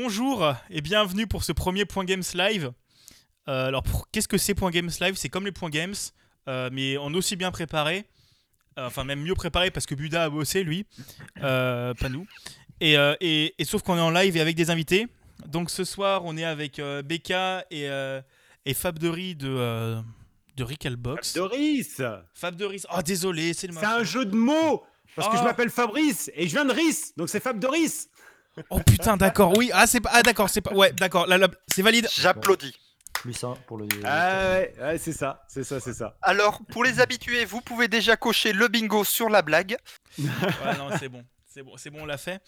Bonjour 0.00 0.52
et 0.68 0.82
bienvenue 0.82 1.26
pour 1.26 1.42
ce 1.42 1.52
premier 1.52 1.86
Point 1.86 2.04
Games 2.04 2.22
Live. 2.34 2.70
Euh, 3.48 3.68
alors, 3.68 3.82
qu'est-ce 4.12 4.28
que 4.28 4.36
c'est 4.36 4.54
Point 4.54 4.70
Games 4.70 4.90
Live? 5.00 5.14
C'est 5.16 5.30
comme 5.30 5.46
les 5.46 5.52
Point 5.52 5.70
Games, 5.70 5.94
euh, 6.48 6.68
mais 6.70 6.98
en 6.98 7.14
aussi 7.14 7.34
bien 7.34 7.50
préparé. 7.50 8.04
Euh, 8.78 8.88
enfin, 8.88 9.04
même 9.04 9.22
mieux 9.22 9.34
préparé 9.34 9.70
parce 9.70 9.86
que 9.86 9.94
Buda 9.94 10.24
a 10.24 10.28
bossé, 10.28 10.64
lui. 10.64 10.84
Euh, 11.42 11.94
pas 11.94 12.10
nous. 12.10 12.26
Et, 12.82 12.96
et- 13.22 13.54
et 13.58 13.64
sauf 13.64 13.80
qu'on 13.80 13.96
est 13.96 14.00
en 14.02 14.10
live 14.10 14.36
et 14.36 14.42
avec 14.42 14.54
des 14.54 14.68
invités. 14.68 15.06
Donc, 15.46 15.70
ce 15.70 15.82
soir, 15.82 16.26
on 16.26 16.36
est 16.36 16.44
avec 16.44 16.78
Becca 17.06 17.64
et, 17.70 17.88
et 18.66 18.74
Fab 18.74 18.98
de 18.98 19.08
Riz 19.08 19.34
de, 19.34 19.96
de 20.58 20.62
Recalbox. 20.62 21.32
Doris 21.32 22.02
Fab 22.34 22.54
de 22.54 22.66
Riz. 22.66 22.82
Oh, 22.94 23.00
désolé, 23.00 23.54
c'est 23.54 23.66
le 23.66 23.72
C'est 23.72 23.86
un 23.86 24.04
jeu 24.04 24.26
de 24.26 24.36
mots 24.36 24.84
Parce 25.14 25.30
que 25.30 25.38
je 25.38 25.42
m'appelle 25.42 25.70
Fabrice 25.70 26.30
et 26.34 26.46
je 26.48 26.52
viens 26.52 26.66
de 26.66 26.72
Rice, 26.72 27.14
donc 27.16 27.30
c'est 27.30 27.40
Fab 27.40 27.58
Doris 27.58 28.10
Oh 28.70 28.80
putain, 28.80 29.16
d'accord, 29.16 29.56
oui. 29.56 29.70
Ah, 29.72 29.86
c'est 29.86 30.00
pas. 30.00 30.10
Ah, 30.12 30.22
d'accord, 30.22 30.48
c'est 30.48 30.60
pas. 30.60 30.72
Ouais, 30.72 30.92
d'accord, 30.92 31.26
là, 31.26 31.38
c'est 31.68 31.82
valide. 31.82 32.08
J'applaudis. 32.16 32.74
Plus 33.14 33.32
ça 33.32 33.54
pour 33.66 33.78
le. 33.78 33.86
Ah 34.04 34.58
ouais, 34.58 34.74
ouais, 34.78 34.98
c'est 34.98 35.12
ça, 35.12 35.42
c'est 35.48 35.64
ça, 35.64 35.80
c'est 35.80 35.94
ça. 35.94 36.16
Alors, 36.22 36.60
pour 36.70 36.84
les 36.84 37.00
habitués, 37.00 37.44
vous 37.44 37.60
pouvez 37.60 37.88
déjà 37.88 38.16
cocher 38.16 38.52
le 38.52 38.68
bingo 38.68 39.04
sur 39.04 39.28
la 39.30 39.42
blague. 39.42 39.76
Ouais, 40.18 40.28
non, 40.78 40.90
c'est 40.98 41.08
bon. 41.08 41.24
C'est 41.46 41.62
bon, 41.62 41.72
c'est 41.78 41.88
bon, 41.88 42.02
on 42.02 42.04
l'a 42.06 42.18
fait. 42.18 42.42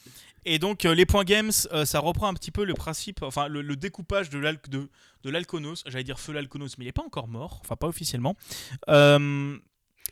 Et 0.45 0.59
donc, 0.59 0.85
euh, 0.85 0.95
les 0.95 1.07
points 1.07 1.25
games, 1.25 1.51
euh, 1.73 1.87
ça 1.87 1.99
reprend 1.99 2.29
un 2.29 2.35
petit 2.35 2.51
peu 2.51 2.65
le 2.67 2.75
principe, 2.75 3.23
enfin, 3.23 3.49
le, 3.49 3.63
le 3.63 3.75
découpage 3.75 4.29
de 4.29 4.39
l'al- 4.39 4.61
de, 4.69 4.91
de 5.23 5.31
l'Alconos. 5.31 5.83
J'allais 5.87 6.05
dire 6.05 6.21
feu 6.21 6.35
l'Alconos, 6.35 6.77
mais 6.77 6.85
il 6.85 6.89
n'est 6.89 6.93
pas 6.93 7.03
encore 7.05 7.27
mort, 7.27 7.61
enfin, 7.65 7.75
pas 7.77 7.87
officiellement. 7.87 8.37
Euh, 8.91 9.57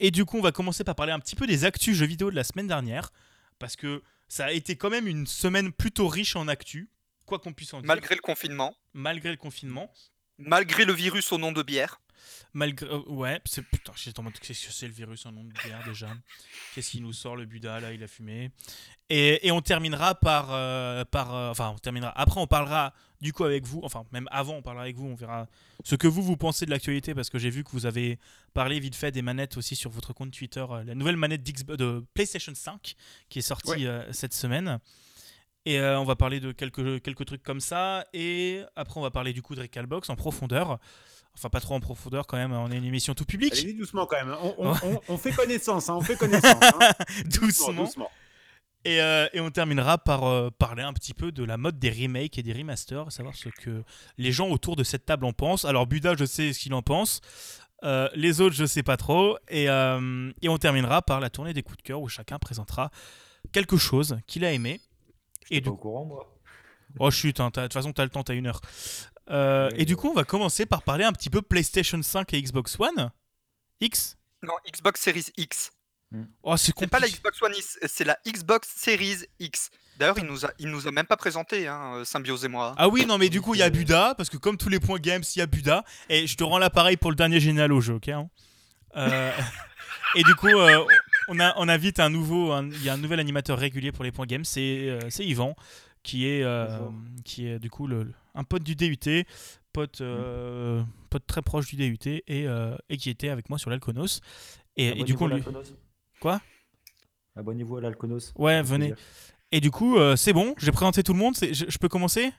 et 0.01 0.11
du 0.11 0.25
coup, 0.25 0.39
on 0.39 0.43
va 0.43 0.51
commencer 0.51 0.83
par 0.83 0.95
parler 0.95 1.13
un 1.13 1.19
petit 1.19 1.37
peu 1.37 1.47
des 1.47 1.67
actus 1.67 1.95
jeux 1.95 2.07
vidéo 2.07 2.31
de 2.31 2.37
la 2.37 2.45
semaine 2.45 2.69
dernière, 2.69 3.13
parce 3.59 3.77
que 3.77 4.03
ça 4.29 4.47
a 4.47 4.53
été 4.53 4.77
quand 4.77 4.91
même 4.91 5.07
une 5.07 5.27
semaine 5.27 5.73
plutôt 5.73 6.09
riche 6.09 6.37
en 6.37 6.49
actus, 6.49 6.89
quoi 7.25 7.39
qu'on 7.39 7.53
puisse 7.53 7.73
en 7.75 7.81
dire, 7.81 7.87
Malgré 7.87 8.15
le 8.15 8.21
confinement, 8.21 8.77
malgré 8.95 9.31
le 9.31 9.37
confinement. 9.37 9.93
malgré 10.39 10.85
le 10.85 10.93
virus 10.93 11.33
au 11.33 11.39
nom 11.39 11.53
de 11.53 11.63
bière. 11.63 12.01
Malgré. 12.53 12.87
euh, 12.89 13.03
ouais, 13.09 13.41
c'est. 13.45 13.63
Putain, 13.63 13.93
j'étais 13.97 14.19
en 14.21 14.23
mode. 14.23 14.39
Qu'est-ce 14.39 14.67
que 14.67 14.73
c'est 14.73 14.87
le 14.87 14.93
virus 14.93 15.27
en 15.27 15.33
nom 15.33 15.45
de 15.45 15.53
bière 15.65 15.83
déjà 15.85 16.09
Qu'est-ce 16.75 16.91
qui 16.91 17.01
nous 17.01 17.13
sort 17.13 17.37
le 17.37 17.45
Buda 17.47 17.81
là 17.81 17.93
Il 17.93 18.03
a 18.03 18.09
fumé. 18.09 18.51
Et, 19.09 19.47
et 19.47 19.53
on 19.53 19.61
terminera 19.63 20.15
par. 20.15 20.49
euh, 20.53 21.05
par 21.05 21.35
euh, 21.35 21.51
enfin, 21.51 21.71
on 21.75 21.79
terminera. 21.79 22.11
Après, 22.19 22.41
on 22.41 22.47
parlera 22.47 22.93
du 23.21 23.33
coup 23.33 23.45
avec 23.45 23.65
vous. 23.67 23.81
Enfin, 23.83 24.05
même 24.13 24.29
avant, 24.31 24.55
on 24.55 24.63
parlera 24.63 24.85
avec 24.85 24.97
vous. 24.97 25.07
On 25.07 25.15
verra 25.15 25.47
ce 25.85 25.95
que 25.97 26.07
vous, 26.09 26.23
vous 26.23 26.37
pensez 26.37 26.67
de 26.67 26.71
l'actualité 26.71 27.15
parce 27.15 27.31
que 27.31 27.39
j'ai 27.39 27.51
vu 27.51 27.65
que 27.65 27.71
vous 27.71 27.87
avez 27.87 28.19
parlé 28.55 28.81
vite 28.81 28.95
fait 28.97 29.11
des 29.13 29.23
manettes 29.23 29.57
aussi 29.57 29.77
sur 29.77 29.91
votre 29.91 30.13
compte 30.13 30.31
Twitter. 30.33 30.65
euh, 30.71 30.85
la 30.85 30.95
nouvelle 30.95 31.17
manette 31.17 31.43
de 31.43 32.05
PlayStation 32.15 32.53
5 32.55 32.95
qui 33.29 33.39
est 33.39 33.43
sortie 33.43 33.87
Ouais. 33.87 34.07
cette 34.13 34.35
semaine. 34.35 34.79
Et 35.69 35.81
euh, 35.81 35.99
on 35.99 36.05
va 36.05 36.15
parler 36.15 36.39
de 36.39 36.53
quelques, 36.53 37.03
quelques 37.03 37.25
trucs 37.27 37.43
comme 37.43 37.59
ça. 37.61 38.07
Et 38.13 38.63
après, 38.77 39.01
on 39.01 39.03
va 39.03 39.11
parler 39.11 39.33
du 39.33 39.43
coup 39.43 39.55
de 39.57 39.61
Recalbox 39.63 40.09
en 40.11 40.15
profondeur. 40.17 40.79
Enfin, 41.37 41.51
pas 41.51 41.61
trop 41.61 41.75
en 41.75 41.81
profondeur 41.81 42.27
quand 42.27 42.37
même. 42.37 42.53
On 42.53 42.71
est 42.71 42.77
une 42.77 42.85
émission 42.85 43.15
tout 43.15 43.25
public. 43.27 43.53
Allez-y 43.53 43.75
doucement 43.75 44.07
quand 44.07 44.17
même, 44.17 44.35
on, 44.43 44.55
on- 44.59 44.73
Ouais. 44.73 44.79
on- 44.85 45.15
on 45.15 45.19
fait 45.19 45.33
connaissance, 45.33 45.89
hein, 45.91 45.95
on 45.97 46.01
fait 46.01 46.17
connaissance. 46.17 46.63
hein. 46.63 46.93
doucement. 47.27 47.73
doucement. 47.85 48.11
Et, 48.85 49.01
euh, 49.03 49.27
et 49.33 49.41
on 49.41 49.51
terminera 49.51 49.99
par 49.99 50.25
euh, 50.25 50.49
parler 50.51 50.83
un 50.83 50.93
petit 50.93 51.13
peu 51.13 51.33
de 51.33 51.43
la 51.43 51.57
mode 51.57 51.79
des 51.79 51.91
remakes 51.91 52.39
et 52.39 52.43
des 52.45 52.53
remasters, 52.53 53.11
savoir 53.11 53.35
ce 53.35 53.49
que 53.49 53.83
les 54.17 54.31
gens 54.33 54.49
autour 54.49 54.77
de 54.77 54.85
cette 54.85 55.05
table 55.05 55.25
en 55.25 55.33
pensent. 55.33 55.65
Alors 55.65 55.87
Buda, 55.87 56.15
je 56.17 56.25
sais 56.25 56.53
ce 56.53 56.59
qu'il 56.61 56.73
en 56.73 56.83
pense. 56.83 57.21
Euh, 57.83 58.09
les 58.15 58.41
autres, 58.41 58.55
je 58.55 58.65
sais 58.65 58.83
pas 58.85 58.97
trop. 58.97 59.37
Et, 59.49 59.69
euh, 59.69 60.31
et 60.41 60.49
on 60.49 60.57
terminera 60.57 61.03
par 61.03 61.19
la 61.21 61.31
tournée 61.31 61.53
des 61.53 61.63
coups 61.63 61.79
de 61.79 61.83
cœur 61.83 62.01
où 62.01 62.09
chacun 62.09 62.39
présentera 62.39 62.91
quelque 63.53 63.77
chose 63.77 64.19
qu'il 64.29 64.45
a 64.45 64.53
aimé. 64.53 64.81
Et 65.51 65.57
Et 65.57 65.61
du 65.61 65.65
pas 65.67 65.73
au 65.73 65.77
courant, 65.77 66.05
moi. 66.05 66.33
Oh 67.01 67.11
chut, 67.11 67.41
hein, 67.41 67.51
de 67.55 67.61
toute 67.63 67.73
façon, 67.73 67.93
t'as 67.93 68.05
le 68.05 68.11
temps, 68.11 68.23
t'as 68.23 68.35
une 68.35 68.47
heure. 68.47 68.61
Euh, 69.31 69.69
et 69.77 69.85
du 69.85 69.97
coup, 69.97 70.09
on 70.09 70.15
va 70.15 70.25
commencer 70.25 70.67
par 70.67 70.83
parler 70.83 71.05
un 71.05 71.13
petit 71.13 71.31
peu 71.31 71.43
PlayStation 71.43 72.01
5 72.03 72.33
et 72.35 72.43
Xbox 72.43 72.79
One. 72.79 73.11
X 73.81 74.17
Non, 74.43 74.55
Xbox 74.71 75.01
Series 75.01 75.27
X. 75.37 75.73
Oh, 76.43 76.57
c'est 76.57 76.73
C'est 76.79 76.87
pas 76.87 77.01
la. 77.01 77.09
Xbox 77.09 77.43
One 77.43 77.53
X, 77.55 77.79
c'est 77.87 78.05
la 78.05 78.17
Xbox 78.27 78.69
Series 78.77 79.25
X. 79.41 79.71
D'ailleurs, 79.99 80.19
il 80.19 80.25
nous 80.25 80.47
a, 80.47 80.51
il 80.59 80.69
nous 80.69 80.87
a 80.87 80.91
même 80.93 81.07
pas 81.07 81.17
présenté, 81.17 81.67
hein, 81.67 81.97
euh, 81.97 82.05
Symbiose 82.05 82.45
et 82.45 82.49
moi. 82.49 82.75
Ah 82.79 82.89
oui, 82.89 83.05
non, 83.07 83.19
mais 83.19 83.29
du 83.29 83.41
coup, 83.41 83.55
il 83.55 83.59
y 83.59 83.63
a 83.63 83.71
Buda, 83.71 84.15
parce 84.17 84.31
que 84.31 84.37
comme 84.37 84.57
tous 84.57 84.69
les 84.69 84.79
points 84.79 84.99
games, 84.99 85.23
il 85.35 85.39
y 85.39 85.43
a 85.43 85.47
Buda. 85.47 85.85
Et 86.09 86.27
je 86.27 86.37
te 86.37 86.45
rends 86.45 86.59
l'appareil 86.59 86.97
pour 86.97 87.11
le 87.11 87.17
dernier 87.17 87.41
génial 87.41 87.73
au 87.73 87.81
jeu, 87.81 87.95
ok 87.95 88.09
hein 88.11 88.29
Euh, 88.97 89.33
Et 90.15 90.23
du 90.23 90.35
coup, 90.37 90.47
euh, 90.49 90.85
on, 91.29 91.41
a, 91.41 91.53
on 91.59 91.69
invite 91.69 91.99
un 91.99 92.09
nouveau, 92.09 92.53
un- 92.53 92.71
il 92.71 92.83
y 92.85 92.89
a 92.89 92.93
un 92.95 92.97
nouvel 92.99 93.19
animateur 93.21 93.59
régulier 93.59 93.91
pour 93.91 94.05
les 94.05 94.13
points 94.13 94.27
games, 94.27 94.45
c'est 94.45 94.89
euh, 94.89 95.01
c'est 95.11 95.25
Yvan, 95.27 95.57
qui 96.03 96.27
est, 96.29 96.43
euh, 96.45 96.79
qui 97.25 97.49
est 97.49 97.59
du 97.59 97.69
coup 97.69 97.87
le, 97.89 98.13
un 98.37 98.45
pote 98.45 98.63
du 98.63 98.77
DUT, 98.77 99.25
pote, 99.73 100.01
euh, 100.01 100.83
pote 101.11 101.27
très 101.27 101.43
proche 101.43 101.67
du 101.67 101.77
DUT, 101.77 102.07
et, 102.07 102.23
euh, 102.47 102.77
et 102.89 102.97
qui 102.97 103.11
était 103.11 103.29
avec 103.31 103.49
moi 103.51 103.59
sur 103.59 103.71
l'Alconos. 103.71 104.21
Et, 104.77 105.01
et 105.01 105.05
du 105.05 105.15
coup, 105.17 105.27
lui- 105.27 105.43
Quoi? 106.21 106.41
Abonnez-vous 107.35 107.77
à 107.77 107.81
l'Alconos. 107.81 108.33
Ouais, 108.37 108.63
venez. 108.63 108.95
Et 109.53 109.61
du 109.61 109.71
coup, 109.71 109.97
euh, 109.99 110.17
c'est 110.17 110.33
bon, 110.33 110.55
j'ai 110.59 110.73
présenté 110.73 111.03
tout 111.03 111.13
le 111.13 111.19
monde, 111.19 111.35
je, 111.41 111.65
je 111.69 111.79
peux 111.79 111.89
commencer? 111.89 112.33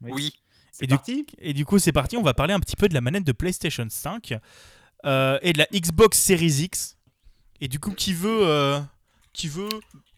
Oui. 0.00 0.32
C'est 0.72 0.84
Et 0.84 0.86
du- 0.86 0.94
parti 0.94 1.26
Et 1.38 1.52
du 1.54 1.64
coup, 1.64 1.78
c'est 1.78 1.92
parti. 1.92 2.16
On 2.16 2.22
va 2.22 2.34
parler 2.34 2.54
un 2.54 2.60
petit 2.60 2.76
peu 2.76 2.88
de 2.88 2.94
la 2.94 3.00
manette 3.00 3.24
de 3.24 3.32
PlayStation 3.32 3.86
5 3.88 4.34
euh, 5.04 5.38
et 5.42 5.52
de 5.52 5.58
la 5.58 5.66
Xbox 5.72 6.18
Series 6.18 6.62
X. 6.62 6.96
Et 7.60 7.66
du 7.68 7.80
coup, 7.80 7.90
qui 7.92 8.12
veut, 8.12 8.46
euh, 8.46 8.78
qui 9.32 9.48
veut 9.48 9.68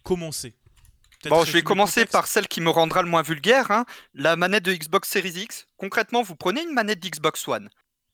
commencer? 0.02 0.54
Bon, 1.28 1.44
je 1.44 1.53
vais 1.53 1.62
commencer 1.62 2.06
par 2.06 2.26
celle 2.26 2.48
qui 2.48 2.60
me 2.60 2.70
rendra 2.70 3.03
le 3.03 3.08
moins 3.08 3.22
vulgaire. 3.22 3.70
hein, 3.70 3.84
La 4.14 4.36
manette 4.36 4.64
de 4.64 4.72
Xbox 4.72 5.08
Series 5.08 5.42
X. 5.42 5.66
Concrètement, 5.76 6.22
vous 6.22 6.34
prenez 6.36 6.62
une 6.62 6.72
manette 6.72 7.00
d'Xbox 7.00 7.47
One, 7.48 7.69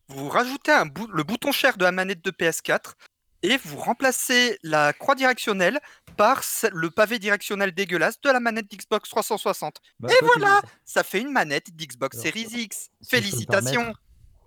vous 0.08 0.28
rajoutez 0.28 0.72
un 0.72 0.86
bou- 0.86 1.06
le 1.12 1.22
bouton 1.22 1.52
cher 1.52 1.76
de 1.76 1.84
la 1.84 1.92
manette 1.92 2.24
de 2.24 2.30
PS4 2.30 2.94
et 3.42 3.56
vous 3.58 3.76
remplacez 3.76 4.58
la 4.62 4.92
croix 4.92 5.14
directionnelle 5.14 5.78
par 6.16 6.42
le 6.72 6.90
pavé 6.90 7.18
directionnel 7.18 7.72
dégueulasse 7.72 8.20
de 8.22 8.30
la 8.30 8.40
manette 8.40 8.70
d'Xbox 8.70 9.08
360. 9.10 9.76
Bah, 10.00 10.08
Et 10.10 10.24
voilà 10.24 10.62
Ça 10.84 11.02
fait 11.04 11.20
une 11.20 11.30
manette 11.30 11.74
d'Xbox 11.76 12.18
Series 12.18 12.46
X. 12.50 12.88
si 13.02 13.08
Félicitations 13.10 13.92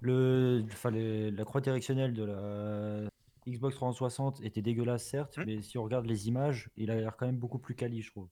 Le, 0.02 0.64
enfin, 0.72 0.92
les- 0.92 1.30
la 1.31 1.44
croix 1.46 1.62
directionnelle 1.62 2.14
de 2.14 2.24
la 2.24 3.09
Xbox 3.48 3.75
360 3.75 4.40
était 4.44 4.62
dégueulasse, 4.62 5.06
certes, 5.06 5.38
Hmm. 5.38 5.44
mais 5.46 5.62
si 5.62 5.78
on 5.78 5.84
regarde 5.84 6.06
les 6.06 6.28
images, 6.28 6.69
il 6.78 6.90
a 6.92 6.96
l'air 6.96 7.16
quand 7.18 7.25
même 7.25 7.38
beaucoup 7.38 7.59
plus 7.59 7.75
quali, 7.75 8.02
je 8.02 8.12
trouve. 8.12 8.28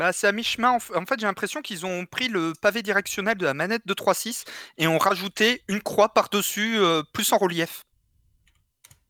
Bah, 0.00 0.14
c'est 0.14 0.26
à 0.26 0.32
mi-chemin. 0.32 0.70
En 0.70 0.78
f- 0.78 0.96
en 0.96 1.04
fait, 1.04 1.20
j'ai 1.20 1.26
l'impression 1.26 1.60
qu'ils 1.60 1.84
ont 1.84 2.06
pris 2.06 2.28
le 2.28 2.54
pavé 2.58 2.82
directionnel 2.82 3.36
de 3.36 3.44
la 3.44 3.52
manette 3.52 3.86
de 3.86 3.92
3.6 3.92 4.44
et 4.78 4.86
ont 4.86 4.96
rajouté 4.96 5.62
une 5.68 5.82
croix 5.82 6.14
par-dessus, 6.14 6.78
euh, 6.78 7.02
plus 7.12 7.30
en 7.34 7.36
relief. 7.36 7.84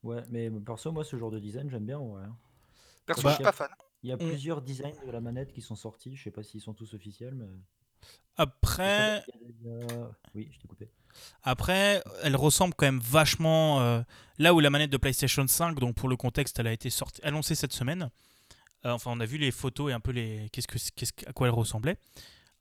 Ouais, 0.02 0.24
mais 0.30 0.50
perso, 0.50 0.90
moi, 0.90 1.04
ce 1.04 1.16
genre 1.16 1.30
de 1.30 1.38
design, 1.38 1.70
j'aime 1.70 1.86
bien. 1.86 2.00
Ouais. 2.00 2.22
Perso, 3.06 3.22
Bah, 3.22 3.30
je 3.30 3.34
suis 3.36 3.44
pas 3.44 3.52
fan. 3.52 3.68
Il 4.02 4.10
y 4.10 4.12
a 4.12 4.16
On- 4.16 4.28
plusieurs 4.28 4.62
designs 4.62 4.90
de 5.06 5.12
la 5.12 5.20
manette 5.20 5.52
qui 5.52 5.60
sont 5.62 5.76
sortis. 5.76 6.16
Je 6.16 6.24
sais 6.24 6.32
pas 6.32 6.42
s'ils 6.42 6.60
sont 6.60 6.74
tous 6.74 6.92
officiels, 6.94 7.34
mais. 7.34 7.46
Après, 8.36 9.22
Il 9.62 9.68
y 9.68 9.70
a 9.70 9.84
déjà- 9.86 10.10
Oui, 10.34 10.48
je 10.52 10.58
t'ai 10.58 10.66
coupé. 10.66 10.88
après, 11.44 12.02
elle 12.24 12.34
ressemble 12.34 12.74
quand 12.74 12.86
même 12.86 12.98
vachement. 13.00 13.80
euh, 13.80 14.00
là 14.38 14.54
où 14.54 14.58
la 14.60 14.70
manette 14.70 14.90
de 14.90 14.96
PlayStation 14.96 15.46
5, 15.46 15.78
donc 15.78 15.94
pour 15.94 16.08
le 16.08 16.16
contexte, 16.16 16.58
elle 16.58 16.66
a 16.66 16.72
été 16.72 16.90
sortie, 16.90 17.20
annoncée 17.22 17.54
cette 17.54 17.74
semaine. 17.74 18.10
Euh, 18.84 18.92
enfin, 18.92 19.10
on 19.14 19.20
a 19.20 19.26
vu 19.26 19.38
les 19.38 19.50
photos 19.50 19.90
et 19.90 19.94
un 19.94 20.00
peu 20.00 20.12
les, 20.12 20.48
qu'est-ce 20.52 20.66
que, 20.66 21.28
à 21.28 21.32
quoi 21.32 21.48
elle 21.48 21.54
ressemblait. 21.54 21.96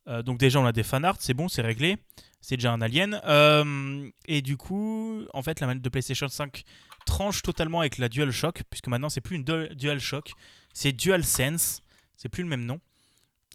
Euh, 0.08 0.22
donc 0.24 0.40
déjà, 0.40 0.60
on 0.60 0.66
a 0.66 0.72
des 0.72 0.84
fanarts, 0.84 1.18
c'est 1.20 1.34
bon, 1.34 1.48
c'est 1.48 1.62
réglé. 1.62 1.98
C'est 2.42 2.58
déjà 2.58 2.72
un 2.72 2.82
alien. 2.82 3.22
Euh, 3.26 4.10
et 4.26 4.42
du 4.42 4.58
coup, 4.58 5.26
en 5.34 5.44
fait, 5.44 5.60
la 5.60 5.68
manette 5.68 5.84
de 5.84 5.90
PlayStation 5.90 6.28
5 6.28 6.64
tranche 7.06 7.42
totalement 7.42 7.82
avec 7.82 7.98
la 7.98 8.10
DualShock, 8.10 8.64
puisque 8.70 8.88
maintenant, 8.88 9.10
c'est 9.10 9.22
plus 9.22 9.36
une 9.36 9.44
Dual- 9.44 9.76
DualShock, 9.76 10.34
c'est 10.74 10.94
DualSense. 10.94 11.82
C'est 12.16 12.30
plus 12.30 12.44
le 12.44 12.50
même 12.50 12.66
nom. 12.66 12.80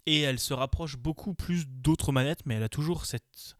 Et 0.05 0.21
elle 0.21 0.39
se 0.39 0.53
rapproche 0.53 0.97
beaucoup 0.97 1.33
plus 1.33 1.65
d'autres 1.67 2.11
manettes, 2.11 2.45
mais 2.45 2.55
elle 2.55 2.63
a 2.63 2.69
toujours 2.69 3.05
cette, 3.05 3.55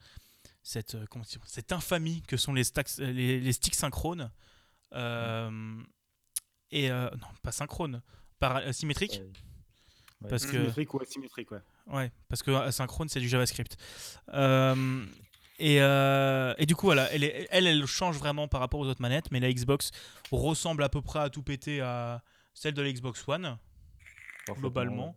cette, 0.62 0.96
euh, 0.96 1.06
cette 1.46 1.72
infamie 1.72 2.22
que 2.28 2.38
sont 2.38 2.54
les, 2.54 2.64
les, 3.00 3.52
sticks 3.52 3.76
synchrones. 3.76 4.32
Et 6.72 6.90
non, 6.90 7.28
pas 7.42 7.52
synchrones, 7.52 8.02
par, 8.40 8.58
euh, 8.58 8.72
symétriques. 8.72 9.22
Ouais. 9.24 9.32
Ouais. 10.22 10.30
Parce 10.30 10.46
que, 10.46 10.52
Symétrique 10.52 10.94
ou 10.94 11.02
asymétrique, 11.02 11.52
ouais. 11.52 11.60
ouais, 11.88 12.12
parce 12.30 12.42
que 12.42 12.50
asynchrone, 12.52 13.10
c'est 13.10 13.20
du 13.20 13.28
JavaScript. 13.30 13.76
Euh, 14.34 15.06
et, 15.60 15.82
euh, 15.82 16.54
et 16.58 16.66
du 16.66 16.76
coup, 16.76 16.88
voilà, 16.88 17.12
elle, 17.14 17.24
est- 17.24 17.48
elle, 17.52 17.68
elle 17.68 17.86
change 17.86 18.18
vraiment 18.18 18.48
par 18.48 18.60
rapport 18.62 18.80
aux 18.80 18.88
autres 18.88 19.02
manettes, 19.02 19.30
mais 19.32 19.40
la 19.40 19.52
Xbox 19.52 19.92
ressemble 20.32 20.84
à 20.84 20.90
peu 20.90 21.02
près 21.02 21.20
à 21.20 21.30
tout 21.30 21.44
péter 21.44 21.82
à 21.82 22.24
celle 22.54 22.74
de 22.74 22.82
la 22.82 22.92
Xbox 22.92 23.28
One, 23.28 23.58
globalement. 24.50 25.16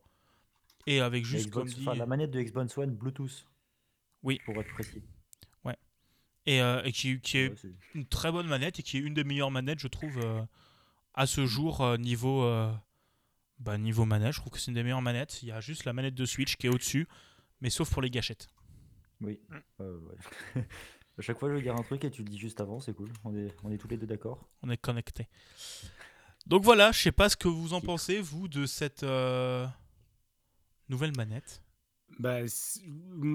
Et 0.87 1.01
avec 1.01 1.25
La 1.25 1.29
juste, 1.29 1.51
comme 1.51 1.67
Xbox- 1.67 1.75
dit, 1.77 1.89
enfin, 1.89 1.97
la 1.99 2.07
manette 2.07 2.31
de 2.31 2.41
Xbox 2.43 2.77
One 2.79 2.95
Bluetooth. 2.95 3.47
Oui. 4.23 4.41
Pour 4.45 4.57
être 4.61 4.73
précis. 4.73 5.03
et, 6.47 6.63
euh, 6.63 6.83
et 6.85 6.93
qui, 6.93 7.21
qui 7.21 7.37
est 7.39 7.51
Ouais, 7.63 7.71
une 7.95 8.07
très 8.07 8.33
bonne 8.33 8.47
manette 8.47 8.79
et 8.81 8.83
qui 8.83 8.97
est 8.97 9.01
une 9.01 9.13
des 9.13 9.23
meilleures 9.25 9.51
manettes, 9.51 9.81
je 9.81 9.89
trouve, 9.89 10.19
euh, 10.25 10.41
à 11.13 11.27
ce 11.27 11.45
jour, 11.45 11.83
euh, 11.83 11.99
niveau, 11.99 12.43
euh, 12.43 12.73
bah, 13.59 13.79
niveau 13.79 14.05
manette. 14.05 14.33
Je 14.33 14.41
trouve 14.41 14.53
que 14.53 14.59
c'est 14.59 14.71
une 14.71 14.75
des 14.75 14.83
meilleures 14.83 15.03
manettes. 15.03 15.43
Il 15.43 15.49
y 15.49 15.53
a 15.53 15.61
juste 15.61 15.85
la 15.85 15.93
manette 15.93 16.15
de 16.15 16.25
Switch 16.25 16.57
qui 16.57 16.67
est 16.67 16.71
au-dessus. 16.71 17.09
mais 17.61 17.71
sauf 17.71 17.91
pour 17.91 18.03
les 18.03 18.11
gâchettes. 18.11 18.49
Oui. 19.21 19.41
Mm. 19.49 19.57
Euh, 19.81 19.99
ouais. 20.01 20.67
à 21.19 21.23
chaque 21.23 21.39
fois, 21.39 21.49
je 21.49 21.55
veux 21.55 21.63
dire 21.63 21.75
un 21.75 21.83
truc 21.83 22.05
et 22.05 22.11
tu 22.11 22.23
le 22.23 22.29
dis 22.29 22.39
juste 22.39 22.61
avant, 22.61 22.81
c'est 22.81 22.95
cool. 22.95 23.13
On 23.25 23.35
est, 23.35 23.55
on 23.65 23.71
est 23.71 23.79
tous 23.79 23.89
les 23.89 23.97
deux 23.97 24.07
d'accord. 24.07 24.49
On 24.63 24.71
est 24.71 24.77
connectés. 24.77 25.29
Donc 26.47 26.63
voilà, 26.65 26.93
je 26.93 27.01
sais 27.03 27.13
pas 27.13 27.29
ce 27.29 27.37
que 27.37 27.49
vous 27.49 27.75
en 27.75 27.81
pensez, 27.81 28.21
vous, 28.21 28.49
de 28.49 28.65
cette 28.65 29.03
euh, 29.03 29.67
nouvelle 30.89 31.15
manette. 31.17 31.63
Bah, 32.19 32.39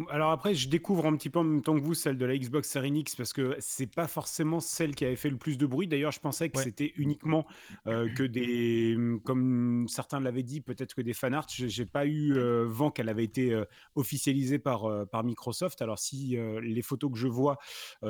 alors 0.09 0.31
après, 0.31 0.53
je 0.55 0.67
découvre 0.67 1.05
un 1.05 1.15
petit 1.15 1.29
peu 1.29 1.39
en 1.39 1.43
même 1.43 1.61
temps 1.61 1.75
que 1.75 1.83
vous 1.83 1.93
celle 1.93 2.17
de 2.17 2.25
la 2.25 2.37
Xbox 2.37 2.69
Series 2.69 2.91
X 2.99 3.15
parce 3.15 3.31
que 3.31 3.55
c'est 3.59 3.87
pas 3.93 4.07
forcément 4.07 4.59
celle 4.59 4.93
qui 4.93 5.05
avait 5.05 5.15
fait 5.15 5.29
le 5.29 5.37
plus 5.37 5.57
de 5.57 5.65
bruit. 5.65 5.87
D'ailleurs, 5.87 6.11
je 6.11 6.19
pensais 6.19 6.49
que 6.49 6.57
Ouais. 6.57 6.63
c'était 6.65 6.93
uniquement 6.97 7.45
euh, 7.87 8.09
que 8.13 8.23
des, 8.23 8.97
comme 9.23 9.87
certains 9.87 10.19
l'avaient 10.19 10.43
dit, 10.43 10.61
peut-être 10.61 10.93
que 10.95 11.01
des 11.01 11.13
fanarts. 11.13 11.47
J'ai 11.49 11.85
pas 11.85 12.05
eu 12.05 12.33
euh, 12.35 12.65
vent 12.67 12.91
qu'elle 12.91 13.09
avait 13.09 13.23
été 13.23 13.53
euh, 13.53 13.65
officialisée 13.95 14.59
par 14.59 15.07
par 15.09 15.23
Microsoft. 15.23 15.81
Alors 15.81 15.99
si 15.99 16.37
les 16.61 16.81
photos 16.81 17.11
que 17.11 17.17
je 17.17 17.27
vois 17.27 17.57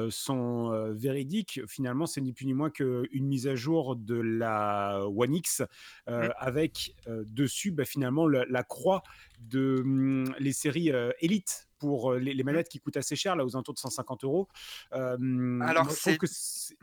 sont 0.09 0.91
véridiques, 0.93 1.61
finalement, 1.67 2.05
c'est 2.05 2.21
ni 2.21 2.33
plus 2.33 2.45
ni 2.45 2.53
moins 2.53 2.69
qu'une 2.69 3.25
mise 3.25 3.47
à 3.47 3.55
jour 3.55 3.95
de 3.95 4.15
la 4.15 5.05
One 5.07 5.35
X 5.35 5.61
avec 6.07 6.95
dessus, 7.07 7.71
bah, 7.71 7.85
finalement, 7.85 8.27
la, 8.27 8.45
la 8.45 8.63
croix 8.63 9.03
de 9.49 9.81
hum, 9.83 10.33
les 10.39 10.53
séries 10.53 10.91
euh, 10.91 11.11
Elite 11.19 11.67
pour 11.79 12.13
euh, 12.13 12.19
les, 12.19 12.33
les 12.33 12.43
manettes 12.43 12.69
qui 12.69 12.79
coûtent 12.79 12.97
assez 12.97 13.15
cher, 13.15 13.35
là 13.35 13.45
aux 13.45 13.55
alentours 13.55 13.73
de 13.73 13.79
150 13.79 14.23
euros. 14.23 14.47
Euh, 14.93 15.59
Alors, 15.61 15.91
c'est- 15.91 16.17
c'est- 16.25 16.77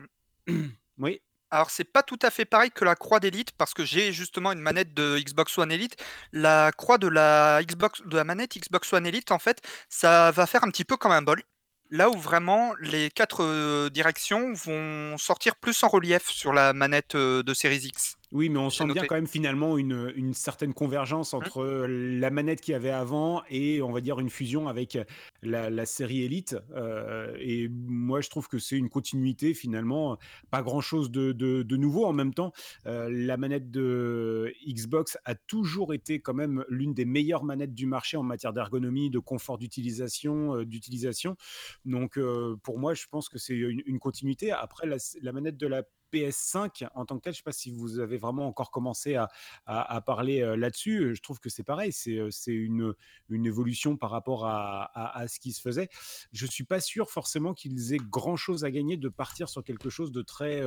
oui, 0.98 1.20
Alors, 1.50 1.70
c'est 1.70 1.84
pas 1.84 2.02
tout 2.02 2.18
à 2.22 2.30
fait 2.30 2.44
pareil 2.44 2.70
que 2.70 2.84
la 2.84 2.94
croix 2.94 3.18
d'élite 3.20 3.52
parce 3.58 3.74
que 3.74 3.84
j'ai 3.84 4.12
justement 4.12 4.52
une 4.52 4.60
manette 4.60 4.94
de 4.94 5.18
Xbox 5.18 5.56
One 5.58 5.72
Elite. 5.72 5.96
La 6.32 6.70
croix 6.76 6.98
de 6.98 7.08
la 7.08 7.60
Xbox 7.64 8.02
de 8.06 8.16
la 8.16 8.24
manette 8.24 8.56
Xbox 8.56 8.92
One 8.92 9.06
Elite, 9.06 9.32
en 9.32 9.38
fait, 9.40 9.60
ça 9.88 10.30
va 10.30 10.46
faire 10.46 10.62
un 10.64 10.70
petit 10.70 10.84
peu 10.84 10.96
comme 10.96 11.12
un 11.12 11.22
bol. 11.22 11.42
Là 11.92 12.08
où 12.08 12.16
vraiment 12.16 12.72
les 12.80 13.10
quatre 13.10 13.42
euh, 13.42 13.90
directions 13.90 14.52
vont 14.52 15.18
sortir 15.18 15.56
plus 15.56 15.82
en 15.82 15.88
relief 15.88 16.28
sur 16.30 16.52
la 16.52 16.72
manette 16.72 17.16
euh, 17.16 17.42
de 17.42 17.52
Series 17.52 17.86
X. 17.86 18.16
oui, 18.32 18.48
mais 18.48 18.58
on 18.58 18.70
sent 18.70 18.84
bien 18.92 19.02
quand 19.08 19.14
même 19.16 19.26
finalement 19.26 19.76
une, 19.76 20.12
une 20.14 20.34
certaine 20.34 20.72
convergence 20.72 21.34
entre 21.34 21.64
la 21.88 22.30
manette 22.30 22.60
qu'il 22.60 22.72
y 22.72 22.74
avait 22.74 22.90
avant 22.90 23.42
et 23.50 23.82
on 23.82 23.90
va 23.90 24.00
dire 24.00 24.20
une 24.20 24.30
fusion 24.30 24.68
avec 24.68 24.96
la, 25.42 25.68
la 25.68 25.84
série 25.86 26.22
Elite. 26.22 26.56
Euh, 26.76 27.34
et 27.40 27.68
moi, 27.68 28.20
je 28.20 28.30
trouve 28.30 28.46
que 28.46 28.58
c'est 28.58 28.76
une 28.76 28.88
continuité 28.88 29.52
finalement, 29.52 30.16
pas 30.50 30.62
grand 30.62 30.80
chose 30.80 31.10
de, 31.10 31.32
de- 31.32 31.62
de 31.64 31.76
nouveau 31.76 32.04
en 32.04 32.12
même 32.12 32.32
temps. 32.32 32.52
Euh, 32.86 33.08
la 33.10 33.36
manette 33.36 33.70
de 33.70 34.52
Xbox 34.66 35.18
a 35.24 35.34
toujours 35.34 35.92
été 35.92 36.20
quand 36.20 36.34
même 36.34 36.64
l'une 36.68 36.94
des 36.94 37.04
meilleures 37.04 37.42
manettes 37.44 37.74
du 37.74 37.86
marché 37.86 38.16
en 38.16 38.22
matière 38.22 38.52
d'ergonomie, 38.52 39.10
de 39.10 39.18
confort 39.18 39.58
d'utilisation, 39.58 40.56
euh, 40.56 40.64
d'utilisation. 40.64 41.36
Donc 41.84 42.16
euh, 42.16 42.56
pour 42.62 42.78
moi, 42.78 42.94
je 42.94 43.06
pense 43.10 43.28
que 43.28 43.38
c'est 43.38 43.54
une, 43.56 43.82
une 43.86 43.98
continuité. 43.98 44.52
Après, 44.52 44.86
la, 44.86 44.96
la 45.20 45.32
manette 45.32 45.56
de 45.56 45.66
la 45.66 45.82
PS5 46.12 46.88
en 46.94 47.04
tant 47.04 47.18
que 47.18 47.22
telle, 47.22 47.32
je 47.32 47.38
ne 47.38 47.40
sais 47.40 47.44
pas 47.44 47.52
si 47.52 47.70
vous 47.70 47.98
avez 47.98 48.16
vraiment 48.16 48.46
encore 48.46 48.70
commencé 48.70 49.16
à, 49.16 49.28
parler 50.06 50.40
là-dessus. 50.56 51.14
Je 51.14 51.22
trouve 51.22 51.40
que 51.40 51.48
c'est 51.48 51.62
pareil, 51.62 51.92
c'est 51.92 52.30
une, 52.46 52.94
évolution 53.30 53.96
par 53.96 54.10
rapport 54.10 54.46
à, 54.46 55.18
à- 55.18 55.28
ce 55.28 55.38
qui 55.38 55.52
se 55.52 55.60
faisait. 55.60 55.88
Je 56.32 56.46
suis 56.46 56.64
pas 56.64 56.80
sûr 56.80 57.10
forcément 57.10 57.54
qu'ils 57.54 57.94
aient 57.94 57.98
grand-chose 57.98 58.64
à 58.64 58.70
gagner 58.70 58.96
de 58.96 59.08
partir 59.08 59.48
sur 59.48 59.62
quelque 59.62 59.90
chose 59.90 60.12
de 60.12 60.22
très 60.22 60.62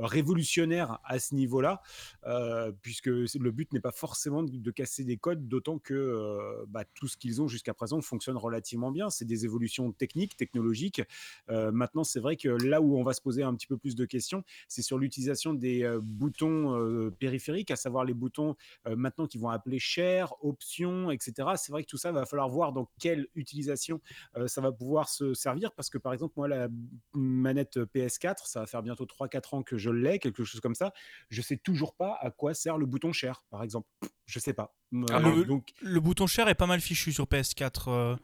révolutionnaire 0.00 0.98
à 1.04 1.18
ce 1.18 1.34
niveau-là, 1.34 1.82
euh, 2.26 2.72
puisque 2.82 3.06
le 3.06 3.50
but 3.50 3.72
n'est 3.72 3.80
pas 3.80 3.92
forcément 3.92 4.42
de, 4.42 4.70
casser 4.70 5.04
des 5.04 5.16
codes, 5.16 5.48
d'autant 5.48 5.78
que 5.78 5.94
euh, 5.94 6.64
bah, 6.68 6.84
tout 6.94 7.08
ce 7.08 7.16
qu'ils 7.16 7.42
ont 7.42 7.48
jusqu'à 7.48 7.74
présent 7.74 8.00
fonctionne 8.00 8.36
relativement 8.36 8.90
bien. 8.90 9.10
C'est 9.10 9.24
des 9.24 9.44
évolutions 9.44 9.92
techniques, 9.92 10.36
technologiques. 10.36 11.02
Euh, 11.50 11.72
maintenant, 11.72 12.04
c'est 12.04 12.20
vrai 12.20 12.36
que 12.36 12.48
là 12.48 12.80
où 12.80 12.96
on 12.96 13.02
va 13.02 13.12
se 13.12 13.20
poser 13.20 13.42
un 13.42 13.54
petit 13.54 13.66
peu 13.66 13.76
plus 13.76 13.94
de 13.94 14.04
questions, 14.04 14.44
c'est 14.68 14.82
sur 14.82 14.98
l'utilisation 14.98 15.54
des 15.54 15.98
boutons 16.02 17.10
périphériques, 17.18 17.70
à 17.70 17.76
savoir 17.76 18.04
les 18.04 18.14
boutons 18.14 18.56
maintenant 18.86 19.26
qui 19.26 19.38
vont 19.38 19.48
appeler 19.48 19.78
share, 19.78 20.32
options, 20.42 21.10
etc. 21.10 21.48
C'est 21.56 21.72
vrai 21.72 21.82
que 21.84 21.88
tout 21.88 21.96
ça 21.96 22.12
va 22.12 22.26
falloir 22.26 22.48
voir 22.48 22.72
dans 22.72 22.88
quelle 22.98 23.26
utilisation 23.34 24.00
ça 24.46 24.60
va 24.60 24.72
pouvoir 24.72 25.08
se 25.08 25.34
servir 25.34 25.72
parce 25.72 25.90
que 25.90 25.98
par 25.98 26.12
exemple 26.12 26.34
moi 26.36 26.48
la 26.48 26.68
manette 27.14 27.78
PS4 27.78 28.46
ça 28.46 28.60
va 28.60 28.66
faire 28.66 28.82
bientôt 28.82 29.04
3-4 29.04 29.56
ans 29.56 29.62
que 29.62 29.76
je 29.76 29.89
l'ai 29.90 30.18
quelque 30.18 30.44
chose 30.44 30.60
comme 30.60 30.74
ça 30.74 30.92
je 31.28 31.42
sais 31.42 31.56
toujours 31.56 31.94
pas 31.94 32.16
à 32.20 32.30
quoi 32.30 32.54
sert 32.54 32.78
le 32.78 32.86
bouton 32.86 33.12
share 33.12 33.42
par 33.50 33.62
exemple 33.62 33.88
je 34.26 34.38
sais 34.38 34.52
pas 34.52 34.74
Ah 35.10 35.16
Euh, 35.16 35.20
bon 35.20 35.42
donc 35.46 35.68
Le 35.80 36.00
bouton 36.00 36.26
share 36.26 36.48
est 36.48 36.54
pas 36.54 36.66
mal 36.66 36.80
fichu 36.80 37.12
sur 37.12 37.24
PS4. 37.26 38.16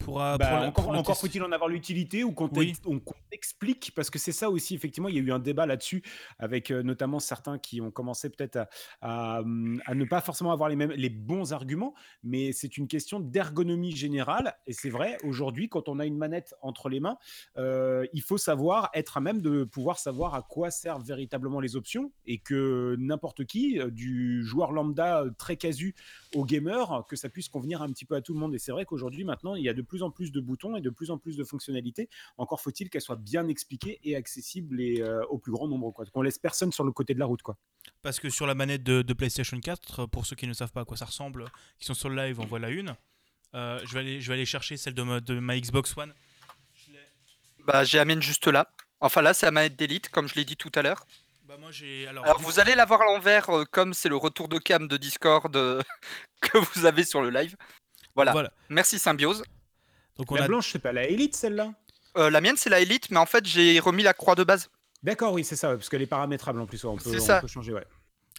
Euh, 0.00 0.04
pour, 0.04 0.20
euh, 0.22 0.36
Bah, 0.38 0.46
pour 0.48 0.56
la- 0.58 0.68
encore, 0.68 1.04
pour 1.04 1.16
faut-il 1.18 1.42
en 1.42 1.52
avoir 1.52 1.68
l'utilité 1.68 2.24
ou 2.24 2.32
qu'on 2.32 2.48
Oui. 2.54 2.74
t'explique 3.30 3.92
parce 3.94 4.10
que 4.10 4.18
c'est 4.18 4.32
ça 4.32 4.50
aussi 4.50 4.74
effectivement 4.74 5.08
il 5.08 5.16
y 5.16 5.18
a 5.18 5.22
eu 5.22 5.32
un 5.32 5.38
débat 5.38 5.66
là-dessus 5.66 6.02
avec 6.38 6.70
euh, 6.70 6.82
notamment 6.82 7.18
certains 7.20 7.58
qui 7.58 7.80
ont 7.80 7.90
commencé 7.90 8.30
peut-être 8.30 8.56
à, 8.56 8.68
à, 9.36 9.40
hum, 9.40 9.80
à 9.86 9.94
ne 9.94 10.04
pas 10.04 10.20
forcément 10.20 10.52
avoir 10.52 10.68
les 10.68 10.76
mêmes 10.76 10.92
les 10.92 11.10
bons 11.10 11.52
arguments 11.52 11.94
mais 12.22 12.52
c'est 12.52 12.76
une 12.78 12.88
question 12.88 13.20
d'ergonomie 13.20 13.94
générale 13.94 14.54
et 14.66 14.72
c'est 14.72 14.90
vrai 14.90 15.18
aujourd'hui 15.24 15.68
quand 15.68 15.88
on 15.88 15.98
a 15.98 16.06
une 16.06 16.16
manette 16.16 16.54
entre 16.62 16.88
les 16.88 17.00
mains 17.00 17.18
euh, 17.56 18.06
il 18.12 18.22
faut 18.22 18.38
savoir 18.38 18.90
être 18.94 19.16
à 19.16 19.20
même 19.20 19.40
de 19.40 19.64
pouvoir 19.64 19.98
savoir 19.98 20.34
à 20.34 20.42
quoi 20.42 20.70
servent 20.70 21.04
véritablement 21.04 21.60
les 21.60 21.76
options 21.76 22.12
et 22.26 22.38
que 22.38 22.96
n'importe 22.98 23.44
qui 23.44 23.78
euh, 23.78 23.90
du 23.90 24.44
joueur 24.44 24.72
lambda 24.72 25.22
euh, 25.22 25.30
très 25.38 25.56
casu 25.56 25.94
au 26.34 26.44
gamer 26.44 27.04
que 27.08 27.16
ça 27.16 27.28
puisse 27.28 27.48
convenir 27.48 27.82
un 27.82 27.88
petit 27.90 28.04
peu 28.04 28.14
à 28.14 28.20
tout 28.20 28.32
le 28.32 28.40
monde 28.40 28.54
et 28.54 28.58
c'est 28.58 28.72
vrai 28.72 28.84
qu'aujourd'hui 28.84 29.24
maintenant 29.24 29.54
il 29.54 29.62
y 29.64 29.68
a 29.68 29.74
de 29.74 29.82
plus 29.88 30.02
en 30.02 30.10
plus 30.10 30.30
de 30.30 30.40
boutons 30.40 30.76
et 30.76 30.80
de 30.80 30.90
plus 30.90 31.10
en 31.10 31.18
plus 31.18 31.36
de 31.36 31.44
fonctionnalités 31.44 32.08
encore 32.36 32.60
faut-il 32.60 32.90
qu'elles 32.90 33.02
soient 33.02 33.16
bien 33.16 33.48
expliquées 33.48 33.98
et 34.04 34.14
accessibles 34.14 34.80
et, 34.80 35.00
euh, 35.00 35.24
au 35.26 35.38
plus 35.38 35.52
grand 35.52 35.66
nombre 35.66 35.90
quoi 35.90 36.04
qu'on 36.06 36.22
laisse 36.22 36.38
personne 36.38 36.72
sur 36.72 36.84
le 36.84 36.92
côté 36.92 37.14
de 37.14 37.18
la 37.18 37.26
route 37.26 37.42
quoi 37.42 37.56
Parce 38.02 38.20
que 38.20 38.30
sur 38.30 38.46
la 38.46 38.54
manette 38.54 38.82
de, 38.82 39.02
de 39.02 39.12
PlayStation 39.12 39.58
4, 39.58 40.06
pour 40.06 40.26
ceux 40.26 40.36
qui 40.36 40.46
ne 40.46 40.52
savent 40.52 40.72
pas 40.72 40.82
à 40.82 40.84
quoi 40.84 40.96
ça 40.96 41.06
ressemble, 41.06 41.46
qui 41.78 41.86
sont 41.86 41.94
sur 41.94 42.08
le 42.08 42.16
live, 42.16 42.40
en 42.40 42.46
voilà 42.46 42.70
une. 42.70 42.94
Euh, 43.54 43.80
je, 43.84 43.94
vais 43.94 44.00
aller, 44.00 44.20
je 44.20 44.28
vais 44.28 44.34
aller 44.34 44.44
chercher 44.44 44.76
celle 44.76 44.94
de 44.94 45.02
ma, 45.02 45.20
de 45.20 45.38
ma 45.38 45.58
Xbox 45.58 45.96
One. 45.96 46.12
Bah, 47.66 47.84
j'ai 47.84 47.98
amène 47.98 48.22
juste 48.22 48.46
là. 48.46 48.70
Enfin 49.00 49.22
là, 49.22 49.34
c'est 49.34 49.46
la 49.46 49.52
manette 49.52 49.76
d'élite, 49.76 50.08
comme 50.10 50.28
je 50.28 50.34
l'ai 50.34 50.44
dit 50.44 50.56
tout 50.56 50.72
à 50.74 50.82
l'heure. 50.82 51.04
Bah 51.44 51.56
moi 51.58 51.70
alors, 52.08 52.24
Alors 52.24 52.40
vous 52.42 52.60
allez 52.60 52.74
la 52.74 52.84
voir 52.84 53.00
à 53.00 53.04
l'envers, 53.06 53.48
euh, 53.48 53.64
comme 53.64 53.94
c'est 53.94 54.10
le 54.10 54.16
retour 54.16 54.48
de 54.48 54.58
cam 54.58 54.86
de 54.86 54.96
Discord 54.98 55.54
euh, 55.56 55.80
que 56.40 56.58
vous 56.58 56.84
avez 56.84 57.04
sur 57.04 57.22
le 57.22 57.30
live. 57.30 57.56
Voilà. 58.14 58.32
voilà. 58.32 58.52
Merci 58.68 58.98
Symbiose. 58.98 59.42
Donc 60.18 60.30
on 60.32 60.34
la 60.36 60.44
a 60.44 60.48
blanche 60.48 60.70
c'est 60.72 60.78
pas 60.78 60.92
la 60.92 61.04
élite 61.06 61.34
celle-là 61.36 61.72
Euh, 62.16 62.30
la 62.30 62.40
mienne, 62.40 62.56
c'est 62.56 62.70
la 62.70 62.80
élite, 62.80 63.10
mais 63.10 63.18
en 63.18 63.26
fait, 63.26 63.46
j'ai 63.46 63.78
remis 63.80 64.02
la 64.02 64.12
croix 64.14 64.34
de 64.34 64.42
base. 64.44 64.68
d'accord 65.02 65.32
oui 65.32 65.44
c'est 65.44 65.56
ça 65.56 65.68
parce 65.76 65.88
qu'elle 65.88 66.02
est 66.02 66.06
paramétrable 66.06 66.60
en 66.60 66.66
plus 66.66 66.82
ouais, 66.84 66.90
on 66.90 66.96
peut, 66.96 67.10
C'est 67.10 67.20
on 67.20 67.24
ça. 67.24 67.40
peut 67.40 67.46
changer 67.46 67.72
ouais 67.72 67.86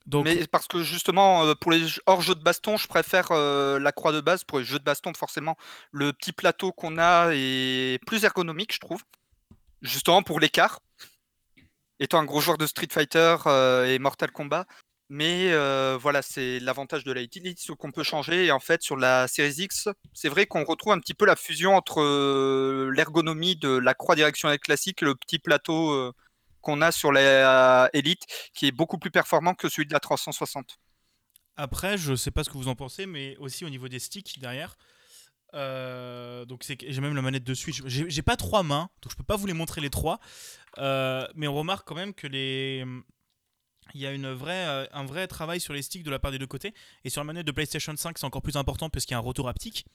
donc 0.05 0.25
mais 0.25 0.47
parce 0.47 0.67
que 0.67 0.81
justement, 0.81 1.45
euh, 1.45 1.53
pour 1.53 1.71
les 1.71 1.87
jeux- 1.87 2.01
hors 2.07 2.21
jeux 2.21 2.33
de 2.33 2.41
baston, 2.41 2.77
je 2.77 2.87
préfère 2.87 3.27
euh, 3.31 3.77
la 3.79 3.91
croix 3.91 4.11
de 4.11 4.21
base. 4.21 4.43
Pour 4.43 4.57
les 4.57 4.65
jeux 4.65 4.79
de 4.79 4.83
baston, 4.83 5.13
forcément, 5.13 5.55
le 5.91 6.13
petit 6.13 6.31
plateau 6.31 6.71
qu'on 6.71 6.97
a 6.97 7.29
est 7.33 7.99
plus 8.07 8.23
ergonomique, 8.23 8.73
je 8.73 8.79
trouve. 8.79 9.03
Justement 9.83 10.23
pour 10.23 10.39
l'écart. 10.39 10.79
Étant 11.99 12.17
un 12.19 12.25
gros 12.25 12.39
joueur 12.41 12.57
de 12.57 12.65
Street 12.65 12.87
Fighter 12.91 13.35
euh, 13.45 13.85
et 13.85 13.99
Mortal 13.99 14.31
Kombat. 14.31 14.65
Mais 15.11 15.51
voilà, 15.97 16.21
c'est 16.21 16.59
l'avantage 16.59 17.03
de 17.03 17.11
la 17.11 17.21
Elite, 17.21 17.59
ce 17.59 17.71
qu'on 17.71 17.91
peut 17.91 18.03
changer. 18.03 18.45
Et 18.45 18.51
en 18.51 18.59
fait, 18.59 18.83
sur 18.83 18.95
la 18.95 19.27
Series 19.27 19.63
X, 19.63 19.89
c'est 20.13 20.29
vrai 20.29 20.45
qu'on 20.45 20.63
retrouve 20.63 20.93
un 20.93 20.99
petit 20.99 21.15
peu 21.15 21.25
la 21.25 21.35
fusion 21.35 21.75
entre 21.75 22.01
l'ergonomie 22.91 23.55
de 23.55 23.69
la 23.69 23.95
croix 23.95 24.15
directionnelle 24.15 24.59
classique 24.59 25.01
le 25.01 25.15
petit 25.15 25.39
plateau 25.39 26.13
qu'on 26.61 26.81
a 26.81 26.91
sur 26.91 27.11
la 27.11 27.89
Elite, 27.93 28.25
qui 28.53 28.67
est 28.67 28.71
beaucoup 28.71 28.99
plus 28.99 29.11
performant 29.11 29.55
que 29.55 29.67
celui 29.67 29.87
de 29.87 29.93
la 29.93 29.99
360. 29.99 30.77
Après, 31.57 31.97
je 31.97 32.15
sais 32.15 32.31
pas 32.31 32.43
ce 32.43 32.49
que 32.49 32.57
vous 32.57 32.67
en 32.67 32.75
pensez, 32.75 33.05
mais 33.05 33.35
aussi 33.37 33.65
au 33.65 33.69
niveau 33.69 33.87
des 33.87 33.99
sticks 33.99 34.39
derrière. 34.39 34.77
donc 35.53 36.63
j'ai 36.67 37.01
même 37.01 37.15
la 37.15 37.21
manette 37.23 37.43
de 37.43 37.53
Switch. 37.55 37.81
J'ai 37.85 38.21
pas 38.21 38.37
trois 38.37 38.61
mains, 38.61 38.89
donc 39.01 39.11
je 39.11 39.17
peux 39.17 39.23
pas 39.23 39.37
vous 39.37 39.47
les 39.47 39.53
montrer 39.53 39.81
les 39.81 39.89
trois. 39.89 40.19
Mais 40.77 41.47
on 41.47 41.55
remarque 41.55 41.87
quand 41.87 41.95
même 41.95 42.13
que 42.13 42.27
les 42.27 42.85
il 43.93 44.01
y 44.01 44.07
a 44.07 44.11
une 44.11 44.31
vraie, 44.31 44.67
euh, 44.67 44.85
un 44.91 45.05
vrai 45.05 45.27
travail 45.27 45.59
sur 45.59 45.73
les 45.73 45.81
sticks 45.81 46.03
de 46.03 46.11
la 46.11 46.19
part 46.19 46.31
des 46.31 46.39
deux 46.39 46.47
côtés. 46.47 46.73
Et 47.03 47.09
sur 47.09 47.21
la 47.21 47.25
manette 47.25 47.45
de 47.45 47.51
PlayStation 47.51 47.95
5, 47.95 48.17
c'est 48.17 48.25
encore 48.25 48.41
plus 48.41 48.55
important 48.55 48.89
parce 48.89 49.05
qu'il 49.05 49.13
y 49.13 49.15
a 49.15 49.17
un 49.17 49.21
retour 49.21 49.49
haptique. 49.49 49.85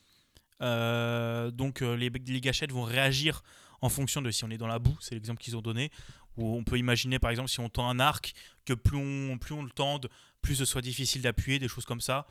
Euh, 0.61 1.51
donc 1.51 1.81
euh, 1.81 1.95
les, 1.95 2.09
les 2.09 2.41
gâchettes 2.41 2.71
vont 2.71 2.83
réagir 2.83 3.43
en 3.81 3.89
fonction 3.89 4.21
de 4.21 4.31
si 4.31 4.43
on 4.45 4.49
est 4.49 4.57
dans 4.57 4.67
la 4.67 4.79
boue, 4.79 4.97
c'est 5.01 5.15
l'exemple 5.15 5.41
qu'ils 5.41 5.57
ont 5.57 5.61
donné. 5.61 5.91
Où 6.37 6.55
on 6.55 6.63
peut 6.63 6.77
imaginer 6.77 7.19
par 7.19 7.31
exemple 7.31 7.49
si 7.49 7.59
on 7.59 7.69
tend 7.69 7.89
un 7.89 7.99
arc, 7.99 8.33
que 8.65 8.73
plus 8.73 8.97
on, 8.97 9.37
plus 9.37 9.53
on 9.53 9.63
le 9.63 9.69
tende, 9.69 10.09
plus 10.41 10.55
ce 10.55 10.65
soit 10.65 10.81
difficile 10.81 11.21
d'appuyer, 11.21 11.59
des 11.59 11.67
choses 11.67 11.85
comme 11.85 12.01
ça. 12.01 12.27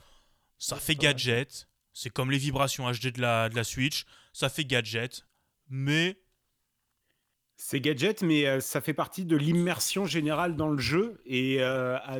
Ça 0.58 0.76
fait 0.76 0.94
gadget, 0.94 1.68
c'est 1.92 2.10
comme 2.10 2.30
les 2.30 2.38
vibrations 2.38 2.90
HD 2.90 3.08
de 3.12 3.20
la, 3.20 3.48
de 3.48 3.56
la 3.56 3.64
Switch, 3.64 4.04
ça 4.32 4.48
fait 4.48 4.64
gadget, 4.64 5.26
mais 5.68 6.18
C'est 7.56 7.80
gadget, 7.80 8.22
mais 8.22 8.46
euh, 8.46 8.60
ça 8.60 8.80
fait 8.80 8.94
partie 8.94 9.24
de 9.24 9.36
l'immersion 9.36 10.06
générale 10.06 10.56
dans 10.56 10.68
le 10.68 10.78
jeu. 10.78 11.20
Et 11.24 11.62
euh, 11.62 11.96
à- 11.98 12.18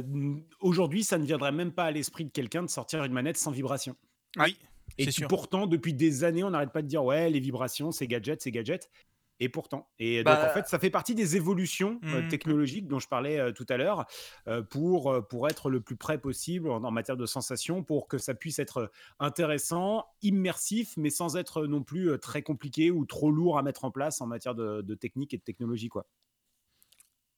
aujourd'hui, 0.61 1.03
ça 1.05 1.19
ne 1.19 1.25
viendrait 1.25 1.53
même 1.53 1.73
pas 1.73 1.85
à 1.85 1.91
l'esprit 1.91 2.25
de 2.25 2.31
quelqu'un 2.31 2.63
de 2.63 2.69
sortir 2.71 3.03
une 3.05 3.13
manette 3.13 3.37
sans 3.37 3.51
vibration. 3.51 3.97
Ouais. 4.37 4.55
Et 4.97 5.05
C'est 5.05 5.11
qui, 5.11 5.17
sûr. 5.21 5.29
pourtant, 5.29 5.67
depuis 5.67 5.93
des 5.93 6.23
années, 6.25 6.45
on 6.45 6.51
n'arrête 6.51 6.73
pas 6.73 6.83
de 6.83 6.87
dire 6.87 7.05
ouais, 7.05 7.31
les 7.31 7.41
vibrations, 7.41 7.91
c'est 7.91 8.07
gadget, 8.07 8.41
c'est 8.43 8.53
gadget. 8.53 8.91
Et 9.41 9.49
pourtant. 9.49 9.91
Et 9.99 10.19
donc, 10.23 10.39
Bah, 10.39 10.45
en 10.45 10.49
fait, 10.55 10.67
ça 10.69 10.79
fait 10.79 10.91
partie 10.91 11.15
des 11.17 11.35
évolutions 11.37 12.01
euh, 12.05 12.23
Mhm. 12.23 12.29
technologiques 12.29 12.87
dont 12.87 13.01
je 13.01 13.09
parlais 13.09 13.39
euh, 13.41 13.51
tout 13.53 13.67
à 13.69 13.77
l'heure 13.77 14.07
euh, 14.47 14.63
pour, 14.63 15.11
euh, 15.13 15.23
pour 15.23 15.49
être 15.49 15.71
le 15.71 15.81
plus 15.81 15.97
près 15.97 16.19
possible 16.19 16.71
en, 16.71 16.85
en 16.85 16.91
matière 16.93 17.17
de 17.17 17.27
sensations, 17.27 17.83
pour 17.83 18.07
que 18.07 18.17
ça 18.17 18.35
puisse 18.35 18.61
être 18.61 18.93
intéressant, 19.19 20.07
immersif, 20.23 20.97
mais 20.97 21.11
sans 21.11 21.37
être 21.37 21.67
non 21.67 21.83
plus 21.83 22.11
euh, 22.11 22.19
très 22.19 22.43
compliqué 22.43 22.93
ou 22.93 23.05
trop 23.07 23.33
lourd 23.33 23.59
à 23.59 23.63
mettre 23.63 23.85
en 23.85 23.91
place 23.91 24.21
en 24.21 24.27
matière 24.27 24.55
de, 24.55 24.83
de 24.83 24.95
technique 24.95 25.35
et 25.35 25.39
de 25.39 25.43
technologie. 25.43 25.89
Quoi. 25.89 26.07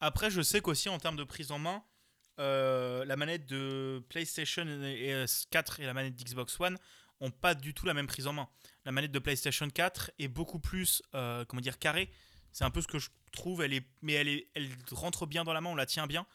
Après, 0.00 0.30
je 0.30 0.42
sais 0.42 0.60
qu'aussi 0.60 0.88
en 0.88 0.98
termes 0.98 1.16
de 1.16 1.24
prise 1.24 1.50
en 1.50 1.58
main, 1.58 1.82
euh, 2.38 3.04
la 3.06 3.16
manette 3.16 3.46
de 3.46 4.04
PlayStation 4.10 4.66
et, 4.66 5.10
et, 5.10 5.24
4 5.50 5.80
et 5.80 5.86
la 5.86 5.94
manette 5.94 6.14
d'Xbox 6.14 6.60
One 6.60 6.76
ont 7.20 7.30
pas 7.30 7.54
du 7.54 7.74
tout 7.74 7.86
la 7.86 7.94
même 7.94 8.06
prise 8.06 8.26
en 8.26 8.32
main. 8.32 8.48
La 8.84 8.92
manette 8.92 9.12
de 9.12 9.18
PlayStation 9.18 9.68
4 9.68 10.12
est 10.18 10.28
beaucoup 10.28 10.58
plus, 10.58 11.02
euh, 11.14 11.44
comment 11.44 11.62
dire, 11.62 11.78
carrée. 11.78 12.10
C'est 12.52 12.64
un 12.64 12.70
peu 12.70 12.80
ce 12.80 12.86
que 12.86 12.98
je 12.98 13.10
trouve. 13.32 13.62
Elle 13.62 13.72
est, 13.72 13.86
mais 14.02 14.14
elle, 14.14 14.28
est, 14.28 14.48
elle 14.54 14.68
rentre 14.92 15.26
bien 15.26 15.44
dans 15.44 15.52
la 15.52 15.60
main, 15.60 15.70
on 15.70 15.74
la 15.74 15.86
tient 15.86 16.06
bien. 16.06 16.26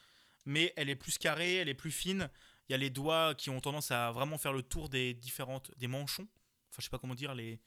Mais 0.45 0.73
elle 0.75 0.89
est 0.89 0.95
plus 0.95 1.17
carrée, 1.17 1.55
elle 1.55 1.69
est 1.69 1.73
plus 1.75 1.91
fine. 1.91 2.29
Il 2.67 2.71
y 2.71 2.75
a 2.75 2.77
les 2.77 2.89
doigts 2.89 3.35
qui 3.35 3.49
ont 3.49 3.59
tendance 3.59 3.91
à 3.91 4.11
vraiment 4.11 4.37
faire 4.37 4.53
le 4.53 4.63
tour 4.63 4.89
des 4.89 5.13
différentes, 5.13 5.71
des 5.77 5.87
manchons. 5.87 6.27
Enfin, 6.69 6.77
je 6.79 6.83
sais 6.83 6.89
pas 6.89 6.99
comment 6.99 7.15
dire 7.15 7.35
les, 7.35 7.59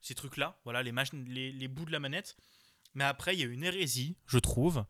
ces 0.00 0.14
trucs-là. 0.14 0.58
Voilà, 0.64 0.82
les, 0.82 0.92
les, 1.26 1.52
les 1.52 1.68
bouts 1.68 1.86
de 1.86 1.92
la 1.92 2.00
manette. 2.00 2.36
Mais 2.94 3.04
après, 3.04 3.34
il 3.34 3.40
y 3.40 3.42
a 3.42 3.46
une 3.46 3.64
hérésie, 3.64 4.16
je 4.26 4.38
trouve. 4.38 4.84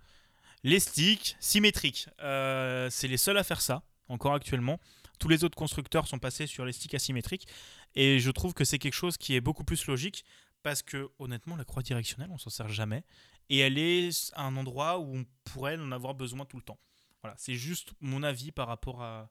Les 0.65 0.81
sticks 0.81 1.37
symétriques. 1.41 2.09
Euh, 2.21 2.91
c'est 2.91 3.09
les 3.09 3.17
seuls 3.17 3.39
à 3.39 3.45
faire 3.45 3.61
ça, 3.61 3.83
encore 4.09 4.35
actuellement. 4.35 4.81
Tous 5.23 5.29
les 5.29 5.45
autres 5.45 5.55
constructeurs 5.57 6.09
sont 6.09 6.19
passés 6.19 6.49
sur 6.49 6.65
les 6.65 6.73
sticks 6.73 6.95
asymétriques. 6.95 7.47
Et 7.95 8.19
je 8.19 8.29
trouve 8.33 8.55
que 8.55 8.65
c'est 8.65 8.81
quelque 8.81 8.95
chose 8.95 9.17
qui 9.17 9.37
est 9.37 9.41
beaucoup 9.41 9.63
plus 9.63 9.87
logique. 9.87 10.25
Parce 10.65 10.83
que, 10.83 11.11
honnêtement, 11.21 11.55
la 11.55 11.65
croix 11.65 11.85
directionnelle, 11.85 12.31
on 12.33 12.39
s'en 12.39 12.51
sert 12.51 12.69
jamais. 12.69 13.05
Et 13.49 13.59
elle 13.59 13.79
est 13.79 14.33
à 14.35 14.43
un 14.43 14.57
endroit 14.57 14.99
où 14.99 15.15
on 15.19 15.25
pourrait 15.45 15.77
en 15.79 15.93
avoir 15.93 16.15
besoin 16.15 16.45
tout 16.45 16.57
le 16.57 16.65
temps. 16.65 16.81
Voilà, 17.23 17.37
c'est 17.39 17.55
juste 17.55 17.93
mon 18.01 18.25
avis 18.25 18.51
par 18.51 18.67
rapport 18.67 19.01
à, 19.01 19.31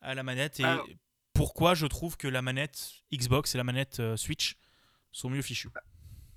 à 0.00 0.14
la 0.14 0.22
manette. 0.22 0.60
Et 0.60 0.64
Alors- 0.64 0.86
pourquoi 1.32 1.74
je 1.74 1.86
trouve 1.86 2.16
que 2.16 2.28
la 2.28 2.40
manette 2.40 2.92
Xbox 3.12 3.56
et 3.56 3.58
la 3.58 3.64
manette 3.64 3.98
euh, 3.98 4.16
Switch 4.16 4.56
sont 5.10 5.30
mieux 5.30 5.42
fichues. 5.42 5.68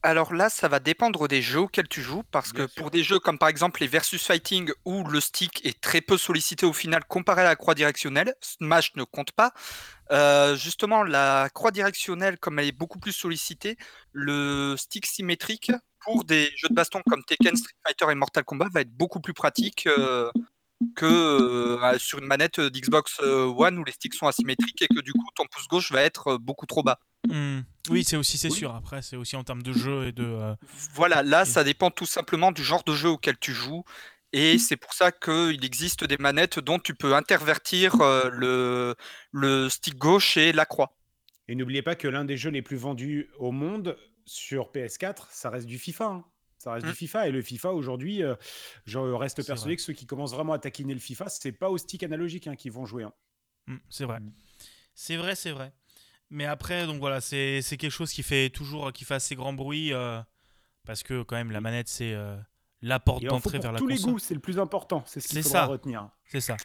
Alors 0.04 0.34
là, 0.34 0.50
ça 0.50 0.68
va 0.68 0.80
dépendre 0.80 1.28
des 1.28 1.42
jeux 1.42 1.62
auxquels 1.62 1.88
tu 1.88 2.02
joues, 2.02 2.24
parce 2.32 2.54
que 2.54 2.68
sûr. 2.68 2.76
pour 2.76 2.92
des 2.92 3.04
jeux 3.04 3.20
comme 3.20 3.40
par 3.40 3.50
exemple 3.50 3.82
les 3.82 3.88
Versus 3.88 4.24
Fighting, 4.24 4.72
où 4.86 5.04
le 5.06 5.20
stick 5.20 5.66
est 5.66 5.82
très 5.82 6.02
peu 6.02 6.18
sollicité 6.18 6.66
au 6.66 6.74
final 6.74 7.04
comparé 7.06 7.42
à 7.42 7.46
la 7.46 7.56
croix 7.56 7.74
directionnelle, 7.74 8.34
Smash 8.42 8.96
ne 8.96 9.04
compte 9.04 9.32
pas. 9.32 9.54
Euh, 10.12 10.56
justement, 10.56 11.04
la 11.04 11.50
croix 11.54 11.72
directionnelle, 11.72 12.38
comme 12.38 12.60
elle 12.60 12.68
est 12.68 12.78
beaucoup 12.78 13.00
plus 13.00 13.12
sollicitée, 13.12 13.78
le 14.12 14.76
stick 14.78 15.06
symétrique 15.06 15.72
pour 16.02 16.24
des 16.24 16.52
jeux 16.56 16.70
de 16.70 16.76
baston 16.76 17.02
comme 17.10 17.24
Tekken, 17.24 17.56
Street 17.56 17.74
Fighter 17.86 18.12
et 18.12 18.16
Mortal 18.16 18.44
Kombat 18.44 18.68
va 18.72 18.82
être 18.82 18.96
beaucoup 18.96 19.20
plus 19.20 19.34
pratique 19.34 19.88
euh, 19.88 20.32
que 20.96 21.06
euh, 21.06 21.98
sur 21.98 22.20
une 22.20 22.28
manette 22.28 22.62
d'Xbox 22.62 23.20
One 23.20 23.80
où 23.80 23.84
les 23.84 23.92
sticks 23.92 24.14
sont 24.14 24.28
asymétriques 24.28 24.82
et 24.84 24.88
que 24.88 25.02
du 25.02 25.12
coup 25.12 25.28
ton 25.36 25.46
pouce 25.52 25.68
gauche 25.68 25.92
va 25.92 26.04
être 26.04 26.38
beaucoup 26.38 26.68
trop 26.68 26.84
bas. 26.84 27.00
Hmm. 27.28 27.62
Oui, 27.90 28.04
c'est 28.04 28.18
aussi 28.18 28.38
c'est 28.38 28.50
Oui. 28.52 28.58
sûr. 28.58 28.74
Après, 28.76 29.02
c'est 29.02 29.16
aussi 29.16 29.36
en 29.36 29.44
termes 29.44 29.64
de 29.64 29.74
jeu 29.74 30.08
et 30.08 30.12
de. 30.12 30.24
euh, 30.26 30.56
Voilà, 30.94 31.24
là, 31.24 31.44
Et- 31.44 31.46
ça 31.46 31.64
dépend 31.64 31.92
tout 31.92 32.06
simplement 32.06 32.52
du 32.52 32.64
genre 32.64 32.84
de 32.84 32.94
jeu 32.94 33.10
auquel 33.10 33.38
tu 33.38 33.54
joues. 33.54 33.84
Et 34.34 34.58
c'est 34.60 34.76
pour 34.76 34.94
ça 34.94 35.12
qu'il 35.12 35.64
existe 35.64 36.04
des 36.04 36.18
manettes 36.18 36.60
dont 36.60 36.80
tu 36.80 36.94
peux 36.94 37.16
intervertir 37.16 38.02
euh, 38.02 38.30
le, 38.30 38.96
le 39.32 39.70
stick 39.70 39.98
gauche 39.98 40.36
et 40.38 40.52
la 40.52 40.66
croix. 40.66 40.98
Et 41.48 41.56
n'oubliez 41.56 41.82
pas 41.82 41.96
que 41.96 42.10
l'un 42.10 42.26
des 42.26 42.36
jeux 42.36 42.50
les 42.50 42.62
plus 42.62 42.76
vendus 42.76 43.30
au 43.40 43.52
monde 43.54 43.98
sur 44.26 44.70
PS4, 44.74 45.30
ça 45.32 45.50
reste 45.50 45.66
du 45.66 45.80
FIFA. 45.80 46.06
hein. 46.08 46.26
Ça 46.58 46.74
reste 46.74 46.86
du 46.88 46.94
FIFA. 46.94 47.30
Et 47.30 47.32
le 47.32 47.42
FIFA, 47.42 47.72
aujourd'hui, 47.72 48.22
euh, 48.24 48.36
je 48.86 48.98
reste 49.00 49.38
persuadé 49.38 49.62
vrai. 49.62 49.76
que 49.78 49.82
ceux 49.82 49.94
qui 49.94 50.06
commencent 50.06 50.34
vraiment 50.34 50.52
à 50.54 50.60
taquiner 50.60 50.94
le 50.94 51.00
FIFA, 51.00 51.30
c'est 51.30 51.54
pas 51.54 51.70
au 51.70 51.78
stick 51.78 52.04
analogique 52.04 52.48
hein, 52.48 52.56
qu'ils 52.58 52.74
vont 52.74 52.86
jouer. 52.86 53.04
hein. 53.04 53.14
hmm, 53.68 53.78
c'est 53.90 54.04
vrai. 54.06 54.20
C'est 54.94 55.16
vrai, 55.16 55.36
c'est 55.36 55.52
vrai. 55.52 55.72
Mais 56.30 56.46
après, 56.46 56.86
donc 56.86 57.00
voilà, 57.00 57.22
c'est 57.22 57.62
quelque 57.62 57.90
chose 57.90 58.12
qui 58.12 58.24
fait 58.24 58.50
toujours 58.50 58.92
qui 58.92 59.06
fait 59.06 59.16
assez 59.16 59.36
grand 59.36 59.54
bruit 59.54 59.94
euh, 59.94 60.22
parce 60.86 61.04
que 61.04 61.24
quand 61.24 61.36
même 61.36 61.52
la 61.52 61.62
manette 61.62 61.88
c'est 61.88 62.14
euh, 62.14 62.36
la 62.82 63.00
porte 63.00 63.24
d'entrée 63.24 63.60
vers 63.60 63.72
la 63.72 63.80
tous 63.80 63.88
les 63.88 63.96
console. 63.96 64.14
goûts, 64.14 64.20
c'est 64.20 64.34
le 64.34 64.40
plus 64.40 64.60
important. 64.60 65.04
C'est 65.06 65.20
ce 65.22 65.30
qu'il 65.30 65.42
faudra 65.44 65.60
ça. 65.60 65.66
retenir. 65.66 66.10
C'est 66.26 66.42
ça. 66.42 66.58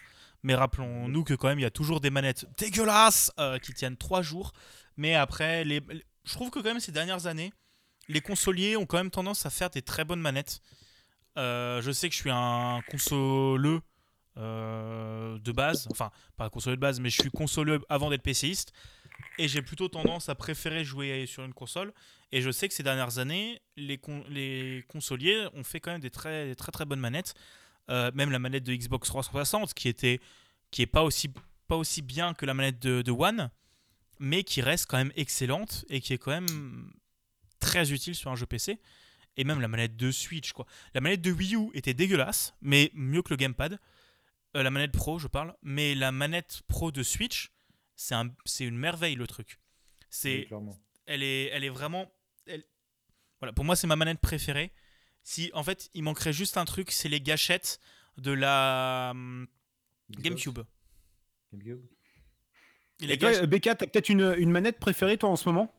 Mais 0.42 0.56
rappelons-nous 0.56 1.22
que 1.22 1.34
quand 1.34 1.46
même 1.46 1.60
il 1.60 1.62
y 1.62 1.66
a 1.66 1.70
toujours 1.70 2.00
des 2.00 2.10
manettes 2.10 2.46
dégueulasses 2.58 3.30
euh, 3.38 3.58
qui 3.58 3.72
tiennent 3.72 3.96
trois 3.96 4.22
jours. 4.22 4.52
Mais 4.96 5.14
après, 5.14 5.64
les... 5.64 5.80
je 6.24 6.32
trouve 6.32 6.50
que 6.50 6.58
quand 6.58 6.68
même 6.68 6.80
ces 6.80 6.92
dernières 6.92 7.26
années, 7.26 7.52
les 8.08 8.20
consoliers 8.20 8.76
ont 8.76 8.84
quand 8.84 8.96
même 8.98 9.12
tendance 9.12 9.46
à 9.46 9.50
faire 9.50 9.70
des 9.70 9.82
très 9.82 10.04
bonnes 10.04 10.20
manettes. 10.20 10.60
Je 11.36 11.90
sais 11.92 12.08
que 12.08 12.14
je 12.14 12.20
suis 12.20 12.30
un 12.30 12.80
consoleux 12.90 13.80
de 14.36 15.52
base, 15.52 15.86
enfin 15.92 16.10
pas 16.36 16.46
un 16.46 16.50
consoleux 16.50 16.76
de 16.76 16.80
base, 16.80 16.98
mais 16.98 17.10
je 17.10 17.22
suis 17.22 17.30
consoleux 17.30 17.80
avant 17.88 18.10
d'être 18.10 18.22
PCiste. 18.22 18.72
Et 19.38 19.48
j'ai 19.48 19.62
plutôt 19.62 19.88
tendance 19.88 20.28
à 20.28 20.34
préférer 20.34 20.84
jouer 20.84 21.26
sur 21.26 21.44
une 21.44 21.54
console. 21.54 21.92
Et 22.32 22.40
je 22.40 22.50
sais 22.50 22.68
que 22.68 22.74
ces 22.74 22.82
dernières 22.82 23.18
années, 23.18 23.60
les, 23.76 24.00
les 24.28 24.84
consoliers 24.88 25.48
ont 25.54 25.64
fait 25.64 25.80
quand 25.80 25.92
même 25.92 26.00
des 26.00 26.10
très 26.10 26.54
très, 26.54 26.72
très 26.72 26.84
bonnes 26.84 27.00
manettes. 27.00 27.34
Euh, 27.90 28.10
même 28.14 28.30
la 28.30 28.38
manette 28.38 28.62
de 28.62 28.74
Xbox 28.74 29.08
360 29.08 29.74
qui 29.74 29.88
était 29.88 30.20
qui 30.70 30.82
est 30.82 30.86
pas 30.86 31.02
aussi 31.02 31.28
pas 31.66 31.76
aussi 31.76 32.00
bien 32.00 32.32
que 32.32 32.46
la 32.46 32.54
manette 32.54 32.78
de, 32.78 33.02
de 33.02 33.10
One 33.10 33.50
mais 34.20 34.44
qui 34.44 34.60
reste 34.60 34.86
quand 34.86 34.98
même 34.98 35.12
excellente 35.16 35.84
et 35.88 36.00
qui 36.00 36.12
est 36.12 36.18
quand 36.18 36.30
même 36.30 36.92
très 37.58 37.92
utile 37.92 38.14
sur 38.14 38.30
un 38.30 38.36
jeu 38.36 38.46
PC 38.46 38.78
et 39.36 39.42
même 39.42 39.60
la 39.60 39.66
manette 39.66 39.96
de 39.96 40.12
Switch 40.12 40.52
quoi 40.52 40.64
la 40.94 41.00
manette 41.00 41.22
de 41.22 41.32
Wii 41.32 41.56
U 41.56 41.70
était 41.74 41.92
dégueulasse 41.92 42.54
mais 42.60 42.92
mieux 42.94 43.22
que 43.22 43.30
le 43.30 43.36
gamepad 43.36 43.78
Euh, 44.54 44.62
la 44.62 44.70
manette 44.70 44.92
pro 44.92 45.18
je 45.18 45.26
parle 45.26 45.54
mais 45.62 45.96
la 45.96 46.12
manette 46.12 46.62
pro 46.68 46.92
de 46.92 47.02
Switch 47.02 47.51
c'est 48.02 48.14
un 48.14 48.28
c'est 48.44 48.64
une 48.64 48.76
merveille 48.76 49.14
le 49.14 49.26
truc 49.26 49.60
c'est 50.10 50.48
Oui, 50.50 50.70
elle 51.06 51.22
est, 51.22 51.46
elle 51.46 51.64
est 51.64 51.68
vraiment. 51.70 52.10
elle- 52.46 52.64
Voilà, 53.40 53.52
pour 53.52 53.64
moi, 53.64 53.74
c'est 53.76 53.86
ma 53.86 53.96
manette 53.96 54.20
préférée. 54.20 54.70
Si, 55.24 55.50
en 55.54 55.62
fait, 55.64 55.88
il 55.94 56.02
manquerait 56.02 56.32
juste 56.32 56.56
un 56.58 56.64
truc, 56.64 56.90
c'est 56.92 57.08
les 57.08 57.20
gâchettes 57.20 57.80
de 58.18 58.30
la 58.30 59.08
hum, 59.12 59.46
GameCube. 60.10 60.60
GameCube. 61.52 61.84
Et 63.00 63.06
les 63.06 63.14
Et 63.14 63.18
toi, 63.18 63.30
gâchettes- 63.32 63.48
Becca, 63.50 63.74
t'as 63.74 63.86
peut-être 63.86 64.10
une, 64.10 64.34
une 64.38 64.50
manette 64.50 64.78
préférée, 64.78 65.16
toi, 65.18 65.30
en 65.30 65.36
ce 65.36 65.48
moment? 65.48 65.74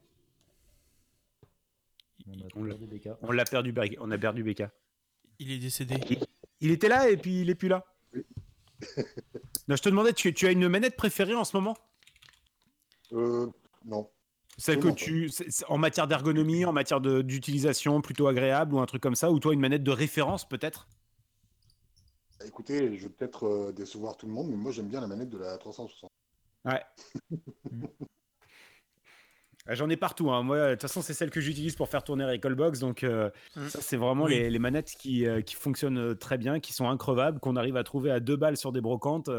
On 2.25 2.33
a 2.33 2.35
l'a- 2.35 2.75
perdu. 2.75 3.09
On 3.21 3.31
l'a 3.31 3.45
perdu, 3.45 3.73
on 3.99 4.11
a 4.11 4.17
perdu 4.17 4.43
Becca. 4.43 4.71
il 5.39 5.51
est 5.51 5.59
décédé. 5.59 5.95
Il 6.59 6.71
était 6.71 6.87
là 6.89 7.09
et 7.09 7.17
puis 7.17 7.41
il 7.41 7.49
est 7.49 7.55
plus 7.55 7.67
là. 7.69 7.85
non, 9.67 9.75
je 9.75 9.81
te 9.81 9.89
demandais, 9.89 10.13
tu, 10.13 10.33
tu 10.33 10.47
as 10.47 10.51
une 10.51 10.67
manette 10.67 10.95
préférée 10.95 11.35
en 11.35 11.43
ce 11.45 11.55
moment? 11.55 11.77
Euh, 13.13 13.48
non. 13.86 14.10
Celle 14.58 14.79
que 14.79 14.89
tu, 14.89 15.32
en 15.67 15.77
matière 15.79 16.08
d'ergonomie, 16.08 16.63
en 16.65 16.74
matière 16.74 17.01
d'utilisation 17.01 18.01
plutôt 18.01 18.27
agréable 18.27 18.75
ou 18.75 18.79
un 18.79 18.86
truc 18.86 19.01
comme 19.01 19.15
ça, 19.15 19.32
ou 19.32 19.39
toi 19.39 19.53
une 19.53 19.60
manette 19.60 19.84
de 19.84 19.91
référence 19.91 20.48
peut-être? 20.48 20.88
Écoutez, 22.46 22.96
je 22.98 23.03
vais 23.03 23.10
peut-être 23.10 23.46
euh, 23.48 23.72
décevoir 23.72 24.15
tout 24.17 24.27
le 24.27 24.34
monde, 24.34 24.50
mais 24.50 24.55
moi 24.58 24.72
j'aime 24.72 24.88
bien 24.89 25.01
la 25.01 25.08
manette 25.08 25.29
de 25.29 25.38
la 25.38 25.58
360. 25.58 26.12
Ouais. 26.65 26.82
Ah, 29.65 29.75
J'en 29.75 29.89
ai 29.89 29.96
partout. 29.96 30.29
hein. 30.29 30.43
Moi, 30.43 30.58
de 30.67 30.72
toute 30.74 30.82
façon, 30.82 31.01
c'est 31.01 31.13
celle 31.13 31.29
que 31.29 31.39
j'utilise 31.39 31.77
pour 31.77 31.88
faire 31.88 32.03
tourner 32.03 32.25
Recallbox. 32.25 32.79
Donc, 32.79 33.03
euh, 33.05 33.29
Mm. 33.55 33.70
ça, 33.70 33.79
c'est 33.82 33.96
vraiment 33.96 34.25
Oui. 34.25 34.32
les, 34.32 34.50
les 34.50 34.60
manettes 34.60 34.91
qui, 35.00 35.25
euh, 35.25 35.39
qui 35.41 35.55
fonctionnent 35.55 36.17
très 36.17 36.38
bien, 36.38 36.60
qui 36.60 36.74
sont 36.74 36.89
increvables, 36.89 37.39
qu'on 37.39 37.55
arrive 37.55 37.77
à 37.77 37.84
trouver 37.86 38.12
à 38.12 38.20
deux 38.20 38.36
balles 38.36 38.58
sur 38.58 38.74
des 38.74 38.82
brocantes. 38.82 39.29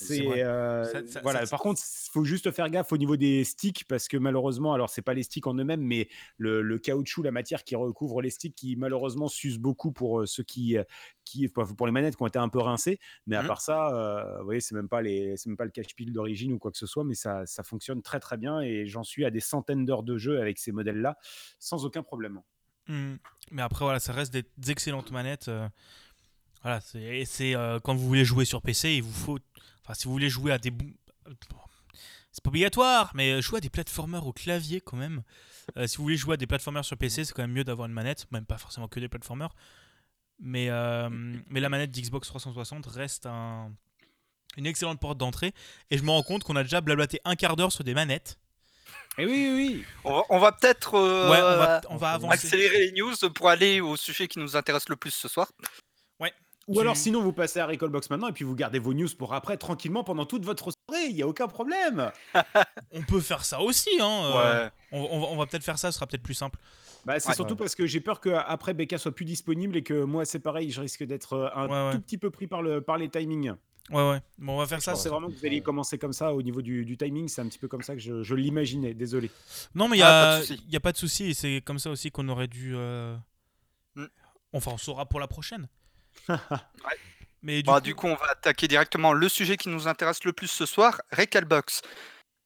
Euh, 0.00 0.04
C'est 0.06 0.26
euh, 0.42 1.20
voilà. 1.22 1.44
ça- 1.44 1.50
Par 1.50 1.60
contre, 1.60 1.82
il 1.84 2.10
faut 2.12 2.24
juste 2.24 2.50
faire 2.50 2.70
gaffe 2.70 2.92
au 2.92 2.96
niveau 2.96 3.16
des 3.18 3.44
sticks 3.44 3.84
parce 3.86 4.08
que 4.08 4.16
malheureusement, 4.16 4.72
alors 4.72 4.88
c'est 4.88 5.02
pas 5.02 5.12
les 5.12 5.22
sticks 5.22 5.46
en 5.46 5.52
eux-mêmes, 5.54 5.82
mais 5.82 6.08
le, 6.38 6.62
le 6.62 6.78
caoutchouc, 6.78 7.22
la 7.22 7.30
matière 7.30 7.62
qui 7.62 7.76
recouvre 7.76 8.22
les 8.22 8.30
sticks, 8.30 8.54
qui 8.54 8.74
malheureusement 8.76 9.28
s'use 9.28 9.58
beaucoup 9.58 9.92
pour 9.92 10.20
euh, 10.20 10.26
ceux 10.26 10.44
qui, 10.44 10.78
euh, 10.78 10.84
qui, 11.26 11.46
pour 11.48 11.84
les 11.86 11.92
manettes 11.92 12.16
qui 12.16 12.22
ont 12.22 12.26
été 12.26 12.38
un 12.38 12.48
peu 12.48 12.58
rincées. 12.60 12.98
Mais 13.26 13.36
à 13.36 13.42
Mhm. 13.42 13.48
part 13.48 13.60
ça, 13.60 13.94
euh, 13.94 14.38
vous 14.38 14.44
voyez, 14.44 14.60
c'est 14.62 14.74
même 14.74 14.88
pas 14.88 15.02
les, 15.02 15.36
c'est 15.36 15.50
même 15.50 15.58
pas 15.58 15.66
le 15.66 15.70
cache-pile 15.70 16.10
d'origine 16.12 16.54
ou 16.54 16.58
quoi 16.58 16.70
que 16.70 16.78
ce 16.78 16.86
soit, 16.86 17.04
mais 17.04 17.14
ça, 17.14 17.44
ça 17.44 17.62
fonctionne 17.62 18.00
très 18.00 18.18
très 18.18 18.38
bien 18.38 18.60
et 18.62 18.86
j'en 18.86 19.02
suis 19.04 19.26
à 19.26 19.30
des 19.30 19.40
centaines 19.40 19.84
d'heures 19.84 20.04
de 20.04 20.16
jeu 20.16 20.40
avec 20.40 20.58
ces 20.58 20.72
modèles-là 20.72 21.18
sans 21.58 21.84
aucun 21.84 22.02
problème. 22.02 22.40
Hmm. 22.88 23.16
Mais 23.50 23.60
après, 23.60 23.84
voilà, 23.84 24.00
ça 24.00 24.14
reste 24.14 24.32
des, 24.32 24.44
des 24.56 24.70
excellentes 24.70 25.10
manettes. 25.12 25.48
euh, 25.48 25.68
voilà, 26.62 26.80
c'est, 26.80 27.54
euh, 27.56 27.78
quand 27.80 27.94
vous 27.94 28.06
voulez 28.06 28.24
jouer 28.24 28.44
sur 28.46 28.62
PC, 28.62 28.94
il 28.94 29.02
vous 29.02 29.12
faut. 29.12 29.38
Enfin, 29.84 29.94
si 29.94 30.04
vous 30.06 30.12
voulez 30.12 30.30
jouer 30.30 30.52
à 30.52 30.58
des. 30.58 30.72
C'est 32.34 32.42
pas 32.42 32.48
obligatoire, 32.48 33.10
mais 33.14 33.42
jouer 33.42 33.58
à 33.58 33.60
des 33.60 33.68
platformers 33.70 34.26
au 34.26 34.32
clavier 34.32 34.80
quand 34.80 34.96
même. 34.96 35.22
Euh, 35.76 35.86
si 35.86 35.98
vous 35.98 36.04
voulez 36.04 36.16
jouer 36.16 36.34
à 36.34 36.36
des 36.38 36.46
platformers 36.46 36.84
sur 36.84 36.96
PC, 36.96 37.24
c'est 37.24 37.32
quand 37.34 37.42
même 37.42 37.52
mieux 37.52 37.64
d'avoir 37.64 37.86
une 37.86 37.92
manette, 37.94 38.26
même 38.32 38.46
pas 38.46 38.56
forcément 38.58 38.88
que 38.88 38.98
des 39.00 39.08
platformers. 39.08 39.54
Mais, 40.38 40.70
euh, 40.70 41.08
mais 41.10 41.60
la 41.60 41.68
manette 41.68 41.90
d'Xbox 41.90 42.26
360 42.28 42.86
reste 42.86 43.26
un- 43.26 43.70
une 44.56 44.66
excellente 44.66 44.98
porte 44.98 45.18
d'entrée. 45.18 45.52
Et 45.90 45.98
je 45.98 46.02
me 46.02 46.10
rends 46.10 46.22
compte 46.22 46.42
qu'on 46.42 46.56
a 46.56 46.62
déjà 46.62 46.80
blablaté 46.80 47.20
un 47.24 47.36
quart 47.36 47.54
d'heure 47.54 47.70
sur 47.70 47.84
des 47.84 47.94
manettes. 47.94 48.38
Et 49.18 49.26
oui, 49.26 49.30
oui, 49.32 49.54
oui. 49.76 49.84
On 50.04 50.14
va, 50.16 50.22
on 50.30 50.38
va 50.38 50.52
peut-être 50.52 50.94
euh, 50.94 51.30
Ouais, 51.30 51.36
on 51.38 51.56
va, 51.58 51.80
on 51.90 51.96
va 51.96 52.12
avancer. 52.12 52.34
accélérer 52.46 52.78
les 52.86 52.92
news 52.92 53.14
pour 53.34 53.50
aller 53.50 53.80
au 53.82 53.96
sujet 53.96 54.26
qui 54.26 54.38
nous 54.38 54.56
intéresse 54.56 54.88
le 54.88 54.96
plus 54.96 55.10
ce 55.12 55.28
soir. 55.28 55.52
Ou 56.68 56.74
Tu- 56.74 56.80
alors 56.80 56.96
sinon 56.96 57.20
vous 57.22 57.32
passez 57.32 57.58
à 57.58 57.66
Recallbox 57.66 58.08
maintenant 58.10 58.28
et 58.28 58.32
puis 58.32 58.44
vous 58.44 58.54
gardez 58.54 58.78
vos 58.78 58.94
news 58.94 59.08
pour 59.18 59.34
après 59.34 59.56
tranquillement 59.56 60.04
pendant 60.04 60.26
toute 60.26 60.44
votre 60.44 60.70
soirée, 60.70 61.06
il 61.10 61.16
y 61.16 61.22
a 61.22 61.26
aucun 61.26 61.48
problème. 61.48 62.12
On 62.92 63.02
peut 63.02 63.20
faire 63.20 63.44
ça 63.44 63.60
aussi. 63.60 63.90
Hein, 64.00 64.20
euh, 64.36 64.64
Ouais. 64.64 64.70
on, 64.92 65.00
on 65.32 65.36
va, 65.36 65.46
peut-être 65.46 65.64
faire 65.64 65.78
ça, 65.78 65.90
ce 65.90 65.96
sera 65.96 66.06
peut-être 66.06 66.22
plus 66.22 66.34
simple. 66.34 66.58
Bah, 67.04 67.18
c'est 67.18 67.30
Ouais. 67.30 67.34
surtout 67.34 67.56
parce 67.56 67.74
que 67.74 67.86
j'ai 67.86 68.00
peur 68.00 68.20
qu'après 68.20 68.74
Becca 68.74 68.96
soit 68.98 69.12
plus 69.12 69.24
disponible 69.24 69.76
et 69.76 69.82
que 69.82 70.04
moi 70.04 70.24
c'est 70.24 70.38
pareil, 70.38 70.70
je 70.70 70.80
risque 70.80 71.02
d'être 71.02 71.32
euh, 71.32 71.48
un 71.56 71.66
Ouais, 71.68 71.86
ouais. 71.88 71.92
tout 71.96 72.00
petit 72.00 72.18
peu 72.18 72.30
pris 72.30 72.46
par, 72.46 72.62
le, 72.62 72.80
par 72.80 72.96
les 72.96 73.08
timings. 73.08 73.54
Ouais, 73.90 74.08
ouais. 74.10 74.20
Bon, 74.38 74.54
on 74.54 74.58
va 74.58 74.66
faire 74.68 74.78
Je 74.78 74.84
ça. 74.84 74.92
pensais 74.92 75.02
ça- 75.04 75.10
vraiment 75.10 75.26
que 75.28 75.32
vous 75.34 75.44
alliez 75.44 75.60
commencer 75.62 75.98
comme 75.98 76.12
ça 76.12 76.32
au 76.32 76.42
niveau 76.42 76.62
du, 76.62 76.84
du 76.84 76.96
timing, 76.96 77.26
c'est 77.26 77.40
un 77.40 77.48
petit 77.48 77.58
peu 77.58 77.66
comme 77.66 77.82
ça 77.82 77.94
que 77.94 78.00
je, 78.00 78.22
je 78.22 78.34
l'imaginais, 78.36 78.94
désolé. 78.94 79.32
Non, 79.74 79.88
mais 79.88 79.96
il 79.98 80.02
Ah, 80.04 80.38
n'y 80.48 80.54
a, 80.54 80.58
y 80.70 80.76
a 80.76 80.80
pas 80.80 80.92
de 80.92 80.96
souci. 80.96 81.34
C'est 81.34 81.60
comme 81.64 81.80
ça 81.80 81.90
aussi 81.90 82.12
qu'on 82.12 82.28
aurait 82.28 82.46
dû. 82.46 82.74
euh, 82.76 83.16
Mm. 83.96 84.04
Enfin, 84.52 84.70
on 84.74 84.78
saura 84.78 85.06
pour 85.06 85.18
la 85.18 85.26
prochaine. 85.26 85.66
Mais 87.42 87.62
du 87.62 87.74
Bah, 87.74 87.80
coup, 87.80 87.80
du 87.80 87.94
coup, 87.94 88.06
on 88.08 88.14
va 88.16 88.30
attaquer 88.30 88.68
directement 88.68 89.12
le 89.12 89.28
sujet 89.28 89.56
qui 89.56 89.68
nous 89.68 89.86
intéresse 89.88 90.24
le 90.24 90.32
plus 90.32 90.48
ce 90.48 90.66
soir, 90.66 91.00
Recalbox. 91.12 91.82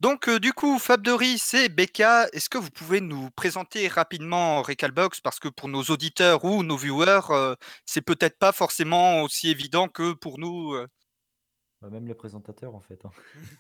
Donc, 0.01 0.29
euh, 0.29 0.41
du 0.41 0.53
coup, 0.53 0.79
Fab 0.79 1.03
de 1.03 1.13
Ries 1.13 1.43
et 1.55 1.69
Becca, 1.71 2.29
est-ce 2.33 2.49
que 2.51 2.59
vous 2.59 2.71
pouvez 2.71 3.01
nous 3.01 3.31
présenter 3.33 3.89
rapidement 3.89 4.63
Recalbox? 4.63 5.21
Parce 5.21 5.41
que 5.41 5.49
pour 5.49 5.69
nos 5.69 5.85
auditeurs 5.85 6.45
ou 6.45 6.63
nos 6.65 6.77
viewers, 6.77 7.21
euh, 7.31 7.57
c'est 7.87 8.03
peut-être 8.03 8.39
pas 8.39 8.53
forcément 8.53 9.23
aussi 9.23 9.51
évident 9.51 9.89
que 9.89 10.13
pour 10.15 10.39
nous. 10.39 10.75
euh. 10.75 10.89
Bah, 11.83 11.91
même 11.91 12.07
les 12.07 12.15
présentateurs, 12.15 12.75
en 12.75 12.81
fait. 12.81 13.05
hein. 13.05 13.11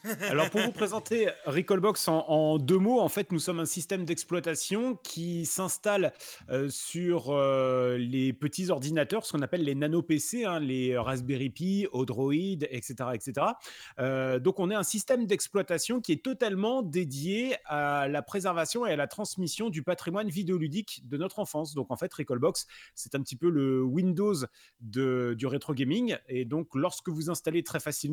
Alors 0.30 0.48
pour 0.48 0.62
vous 0.62 0.72
présenter 0.72 1.28
Recallbox 1.44 2.08
en, 2.08 2.58
deux 2.58 2.78
mots, 2.78 3.00
en 3.00 3.10
fait 3.10 3.30
nous 3.30 3.38
sommes 3.38 3.60
un 3.60 3.66
système 3.66 4.04
d'exploitation 4.04 4.96
qui 4.96 5.44
s'installe 5.44 6.14
euh, 6.48 6.70
sur 6.70 7.30
euh, 7.30 7.98
les 7.98 8.32
petits 8.32 8.70
ordinateurs, 8.70 9.26
ce 9.26 9.32
qu'on 9.32 9.42
appelle 9.42 9.64
les 9.64 9.74
nano 9.74 10.02
PC, 10.02 10.44
hein, 10.44 10.60
les 10.60 10.96
Raspberry 10.96 11.50
Pi, 11.50 11.86
Odroid, 11.92 12.32
etc., 12.70 12.94
etc. 13.12 13.46
Euh, 13.98 14.38
donc 14.38 14.60
on 14.60 14.70
est 14.70 14.74
un 14.74 14.82
système 14.82 15.26
d'exploitation 15.26 16.00
qui 16.00 16.12
est 16.12 16.24
totalement 16.24 16.82
dédié 16.82 17.56
à 17.66 18.08
la 18.08 18.22
préservation 18.22 18.86
et 18.86 18.92
à 18.92 18.96
la 18.96 19.08
transmission 19.08 19.68
du 19.68 19.82
patrimoine 19.82 20.28
vidéoludique 20.28 21.02
de 21.06 21.16
notre 21.18 21.38
enfance. 21.38 21.74
Donc 21.74 21.90
en 21.90 21.96
fait 21.96 22.12
Recallbox 22.14 22.66
c'est 22.94 23.14
un 23.14 23.20
petit 23.20 23.36
peu 23.36 23.50
le 23.50 23.82
Windows 23.82 24.34
de, 24.80 25.34
du 25.36 25.46
rétro 25.46 25.74
gaming. 25.74 26.16
Et 26.28 26.44
donc, 26.44 26.68
lorsque 26.74 27.08
vous 27.08 27.30
installez 27.30 27.62
très 27.62 27.80
facilement, 27.80 28.05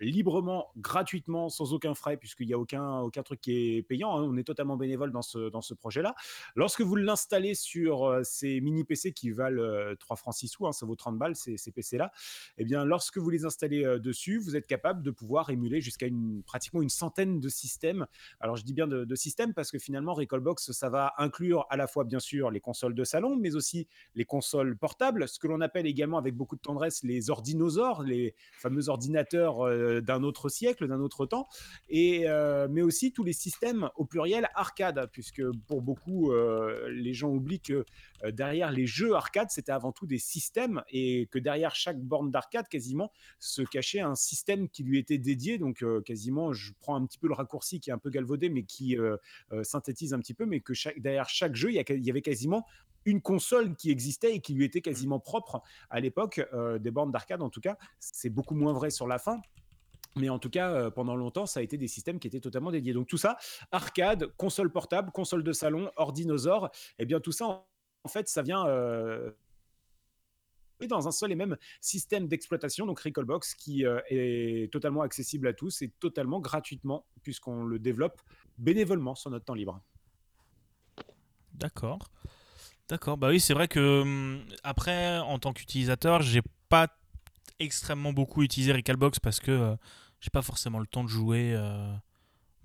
librement, 0.00 0.68
gratuitement, 0.76 1.48
sans 1.48 1.72
aucun 1.72 1.94
frais, 1.94 2.16
puisqu'il 2.16 2.46
n'y 2.46 2.54
a 2.54 2.58
aucun, 2.58 3.00
aucun 3.00 3.22
truc 3.22 3.40
qui 3.40 3.76
est 3.76 3.82
payant, 3.82 4.16
hein, 4.16 4.22
on 4.22 4.36
est 4.36 4.44
totalement 4.44 4.76
bénévole 4.76 5.12
dans 5.12 5.22
ce, 5.22 5.50
dans 5.50 5.60
ce 5.60 5.74
projet-là. 5.74 6.14
Lorsque 6.56 6.80
vous 6.82 6.96
l'installez 6.96 7.54
sur 7.54 8.04
euh, 8.04 8.22
ces 8.22 8.60
mini 8.60 8.84
PC 8.84 9.12
qui 9.12 9.30
valent 9.30 9.62
euh, 9.62 9.94
3 9.96 10.16
francs 10.16 10.34
6 10.34 10.48
sous, 10.48 10.66
hein, 10.66 10.72
ça 10.72 10.86
vaut 10.86 10.96
30 10.96 11.18
balles 11.18 11.36
ces, 11.36 11.56
ces 11.56 11.72
PC-là, 11.72 12.12
et 12.58 12.64
bien, 12.64 12.84
lorsque 12.84 13.18
vous 13.18 13.30
les 13.30 13.44
installez 13.44 13.84
euh, 13.84 13.98
dessus, 13.98 14.38
vous 14.38 14.56
êtes 14.56 14.66
capable 14.66 15.02
de 15.02 15.10
pouvoir 15.10 15.50
émuler 15.50 15.80
jusqu'à 15.80 16.06
une, 16.06 16.42
pratiquement 16.42 16.82
une 16.82 16.88
centaine 16.88 17.40
de 17.40 17.48
systèmes. 17.48 18.06
Alors, 18.40 18.56
je 18.56 18.64
dis 18.64 18.72
bien 18.72 18.86
de, 18.86 19.04
de 19.04 19.14
systèmes 19.14 19.54
parce 19.54 19.70
que 19.70 19.78
finalement, 19.78 20.14
Recallbox, 20.14 20.72
ça 20.72 20.88
va 20.88 21.14
inclure 21.18 21.66
à 21.70 21.76
la 21.76 21.86
fois, 21.86 22.04
bien 22.04 22.20
sûr, 22.20 22.50
les 22.50 22.60
consoles 22.60 22.94
de 22.94 23.04
salon, 23.04 23.36
mais 23.36 23.54
aussi 23.54 23.86
les 24.14 24.24
consoles 24.24 24.76
portables, 24.76 25.28
ce 25.28 25.38
que 25.38 25.46
l'on 25.46 25.60
appelle 25.60 25.86
également 25.86 26.18
avec 26.18 26.34
beaucoup 26.34 26.56
de 26.56 26.60
tendresse 26.60 27.02
les 27.02 27.30
ordinosaures, 27.30 28.02
les 28.02 28.34
fameux 28.52 28.88
ordinateurs 28.88 29.39
euh, 29.40 30.00
d'un 30.00 30.22
autre 30.22 30.48
siècle, 30.48 30.86
d'un 30.86 31.00
autre 31.00 31.26
temps, 31.26 31.48
et, 31.88 32.28
euh, 32.28 32.68
mais 32.70 32.82
aussi 32.82 33.12
tous 33.12 33.24
les 33.24 33.32
systèmes 33.32 33.90
au 33.96 34.04
pluriel 34.04 34.48
arcade, 34.54 35.08
puisque 35.12 35.42
pour 35.66 35.82
beaucoup, 35.82 36.32
euh, 36.32 36.88
les 36.90 37.14
gens 37.14 37.30
oublient 37.30 37.60
que 37.60 37.84
derrière 38.32 38.70
les 38.70 38.86
jeux 38.86 39.14
arcade, 39.14 39.48
c'était 39.50 39.72
avant 39.72 39.92
tout 39.92 40.06
des 40.06 40.18
systèmes, 40.18 40.82
et 40.90 41.26
que 41.30 41.38
derrière 41.38 41.74
chaque 41.74 42.00
borne 42.00 42.30
d'arcade, 42.30 42.68
quasiment, 42.68 43.12
se 43.38 43.62
cachait 43.62 44.00
un 44.00 44.14
système 44.14 44.68
qui 44.68 44.82
lui 44.82 44.98
était 44.98 45.18
dédié, 45.18 45.58
donc 45.58 45.84
quasiment, 46.04 46.52
je 46.52 46.72
prends 46.80 46.96
un 46.96 47.06
petit 47.06 47.18
peu 47.18 47.28
le 47.28 47.34
raccourci 47.34 47.80
qui 47.80 47.90
est 47.90 47.92
un 47.92 47.98
peu 47.98 48.10
galvaudé, 48.10 48.50
mais 48.50 48.64
qui 48.64 48.96
synthétise 49.62 50.12
un 50.12 50.18
petit 50.18 50.34
peu, 50.34 50.44
mais 50.44 50.60
que 50.60 50.74
chaque, 50.74 51.00
derrière 51.00 51.28
chaque 51.28 51.54
jeu, 51.54 51.70
il 51.72 51.76
y, 51.76 52.04
y 52.04 52.10
avait 52.10 52.22
quasiment 52.22 52.66
une 53.04 53.20
console 53.20 53.74
qui 53.74 53.90
existait 53.90 54.34
et 54.34 54.40
qui 54.40 54.54
lui 54.54 54.64
était 54.64 54.80
quasiment 54.80 55.20
propre 55.20 55.62
à 55.88 56.00
l'époque 56.00 56.46
euh, 56.52 56.78
des 56.78 56.90
bornes 56.90 57.12
d'arcade 57.12 57.42
en 57.42 57.50
tout 57.50 57.60
cas 57.60 57.76
c'est 57.98 58.30
beaucoup 58.30 58.54
moins 58.54 58.72
vrai 58.72 58.90
sur 58.90 59.06
la 59.06 59.18
fin 59.18 59.40
mais 60.16 60.28
en 60.28 60.40
tout 60.40 60.50
cas, 60.50 60.72
euh, 60.72 60.90
pendant 60.90 61.14
longtemps, 61.14 61.46
ça 61.46 61.60
a 61.60 61.62
été 61.62 61.78
des 61.78 61.86
systèmes 61.86 62.18
qui 62.18 62.26
étaient 62.26 62.40
totalement 62.40 62.72
dédiés. 62.72 62.92
Donc 62.92 63.06
tout 63.06 63.16
ça, 63.16 63.36
arcade, 63.70 64.26
console 64.36 64.72
portable, 64.72 65.12
console 65.12 65.44
de 65.44 65.52
salon, 65.52 65.90
ordinosaure, 65.96 66.70
et 66.98 67.06
bien 67.06 67.20
tout 67.20 67.32
ça, 67.32 67.46
en, 67.46 67.66
en 68.02 68.08
fait, 68.08 68.28
ça 68.28 68.42
vient 68.42 68.66
euh, 68.66 69.30
dans 70.88 71.06
un 71.06 71.12
seul 71.12 71.32
et 71.32 71.36
même 71.36 71.56
système 71.80 72.26
d'exploitation, 72.26 72.86
donc 72.86 73.00
Recallbox, 73.00 73.54
qui 73.54 73.84
euh, 73.84 74.00
est 74.08 74.72
totalement 74.72 75.02
accessible 75.02 75.46
à 75.46 75.52
tous 75.52 75.82
et 75.82 75.90
totalement 76.00 76.40
gratuitement, 76.40 77.06
puisqu'on 77.22 77.64
le 77.64 77.78
développe 77.78 78.20
bénévolement 78.58 79.14
sur 79.14 79.30
notre 79.30 79.44
temps 79.44 79.54
libre. 79.54 79.80
D'accord. 81.52 82.10
D'accord. 82.90 83.16
Bah 83.16 83.28
oui, 83.28 83.38
c'est 83.38 83.54
vrai 83.54 83.68
que 83.68 84.02
hum, 84.02 84.40
après, 84.64 85.18
en 85.18 85.38
tant 85.38 85.52
qu'utilisateur, 85.52 86.22
j'ai 86.22 86.42
pas 86.68 86.88
extrêmement 87.60 88.12
beaucoup 88.12 88.42
utilisé 88.42 88.72
Recalbox 88.72 89.20
parce 89.20 89.38
que 89.38 89.50
euh, 89.52 89.76
j'ai 90.20 90.30
pas 90.30 90.42
forcément 90.42 90.80
le 90.80 90.86
temps 90.86 91.04
de 91.04 91.08
jouer 91.08 91.54
euh, 91.54 91.92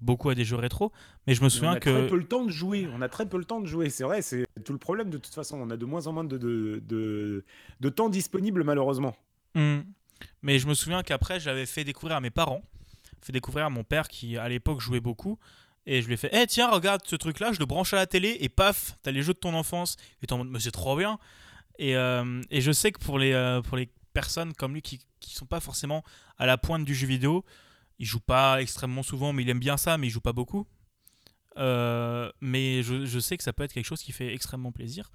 beaucoup 0.02 0.30
à 0.30 0.36
des 0.36 0.44
jeux 0.44 0.56
rétro. 0.56 0.92
Mais 1.28 1.36
je 1.36 1.42
me 1.42 1.46
on 1.46 1.50
souviens 1.50 1.74
a 1.74 1.80
très 1.80 1.92
que 1.92 2.10
peu 2.10 2.18
le 2.18 2.28
temps 2.28 2.44
de 2.44 2.50
jouer. 2.52 2.90
On 2.92 3.02
a 3.02 3.10
très 3.10 3.30
peu 3.30 3.38
le 3.38 3.46
temps 3.46 3.62
de 3.62 3.68
jouer. 3.68 3.90
C'est 3.92 4.04
vrai, 4.04 4.24
c'est 4.24 4.48
tout 4.66 4.74
le 4.74 4.80
problème 4.80 5.12
de 5.12 5.18
toute 5.20 5.34
façon. 5.34 5.58
On 5.58 5.70
a 5.70 5.78
de 5.78 5.86
moins 5.86 6.08
en 6.08 6.14
moins 6.14 6.24
de, 6.24 6.38
de, 6.38 6.82
de- 6.88 7.46
de 7.80 7.90
temps 7.90 8.10
disponible, 8.10 8.64
malheureusement. 8.64 9.16
Hmm. 9.54 9.82
Mais 10.42 10.58
je 10.58 10.68
me 10.68 10.74
souviens 10.74 11.04
qu'après, 11.04 11.40
j'avais 11.40 11.66
fait 11.68 11.84
découvrir 11.84 12.18
à 12.18 12.22
mes 12.22 12.32
parents, 12.32 12.64
fait 13.22 13.34
découvrir 13.34 13.66
à 13.66 13.70
mon 13.70 13.84
père 13.84 14.08
qui 14.08 14.38
à 14.38 14.50
l'époque 14.50 14.80
jouait 14.80 15.02
beaucoup. 15.02 15.38
Et 15.88 16.02
je 16.02 16.08
lui 16.08 16.16
ai 16.16 16.18
fait, 16.18 16.30
eh 16.34 16.48
tiens, 16.48 16.70
regarde 16.70 17.02
ce 17.06 17.16
truc-là, 17.16 17.52
je 17.54 17.60
le 17.60 17.66
branche 17.66 17.94
à 17.94 17.98
la 17.98 18.08
télé 18.08 18.38
et 18.40 18.50
paf, 18.50 18.98
t'as 19.04 19.12
les 19.12 19.22
jeux 19.22 19.34
de 19.34 19.40
ton 19.40 19.54
enfance. 19.54 19.98
Et 20.22 20.28
t'es 20.28 20.34
en 20.34 20.40
mode, 20.40 20.50
mais 20.50 20.60
c'est 20.60 20.72
trop 20.72 20.96
bien. 20.98 21.20
Et, 21.78 21.96
euh, 21.96 22.42
je 22.52 22.72
sais 22.72 22.92
que 22.92 23.00
pour 23.00 23.20
les, 23.20 23.34
euh, 23.34 23.62
pour 23.62 23.78
les 23.78 23.90
personnes 24.14 24.54
comme 24.54 24.74
lui 24.74 24.82
qui, 24.82 25.00
qui 25.20 25.36
sont 25.36 25.46
pas 25.46 25.60
forcément 25.60 26.04
à 26.38 26.46
la 26.46 26.58
pointe 26.58 26.86
du 26.86 26.96
jeu 26.96 27.06
vidéo, 27.06 27.46
il 28.00 28.06
joue 28.06 28.20
pas 28.20 28.62
extrêmement 28.62 29.04
souvent, 29.04 29.34
mais 29.34 29.44
il 29.44 29.50
aime 29.50 29.60
bien 29.60 29.78
ça, 29.78 29.98
mais 29.98 30.08
il 30.08 30.10
joue 30.10 30.22
pas 30.22 30.34
beaucoup. 30.34 30.66
Euh, 31.58 32.32
mais 32.42 32.84
je, 32.84 33.20
sais 33.20 33.38
que 33.38 33.44
ça 33.44 33.54
peut 33.54 33.64
être 33.64 33.74
quelque 33.74 33.86
chose 33.86 34.02
qui 34.02 34.12
fait 34.12 34.34
extrêmement 34.34 34.72
plaisir. 34.72 35.12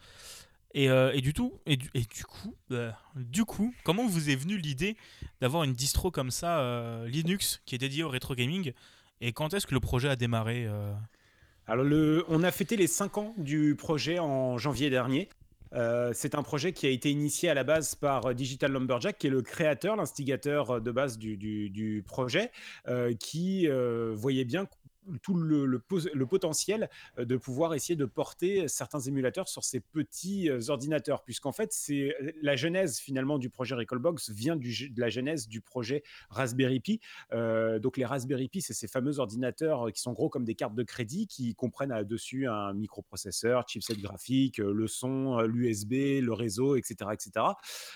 Et, 0.72 1.20
du 1.20 1.32
tout, 1.32 1.60
et 1.66 1.76
coup, 1.76 2.56
euh, 2.70 2.92
du 3.16 3.44
coup, 3.44 3.74
comment 3.82 4.06
vous 4.06 4.30
est 4.30 4.36
venue 4.36 4.56
l'idée 4.56 4.96
d'avoir 5.40 5.64
une 5.64 5.72
distro 5.72 6.12
comme 6.12 6.30
ça, 6.30 7.04
Linux, 7.06 7.60
qui 7.66 7.74
est 7.74 7.78
dédiée 7.78 8.04
au 8.04 8.08
rétro 8.08 8.34
gaming? 8.34 8.72
Et 9.20 9.32
quand 9.32 9.54
est-ce 9.54 9.66
que 9.66 9.74
le 9.74 9.80
projet 9.80 10.08
a 10.08 10.16
démarré 10.16 10.66
euh 10.66 10.92
Alors, 11.66 11.84
le, 11.84 12.24
on 12.28 12.42
a 12.42 12.50
fêté 12.50 12.76
les 12.76 12.86
5 12.86 13.18
ans 13.18 13.34
du 13.36 13.74
projet 13.74 14.18
en 14.18 14.58
janvier 14.58 14.90
dernier. 14.90 15.28
Euh, 15.72 16.10
c'est 16.14 16.34
un 16.34 16.42
projet 16.42 16.72
qui 16.72 16.86
a 16.86 16.90
été 16.90 17.10
initié 17.10 17.48
à 17.48 17.54
la 17.54 17.62
base 17.62 17.94
par 17.94 18.26
euh, 18.26 18.34
Digital 18.34 18.72
Lumberjack, 18.72 19.18
qui 19.18 19.28
est 19.28 19.30
le 19.30 19.42
créateur, 19.42 19.94
l'instigateur 19.94 20.80
de 20.80 20.90
base 20.90 21.16
du, 21.18 22.04
projet, 22.06 22.50
qui 23.18 23.68
voyait 24.14 24.44
bien 24.44 24.66
tout 25.22 25.34
le, 25.34 25.66
le 25.66 26.26
potentiel 26.26 26.88
euh, 27.18 27.24
de 27.24 27.36
pouvoir 27.36 27.74
essayer 27.74 27.96
de 27.96 28.04
porter 28.04 28.68
certains 28.68 29.00
émulateurs 29.00 29.48
sur 29.48 29.64
ces 29.64 29.80
petits 29.80 30.48
euh, 30.48 30.60
ordinateurs, 30.68 31.22
puisqu'en 31.24 31.52
fait, 31.52 31.72
c'est 31.72 32.14
la 32.42 32.56
genèse 32.56 32.98
finalement 32.98 33.38
du 33.38 33.50
projet 33.50 33.74
Recallbox 33.74 34.30
vient 34.30 34.56
du, 34.56 34.90
de 34.90 35.00
la 35.00 35.08
genèse 35.08 35.48
du 35.48 35.60
projet 35.60 36.02
Raspberry 36.30 36.80
Pi. 36.80 37.00
Euh, 37.32 37.78
donc 37.78 37.96
les 37.96 38.04
Raspberry 38.04 38.48
Pi, 38.48 38.60
c'est 38.60 38.74
ces 38.74 38.88
fameux 38.88 39.18
ordinateurs 39.18 39.88
euh, 39.88 39.90
qui 39.90 40.00
sont 40.00 40.12
gros 40.12 40.28
comme 40.28 40.44
des 40.44 40.54
cartes 40.54 40.74
de 40.74 40.82
crédit, 40.82 41.26
qui 41.26 41.54
comprennent 41.54 41.92
à 41.92 42.04
dessus 42.04 42.46
un 42.46 42.72
microprocesseur, 42.72 43.68
chipset 43.68 43.96
graphique, 43.96 44.60
euh, 44.60 44.72
le 44.72 44.86
son, 44.86 45.40
l'USB, 45.40 46.20
le 46.22 46.32
réseau, 46.32 46.76
etc., 46.76 47.10
etc. 47.12 47.46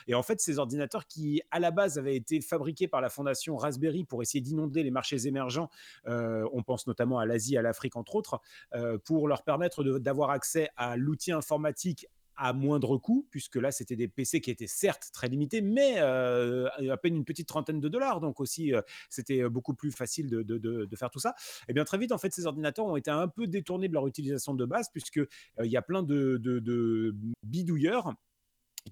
Et 0.07 0.15
en 0.15 0.23
fait, 0.23 0.41
ces 0.41 0.59
ordinateurs 0.59 1.07
qui, 1.07 1.43
à 1.51 1.61
la 1.61 1.71
base, 1.71 1.99
avaient 1.99 2.17
été 2.17 2.41
fabriqués 2.41 2.89
par 2.89 3.01
la 3.01 3.09
fondation 3.09 3.57
Raspberry 3.57 4.05
pour 4.05 4.23
essayer 4.23 4.41
d'inonder 4.41 4.83
les 4.83 4.91
marchés 4.91 5.27
émergents, 5.27 5.71
euh, 6.07 6.49
on 6.53 6.63
pense 6.63 6.87
notamment 6.87 6.94
à 7.01 7.27
l'Asie, 7.27 7.57
à 7.57 7.63
l'Afrique, 7.63 7.97
entre 7.97 8.17
autres, 8.17 8.41
euh, 8.75 8.99
pour 8.99 9.29
leur 9.29 9.43
permettre 9.43 9.85
d'avoir 9.99 10.31
accès 10.31 10.69
à 10.77 10.97
l'outil 10.97 11.33
informatique 11.33 12.07
à 12.37 12.53
moindre 12.53 12.97
coût, 12.99 13.29
puisque 13.31 13.55
là, 13.55 13.71
c'était 13.71 13.95
des 13.95 14.09
PC 14.09 14.41
qui 14.41 14.51
étaient 14.51 14.67
certes 14.67 15.11
très 15.13 15.29
limités, 15.29 15.61
mais 15.61 15.95
euh, 15.99 16.69
à 16.91 16.97
peine 16.97 17.15
une 17.15 17.25
petite 17.25 17.47
trentaine 17.47 17.79
de 17.79 17.89
dollars. 17.89 18.21
Donc 18.21 18.41
aussi, 18.41 18.75
euh, 18.75 18.83
c'était 19.09 19.49
beaucoup 19.49 19.75
plus 19.75 19.93
facile 19.93 20.29
de, 20.29 20.97
faire 20.97 21.11
tout 21.11 21.21
ça. 21.21 21.37
Et 21.69 21.73
bien 21.73 21.85
très 21.85 21.97
vite, 21.97 22.11
en 22.11 22.19
fait, 22.19 22.33
ces 22.33 22.47
ordinateurs 22.47 22.87
ont 22.87 22.97
été 22.97 23.11
un 23.11 23.29
peu 23.29 23.47
détournés 23.47 23.87
de 23.87 23.95
leur 23.95 24.09
utilisation 24.09 24.55
de 24.55 24.65
base, 24.65 24.89
puisque 24.91 25.21
il 25.63 25.71
y 25.71 25.77
a 25.77 25.83
plein 25.83 26.03
de 26.03 27.15
bidouilleurs 27.45 28.15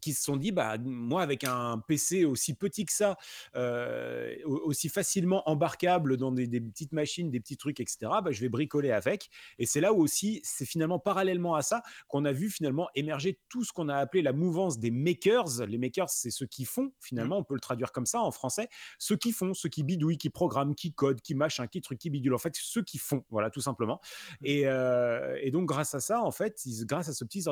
qui 0.00 0.12
se 0.12 0.22
sont 0.22 0.36
dit 0.36 0.52
bah 0.52 0.76
moi 0.78 1.22
avec 1.22 1.44
un 1.44 1.78
PC 1.86 2.24
aussi 2.24 2.54
petit 2.54 2.84
que 2.84 2.92
ça, 2.92 3.16
euh, 3.56 4.34
aussi 4.44 4.88
facilement 4.88 5.48
embarquable 5.48 6.16
dans 6.16 6.32
des, 6.32 6.48
petites 6.60 6.92
machines, 6.92 7.30
des 7.30 7.40
petits 7.40 7.56
trucs, 7.56 7.80
etc. 7.80 7.98
Bah, 8.22 8.30
je 8.30 8.40
vais 8.40 8.48
bricoler 8.48 8.90
avec. 8.90 9.28
Et 9.58 9.66
c'est 9.66 9.80
là 9.80 9.92
où 9.92 10.00
aussi 10.00 10.40
c'est 10.44 10.64
finalement 10.64 10.98
parallèlement 10.98 11.54
à 11.54 11.62
ça 11.62 11.82
qu'on 12.08 12.24
a 12.24 12.32
vu 12.32 12.50
finalement 12.50 12.88
émerger 12.94 13.38
tout 13.48 13.64
ce 13.64 13.72
qu'on 13.72 13.88
a 13.88 13.96
appelé 13.96 14.22
la 14.22 14.32
mouvance 14.32 14.78
des 14.78 14.90
makers. 14.90 15.66
Les 15.66 15.78
makers, 15.78 16.10
c'est 16.10 16.30
ceux 16.30 16.46
qui 16.46 16.64
font 16.64 16.92
finalement, 17.00 17.38
on 17.38 17.44
peut 17.44 17.54
le 17.54 17.60
traduire 17.60 17.92
comme 17.92 18.06
ça 18.06 18.20
en 18.20 18.30
français, 18.30 18.68
ceux 18.98 19.16
qui 19.16 19.32
font, 19.32 19.54
ceux 19.54 19.68
qui 19.68 19.82
bidouillent, 19.82 20.18
qui 20.18 20.30
programment, 20.30 20.74
qui 20.74 20.92
codent, 20.92 21.20
qui 21.20 21.34
machin, 21.34 21.66
qui 21.66 21.80
truc, 21.80 21.98
qui 21.98 22.10
bidouillent. 22.10 22.34
En 22.34 22.38
fait, 22.38 22.56
ceux 22.56 22.82
qui 22.82 22.98
font, 22.98 23.24
voilà, 23.30 23.50
tout 23.50 23.60
simplement. 23.60 24.00
Et, 24.42 24.66
euh, 24.66 25.36
et 25.40 25.50
donc 25.50 25.66
grâce 25.66 25.94
à 25.94 26.00
ça, 26.00 26.22
en 26.22 26.30
fait, 26.30 26.60
grâce 26.82 27.08
à 27.08 27.12
ce 27.12 27.24
petit, 27.24 27.42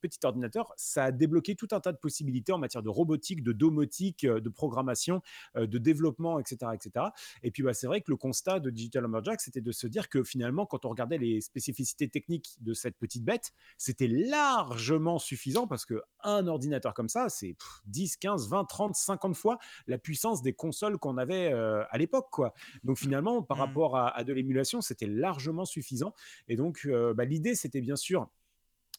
petit 0.00 0.18
ordinateur, 0.24 0.72
ça 0.76 1.04
a 1.04 1.12
débloqué 1.12 1.54
tout 1.54 1.68
un 1.72 1.80
tas 1.80 1.89
de 1.92 1.96
possibilités 1.96 2.52
en 2.52 2.58
matière 2.58 2.82
de 2.82 2.88
robotique, 2.88 3.42
de 3.42 3.52
domotique, 3.52 4.24
euh, 4.24 4.40
de 4.40 4.48
programmation, 4.48 5.22
euh, 5.56 5.66
de 5.66 5.78
développement, 5.78 6.38
etc. 6.38 6.72
etc. 6.74 7.06
Et 7.42 7.50
puis, 7.50 7.62
bah, 7.62 7.74
c'est 7.74 7.86
vrai 7.86 8.00
que 8.00 8.10
le 8.10 8.16
constat 8.16 8.60
de 8.60 8.70
Digital 8.70 9.02
Lumberjack, 9.02 9.40
c'était 9.40 9.60
de 9.60 9.72
se 9.72 9.86
dire 9.86 10.08
que 10.08 10.22
finalement, 10.22 10.66
quand 10.66 10.84
on 10.84 10.90
regardait 10.90 11.18
les 11.18 11.40
spécificités 11.40 12.08
techniques 12.08 12.56
de 12.60 12.74
cette 12.74 12.96
petite 12.96 13.24
bête, 13.24 13.52
c'était 13.78 14.08
largement 14.08 15.18
suffisant 15.18 15.66
parce 15.66 15.84
que 15.84 16.02
un 16.22 16.46
ordinateur 16.46 16.94
comme 16.94 17.08
ça, 17.08 17.28
c'est 17.28 17.56
10, 17.86 18.16
15, 18.16 18.48
20, 18.48 18.64
30, 18.64 18.94
50 18.94 19.36
fois 19.36 19.58
la 19.86 19.98
puissance 19.98 20.42
des 20.42 20.52
consoles 20.52 20.98
qu'on 20.98 21.18
avait 21.18 21.52
euh, 21.52 21.84
à 21.90 21.98
l'époque. 21.98 22.28
quoi. 22.30 22.54
Donc 22.84 22.98
finalement, 22.98 23.42
par 23.42 23.58
mmh. 23.58 23.60
rapport 23.60 23.96
à, 23.96 24.24
de 24.24 24.32
l'émulation, 24.32 24.80
c'était 24.80 25.06
largement 25.06 25.64
suffisant. 25.64 26.14
Et 26.48 26.56
donc, 26.56 26.88
bah, 27.14 27.24
l'idée, 27.24 27.54
c'était 27.54 27.80
bien 27.80 27.96
sûr 27.96 28.28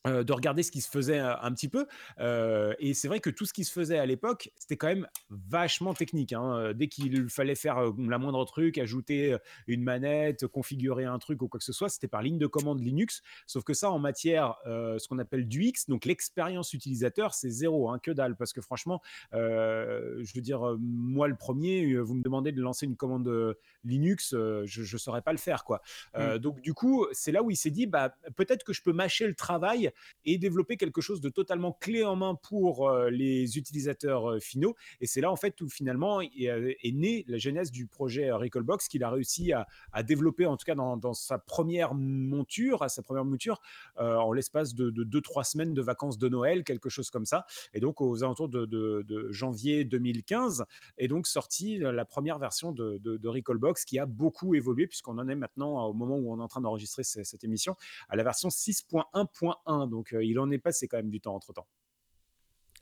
euh, 0.08 0.24
de 0.24 0.34
regarder 0.34 0.64
ce 0.64 0.72
qui 0.72 0.82
se 0.82 0.90
faisait 0.90 1.20
un, 1.20 1.52
petit 1.54 1.68
peu. 1.68 1.86
Euh, 2.20 2.74
et 2.80 2.96
c'est 2.96 3.08
vrai 3.08 3.20
que 3.20 3.30
tout 3.30 3.46
ce 3.46 3.54
qui 3.54 3.64
se 3.64 3.72
faisait 3.72 4.00
à 4.00 4.06
l'époque, 4.08 4.50
c'était 4.58 4.76
quand 4.76 4.88
même 4.88 5.08
vachement 5.30 5.94
technique. 5.94 6.34
Hein. 6.34 6.56
Euh, 6.56 6.74
dès 6.74 6.88
qu'il 6.88 7.30
fallait 7.30 7.54
faire 7.54 7.94
la 7.98 8.18
moindre 8.18 8.44
truc, 8.46 8.80
ajouter 8.80 9.38
une 9.68 9.84
manette, 9.84 10.48
configurer 10.48 11.06
un 11.06 11.20
truc 11.20 11.44
ou 11.44 11.48
quoi 11.48 11.60
que 11.60 11.64
ce 11.64 11.74
soit, 11.74 11.88
c'était 11.88 12.08
par 12.08 12.24
ligne 12.24 12.40
de 12.40 12.48
commande 12.48 12.82
Linux. 12.82 13.22
Sauf 13.46 13.64
que 13.64 13.76
ça, 13.76 13.92
en 13.92 14.00
matière, 14.00 14.56
ce 14.66 15.08
qu'on 15.08 15.20
appelle 15.20 15.48
du 15.48 15.66
X, 15.66 15.88
donc 15.88 16.06
l'expérience 16.06 16.74
utilisateur, 16.74 17.36
c'est 17.36 17.52
zéro, 17.52 17.92
hein, 17.92 18.00
que 18.00 18.10
dalle. 18.10 18.36
Parce 18.36 18.54
que 18.54 18.62
franchement, 18.62 19.02
je 19.34 20.34
veux 20.34 20.42
dire, 20.42 20.78
moi 20.80 21.28
le 21.28 21.36
premier, 21.36 21.96
vous 21.98 22.16
me 22.16 22.24
demandez 22.24 22.52
de 22.52 22.62
lancer 22.62 22.88
une 22.88 22.96
commande 22.96 23.56
Linux, 23.84 24.32
je 24.32 24.82
ne 24.82 24.98
saurais 24.98 25.22
pas 25.22 25.32
le 25.32 25.38
faire. 25.38 25.64
quoi. 25.64 25.82
Mmh. 26.18 26.38
Donc 26.40 26.62
du 26.62 26.74
coup, 26.74 27.06
c'est 27.12 27.32
là 27.32 27.44
où 27.44 27.52
il 27.52 27.56
s'est 27.56 27.70
dit, 27.70 27.86
bah, 27.86 28.16
peut-être 28.36 28.64
que 28.64 28.74
je 28.74 28.82
peux 28.82 28.94
mâcher 28.94 29.28
le 29.28 29.36
travail 29.36 29.91
et 30.26 30.38
développer 30.38 30.78
quelque 30.78 31.02
chose 31.02 31.22
de 31.22 31.30
totalement 31.30 31.72
clé 31.74 32.04
en 32.04 32.16
main 32.16 32.36
pour 32.36 32.90
euh, 32.90 33.10
les 33.10 33.58
utilisateurs 33.58 34.32
euh, 34.32 34.40
finaux. 34.40 34.76
Et 35.00 35.08
c'est 35.08 35.22
là 35.22 35.32
en 35.32 35.36
fait 35.36 35.60
où 35.62 35.70
finalement 35.70 36.22
est, 36.22 36.50
euh, 36.50 36.74
est 36.82 36.92
née 36.92 37.26
la 37.28 37.38
genèse 37.38 37.72
du 37.72 37.88
projet 37.88 38.32
Recallbox 38.32 38.88
qu'il 38.88 39.04
a 39.04 39.10
réussi 39.10 39.54
à, 39.54 39.68
développer 40.04 40.46
en 40.46 40.58
tout 40.58 40.66
cas 40.66 40.76
dans, 40.76 41.14
sa 41.14 41.38
première 41.38 41.94
monture, 41.94 42.82
à 42.82 42.90
sa 42.90 43.04
première 43.04 43.26
mouture, 43.26 43.62
en 43.98 44.32
l'espace 44.34 44.74
de 44.74 44.90
2-3 44.92 45.44
semaines 45.44 45.74
de 45.74 45.82
vacances 45.82 46.18
de 46.18 46.28
Noël, 46.28 46.64
quelque 46.64 46.90
chose 46.90 47.10
comme 47.10 47.26
ça. 47.26 47.46
Et 47.74 47.80
donc 47.80 48.02
aux 48.02 48.24
alentours 48.24 48.50
de, 48.50 49.28
janvier 49.30 49.86
2015 49.86 50.66
est 50.98 51.08
donc 51.08 51.28
sortie 51.28 51.78
la 51.78 52.06
première 52.06 52.40
version 52.40 52.72
de, 52.72 52.98
de, 52.98 53.28
Recallbox 53.28 53.86
qui 53.86 54.00
a 54.00 54.06
beaucoup 54.06 54.56
évolué 54.56 54.88
puisqu'on 54.88 55.18
en 55.18 55.28
est 55.28 55.36
maintenant 55.36 55.86
au 55.86 55.94
moment 55.94 56.18
où 56.18 56.34
on 56.34 56.40
est 56.40 56.44
en 56.44 56.48
train 56.48 56.62
d'enregistrer 56.62 57.04
cette 57.04 57.44
émission 57.44 57.76
à 58.10 58.16
la 58.16 58.24
version 58.24 58.50
6.1.1 58.50 59.81
donc 59.88 60.16
il 60.20 60.40
en 60.40 60.50
est 60.52 60.58
passé 60.58 60.88
quand 60.88 60.98
même 60.98 61.10
du 61.10 61.22
temps 61.22 61.36
entre 61.36 61.54
temps. 61.54 61.68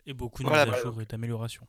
Et 0.06 0.14
beaucoup 0.14 0.44
de 0.44 0.48
voilà, 0.48 0.66
bah, 0.66 0.78
et 1.02 1.06
d'améliorations. 1.06 1.68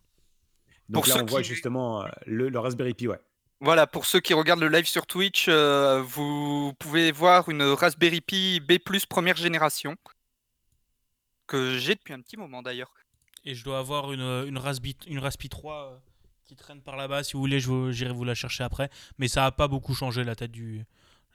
Donc 0.88 1.06
là, 1.06 1.16
on 1.22 1.26
voit 1.26 1.42
justement 1.42 2.04
le, 2.26 2.56
Raspberry 2.58 2.94
Pi, 2.94 3.08
ouais. 3.08 3.20
Voilà, 3.60 3.86
pour 3.86 4.06
ceux 4.06 4.20
qui 4.20 4.32
regardent 4.32 4.60
le 4.60 4.68
live 4.68 4.86
sur 4.86 5.06
Twitch, 5.06 5.48
vous 5.48 6.72
pouvez 6.78 7.12
voir 7.12 7.48
une 7.48 7.62
Raspberry 7.62 8.20
Pi 8.20 8.60
B+, 8.60 8.78
première 9.08 9.36
génération, 9.36 9.96
que 11.46 11.76
j'ai 11.76 11.94
depuis 11.94 12.14
un 12.14 12.20
petit 12.20 12.36
moment 12.36 12.62
d'ailleurs. 12.62 12.92
Et 13.44 13.54
je 13.54 13.64
dois 13.64 13.78
avoir 13.78 14.12
une, 14.12 14.46
une, 14.46 14.58
Raspberry, 14.58 14.96
une 15.06 15.18
Raspberry 15.18 15.48
3 15.48 16.02
qui 16.44 16.56
traîne 16.56 16.82
par 16.82 16.96
là-bas, 16.96 17.22
si 17.22 17.34
vous 17.34 17.40
voulez, 17.40 17.60
j'irai 17.60 18.12
vous 18.12 18.24
la 18.24 18.34
chercher 18.34 18.64
après. 18.64 18.90
Mais 19.18 19.28
ça 19.28 19.42
n'a 19.42 19.52
pas 19.52 19.68
beaucoup 19.68 19.94
changé 19.94 20.24
la 20.24 20.34
tête 20.34 20.50
du, 20.50 20.84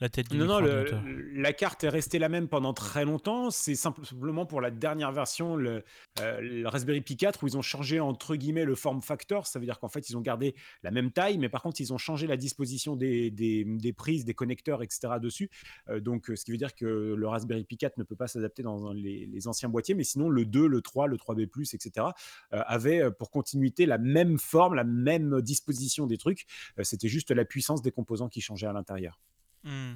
la 0.01 0.09
tête 0.09 0.29
du 0.29 0.37
Non, 0.37 0.59
non, 0.59 0.59
la 0.59 1.53
carte 1.53 1.85
est 1.85 1.89
restée 1.89 2.19
la 2.19 2.27
même 2.27 2.49
pendant 2.49 2.73
très 2.73 3.05
longtemps. 3.05 3.49
C'est 3.49 3.75
simplement 3.75 4.45
pour 4.45 4.59
la 4.59 4.69
dernière 4.69 5.13
version, 5.13 5.55
le, 5.55 5.83
euh, 6.19 6.63
Raspberry 6.65 6.99
Pi 6.99 7.15
4, 7.15 7.43
où 7.43 7.47
ils 7.47 7.57
ont 7.57 7.61
changé 7.61 8.01
entre 8.01 8.35
guillemets 8.35 8.65
le 8.65 8.75
form 8.75 9.01
factor. 9.01 9.47
Ça 9.47 9.57
veut 9.57 9.65
dire 9.65 9.79
qu'en 9.79 9.87
fait, 9.87 10.09
ils 10.09 10.17
ont 10.17 10.21
gardé 10.21 10.53
la 10.83 10.91
même 10.91 11.11
taille, 11.11 11.37
mais 11.37 11.47
par 11.47 11.61
contre, 11.61 11.79
ils 11.79 11.93
ont 11.93 11.97
changé 11.97 12.27
la 12.27 12.35
disposition 12.35 12.97
des, 12.97 13.31
des, 13.31 13.93
prises, 13.93 14.25
des 14.25 14.33
connecteurs, 14.33 14.83
etc. 14.83 15.13
dessus. 15.21 15.49
Euh, 15.87 16.01
donc, 16.01 16.29
ce 16.35 16.43
qui 16.43 16.51
veut 16.51 16.57
dire 16.57 16.75
que 16.75 16.85
le 16.85 17.27
Raspberry 17.27 17.63
Pi 17.63 17.77
4 17.77 17.97
ne 17.97 18.03
peut 18.03 18.17
pas 18.17 18.27
s'adapter 18.27 18.63
dans 18.63 18.91
les, 18.91 19.25
les, 19.27 19.47
anciens 19.47 19.69
boîtiers, 19.69 19.95
mais 19.95 20.03
sinon, 20.03 20.27
le 20.27 20.45
2, 20.45 20.67
le 20.67 20.81
3, 20.81 21.07
le 21.07 21.15
3B, 21.15 21.43
etc., 21.73 22.07
euh, 22.53 22.61
avaient 22.67 23.11
pour 23.11 23.31
continuité 23.31 23.85
la 23.85 23.97
même 23.97 24.39
forme, 24.39 24.75
la 24.75 24.83
même 24.83 25.41
disposition 25.41 26.05
des 26.05 26.17
trucs. 26.17 26.45
C'était 26.81 27.07
juste 27.07 27.31
la 27.31 27.45
puissance 27.45 27.81
des 27.81 27.91
composants 27.91 28.27
qui 28.27 28.41
changeait 28.41 28.67
à 28.67 28.73
l'intérieur. 28.73 29.19
Mmh. 29.65 29.95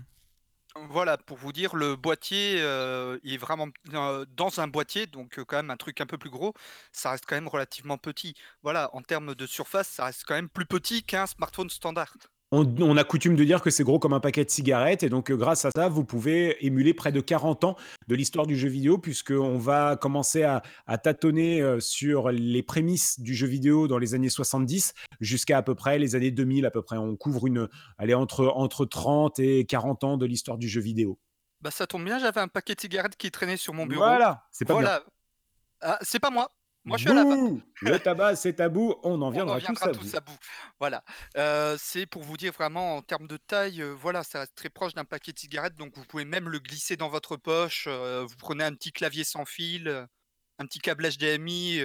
Voilà, 0.89 1.17
pour 1.17 1.37
vous 1.37 1.51
dire, 1.51 1.75
le 1.75 1.95
boîtier, 1.95 2.57
il 3.23 3.33
est 3.33 3.37
vraiment 3.37 3.67
dans 3.85 4.59
un 4.59 4.67
boîtier, 4.67 5.07
donc 5.07 5.39
quand 5.43 5.57
même 5.57 5.71
un 5.71 5.77
truc 5.77 5.99
un 5.99 6.05
peu 6.05 6.17
plus 6.17 6.29
gros, 6.29 6.53
ça 6.91 7.11
reste 7.11 7.25
quand 7.27 7.35
même 7.35 7.47
relativement 7.47 7.97
petit. 7.97 8.35
Voilà, 8.61 8.89
en 8.93 9.01
termes 9.01 9.35
de 9.35 9.45
surface, 9.47 9.87
ça 9.87 10.05
reste 10.05 10.23
quand 10.27 10.35
même 10.35 10.49
plus 10.49 10.65
petit 10.65 11.03
qu'un 11.03 11.25
smartphone 11.25 11.69
standard 11.69 12.13
on, 12.51 12.97
a 12.97 13.03
coutume 13.03 13.35
de 13.35 13.43
dire 13.43 13.61
que 13.61 13.69
c'est 13.69 13.83
gros 13.83 13.99
comme 13.99 14.13
un 14.13 14.19
paquet 14.19 14.43
de 14.43 14.49
cigarettes 14.49 15.03
et 15.03 15.09
donc 15.09 15.29
euh, 15.29 15.35
grâce 15.35 15.65
à 15.65 15.71
ça, 15.75 15.87
vous 15.87 16.03
pouvez 16.03 16.65
émuler 16.65 16.93
près 16.93 17.11
de 17.11 17.21
40 17.21 17.63
ans 17.63 17.75
de 18.07 18.15
l'histoire 18.15 18.47
du 18.47 18.57
jeu 18.57 18.69
vidéo 18.69 18.97
puisqu'on 18.97 19.57
va 19.57 19.97
commencer 19.97 20.43
à, 20.43 20.61
tâtonner 20.97 21.61
euh, 21.61 21.79
sur 21.79 22.31
les 22.31 22.63
prémices 22.63 23.19
du 23.19 23.35
jeu 23.35 23.47
vidéo 23.47 23.87
dans 23.87 23.99
les 23.99 24.15
années 24.15 24.29
70 24.29 24.93
jusqu'à 25.19 25.59
à 25.59 25.61
peu 25.61 25.75
près 25.75 25.99
les 25.99 26.15
années 26.15 26.31
2000 26.31 26.65
à 26.65 26.71
peu 26.71 26.81
près. 26.81 26.97
On 26.97 27.15
couvre 27.15 27.45
une, 27.45 27.67
allez, 27.97 28.15
entre, 28.15 28.47
entre 28.47 28.85
30 28.85 29.39
et 29.39 29.65
40 29.65 30.03
ans 30.03 30.17
de 30.17 30.25
l'histoire 30.25 30.57
du 30.57 30.67
jeu 30.67 30.81
vidéo. 30.81 31.19
Bah 31.61 31.71
ça 31.71 31.85
tombe 31.85 32.05
bien, 32.05 32.19
j'avais 32.19 32.39
un 32.39 32.47
paquet 32.47 32.73
de 32.73 32.81
cigarettes 32.81 33.17
qui 33.17 33.29
traînait 33.31 33.57
sur 33.57 33.73
mon 33.73 33.85
bureau. 33.85 34.05
Voilà, 34.05 34.45
c'est 34.51 34.65
pas 34.65 34.73
voilà. 34.73 35.03
Ah, 35.81 35.99
c'est 36.01 36.19
pas 36.19 36.29
moi. 36.29 36.51
Moi, 36.89 36.97
je 36.97 37.03
suis 37.03 37.11
à 37.11 37.23
la 37.23 37.23
Le 37.81 37.99
tabac, 37.99 38.35
c'est 38.35 38.53
tabou, 38.53 38.95
on 39.03 39.21
en 39.21 39.29
viendra, 39.29 39.59
tous, 39.61 40.15
à, 40.15 40.19
bout. 40.21 40.37
Voilà. 40.79 41.03
Euh, 41.37 41.77
c'est 41.79 42.07
pour 42.07 42.23
vous 42.23 42.35
dire 42.35 42.51
vraiment 42.51 42.97
en 42.97 43.01
termes 43.03 43.27
de 43.27 43.37
taille, 43.37 43.81
euh, 43.81 43.93
voilà, 43.93 44.23
ça 44.23 44.39
reste 44.39 44.55
très 44.55 44.69
proche 44.69 44.95
d'un 44.95 45.05
paquet 45.05 45.31
de 45.31 45.39
cigarettes, 45.39 45.75
donc 45.75 45.95
vous 45.95 46.03
pouvez 46.03 46.25
même 46.25 46.49
le 46.49 46.57
glisser 46.59 46.97
dans 46.97 47.09
votre 47.09 47.37
poche. 47.37 47.85
Euh, 47.87 48.25
vous 48.27 48.35
prenez 48.37 48.63
un 48.63 48.73
petit 48.73 48.91
clavier 48.91 49.23
sans 49.23 49.45
fil, 49.45 50.07
un 50.57 50.65
petit 50.65 50.79
câble 50.79 51.07
HDMI. 51.07 51.79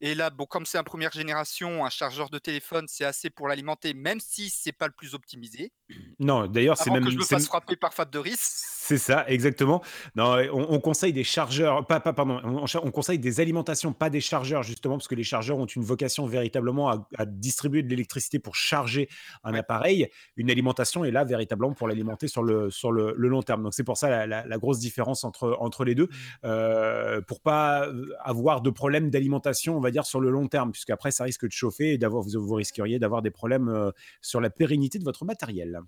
et 0.00 0.14
là, 0.14 0.30
bon, 0.30 0.46
comme 0.46 0.64
c'est 0.64 0.78
un 0.78 0.84
première 0.84 1.12
génération, 1.12 1.84
un 1.84 1.90
chargeur 1.90 2.30
de 2.30 2.38
téléphone, 2.38 2.86
c'est 2.88 3.04
assez 3.04 3.28
pour 3.28 3.48
l'alimenter, 3.48 3.92
même 3.92 4.20
si 4.20 4.50
c'est 4.50 4.72
pas 4.72 4.86
le 4.86 4.94
plus 4.96 5.14
optimisé. 5.14 5.72
Non, 6.20 6.46
d'ailleurs, 6.46 6.78
c'est 6.78 6.90
même. 6.90 7.04
que 7.04 7.10
je 7.10 7.18
me 7.18 7.24
fasse 7.24 7.46
frapper 7.46 7.74
par 7.74 7.92
Fab 7.92 8.08
de 8.08 8.18
Riz. 8.18 8.77
C'est 8.88 8.96
ça, 8.96 9.26
exactement. 9.28 9.82
Non, 10.16 10.38
on, 10.50 10.80
conseille 10.80 11.12
des 11.12 11.22
chargeurs, 11.22 11.86
pas, 11.86 12.00
pas 12.00 12.14
pardon, 12.14 12.40
on, 12.42 12.90
conseille 12.90 13.18
des 13.18 13.38
alimentations, 13.38 13.92
pas 13.92 14.08
des 14.08 14.22
chargeurs, 14.22 14.62
justement, 14.62 14.96
parce 14.96 15.08
que 15.08 15.14
les 15.14 15.24
chargeurs 15.24 15.58
ont 15.58 15.66
une 15.66 15.82
vocation 15.82 16.24
véritablement 16.24 16.88
à, 16.88 17.26
distribuer 17.26 17.82
de 17.82 17.90
l'électricité 17.90 18.38
pour 18.38 18.56
charger 18.56 19.10
un 19.44 19.52
appareil. 19.52 20.08
Une 20.36 20.50
alimentation 20.50 21.04
est 21.04 21.10
là 21.10 21.24
véritablement 21.24 21.74
pour 21.74 21.86
l'alimenter 21.86 22.28
sur 22.28 22.42
le, 22.42 22.70
sur 22.70 22.90
le, 22.90 23.12
long 23.14 23.42
terme. 23.42 23.62
Donc 23.62 23.74
c'est 23.74 23.84
pour 23.84 23.98
ça 23.98 24.26
la, 24.26 24.56
grosse 24.56 24.78
différence 24.78 25.22
entre, 25.22 25.58
entre 25.60 25.84
les 25.84 25.94
deux, 25.94 26.06
mmh. 26.06 26.46
euh, 26.46 27.20
pour 27.20 27.42
pas 27.42 27.88
euh, 27.88 28.14
avoir 28.20 28.62
de 28.62 28.70
problème 28.70 29.10
d'alimentation, 29.10 29.76
on 29.76 29.80
va 29.80 29.90
dire, 29.90 30.06
sur 30.06 30.22
le 30.22 30.30
long 30.30 30.46
terme, 30.46 30.72
puisqu'après 30.72 31.10
ça 31.10 31.24
risque 31.24 31.44
de 31.44 31.52
chauffer 31.52 31.92
et 31.92 31.98
d'avoir, 31.98 32.22
vous, 32.22 32.40
vous 32.40 32.54
risqueriez 32.54 32.98
d'avoir 32.98 33.20
des 33.20 33.30
problèmes 33.30 33.68
euh, 33.68 33.90
sur 34.22 34.40
la 34.40 34.48
pérennité 34.48 34.98
de 34.98 35.04
votre 35.04 35.26
matériel. 35.26 35.82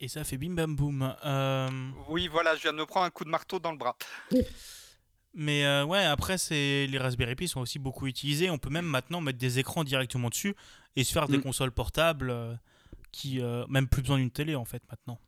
Et, 0.00 0.08
ça 0.08 0.24
fait 0.24 0.36
bim 0.36 0.54
bam 0.54 0.74
boum. 0.74 1.14
Euh, 1.24 1.68
oui, 2.08 2.28
voilà, 2.28 2.54
je 2.56 2.62
viens 2.62 2.72
de 2.72 2.78
me 2.78 2.86
prendre 2.86 3.06
un 3.06 3.10
coup 3.10 3.24
de 3.24 3.30
marteau 3.30 3.58
dans 3.58 3.72
le 3.72 3.78
bras. 3.78 3.96
Mais 5.34 5.64
euh, 5.64 5.84
ouais, 5.84 6.04
après, 6.04 6.38
c'est 6.38 6.86
les 6.86 6.98
Raspberry 6.98 7.36
Pi 7.36 7.48
sont 7.48 7.60
aussi 7.60 7.78
beaucoup 7.78 8.06
utilisés. 8.06 8.50
On 8.50 8.58
peut 8.58 8.70
même 8.70 8.86
maintenant 8.86 9.20
mettre 9.20 9.38
des 9.38 9.58
écrans 9.58 9.84
directement 9.84 10.28
dessus 10.28 10.54
et 10.96 11.04
se 11.04 11.12
faire 11.12 11.28
des 11.28 11.38
mm. 11.38 11.42
consoles 11.42 11.72
portables 11.72 12.30
euh, 12.30 12.54
qui 13.12 13.40
même 13.68 13.88
plus 13.88 14.02
besoin 14.02 14.18
d'une 14.18 14.30
télé 14.30 14.54
en 14.54 14.64
fait 14.64 14.82
maintenant. 14.90 15.18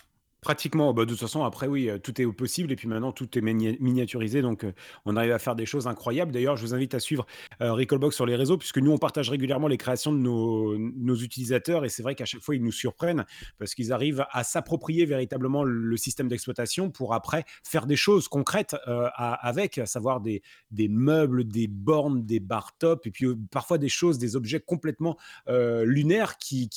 Pratiquement, 0.42 0.92
bah, 0.92 1.04
de 1.04 1.10
toute 1.10 1.20
façon, 1.20 1.44
après, 1.44 1.68
oui, 1.68 1.88
heu, 1.88 2.00
tout 2.00 2.20
est 2.20 2.26
possible 2.32 2.72
et 2.72 2.76
puis 2.76 2.88
maintenant 2.88 3.12
tout 3.12 3.38
est 3.38 3.40
mini 3.40 3.76
miniaturisé 3.78 4.42
donc 4.42 4.64
heu, 4.64 4.72
on 5.04 5.16
arrive 5.16 5.30
à 5.30 5.38
faire 5.38 5.54
des 5.54 5.66
choses 5.66 5.86
incroyables. 5.86 6.32
D'ailleurs, 6.32 6.56
je 6.56 6.62
vous 6.66 6.74
invite 6.74 6.94
à 6.94 6.98
suivre, 6.98 7.26
heu, 7.60 7.70
Recalbox 7.70 8.16
sur 8.16 8.26
les 8.26 8.34
réseaux 8.34 8.58
puisque 8.58 8.78
nous, 8.78 8.90
on 8.90 8.98
partage 8.98 9.30
régulièrement 9.30 9.68
les 9.68 9.76
créations 9.78 10.10
de 10.12 10.18
nos 10.18 11.14
utilisateurs 11.14 11.84
et 11.84 11.88
c'est 11.88 12.02
vrai 12.02 12.16
qu'à 12.16 12.24
chaque 12.24 12.40
fois, 12.40 12.56
ils 12.56 12.62
nous 12.64 12.72
surprennent 12.72 13.24
parce 13.60 13.72
qu'ils 13.76 13.92
arrivent 13.92 14.26
à 14.32 14.42
s'approprier 14.42 15.04
véritablement 15.06 15.62
le 15.62 15.96
système 15.96 16.26
d'exploitation 16.26 16.90
pour 16.90 17.14
après 17.14 17.44
faire 17.62 17.86
des 17.86 17.94
choses 17.94 18.26
concrètes, 18.26 18.74
heu, 18.88 19.04
a 19.14 19.34
avec, 19.46 19.78
à 19.78 19.86
savoir 19.86 20.20
des 20.20 20.42
meubles, 20.88 21.44
des 21.44 21.68
bornes, 21.68 22.26
des 22.26 22.40
bar 22.40 22.76
top 22.78 23.06
et 23.06 23.12
puis, 23.12 23.26
parfois 23.52 23.78
des 23.78 23.88
choses, 23.88 24.18
des 24.18 24.34
objets 24.34 24.58
complètement, 24.58 25.16
lunaires 25.46 26.36
qui 26.38 26.68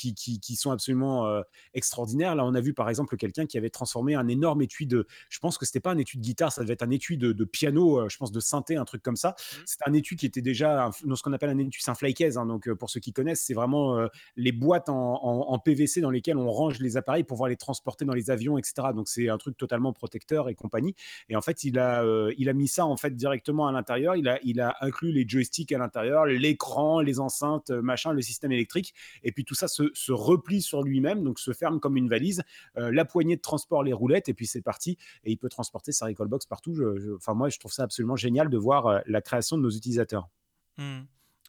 sont 0.55 0.69
absolument, 0.69 1.41
extraordinaires. 1.73 2.35
Là, 2.35 2.45
on 2.45 2.53
a 2.53 2.61
vu 2.61 2.75
par 2.75 2.89
exemple 2.89 3.17
quelqu'un 3.17 3.47
qui 3.47 3.54
avait 3.57 3.69
transformé 3.69 4.15
un 4.15 4.27
énorme 4.27 4.61
étui 4.61 4.87
de 4.87 5.07
je 5.29 5.39
pense 5.39 5.57
que 5.57 5.65
c'était 5.65 5.79
pas 5.79 5.91
un 5.91 5.97
étui 5.97 6.17
de 6.17 6.23
guitare, 6.23 6.51
ça 6.51 6.61
devait 6.61 6.73
être 6.73 6.83
un 6.83 6.91
étui 6.91 7.17
de 7.17 7.31
de 7.31 7.43
piano, 7.45 8.01
heu, 8.01 8.09
je 8.09 8.17
pense 8.17 8.31
de 8.31 8.39
synthé, 8.39 8.75
un 8.77 8.85
truc 8.85 9.01
comme 9.03 9.15
ça. 9.15 9.29
Mmh. 9.31 9.57
C'était 9.65 9.89
un 9.89 9.93
étui 9.93 10.15
qui 10.15 10.25
était 10.25 10.41
déjà 10.41 10.85
un 10.85 10.91
ce 10.91 11.23
qu'on 11.23 11.33
appelle 11.33 11.49
un 11.49 11.57
étui, 11.57 11.81
c'est 11.81 11.91
un 11.91 11.95
fly-case, 11.95 12.37
hein, 12.37 12.45
donc 12.45 12.67
heu, 12.67 12.75
pour 12.75 12.89
ceux 12.89 12.99
qui 12.99 13.13
connaissent, 13.13 13.41
c'est 13.43 13.53
vraiment, 13.53 13.99
heu, 13.99 14.09
les 14.35 14.51
boîtes 14.51 14.89
en 14.89 14.95
en 15.23 15.45
en 15.51 15.59
PVC 15.59 16.01
dans 16.01 16.09
lesquelles 16.09 16.37
on 16.37 16.49
range 16.49 16.79
les 16.79 16.97
appareils 16.97 17.23
pour 17.23 17.35
pouvoir 17.35 17.49
les 17.49 17.57
transporter 17.57 18.05
dans 18.05 18.13
les 18.13 18.31
avions 18.31 18.57
et 18.57 18.63
cetera. 18.63 18.93
Donc 18.93 19.07
c'est 19.07 19.29
un 19.29 19.37
truc 19.37 19.57
totalement 19.57 19.93
protecteur 19.93 20.49
et 20.49 20.55
compagnie 20.55 20.95
et 21.29 21.35
en 21.35 21.41
fait, 21.41 21.63
il 21.63 21.79
a, 21.79 22.03
il 22.37 22.49
a 22.49 22.53
mis 22.53 22.67
ça, 22.67 22.85
en 22.85 22.97
fait, 22.97 23.15
directement 23.15 23.67
à 23.67 23.71
l'intérieur. 23.71 24.15
Il 24.15 24.27
a 24.27 24.39
il 24.43 24.59
a 24.61 24.75
inclus 24.81 25.11
les 25.11 25.27
joysticks 25.27 25.71
à 25.71 25.77
l'intérieur, 25.77 26.25
l'écran, 26.25 27.01
les 27.01 27.19
enceintes, 27.19 27.71
machin, 27.71 28.13
le 28.13 28.21
système 28.21 28.51
électrique 28.51 28.93
et 29.23 29.31
puis 29.31 29.45
tout 29.45 29.55
ça 29.55 29.67
se 29.67 29.83
se 29.93 30.11
replie 30.11 30.61
sur 30.61 30.83
lui-même, 30.83 31.23
donc 31.23 31.39
se 31.39 31.53
ferme 31.53 31.79
comme 31.79 31.97
une 31.97 32.09
valise. 32.09 32.43
La 32.75 33.05
poignée 33.05 33.35
de 33.35 33.41
transport, 33.45 33.83
les 33.83 33.93
roulettes 33.93 34.27
et 34.29 34.33
puis 34.33 34.47
c'est 34.47 34.61
parti 34.61 34.97
et 35.23 35.31
il 35.31 35.37
peut 35.37 35.49
transporter 35.49 35.91
sa 35.91 36.05
Recalbox 36.07 36.45
partout. 36.45 36.73
Je 36.73 36.99
je 36.99 37.11
enfin 37.11 37.33
moi, 37.33 37.49
je 37.49 37.57
trouve 37.59 37.71
ça 37.71 37.83
absolument 37.83 38.15
génial 38.15 38.49
de 38.49 38.57
voir, 38.57 38.87
heu, 38.87 39.01
la 39.05 39.21
création 39.21 39.57
de 39.57 39.61
nos 39.61 39.69
utilisateurs. 39.69 40.29
Mmh. 40.77 41.01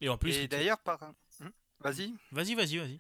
Et 0.03 0.09
en 0.09 0.19
plus, 0.19 0.37
Et 0.37 0.49
d'ailleurs, 0.49 0.79
par... 0.79 1.01
Mmh, 1.41 1.47
Vas-y. 1.81 2.15
vas-y, 2.33 2.55
vas-y, 2.55 2.79
vas-y. 2.79 2.99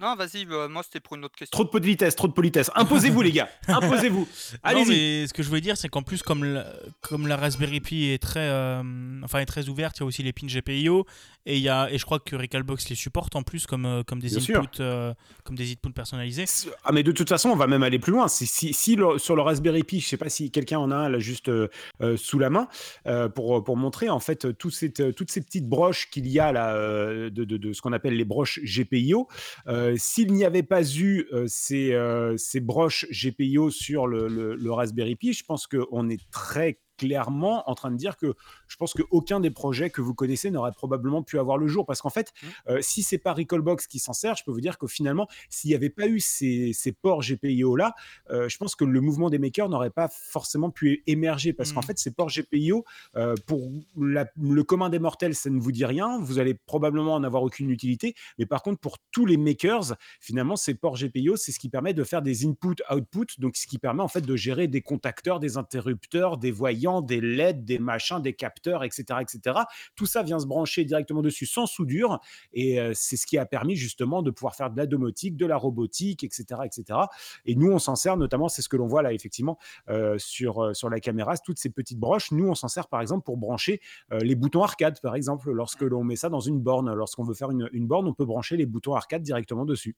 Non, 0.00 0.16
vas-y, 0.16 0.44
bah, 0.44 0.66
moi 0.68 0.82
c'était 0.82 0.98
pour 1.00 1.14
une 1.16 1.24
autre 1.24 1.36
question. 1.36 1.54
Trop 1.56 1.64
de 1.64 1.68
peu 1.70 1.78
de 1.78 1.86
vitesse, 1.86 2.16
trop 2.16 2.26
de 2.26 2.32
politesse. 2.32 2.68
Imposez-vous 2.74 3.22
les 3.22 3.30
gars, 3.30 3.48
imposez-vous. 3.68 4.20
Non, 4.20 4.58
Allez-y. 4.64 4.88
mais 4.88 5.26
ce 5.28 5.32
que 5.32 5.42
je 5.44 5.48
voulais 5.48 5.60
dire, 5.60 5.76
c'est 5.76 5.88
qu'en 5.88 6.02
plus, 6.02 6.22
comme 6.24 6.42
la, 6.44 6.66
comme 7.00 7.28
la 7.28 7.36
Raspberry 7.36 7.80
Pi 7.80 8.06
est 8.06 8.20
très, 8.20 8.40
euh, 8.50 8.82
enfin, 9.22 9.38
est 9.38 9.46
très 9.46 9.68
ouverte, 9.68 9.96
il 9.98 10.00
y 10.00 10.02
a 10.02 10.06
aussi 10.06 10.22
les 10.24 10.32
pins 10.32 10.48
GPIO 10.48 11.06
et 11.46 11.56
il 11.56 11.62
y 11.62 11.68
a, 11.68 11.88
et 11.92 11.98
je 11.98 12.04
crois 12.04 12.18
que 12.18 12.34
Recalbox 12.34 12.88
les 12.88 12.96
supporte 12.96 13.36
en 13.36 13.42
plus 13.42 13.66
comme, 13.66 13.86
euh, 13.86 14.02
comme 14.02 14.18
des 14.18 14.36
inputs, 14.36 14.80
euh, 14.80 15.14
comme 15.44 15.54
des 15.56 15.70
inputs 15.72 15.92
personnalisés. 15.92 16.46
Ah 16.84 16.90
mais 16.90 17.02
de 17.04 17.12
toute 17.12 17.28
façon, 17.28 17.50
on 17.50 17.56
va 17.56 17.66
même 17.68 17.82
aller 17.84 17.98
plus 18.00 18.12
loin. 18.12 18.26
Si, 18.26 18.46
si, 18.46 18.72
si 18.74 18.96
le- 18.96 19.18
sur 19.18 19.36
le 19.36 19.42
Raspberry 19.42 19.84
Pi, 19.84 20.00
je 20.00 20.08
sais 20.08 20.16
pas 20.16 20.28
si 20.28 20.50
quelqu'un 20.50 20.78
en 20.80 20.90
a 20.90 20.96
un 20.96 21.08
là 21.08 21.18
juste 21.20 21.48
euh, 21.50 21.68
sous 22.16 22.38
la 22.40 22.50
main 22.50 22.66
euh, 23.06 23.28
pour, 23.28 23.62
pour 23.62 23.76
montrer 23.76 24.08
en 24.10 24.20
fait 24.20 24.56
tout 24.58 24.70
cette, 24.70 25.14
toutes 25.14 25.30
ces 25.30 25.40
petites 25.42 25.68
broches 25.68 26.10
qu'il 26.10 26.26
y 26.26 26.40
a 26.40 26.50
là 26.50 26.74
euh, 26.74 27.30
de, 27.30 27.44
de, 27.44 27.58
de 27.58 27.72
ce 27.72 27.80
qu'on 27.80 27.92
appelle 27.92 28.16
les 28.16 28.24
broches 28.24 28.58
GPIO. 28.64 29.28
Euh, 29.68 29.83
S'il 29.96 30.32
n'y 30.32 30.44
avait 30.44 30.62
pas 30.62 30.82
eu 30.82 31.26
euh, 31.32 31.46
ces, 31.48 31.92
euh, 31.92 32.36
ces 32.36 32.60
broches 32.60 33.06
GPIO 33.10 33.70
sur 33.70 34.06
le 34.06 34.70
Raspberry 34.70 35.16
Pi, 35.16 35.32
je 35.32 35.44
pense 35.44 35.66
qu'on 35.66 36.08
est 36.08 36.30
très 36.30 36.80
clairement 36.96 37.68
en 37.68 37.74
train 37.74 37.90
de 37.90 37.96
dire 37.96 38.16
que 38.16 38.34
je 38.74 38.76
pense 38.76 38.92
qu'aucun 38.92 39.38
des 39.38 39.52
projets 39.52 39.88
que 39.88 40.00
vous 40.00 40.14
connaissez 40.14 40.50
n'aurait 40.50 40.72
probablement 40.72 41.22
pu 41.22 41.38
avoir 41.38 41.58
le 41.58 41.68
jour. 41.68 41.86
Parce 41.86 42.00
qu'en 42.02 42.10
fait 42.10 42.32
euh, 42.68 42.78
si 42.82 43.04
c'est 43.04 43.18
pas 43.18 43.32
Recalbox 43.32 43.86
qui 43.86 44.00
s'en 44.00 44.12
sert 44.12 44.34
je 44.34 44.42
peux 44.42 44.50
vous 44.50 44.60
dire 44.60 44.78
que 44.78 44.88
finalement 44.88 45.28
s'il 45.48 45.68
n'y 45.70 45.76
avait 45.76 45.90
pas 45.90 46.08
eu 46.08 46.18
ces, 46.18 46.72
ces 46.74 46.90
ports 46.90 47.20
GPIO 47.22 47.76
là 47.76 47.94
euh, 48.30 48.48
je 48.48 48.56
pense 48.58 48.74
que 48.74 48.84
le 48.84 49.00
mouvement 49.00 49.30
des 49.30 49.38
makers 49.38 49.68
n'aurait 49.68 49.90
pas 49.90 50.08
forcément 50.10 50.70
pu 50.70 51.04
émerger. 51.06 51.52
Parce 51.52 51.72
qu'en 51.72 51.80
Mm. 51.80 51.84
fait 51.84 51.98
ces 52.00 52.10
ports 52.10 52.30
GPIO 52.30 52.84
euh, 53.14 53.36
pour 53.46 53.70
la- 53.96 54.26
le 54.42 54.64
commun 54.64 54.88
des 54.90 54.98
mortels 54.98 55.36
ça 55.36 55.50
ne 55.50 55.60
vous 55.60 55.70
dit 55.70 55.84
rien. 55.84 56.18
Vous 56.20 56.40
allez 56.40 56.54
probablement 56.54 57.14
en 57.14 57.22
avoir 57.22 57.44
aucune 57.44 57.70
utilité. 57.70 58.14
Mais 58.38 58.46
par 58.46 58.62
contre 58.62 58.80
pour 58.80 58.98
tous 59.12 59.24
les 59.26 59.36
makers 59.36 59.94
finalement 60.20 60.56
ces 60.56 60.74
ports 60.74 60.96
GPIO 60.96 61.36
c'est 61.36 61.52
ce 61.52 61.60
qui 61.60 61.68
permet 61.68 61.94
de 61.94 62.02
faire 62.02 62.22
des 62.22 62.44
input 62.44 62.82
output. 62.90 63.26
Donc 63.38 63.56
ce 63.56 63.68
qui 63.68 63.78
permet 63.78 64.02
en 64.02 64.08
fait 64.08 64.22
de 64.22 64.34
gérer 64.36 64.66
des 64.66 64.80
contacteurs 64.82 65.38
des 65.38 65.56
interrupteurs 65.58 66.38
des 66.38 66.50
voyants 66.50 67.02
des 67.02 67.20
LED 67.20 67.64
des 67.64 67.78
machins 67.78 68.20
des 68.20 68.32
capteurs 68.32 68.63
etc 68.82 69.20
etc 69.20 69.60
tout 69.94 70.06
ça 70.06 70.22
vient 70.22 70.38
se 70.38 70.46
brancher 70.46 70.84
directement 70.84 71.22
dessus 71.22 71.46
sans 71.46 71.66
soudure 71.66 72.20
et 72.52 72.80
euh, 72.80 72.92
c'est 72.94 73.16
ce 73.16 73.26
qui 73.26 73.38
a 73.38 73.46
permis 73.46 73.76
justement 73.76 74.22
de 74.22 74.30
pouvoir 74.30 74.54
faire 74.54 74.70
de 74.70 74.76
la 74.76 74.86
domotique 74.86 75.36
de 75.36 75.46
la 75.46 75.56
robotique 75.56 76.24
etc 76.24 76.62
etc 76.64 77.00
et 77.44 77.54
nous 77.54 77.70
on 77.70 77.78
s'en 77.78 77.96
sert 77.96 78.16
notamment 78.16 78.48
c'est 78.48 78.62
ce 78.62 78.68
que 78.68 78.76
l'on 78.76 78.86
voit 78.86 79.02
là 79.02 79.12
effectivement 79.12 79.58
euh, 79.88 80.18
sur, 80.18 80.62
euh, 80.62 80.74
sur 80.74 80.88
la 80.90 81.00
caméra 81.00 81.36
toutes 81.36 81.58
ces 81.58 81.70
petites 81.70 81.98
broches. 81.98 82.30
Nous 82.32 82.46
on 82.48 82.54
s'en 82.54 82.68
sert 82.68 82.88
par 82.88 83.00
exemple 83.00 83.24
pour 83.24 83.36
brancher 83.36 83.80
euh, 84.12 84.18
les 84.18 84.34
boutons 84.34 84.62
arcade 84.62 85.00
par 85.00 85.14
exemple. 85.14 85.50
Lorsque 85.50 85.82
l'on 85.82 86.04
met 86.04 86.16
ça 86.16 86.28
dans 86.28 86.40
une 86.40 86.60
borne 86.60 86.92
lorsqu'on 86.94 87.24
veut 87.24 87.34
faire 87.34 87.50
une, 87.50 87.68
une 87.72 87.86
borne 87.86 88.06
on 88.06 88.14
peut 88.14 88.24
brancher 88.24 88.56
les 88.56 88.66
boutons 88.66 88.94
arcade 88.94 89.22
directement 89.22 89.64
dessus. 89.64 89.96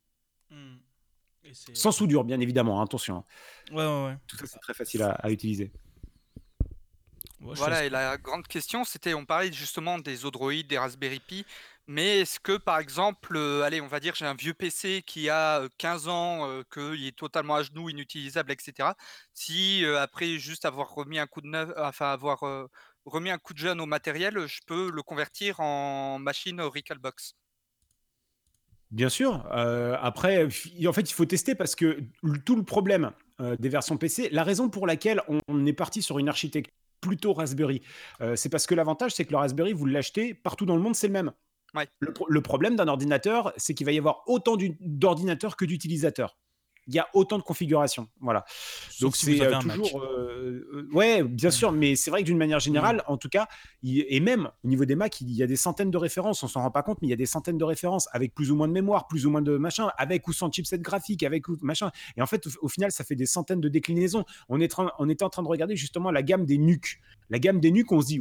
Mm. 0.50 0.54
Et 1.44 1.54
c'est- 1.54 1.76
sans 1.76 1.92
soudure 1.92 2.24
bien 2.24 2.40
évidemment 2.40 2.80
hein, 2.80 2.84
attention 2.84 3.18
hein. 3.18 3.24
Ouais, 3.72 3.84
ouais, 3.86 4.04
ouais. 4.06 4.16
tout 4.26 4.36
ça 4.36 4.46
c'est 4.46 4.58
très 4.58 4.74
facile 4.74 5.02
à, 5.02 5.10
à 5.12 5.30
utiliser 5.30 5.70
Ouais, 7.40 7.54
Voilà, 7.54 7.84
et 7.84 7.90
la 7.90 8.16
grande 8.16 8.46
question, 8.46 8.84
c'était, 8.84 9.14
on 9.14 9.26
parlait 9.26 9.52
justement 9.52 9.98
des 9.98 10.24
Odroid, 10.24 10.62
des 10.68 10.78
Raspberry 10.78 11.20
Pi, 11.20 11.44
mais 11.86 12.20
est-ce 12.20 12.40
que 12.40 12.56
par 12.56 12.78
exemple, 12.78 13.36
euh, 13.36 13.62
allez, 13.62 13.80
on 13.80 13.86
va 13.86 14.00
dire, 14.00 14.14
j'ai 14.14 14.24
un 14.26 14.34
vieux 14.34 14.54
PC 14.54 15.02
qui 15.06 15.28
a 15.28 15.60
euh, 15.60 15.68
15 15.78 16.08
ans, 16.08 16.48
euh, 16.48 16.62
qu'il 16.72 17.06
est 17.06 17.16
totalement 17.16 17.56
à 17.56 17.62
genoux, 17.62 17.90
inutilisable, 17.90 18.52
etc. 18.52 18.96
Si 19.34 19.84
euh, 19.84 20.00
après 20.00 20.38
juste 20.38 20.64
avoir 20.64 20.94
remis 20.94 21.18
un 21.18 21.26
coup 21.26 21.42
de 21.42 21.48
neuf, 21.48 21.70
enfin 21.76 22.10
avoir 22.10 22.42
euh, 22.44 22.66
remis 23.04 23.30
un 23.30 23.38
coup 23.38 23.52
de 23.54 23.58
jeune 23.58 23.80
au 23.80 23.86
matériel, 23.86 24.46
je 24.46 24.60
peux 24.66 24.90
le 24.90 25.02
convertir 25.02 25.60
en 25.60 26.18
machine 26.18 26.60
Recalbox. 26.60 27.34
Bien 28.90 29.08
sûr. 29.08 29.46
euh, 29.52 29.96
après, 30.00 30.44
en 30.44 30.92
fait, 30.92 31.10
il 31.10 31.12
faut 31.12 31.24
tester 31.24 31.54
parce 31.54 31.74
que 31.74 32.00
tout 32.44 32.56
le 32.56 32.62
problème 32.62 33.10
euh, 33.40 33.56
des 33.58 33.68
versions 33.68 33.96
PC, 33.96 34.28
la 34.30 34.44
raison 34.44 34.68
pour 34.68 34.86
laquelle 34.86 35.22
on 35.48 35.66
est 35.66 35.72
parti 35.72 36.02
sur 36.02 36.18
une 36.18 36.28
architecture 36.28 36.72
plutôt 37.00 37.32
Raspberry, 37.32 37.82
euh, 38.20 38.36
c'est 38.36 38.48
parce 38.48 38.66
que 38.66 38.74
l'avantage, 38.74 39.12
c'est 39.14 39.24
que 39.24 39.30
le 39.32 39.38
Raspberry, 39.38 39.72
vous 39.72 39.86
l'achetez 39.86 40.34
partout 40.34 40.66
dans 40.66 40.76
le 40.76 40.82
monde, 40.82 40.94
c'est 40.94 41.06
le 41.08 41.12
même. 41.12 41.32
Ouais. 41.74 41.86
Le, 42.00 42.12
pro- 42.12 42.26
le 42.28 42.40
problème 42.40 42.76
d'un 42.76 42.88
ordinateur, 42.88 43.52
c'est 43.56 43.74
qu'il 43.74 43.84
va 43.86 43.92
y 43.92 43.98
avoir 43.98 44.22
autant 44.26 44.56
d'ordinateurs 44.80 45.56
que 45.56 45.64
d'utilisateurs. 45.64 46.38
Il 46.88 46.94
y 46.94 46.98
a 46.98 47.08
autant 47.14 47.36
de 47.38 47.42
configurations. 47.42 48.08
Voilà. 48.20 48.44
Sauf 48.90 49.00
Donc 49.00 49.16
si 49.16 49.38
c'est 49.38 49.44
euh, 49.44 49.58
toujours. 49.58 50.02
euh, 50.02 50.88
ouais, 50.92 51.22
bien 51.22 51.50
sûr, 51.50 51.72
mais 51.72 51.96
c'est 51.96 52.10
vrai 52.10 52.20
que 52.20 52.26
d'une 52.26 52.38
manière 52.38 52.60
générale, 52.60 53.02
en 53.08 53.16
tout 53.16 53.28
cas, 53.28 53.48
il- 53.82 54.04
et 54.08 54.20
même 54.20 54.50
au 54.64 54.68
niveau 54.68 54.84
des 54.84 54.94
Mac, 54.94 55.20
il 55.20 55.32
y 55.32 55.42
a 55.42 55.46
des 55.46 55.56
centaines 55.56 55.90
de 55.90 55.98
références. 55.98 56.42
On 56.42 56.48
s'en 56.48 56.62
rend 56.62 56.70
pas 56.70 56.82
compte, 56.82 56.98
mais 57.02 57.08
il 57.08 57.10
y 57.10 57.14
a 57.14 57.16
des 57.16 57.26
centaines 57.26 57.58
de 57.58 57.64
références 57.64 58.08
avec 58.12 58.34
plus 58.34 58.50
ou 58.50 58.56
moins 58.56 58.68
de 58.68 58.72
mémoire, 58.72 59.08
plus 59.08 59.26
ou 59.26 59.30
moins 59.30 59.42
de 59.42 59.56
machin, 59.56 59.90
avec 59.98 60.28
ou 60.28 60.32
sans 60.32 60.50
chipset 60.50 60.78
graphique, 60.78 61.22
avec 61.22 61.48
ou 61.48 61.56
machin. 61.60 61.90
Et 62.16 62.22
en 62.22 62.26
fait, 62.26 62.46
au, 62.46 62.50
au 62.62 62.68
final, 62.68 62.92
ça 62.92 63.02
fait 63.04 63.16
des 63.16 63.26
centaines 63.26 63.60
de 63.60 63.68
déclinaisons. 63.68 64.24
On, 64.48 64.60
est 64.60 64.72
on 64.98 65.08
était 65.08 65.24
en 65.24 65.30
train 65.30 65.42
de 65.42 65.48
regarder 65.48 65.76
justement 65.76 66.10
la 66.10 66.22
gamme 66.22 66.46
des 66.46 66.58
NUC. 66.58 67.00
La 67.30 67.40
gamme 67.40 67.58
des 67.60 67.72
NUC, 67.72 67.90
on 67.90 68.00
se 68.00 68.06
dit, 68.06 68.20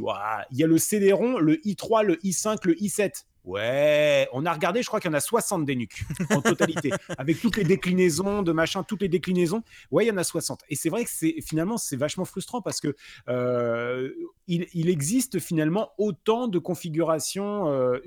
il 0.50 0.58
y 0.58 0.64
a 0.64 0.66
le 0.66 0.78
CD-ROM, 0.78 1.38
le 1.38 1.56
i3, 1.64 2.02
le 2.04 2.16
i5, 2.16 2.58
le 2.64 2.74
i7. 2.74 3.24
Ouais, 3.46 4.28
on 4.32 4.44
a 4.44 4.52
regardé, 4.52 4.82
je 4.82 4.88
crois 4.88 4.98
qu'il 4.98 5.08
y 5.08 5.14
en 5.14 5.16
a 5.16 5.20
60 5.20 5.64
des 5.64 5.76
NUC 5.76 6.02
en 6.30 6.42
totalité, 6.42 6.90
avec 7.16 7.40
toutes 7.40 7.56
les 7.56 7.62
déclinaisons 7.64 8.42
de 8.42 8.50
machin, 8.50 8.82
toutes 8.82 9.02
les 9.02 9.08
déclinaisons. 9.08 9.62
Ouais, 9.92 10.04
il 10.04 10.08
y 10.08 10.10
en 10.10 10.16
a 10.16 10.24
60. 10.24 10.62
Et 10.68 10.74
c'est 10.74 10.88
vrai 10.88 11.04
que 11.04 11.10
c'est 11.12 11.36
finalement 11.46 11.78
c'est 11.78 11.96
vachement 11.96 12.24
frustrant 12.24 12.60
parce 12.60 12.80
que 12.80 12.96
euh, 13.28 14.12
il, 14.46 14.66
il 14.74 14.88
existe 14.88 15.38
finalement 15.38 15.90
autant 15.98 16.48
de 16.48 16.58
configurations 16.58 17.68
euh, 17.68 17.98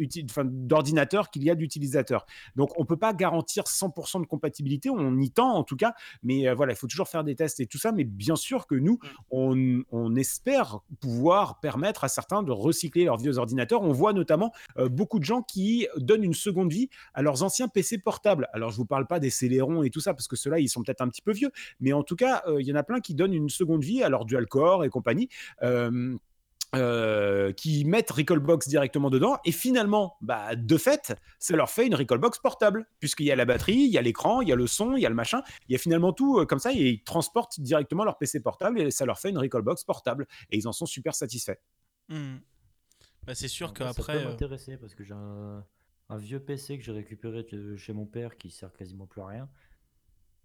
d'ordinateurs 0.44 1.30
qu'il 1.30 1.44
y 1.44 1.50
a 1.50 1.56
d'utilisateurs. 1.56 2.26
Donc 2.56 2.72
on 2.78 2.86
peut 2.86 2.98
pas 2.98 3.14
garantir 3.14 3.64
100% 3.64 4.22
de 4.22 4.26
compatibilité, 4.26 4.90
on 4.90 5.18
y 5.18 5.32
tend 5.32 5.54
en 5.54 5.64
tout 5.64 5.76
cas, 5.76 5.94
mais 6.24 6.48
euh, 6.48 6.54
voilà, 6.54 6.74
il 6.74 6.76
faut 6.76 6.88
toujours 6.88 7.08
faire 7.08 7.24
des 7.24 7.36
tests 7.36 7.60
et 7.60 7.66
tout 7.66 7.78
ça. 7.78 7.92
Mais 7.92 8.04
bien 8.04 8.36
sûr 8.36 8.68
que 8.68 8.76
nous, 8.76 9.00
on, 9.32 9.84
on 9.92 10.16
espère 10.16 10.80
pouvoir 11.00 11.60
permettre 11.60 12.04
à 12.04 12.08
certains 12.08 12.44
de 12.44 12.52
recycler 12.52 13.06
leurs 13.06 13.18
vieux 13.18 13.38
ordinateurs. 13.38 13.82
On 13.82 13.92
voit 13.92 14.14
notamment 14.14 14.54
euh, 14.78 14.90
beaucoup 14.90 15.20
de 15.20 15.26
gens 15.26 15.42
qui 15.42 15.88
donnent 15.98 16.24
une 16.24 16.34
seconde 16.34 16.72
vie 16.72 16.90
à 17.14 17.22
leurs 17.22 17.44
anciens 17.44 17.68
PC 17.68 17.98
portables. 17.98 18.48
Alors 18.54 18.72
je 18.72 18.78
vous 18.78 18.86
parle 18.86 19.08
pas 19.08 19.20
des 19.20 19.30
Celeron 19.30 19.84
et 19.84 19.90
tout 19.90 20.00
ça 20.00 20.14
parce 20.14 20.28
que 20.28 20.36
ceux-là 20.36 20.60
ils 20.60 20.70
sont 20.70 20.84
peut-être 20.84 21.02
un 21.02 21.08
petit 21.08 21.22
peu 21.22 21.32
vieux, 21.32 21.52
mais 21.80 21.94
en 21.94 22.04
tout 22.04 22.16
cas 22.16 22.44
il 22.60 22.66
y 22.66 22.72
en 22.72 22.76
a 22.76 22.84
plein 22.84 23.00
qui 23.00 23.16
donnent 23.16 23.34
une 23.34 23.50
seconde 23.50 23.84
vie 23.84 24.04
à 24.04 24.10
leur 24.10 24.26
dual 24.26 24.48
core 24.48 24.84
et 24.84 24.90
compagnie. 24.90 25.30
Euh, 26.76 27.52
qui 27.52 27.84
mettent 27.84 28.12
Recalbox 28.12 28.68
directement 28.68 29.10
dedans 29.10 29.40
et 29.44 29.52
finalement, 29.52 30.18
bah, 30.22 30.56
de 30.56 30.78
fait, 30.78 31.16
ça 31.40 31.56
leur 31.56 31.72
fait 31.72 31.88
une 31.88 31.96
Recalbox 31.96 32.38
portable 32.38 32.86
puisqu'il 33.00 33.26
y 33.26 33.32
a 33.32 33.36
la 33.36 33.46
batterie, 33.46 33.74
il 33.74 33.90
y 33.90 33.98
a 33.98 34.04
l'écran, 34.04 34.42
il 34.42 34.50
y 34.50 34.52
a 34.52 34.56
le 34.56 34.68
son, 34.68 34.96
il 34.96 35.02
y 35.02 35.06
a 35.08 35.10
le 35.10 35.16
machin, 35.16 35.42
il 35.68 35.72
y 35.72 35.76
a 35.76 35.80
finalement 35.80 36.14
tout 36.14 36.38
euh, 36.38 36.46
comme 36.46 36.60
ça 36.60 36.72
et 36.72 36.90
ils 36.90 37.04
transportent 37.04 37.60
directement 37.60 38.04
leur 38.04 38.20
PC 38.20 38.42
portable 38.42 38.82
et 38.82 38.92
ça 38.92 39.08
leur 39.08 39.18
fait 39.18 39.32
une 39.32 39.40
Recalbox 39.40 39.84
portable 39.84 40.28
et 40.52 40.58
ils 40.58 40.68
en 40.68 40.72
sont 40.72 40.86
super 40.86 41.16
satisfaits. 41.16 41.58
Mm. 42.10 42.36
Bah, 43.26 43.34
c'est 43.34 43.48
sûr 43.48 43.70
Alors, 43.70 43.80
moi, 43.80 43.94
qu'après. 43.96 44.14
Ça 44.14 44.20
peut 44.20 44.26
euh, 44.26 44.30
m'intéresser 44.30 44.78
parce 44.78 44.94
que 44.94 45.04
j'ai 45.04 45.16
un, 45.16 45.66
un 46.10 46.18
vieux 46.18 46.40
PC 46.40 46.78
que 46.78 46.84
j'ai 46.84 46.92
récupéré 46.92 47.48
de 47.52 47.78
chez 47.78 47.94
mon 47.94 48.06
père 48.06 48.38
qui 48.38 48.52
sert 48.52 48.72
quasiment 48.74 49.08
plus 49.08 49.22
à 49.22 49.26
rien. 49.26 49.50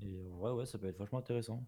Et 0.01 0.27
ouais, 0.31 0.53
ouais, 0.53 0.65
ça 0.65 0.79
peut 0.79 0.89
être 0.89 0.99
vachement 0.99 1.19
intéressant. 1.19 1.67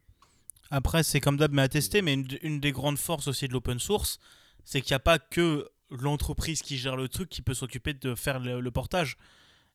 Après, 0.70 1.02
c'est 1.02 1.20
comme 1.20 1.36
d'hab, 1.36 1.52
mais 1.52 1.60
à 1.60 1.68
tester. 1.68 2.00
Mais 2.00 2.14
une, 2.14 2.26
une 2.40 2.58
des 2.58 2.72
grandes 2.72 2.98
forces 2.98 3.28
aussi 3.28 3.48
de 3.48 3.52
l'open 3.52 3.78
source, 3.78 4.18
c'est 4.66 4.82
qu'il 4.82 4.92
n'y 4.92 4.96
a 4.96 5.00
pas 5.00 5.18
que 5.18 5.66
l'entreprise 5.90 6.60
qui 6.60 6.76
gère 6.76 6.96
le 6.96 7.08
truc 7.08 7.30
qui 7.30 7.40
peut 7.40 7.54
s'occuper 7.54 7.94
de 7.94 8.14
faire 8.14 8.38
le, 8.40 8.60
le 8.60 8.70
portage. 8.70 9.16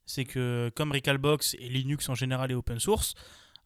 C'est 0.05 0.25
que 0.25 0.69
comme 0.75 0.91
Recalbox 0.91 1.55
et 1.55 1.69
Linux 1.69 2.07
en 2.09 2.15
général 2.15 2.51
est 2.51 2.55
open 2.55 2.79
source, 2.79 3.13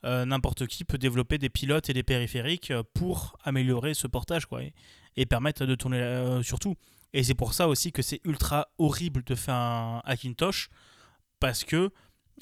euh, 0.06 0.24
n'importe 0.26 0.68
qui 0.68 0.86
peut 0.86 0.98
développer 1.00 1.38
des 1.38 1.50
pilotes 1.50 1.90
et 1.90 1.94
des 1.94 2.04
périphériques 2.04 2.70
euh, 2.72 2.84
pour 2.94 3.38
améliorer 3.44 3.94
ce 3.96 4.06
portage 4.08 4.46
quoi, 4.46 4.62
et, 4.64 4.74
et 5.18 5.26
permettre 5.26 5.66
de 5.66 5.74
tourner 5.76 6.00
euh, 6.00 6.44
sur 6.44 6.60
tout. 6.60 6.76
Et 7.14 7.24
c'est 7.24 7.34
pour 7.34 7.54
ça 7.54 7.68
aussi 7.68 7.92
que 7.92 8.02
c'est 8.04 8.22
ultra 8.24 8.68
horrible 8.78 9.24
de 9.24 9.34
faire 9.36 9.56
un 9.56 10.02
Hackintosh 10.06 10.70
parce 11.40 11.64
que 11.64 11.90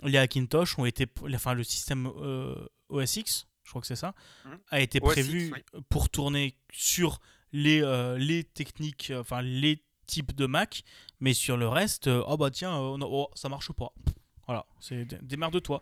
les 0.03 0.17
Hackintosh 0.17 0.77
ont 0.79 0.85
été, 0.85 1.05
enfin 1.33 1.53
le 1.53 1.63
système 1.63 2.07
euh, 2.21 2.55
OS 2.89 3.15
X, 3.17 3.47
je 3.63 3.69
crois 3.69 3.79
que 3.81 3.87
c'est 3.87 3.95
ça, 3.95 4.13
Mhm. 4.45 4.57
a 4.71 4.79
été 4.81 4.99
prévu 4.99 5.53
oui. 5.53 5.81
pour 5.89 6.09
tourner 6.09 6.57
sur 6.73 7.19
les, 7.53 7.81
euh, 7.81 8.17
les 8.17 8.43
techniques, 8.43 9.11
euh, 9.11 9.21
enfin 9.21 9.41
les 9.41 9.81
types 10.07 10.35
de 10.35 10.45
Mac, 10.45 10.83
mais 11.21 11.33
sur 11.33 11.55
le 11.55 11.67
reste, 11.67 12.07
euh, 12.07 12.23
oh 12.27 12.35
bah 12.35 12.51
tiens, 12.51 12.77
oh, 12.77 13.29
ça 13.35 13.47
marche 13.47 13.71
pas. 13.71 13.93
Voilà, 14.47 14.65
c'est 14.81 15.05
dé- 15.05 15.17
démerde-toi. 15.21 15.81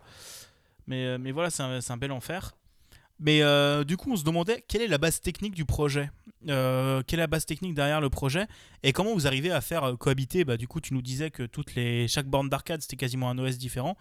Mais, 0.86 1.04
euh, 1.06 1.18
mais 1.18 1.32
voilà, 1.32 1.50
c'est 1.50 1.62
un, 1.62 1.80
un 1.86 1.96
bel 1.96 2.12
enfer. 2.12 2.52
Mais 3.18 3.40
du 3.84 3.96
coup, 3.96 4.10
on 4.12 4.16
se 4.16 4.24
demandait 4.24 4.64
quelle 4.66 4.82
est 4.82 4.88
la 4.88 4.98
base 4.98 5.20
technique 5.20 5.54
du 5.54 5.64
projet? 5.64 6.10
Quelle 6.44 6.50
est 6.52 7.16
la 7.16 7.26
base 7.28 7.46
technique 7.46 7.72
derrière 7.74 8.00
le 8.00 8.10
projet? 8.10 8.48
Et 8.82 8.92
comment 8.92 9.14
vous 9.14 9.28
arrivez 9.28 9.52
à 9.52 9.60
faire 9.60 9.94
cohabiter? 9.96 10.44
Bah, 10.44 10.56
Du 10.56 10.66
coup, 10.66 10.80
tu 10.80 10.92
nous 10.92 11.02
disais 11.02 11.30
que 11.30 11.44
toutes 11.44 11.76
les, 11.76 12.08
chaque 12.08 12.26
borne 12.26 12.48
d'arcade, 12.48 12.80
c'était 12.82 12.96
quasiment 12.96 13.30
un 13.30 13.38
OS 13.38 13.58
différent, 13.58 13.96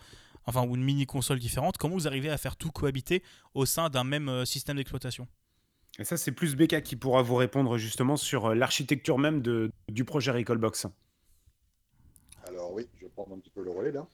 enfin, 0.48 0.66
ou 0.66 0.76
une 0.76 0.84
mini-console 0.84 1.38
différente. 1.38 1.78
Comment 1.78 1.94
vous 1.94 2.08
arrivez 2.08 2.32
à 2.32 2.38
faire 2.40 2.56
tout 2.56 2.72
cohabiter 2.72 3.22
au 3.54 3.68
sein 3.68 3.90
d'un 3.92 4.04
même 4.04 4.44
système 4.44 4.78
d'exploitation? 4.78 5.28
Et 6.02 6.04
ça, 6.04 6.18
c'est 6.18 6.32
plus 6.32 6.56
Becca 6.56 6.82
qui 6.82 6.96
pourra 6.96 7.22
vous 7.22 7.36
répondre 7.36 7.78
justement 7.78 8.18
sur 8.18 8.48
euh, 8.48 8.56
l'architecture 8.56 9.20
même 9.20 9.44
de, 9.44 9.72
du 9.88 10.04
projet 10.04 10.32
Recallbox. 10.32 10.88
Alors 12.48 12.74
oui, 12.74 12.88
je 12.96 13.06
vais 13.06 13.12
prendre 13.12 13.36
un 13.36 13.38
petit 13.38 13.52
peu 13.52 13.64
le 13.64 13.70
relais 13.70 13.92
là. 13.92 14.08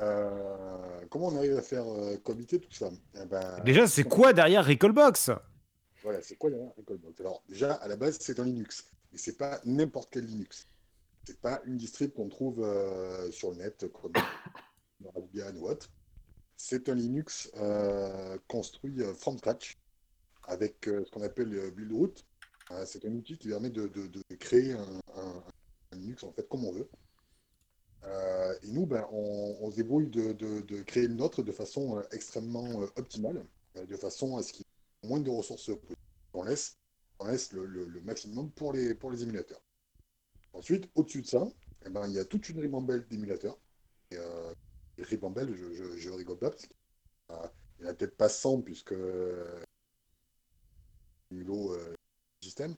Euh, 0.00 1.04
comment 1.10 1.26
on 1.26 1.36
arrive 1.36 1.56
à 1.56 1.62
faire 1.62 1.88
euh, 1.88 2.16
tout 2.24 2.60
ça? 2.70 2.90
Eh 3.20 3.26
ben, 3.26 3.60
Déjà, 3.64 3.88
c'est 3.88 4.04
quoi 4.04 4.32
derrière 4.32 4.64
Recallbox? 4.64 5.32
Voilà, 6.04 6.22
c'est 6.22 6.36
quoi 6.36 6.50
la 6.50 6.58
Recallbox? 6.76 7.20
Alors 7.20 7.42
déjà, 7.48 7.72
à 7.72 7.88
la 7.88 7.96
base, 7.96 8.18
c'est 8.20 8.38
un 8.38 8.44
Linux. 8.44 8.86
Et 9.12 9.18
c'est 9.18 9.36
pas 9.36 9.60
n'importe 9.64 10.10
quel 10.12 10.24
Linux. 10.24 10.68
C'est 11.24 11.40
pas 11.40 11.60
une 11.64 11.78
distrib 11.78 12.12
qu'on 12.12 12.28
trouve 12.28 12.62
euh, 12.62 13.28
sur 13.32 13.50
le 13.50 13.56
net 13.56 13.86
comme 13.92 14.12
Raspbian 15.16 15.56
ou 15.56 15.68
autre. 15.68 15.90
C'est 16.56 16.88
un 16.88 16.94
Linux 16.94 17.50
construit 18.46 19.02
from 19.16 19.36
scratch 19.38 19.77
avec 20.48 20.88
euh, 20.88 21.04
ce 21.04 21.10
qu'on 21.10 21.22
appelle 21.22 21.50
le 21.50 21.70
build 21.70 21.92
root. 21.92 22.14
Euh, 22.72 22.84
c'est 22.84 23.04
un 23.04 23.12
outil 23.12 23.38
qui 23.38 23.48
permet 23.48 23.70
de, 23.70 23.90
créer 24.38 24.72
un, 24.72 25.00
Linux 25.92 26.24
en 26.24 26.32
fait 26.32 26.48
comme 26.48 26.64
on 26.64 26.72
veut. 26.72 26.88
Euh, 28.04 28.54
et 28.62 28.68
nous, 28.68 28.86
ben, 28.86 29.06
on, 29.10 29.70
se 29.70 29.76
débrouille 29.76 30.08
de, 30.08 30.82
créer 30.82 31.08
le 31.08 31.14
nôtre 31.14 31.42
de 31.42 31.52
façon 31.52 31.98
euh, 31.98 32.02
extrêmement 32.12 32.82
euh, 32.82 32.86
optimale, 32.96 33.44
euh, 33.76 33.86
de 33.86 33.96
façon 33.96 34.36
à 34.36 34.42
ce 34.42 34.52
qu'il 34.52 34.64
y 34.64 35.06
ait 35.06 35.08
moins 35.08 35.20
de 35.20 35.30
ressources 35.30 35.66
possibles. 35.66 35.96
On 36.34 36.44
laisse, 36.44 36.78
on 37.18 37.26
laisse 37.26 37.52
le, 37.52 38.00
maximum 38.04 38.50
pour 38.50 38.72
les, 38.72 38.94
pour 38.94 39.10
les 39.10 39.22
émulateurs. 39.22 39.60
Ensuite, 40.52 40.88
au-dessus 40.94 41.22
de 41.22 41.26
ça, 41.26 41.48
eh 41.86 41.90
ben, 41.90 42.06
il 42.06 42.14
y 42.14 42.18
a 42.18 42.24
toute 42.24 42.48
une 42.48 42.60
ribambelle 42.60 43.06
d'émulateurs. 43.08 43.58
Et, 44.10 44.16
euh, 44.16 44.52
ribambelle, 44.98 45.54
je, 45.54 45.72
je, 45.74 45.96
je 45.96 46.10
rigole 46.10 46.38
pas, 46.38 46.50
parce 46.50 46.66
n'y 47.80 47.86
en 47.86 47.90
a 47.90 47.94
peut-être 47.94 48.16
pas 48.16 48.28
100, 48.28 48.62
puisque 48.62 48.92
euh, 48.92 49.60
Euh, 51.32 51.94
système, 52.42 52.74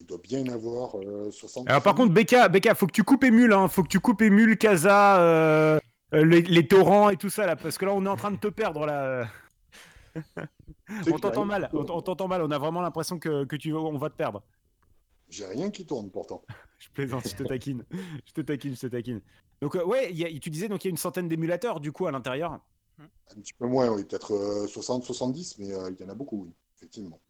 il 0.00 0.06
doit 0.06 0.18
bien 0.18 0.40
y 0.40 0.50
en 0.50 0.54
avoir 0.54 0.98
euh, 0.98 1.30
60. 1.30 1.68
Alors 1.68 1.82
par 1.82 1.94
contre, 1.94 2.12
Becca, 2.12 2.48
Becca, 2.48 2.74
faut 2.74 2.86
que 2.86 2.92
tu 2.92 3.04
coupes 3.04 3.24
Emule, 3.24 3.52
hein. 3.52 3.68
faut 3.68 3.82
que 3.82 3.88
tu 3.88 4.00
coupes 4.00 4.22
Emule, 4.22 4.56
Casa, 4.58 5.20
euh, 5.20 5.78
euh, 6.14 6.24
les, 6.24 6.42
les 6.42 6.66
torrents 6.66 7.10
et 7.10 7.16
tout 7.16 7.30
ça 7.30 7.46
là, 7.46 7.56
parce 7.56 7.78
que 7.78 7.84
là 7.84 7.92
on 7.94 8.04
est 8.04 8.08
en 8.08 8.16
train 8.16 8.30
de 8.30 8.38
te 8.38 8.48
perdre 8.48 8.86
là. 8.86 9.28
on 11.06 11.18
t'entend 11.18 11.44
mal, 11.44 11.70
on, 11.72 11.86
on 11.88 12.02
t'entend 12.02 12.28
mal, 12.28 12.42
on 12.42 12.50
a 12.50 12.58
vraiment 12.58 12.80
l'impression 12.80 13.18
que, 13.18 13.44
que 13.44 13.56
tu 13.56 13.72
on 13.74 13.96
va 13.98 14.10
te 14.10 14.16
perdre. 14.16 14.42
J'ai 15.28 15.46
rien 15.46 15.70
qui 15.70 15.86
tourne 15.86 16.10
pourtant. 16.10 16.42
Je 16.78 16.88
plaisante, 16.90 17.28
je 17.28 17.36
te 17.36 17.44
taquine, 17.44 17.84
je 18.26 18.32
te 18.32 18.40
taquine, 18.40 18.74
je 18.74 18.80
te 18.80 18.86
taquine. 18.88 19.20
Donc 19.60 19.76
euh, 19.76 19.84
ouais, 19.84 20.10
il 20.10 20.18
y 20.18 20.24
a- 20.24 20.38
tu 20.40 20.50
disais 20.50 20.68
donc 20.68 20.84
il 20.84 20.88
y 20.88 20.90
a 20.90 20.90
une 20.90 20.96
centaine 20.96 21.28
d'émulateurs 21.28 21.78
du 21.78 21.92
coup 21.92 22.08
à 22.08 22.10
l'intérieur. 22.10 22.58
Un 22.98 23.40
petit 23.40 23.52
peu 23.54 23.66
moins, 23.68 23.88
oui, 23.88 24.02
peut-être 24.04 24.34
euh, 24.34 24.66
60, 24.66 25.04
70, 25.04 25.58
mais 25.58 25.72
euh, 25.72 25.90
il 25.96 26.04
y 26.04 26.04
en 26.04 26.08
a 26.10 26.14
beaucoup, 26.16 26.42
oui, 26.42 26.52
effectivement. 26.76 27.20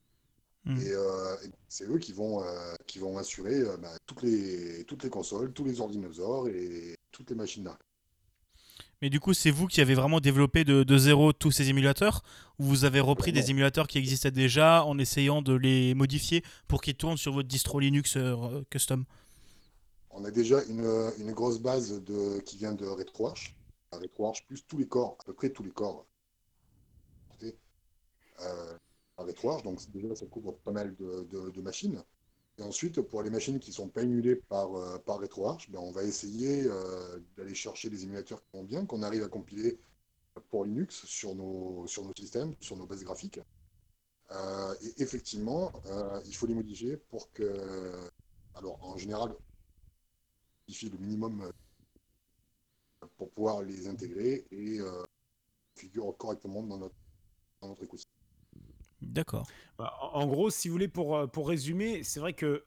Et, 0.64 0.92
euh, 0.92 1.34
et 1.44 1.50
c'est 1.68 1.88
eux 1.88 1.98
qui 1.98 2.12
vont, 2.12 2.44
euh, 2.44 2.74
qui 2.86 3.00
vont 3.00 3.18
assurer 3.18 3.56
euh, 3.56 3.76
bah, 3.78 3.90
toutes, 4.06 4.22
les, 4.22 4.84
toutes 4.84 5.02
les 5.02 5.10
consoles, 5.10 5.52
tous 5.52 5.64
les 5.64 5.80
ordinateurs 5.80 6.46
et 6.46 6.96
toutes 7.10 7.30
les 7.30 7.36
machines 7.36 7.64
d'arcade. 7.64 7.84
Mais 9.00 9.10
du 9.10 9.18
coup, 9.18 9.34
c'est 9.34 9.50
vous 9.50 9.66
qui 9.66 9.80
avez 9.80 9.94
vraiment 9.94 10.20
développé 10.20 10.62
de, 10.62 10.84
de 10.84 10.98
zéro 10.98 11.32
tous 11.32 11.50
ces 11.50 11.68
émulateurs 11.68 12.22
Ou 12.60 12.64
vous 12.64 12.84
avez 12.84 13.00
repris 13.00 13.32
des 13.32 13.50
émulateurs 13.50 13.88
qui 13.88 13.98
existaient 13.98 14.30
déjà 14.30 14.84
en 14.84 14.96
essayant 14.98 15.42
de 15.42 15.54
les 15.54 15.94
modifier 15.94 16.44
pour 16.68 16.80
qu'ils 16.80 16.94
tournent 16.94 17.16
sur 17.16 17.32
votre 17.32 17.48
distro 17.48 17.80
Linux 17.80 18.16
custom? 18.70 19.04
On 20.10 20.24
a 20.24 20.30
déjà 20.30 20.62
une, 20.64 21.10
une 21.18 21.32
grosse 21.32 21.58
base 21.58 22.00
de, 22.04 22.38
qui 22.40 22.56
vient 22.56 22.74
de 22.74 22.86
RetroArch. 22.86 23.56
RetroArch 23.90 24.46
plus 24.46 24.64
tous 24.64 24.78
les 24.78 24.86
corps, 24.86 25.16
à 25.20 25.24
peu 25.24 25.32
près 25.32 25.50
tous 25.50 25.64
les 25.64 25.70
corps. 25.70 26.06
Euh, 28.40 28.78
à 29.22 29.24
RetroArch, 29.24 29.62
donc 29.62 29.80
déjà 29.90 30.14
ça 30.14 30.26
couvre 30.26 30.52
pas 30.52 30.72
mal 30.72 30.94
de, 30.96 31.60
machines. 31.60 32.02
Et 32.58 32.62
ensuite, 32.62 33.00
pour 33.00 33.22
les 33.22 33.30
machines 33.30 33.58
qui 33.58 33.70
ne 33.70 33.74
sont 33.74 33.88
pas 33.88 34.02
émulées 34.02 34.36
par, 34.36 34.74
euh, 34.74 34.98
par 34.98 35.18
RetroArch, 35.18 35.70
ben, 35.70 35.78
on 35.78 35.90
va 35.90 36.04
essayer 36.04 36.64
euh, 36.66 37.18
d'aller 37.36 37.54
chercher 37.54 37.88
les 37.88 38.04
émulateurs 38.04 38.42
qui 38.44 38.56
vont 38.56 38.64
bien, 38.64 38.84
qu'on 38.84 39.02
arrive 39.02 39.22
à 39.22 39.28
compiler 39.28 39.80
pour 40.50 40.64
Linux 40.64 41.06
sur 41.06 41.34
nos, 41.34 41.86
sur 41.86 42.04
nos 42.04 42.12
systèmes, 42.14 42.54
sur 42.60 42.76
nos 42.76 42.86
bases 42.86 43.04
graphiques. 43.04 43.40
Euh, 44.30 44.74
et 44.82 45.02
effectivement, 45.02 45.72
euh, 45.86 46.20
il 46.26 46.34
faut 46.34 46.46
les 46.46 46.54
modifier 46.54 46.96
pour 46.96 47.32
que. 47.32 48.10
Alors, 48.54 48.78
en 48.84 48.98
général, 48.98 49.34
modifier 50.66 50.90
le 50.90 50.98
minimum 50.98 51.50
pour 53.16 53.30
pouvoir 53.30 53.62
les 53.62 53.88
intégrer 53.88 54.46
et 54.50 54.78
figurent 55.74 56.16
correctement 56.18 56.62
dans 56.62 56.78
notre 56.78 57.82
écosystème. 57.82 58.21
D'accord. 59.02 59.46
Bah, 59.78 59.92
En 60.12 60.26
gros, 60.26 60.50
si 60.50 60.68
vous 60.68 60.72
voulez, 60.72 60.88
pour, 60.88 61.16
euh, 61.16 61.26
pour 61.26 61.48
résumer, 61.48 62.02
c'est 62.02 62.20
vrai 62.20 62.32
que 62.32 62.64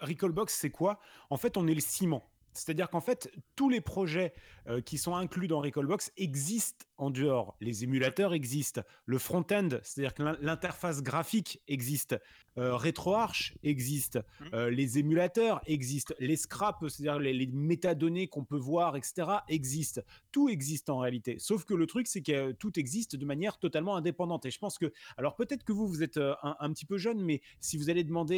Recallbox, 0.00 0.54
c'est 0.54 0.70
quoi? 0.70 1.00
En 1.30 1.36
fait, 1.36 1.56
on 1.56 1.66
est 1.66 1.74
le 1.74 1.80
ciment. 1.80 2.30
C'est-à-dire 2.52 2.90
qu'en 2.90 3.00
fait, 3.00 3.30
tous 3.56 3.68
les 3.68 3.80
projets 3.80 4.32
euh, 4.68 4.80
qui 4.80 4.98
sont 4.98 5.14
inclus 5.14 5.48
dans 5.48 5.60
Recallbox 5.60 6.12
existent 6.16 6.86
en 6.98 7.10
dehors. 7.10 7.56
Les 7.60 7.84
émulateurs 7.84 8.34
existent. 8.34 8.82
Le 9.06 9.18
front-end, 9.18 9.68
c'est-à-dire 9.82 10.14
que 10.14 10.22
l'in- 10.22 10.36
l'interface 10.40 11.02
graphique 11.02 11.60
existe. 11.68 12.16
Euh, 12.56 12.74
RetroArch 12.76 13.54
existe. 13.62 14.18
Mhm. 14.40 14.48
Euh, 14.52 14.70
les 14.70 14.98
émulateurs 14.98 15.60
existent. 15.66 16.12
Les 16.18 16.36
scraps, 16.36 16.80
c'est-à-dire 16.88 17.20
les, 17.20 17.32
les 17.32 17.46
métadonnées 17.46 18.26
qu'on 18.26 18.44
peut 18.44 18.56
voir, 18.58 18.96
etc., 18.96 19.28
existent. 19.48 20.00
Tout 20.32 20.48
existe 20.48 20.90
en 20.90 20.98
réalité. 20.98 21.36
Sauf 21.38 21.64
que 21.64 21.74
le 21.74 21.86
truc, 21.86 22.08
c'est 22.08 22.20
que 22.20 22.32
euh, 22.32 22.52
tout 22.52 22.76
existe 22.78 23.14
de 23.14 23.24
manière 23.24 23.58
totalement 23.58 23.94
indépendante. 23.94 24.44
Et 24.46 24.50
je 24.50 24.58
pense 24.58 24.76
que 24.76 24.92
alors 25.16 25.36
peut-être 25.36 25.62
que 25.62 25.72
vous, 25.72 25.86
vous 25.86 26.02
êtes 26.02 26.16
euh, 26.16 26.34
un, 26.42 26.56
un 26.58 26.72
petit 26.72 26.84
peu 26.84 26.98
jeune, 26.98 27.20
mais 27.20 27.40
si 27.60 27.76
vous 27.76 27.90
allez 27.90 28.02
demander 28.02 28.28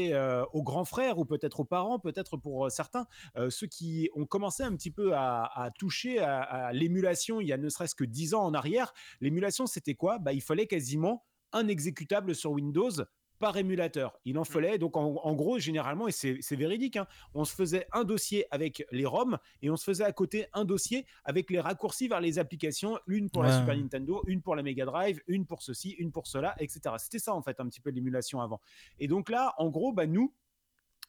aux 0.53 0.63
grands 0.63 0.85
frères 0.85 1.19
ou 1.19 1.25
peut-être 1.25 1.61
aux 1.61 1.65
parents, 1.65 1.99
peut-être 1.99 2.37
pour 2.37 2.71
certains, 2.71 3.07
ceux 3.49 3.67
qui 3.67 4.11
ont 4.15 4.27
commencé 4.27 4.63
un 4.63 4.75
petit 4.77 4.91
peu 4.91 5.15
à, 5.15 5.45
à 5.45 5.71
toucher 5.71 6.19
à, 6.19 6.41
à 6.43 6.73
l'émulation 6.73 7.41
il 7.41 7.47
y 7.49 7.53
a 7.53 7.57
ne 7.57 7.69
serait-ce 7.69 7.95
que 7.95 8.05
10 8.05 8.35
ans 8.35 8.50
en 8.51 8.55
arrière, 8.55 8.93
l'émulation 9.21 9.67
c'était 9.67 9.95
quoi? 9.95 10.19
Bah, 10.19 10.33
Il 10.33 10.43
fallait 10.43 10.67
quasiment 10.67 11.25
un 11.53 11.69
exécutable 11.69 12.35
sur 12.35 12.53
Windows 12.53 12.91
par 13.39 13.57
émulateur. 13.57 14.19
Il 14.27 14.37
en 14.39 14.45
fallait, 14.45 14.77
donc 14.77 14.99
en, 14.99 15.15
en 15.17 15.35
gros, 15.35 15.59
généralement, 15.59 16.07
et 16.07 16.13
c'est 16.13 16.57
véridique, 16.57 16.97
hein, 16.97 17.07
on 17.33 17.47
se 17.47 17.55
faisait 17.55 17.87
un 17.93 18.05
dossier 18.05 18.45
avec 18.51 18.85
les 18.93 19.07
ROM 19.07 19.39
et 19.63 19.71
on 19.71 19.77
se 19.77 19.85
faisait 19.85 20.05
à 20.05 20.13
côté 20.13 20.47
un 20.53 20.67
dossier 20.67 21.07
avec 21.25 21.51
les 21.51 21.59
raccourcis 21.59 22.07
vers 22.07 22.21
les 22.21 22.39
applications, 22.39 22.99
une 23.07 23.31
pour 23.31 23.43
la. 23.43 23.59
Super 23.59 23.77
Nintendo, 23.77 24.23
une 24.27 24.43
pour 24.43 24.57
la 24.57 24.63
Mega 24.63 24.85
Drive, 24.85 25.23
une 25.27 25.47
pour 25.47 25.63
ceci, 25.63 25.93
une 25.93 26.13
pour 26.13 26.27
cela, 26.27 26.55
etc. 26.59 26.95
C'était 26.99 27.19
ça 27.19 27.35
en 27.35 27.41
fait 27.43 27.59
un 27.61 27.67
petit 27.67 27.81
peu 27.81 27.91
l'émulation 27.91 28.43
avant. 28.43 28.61
Et 28.99 29.09
donc 29.09 29.31
là, 29.31 29.55
en 29.57 29.71
gros, 29.71 29.93
bah, 29.93 30.07
nous, 30.07 30.35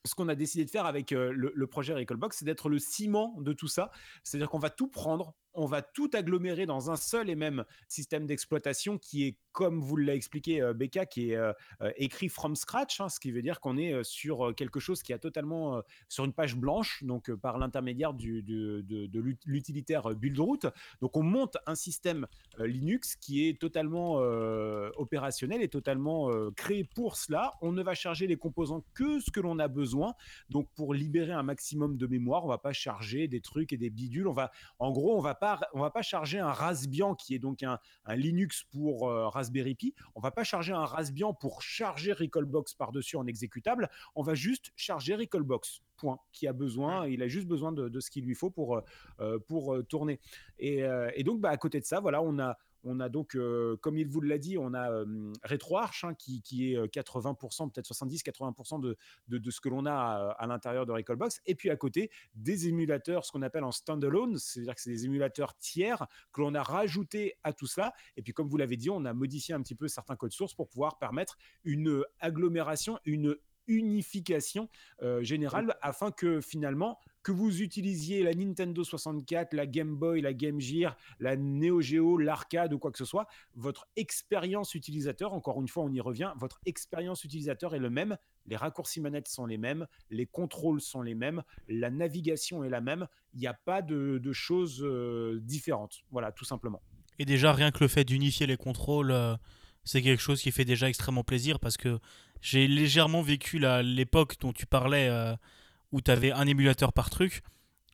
ce 0.05 0.15
qu'on 0.15 0.29
a 0.29 0.35
décidé 0.35 0.63
de 0.65 0.69
faire 0.69 0.85
avec 0.85 1.11
euh, 1.11 1.31
le, 1.33 1.51
le 1.53 1.67
projet 1.67 1.93
Recallbox, 1.93 2.37
c'est 2.37 2.45
d'être 2.45 2.69
le 2.69 2.79
ciment 2.79 3.35
de 3.41 3.53
tout 3.53 3.67
ça. 3.67 3.91
C'est-à-dire 4.23 4.49
qu'on 4.49 4.57
va 4.57 4.69
tout 4.69 4.87
prendre, 4.87 5.35
on 5.53 5.65
va 5.65 5.81
tout 5.81 6.09
agglomérer 6.13 6.65
dans 6.65 6.91
un 6.91 6.95
seul 6.95 7.29
et 7.29 7.35
même 7.35 7.65
système 7.87 8.25
d'exploitation 8.25 8.97
qui 8.97 9.25
est, 9.25 9.37
comme 9.51 9.81
vous 9.81 9.97
l'a 9.97 10.15
expliqué 10.15 10.61
euh, 10.61 10.73
Becca, 10.73 11.05
qui 11.05 11.31
est 11.31 11.35
euh, 11.35 11.53
euh, 11.81 11.91
écrit 11.97 12.29
from 12.29 12.55
scratch, 12.55 13.01
hein, 13.01 13.09
ce 13.09 13.19
qui 13.19 13.31
veut 13.31 13.41
dire 13.41 13.59
qu'on 13.59 13.77
est 13.77 14.03
sur 14.03 14.53
quelque 14.55 14.79
chose 14.79 15.03
qui 15.03 15.13
a 15.13 15.19
totalement 15.19 15.81
sur 16.07 16.25
une 16.25 16.33
page 16.33 16.55
blanche, 16.55 17.03
donc 17.03 17.31
par 17.35 17.57
l'intermédiaire 17.57 18.13
de, 18.13 18.41
de 18.41 19.37
l'utilitaire 19.45 20.09
Buildroot. 20.15 20.67
Donc 21.01 21.17
on 21.17 21.23
monte 21.23 21.57
un 21.65 21.75
système 21.75 22.27
Linux 22.59 23.15
qui 23.15 23.47
est 23.47 23.59
totalement 23.59 24.15
opérationnel 24.97 25.61
et 25.61 25.67
totalement 25.67 26.29
créé 26.55 26.83
pour 26.83 27.17
cela. 27.17 27.53
On 27.61 27.71
ne 27.71 27.83
va 27.83 27.93
charger 27.93 28.27
les 28.27 28.37
composants 28.37 28.83
que 28.93 29.19
ce 29.19 29.31
que 29.31 29.39
l'on 29.39 29.59
a 29.59 29.67
besoin. 29.67 30.13
Donc 30.49 30.69
pour 30.75 30.93
libérer 30.93 31.33
un 31.33 31.43
maximum 31.43 31.97
de 31.97 32.07
mémoire, 32.07 32.45
on 32.45 32.49
va 32.49 32.57
pas 32.57 32.73
charger 32.73 33.27
des 33.27 33.41
trucs 33.41 33.73
et 33.73 33.77
des 33.77 33.89
bidules. 33.89 34.27
En 34.79 34.91
gros, 34.91 35.17
on 35.17 35.21
va 35.21 35.35
pas, 35.41 35.59
on 35.73 35.81
va 35.81 35.89
pas 35.89 36.03
charger 36.03 36.39
un 36.39 36.51
Raspbian 36.51 37.15
qui 37.15 37.33
est 37.33 37.39
donc 37.39 37.63
un, 37.63 37.79
Linux 38.07 38.63
pour 38.71 39.09
euh, 39.09 39.27
Raspberry 39.27 39.73
Pi. 39.73 39.95
On 40.13 40.21
va 40.21 40.29
pas 40.29 40.43
charger 40.43 40.71
un 40.71 40.85
Raspbian 40.85 41.33
pour 41.33 41.63
charger 41.63 42.13
Recallbox 42.13 42.75
par-dessus 42.75 43.17
en 43.17 43.25
exécutable. 43.25 43.89
On 44.15 44.21
va 44.21 44.35
juste 44.35 44.71
charger 44.75 45.15
Recallbox. 45.15 45.81
Point. 45.97 46.19
Qui 46.31 46.47
a 46.47 46.53
besoin, 46.53 47.07
il 47.07 47.21
a 47.21 47.27
juste 47.27 47.47
besoin 47.47 47.71
de, 47.71 47.99
ce 47.99 48.09
qu'il 48.09 48.25
lui 48.25 48.33
faut 48.33 48.49
pour, 48.49 48.77
euh, 48.77 48.81
euh, 49.19 49.37
pour 49.37 49.77
tourner. 49.87 50.19
Et, 50.57 50.83
et 51.15 51.23
donc, 51.23 51.41
bah, 51.41 51.49
à 51.49 51.57
côté 51.57 51.79
de 51.79 51.85
ça, 51.85 51.99
voilà, 51.99 52.23
on 52.23 52.39
a, 52.39 52.57
on 52.83 52.99
a 52.99 53.09
donc, 53.09 53.35
euh, 53.35 53.77
comme 53.77 53.97
il 53.97 54.07
vous 54.07 54.21
l'a 54.21 54.37
dit, 54.37 54.57
on 54.57 54.73
a 54.73 54.91
euh, 54.91 55.33
RetroArch 55.43 56.03
hein, 56.03 56.13
qui, 56.15 56.41
est 56.73 56.77
80%, 56.77 57.63
euh, 57.63 57.69
peut-être 57.69 57.93
70-80% 57.93 58.81
de, 58.81 58.97
de, 59.27 59.51
ce 59.51 59.61
que 59.61 59.69
l'on 59.69 59.85
a 59.85 60.35
à, 60.37 60.47
l'intérieur 60.47 60.85
de 60.85 60.91
Recallbox. 60.91 61.41
Et 61.45 61.55
puis 61.55 61.69
à 61.69 61.75
côté, 61.75 62.09
des 62.35 62.67
émulateurs, 62.67 63.25
ce 63.25 63.31
qu'on 63.31 63.41
appelle 63.41 63.63
en 63.63 63.71
standalone, 63.71 64.37
c'est-à-dire 64.37 64.75
que 64.75 64.81
c'est 64.81 64.91
des 64.91 65.05
émulateurs 65.05 65.57
tiers 65.57 66.07
que 66.33 66.41
l'on 66.41 66.55
a 66.55 66.63
rajoutés 66.63 67.35
à 67.43 67.53
tout 67.53 67.67
cela. 67.67 67.93
Et 68.17 68.21
puis 68.21 68.33
comme 68.33 68.47
vous 68.47 68.57
l'avez 68.57 68.77
dit, 68.77 68.89
on 68.89 69.05
a 69.05 69.13
modifié 69.13 69.53
un 69.53 69.61
petit 69.61 69.75
peu 69.75 69.87
certains 69.87 70.15
codes 70.15 70.33
sources 70.33 70.53
pour 70.53 70.67
pouvoir 70.67 70.97
permettre 70.97 71.37
une 71.63 72.03
agglomération, 72.19 72.99
une 73.05 73.35
unification 73.67 74.69
générale 75.21 75.77
afin 75.81 76.11
que 76.11 76.41
finalement 76.41 76.99
que 77.23 77.31
vous 77.31 77.61
utilisiez 77.61 78.23
la 78.23 78.33
Nintendo 78.33 78.83
64, 78.83 79.53
la 79.53 79.67
Game 79.67 79.95
Boy, 79.95 80.21
la 80.21 80.33
Game 80.33 80.59
Gear, 80.59 80.97
la 81.19 81.35
Neo 81.35 81.81
Geo, 81.81 82.17
l'arcade 82.17 82.73
ou 82.73 82.79
quoi 82.79 82.91
que 82.91 82.97
ce 82.97 83.05
soit, 83.05 83.27
votre 83.55 83.87
expérience 83.95 84.75
utilisateur, 84.75 85.33
encore 85.33 85.61
une 85.61 85.67
fois, 85.67 85.83
on 85.83 85.91
y 85.91 86.01
revient, 86.01 86.31
votre 86.37 86.59
expérience 86.65 87.23
utilisateur 87.23 87.75
est 87.75 87.79
le 87.79 87.89
même. 87.89 88.17
Les 88.47 88.55
raccourcis 88.55 89.01
manettes 89.01 89.27
sont 89.27 89.45
les 89.45 89.57
mêmes, 89.57 89.87
les 90.09 90.25
contrôles 90.25 90.81
sont 90.81 91.01
les 91.01 91.15
mêmes, 91.15 91.43
la 91.67 91.91
navigation 91.91 92.63
est 92.63 92.69
la 92.69 92.81
même. 92.81 93.07
Il 93.33 93.39
n'y 93.39 93.47
a 93.47 93.53
pas 93.53 93.81
de, 93.81 94.19
choses 94.31 94.81
euh, 94.83 95.39
différentes. 95.43 96.01
Voilà, 96.11 96.31
tout 96.31 96.45
simplement. 96.45 96.81
Et 97.19 97.25
déjà, 97.25 97.53
rien 97.53 97.71
que 97.71 97.83
le 97.83 97.87
fait 97.87 98.03
d'unifier 98.03 98.47
les 98.47 98.57
contrôles, 98.57 99.11
euh, 99.11 99.35
c'est 99.83 100.01
quelque 100.01 100.21
chose 100.21 100.41
qui 100.41 100.51
fait 100.51 100.65
déjà 100.65 100.89
extrêmement 100.89 101.23
plaisir 101.23 101.59
parce 101.59 101.77
que 101.77 101.99
j'ai 102.41 102.67
légèrement 102.67 103.21
vécu 103.21 103.59
l'époque 103.59 104.37
dont 104.39 104.53
tu 104.53 104.65
parlais. 104.65 105.07
Euh, 105.07 105.35
où 105.91 106.01
tu 106.01 106.11
avais 106.11 106.31
un 106.31 106.47
émulateur 106.47 106.93
par 106.93 107.09
truc. 107.09 107.41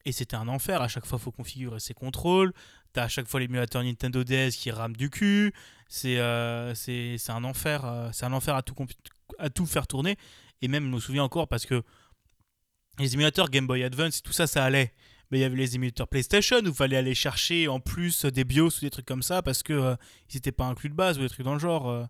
Et 0.05 0.11
c'était 0.11 0.35
un 0.35 0.47
enfer. 0.47 0.81
À 0.81 0.87
chaque 0.87 1.05
fois, 1.05 1.19
faut 1.19 1.31
configurer 1.31 1.79
ses 1.79 1.93
contrôles. 1.93 2.53
Tu 2.93 2.99
as 2.99 3.03
à 3.03 3.07
chaque 3.07 3.27
fois 3.27 3.39
l'émulateur 3.39 3.83
Nintendo 3.83 4.23
DS 4.23 4.51
qui 4.51 4.71
rame 4.71 4.95
du 4.95 5.09
cul. 5.09 5.53
C'est 5.89 6.17
euh, 6.17 6.73
un 7.27 7.43
enfer. 7.43 7.85
Euh, 7.85 8.09
c'est 8.13 8.25
un 8.25 8.33
enfer 8.33 8.55
à 8.55 8.61
tout, 8.61 8.75
à 9.37 9.49
tout 9.49 9.65
faire 9.65 9.85
tourner. 9.85 10.15
Et 10.61 10.67
même, 10.67 10.85
je 10.85 10.89
me 10.89 10.99
souviens 10.99 11.23
encore 11.23 11.47
parce 11.47 11.65
que 11.65 11.83
les 12.99 13.13
émulateurs 13.13 13.49
Game 13.49 13.67
Boy 13.67 13.83
Advance, 13.83 14.23
tout 14.23 14.33
ça, 14.33 14.47
ça 14.47 14.63
allait. 14.63 14.93
Mais 15.29 15.39
il 15.39 15.41
y 15.41 15.43
avait 15.43 15.57
les 15.57 15.75
émulateurs 15.75 16.07
PlayStation 16.07 16.59
où 16.59 16.67
il 16.67 16.73
fallait 16.73 16.95
aller 16.95 17.13
chercher 17.13 17.67
en 17.67 17.81
plus 17.81 18.23
des 18.23 18.45
BIOS 18.45 18.77
ou 18.77 18.81
des 18.81 18.89
trucs 18.89 19.05
comme 19.05 19.21
ça 19.21 19.41
parce 19.41 19.61
que 19.61 19.73
euh, 19.73 19.95
ils 20.29 20.35
n'étaient 20.35 20.53
pas 20.53 20.65
inclus 20.65 20.89
de 20.89 20.95
base 20.95 21.17
ou 21.17 21.21
des 21.21 21.29
trucs 21.29 21.45
dans 21.45 21.53
le 21.53 21.59
genre. 21.59 22.07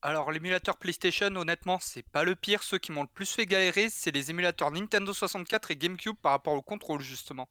Alors, 0.00 0.30
l'émulateur 0.30 0.76
PlayStation, 0.76 1.26
honnêtement, 1.34 1.78
c'est 1.80 2.04
pas 2.04 2.22
le 2.22 2.36
pire. 2.36 2.62
Ceux 2.62 2.78
qui 2.78 2.92
m'ont 2.92 3.02
le 3.02 3.08
plus 3.08 3.32
fait 3.32 3.46
galérer, 3.46 3.88
c'est 3.90 4.12
les 4.12 4.30
émulateurs 4.30 4.70
Nintendo 4.70 5.12
64 5.12 5.72
et 5.72 5.76
GameCube 5.76 6.14
par 6.22 6.32
rapport 6.32 6.54
au 6.54 6.62
contrôle, 6.62 7.00
justement. 7.00 7.48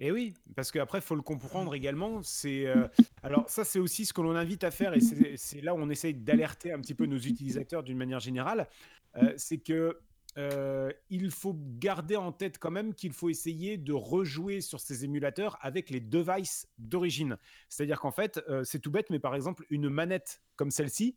Et 0.00 0.08
eh 0.08 0.12
oui, 0.12 0.34
parce 0.54 0.70
qu'après, 0.70 0.98
il 0.98 1.02
faut 1.02 1.16
le 1.16 1.22
comprendre 1.22 1.74
également. 1.74 2.22
C'est 2.22 2.66
euh, 2.66 2.88
alors 3.22 3.48
ça, 3.48 3.64
c'est 3.64 3.78
aussi 3.78 4.04
ce 4.04 4.12
que 4.12 4.20
l'on 4.20 4.34
invite 4.34 4.64
à 4.64 4.70
faire, 4.70 4.94
et 4.94 5.00
c'est 5.36 5.60
là 5.60 5.74
où 5.74 5.78
on 5.78 5.90
essaye 5.90 6.14
d'alerter 6.14 6.72
un 6.72 6.80
petit 6.80 6.94
peu 6.94 7.06
nos 7.06 7.18
utilisateurs 7.18 7.82
d'une 7.84 7.98
manière 7.98 8.20
générale. 8.20 8.68
Euh, 9.16 9.32
c'est 9.36 9.58
que 9.58 9.98
euh, 10.36 10.92
il 11.10 11.30
faut 11.32 11.56
garder 11.78 12.14
en 12.14 12.30
tête 12.30 12.58
quand 12.58 12.70
même 12.70 12.94
qu'il 12.94 13.12
faut 13.12 13.28
essayer 13.28 13.76
de 13.76 13.92
rejouer 13.92 14.60
sur 14.60 14.78
ces 14.78 15.04
émulateurs 15.04 15.56
avec 15.62 15.90
les 15.90 16.00
devices 16.00 16.68
d'origine. 16.78 17.36
C'est-à-dire 17.68 18.00
qu'en 18.00 18.12
fait, 18.12 18.40
c'est 18.62 18.78
tout 18.78 18.92
bête, 18.92 19.10
mais 19.10 19.18
par 19.18 19.34
exemple, 19.34 19.64
une 19.70 19.88
manette 19.88 20.42
comme 20.54 20.70
celle-ci, 20.70 21.16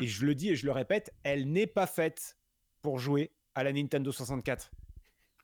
et 0.00 0.06
je 0.06 0.24
le 0.24 0.34
dis 0.34 0.50
et 0.50 0.56
je 0.56 0.66
le 0.66 0.72
répète, 0.72 1.12
elle 1.22 1.50
n'est 1.50 1.66
pas 1.66 1.86
faite 1.86 2.36
pour 2.82 2.98
jouer 2.98 3.32
à 3.54 3.64
la 3.64 3.72
Nintendo 3.72 4.12
64. 4.12 4.70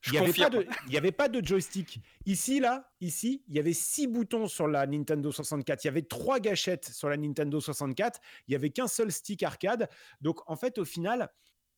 Il 0.07 0.13
n'y 0.13 0.19
avait, 0.19 0.67
avait, 0.97 1.13
pas 1.13 1.29
de 1.29 1.45
joystick. 1.45 2.01
Ici, 2.27 2.61
là, 2.61 2.93
ici, 3.01 3.43
il 3.49 3.57
y 3.57 3.59
avait 3.59 3.73
six 3.73 4.07
boutons 4.07 4.47
sur 4.47 4.69
la 4.69 4.87
Nintendo 4.87 5.33
64. 5.33 5.85
Il 5.85 5.87
y 5.87 5.91
avait 5.91 6.03
trois 6.03 6.39
gâchettes 6.39 6.85
sur 6.85 7.09
la 7.09 7.17
Nintendo 7.17 7.61
64. 7.61 8.21
Il 8.47 8.53
n'y 8.53 8.55
avait 8.55 8.71
qu'un 8.71 8.87
seul 8.87 9.11
stick 9.11 9.43
arcade. 9.43 9.89
Donc, 10.21 10.49
en 10.49 10.55
fait, 10.55 10.79
au 10.79 10.85
final, 10.85 11.29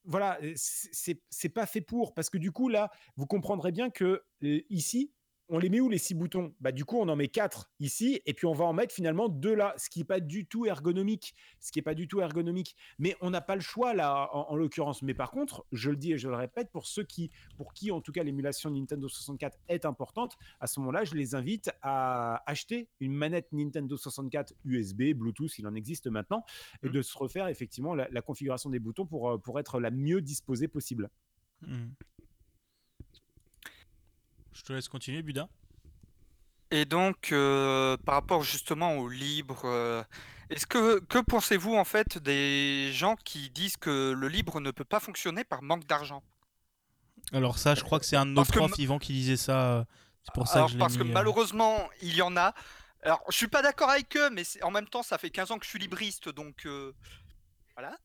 voilà, 0.04 0.38
c'est 0.56 1.48
pas 1.48 1.64
fait 1.64 1.80
pour. 1.80 2.12
Parce 2.12 2.28
que 2.28 2.38
du 2.38 2.52
coup, 2.52 2.68
là, 2.68 2.90
vous 3.16 3.26
comprendrez 3.26 3.72
bien 3.72 3.88
que 3.88 4.22
euh, 4.42 4.60
ici, 4.68 5.12
on 5.48 5.58
les 5.58 5.68
met 5.68 5.80
où 5.80 5.88
les 5.88 5.98
six 5.98 6.14
boutons? 6.14 6.54
Bah 6.60 6.72
du 6.72 6.84
coup 6.84 6.98
on 6.98 7.08
en 7.08 7.16
met 7.16 7.28
quatre 7.28 7.70
ici 7.80 8.20
et 8.26 8.34
puis 8.34 8.46
on 8.46 8.52
va 8.52 8.64
en 8.64 8.72
mettre 8.72 8.94
finalement 8.94 9.28
deux 9.28 9.54
là, 9.54 9.74
ce 9.76 9.88
qui 9.88 10.00
est 10.00 10.04
pas 10.04 10.20
du 10.20 10.46
tout 10.46 10.66
ergonomique, 10.66 11.34
ce 11.60 11.72
qui 11.72 11.78
est 11.78 11.82
pas 11.82 11.94
du 11.94 12.08
tout 12.08 12.20
ergonomique. 12.20 12.76
Mais 12.98 13.16
on 13.20 13.30
n'a 13.30 13.40
pas 13.40 13.54
le 13.54 13.60
choix 13.60 13.94
là 13.94 14.28
en, 14.32 14.56
l'occurrence. 14.56 15.02
Mais 15.02 15.14
par 15.14 15.30
contre, 15.30 15.66
je 15.72 15.90
le 15.90 15.96
dis 15.96 16.12
et 16.12 16.18
je 16.18 16.28
le 16.28 16.34
répète 16.34 16.70
pour 16.70 16.86
ceux 16.86 17.04
qui, 17.04 17.30
pour 17.56 17.72
qui 17.72 17.90
en 17.90 18.00
tout 18.00 18.12
cas 18.12 18.22
l'émulation 18.22 18.70
Nintendo 18.70 19.08
64 19.08 19.58
est 19.68 19.84
importante, 19.84 20.36
à 20.60 20.66
ce 20.66 20.80
moment-là, 20.80 21.04
je 21.04 21.14
les 21.14 21.34
invite 21.34 21.70
à 21.82 22.42
acheter 22.46 22.88
une 23.00 23.14
manette 23.14 23.48
Nintendo 23.52 23.96
64 23.96 24.54
USB, 24.64 25.14
Bluetooth, 25.14 25.58
il 25.58 25.66
en 25.66 25.74
existe 25.74 26.06
maintenant, 26.08 26.44
et 26.82 26.88
mmh. 26.88 26.92
de 26.92 27.02
se 27.02 27.16
refaire 27.16 27.48
effectivement 27.48 27.94
la, 27.94 28.22
configuration 28.22 28.68
des 28.68 28.78
boutons 28.78 29.06
pour 29.06 29.30
euh, 29.30 29.38
pour 29.38 29.58
être 29.58 29.80
la 29.80 29.90
mieux 29.90 30.20
disposée 30.20 30.68
possible. 30.68 31.08
Mmh. 31.62 31.86
Je 34.58 34.64
te 34.64 34.72
laisse 34.72 34.88
continuer, 34.88 35.22
Buda. 35.22 35.48
Et 36.72 36.84
donc, 36.84 37.30
euh, 37.30 37.96
par 38.04 38.16
rapport 38.16 38.42
justement 38.42 38.96
au 38.96 39.08
libre, 39.08 39.62
euh, 39.64 40.02
est-ce 40.50 40.66
que 40.66 40.98
que 41.04 41.18
pensez-vous 41.18 41.76
en 41.76 41.84
fait 41.84 42.18
des 42.18 42.90
gens 42.92 43.14
qui 43.24 43.50
disent 43.50 43.76
que 43.76 44.10
le 44.10 44.28
libre 44.28 44.60
ne 44.60 44.72
peut 44.72 44.84
pas 44.84 44.98
fonctionner 44.98 45.44
par 45.44 45.62
manque 45.62 45.86
d'argent? 45.86 46.24
Alors 47.32 47.58
ça, 47.58 47.76
je 47.76 47.82
crois 47.82 48.00
que 48.00 48.04
c'est 48.04 48.16
un 48.16 48.26
de 48.26 48.32
nos 48.32 48.44
profs, 48.44 48.76
Yvan, 48.78 48.98
qui 48.98 49.12
disait 49.12 49.36
ça. 49.36 49.86
C'est 50.24 50.34
pour 50.34 50.48
ça 50.48 50.64
que 50.64 50.72
je 50.72 50.76
parce 50.76 50.96
que 50.96 51.02
euh. 51.02 51.12
malheureusement, 51.12 51.88
il 52.02 52.14
y 52.14 52.22
en 52.22 52.36
a. 52.36 52.52
Alors, 53.04 53.22
je 53.28 53.36
suis 53.36 53.48
pas 53.48 53.62
d'accord 53.62 53.90
avec 53.90 54.14
eux, 54.16 54.28
mais 54.30 54.42
en 54.62 54.72
même 54.72 54.88
temps, 54.88 55.04
ça 55.04 55.18
fait 55.18 55.30
15 55.30 55.52
ans 55.52 55.58
que 55.58 55.64
je 55.64 55.70
suis 55.70 55.78
libriste, 55.78 56.28
donc 56.30 56.66
voilà. 57.74 57.96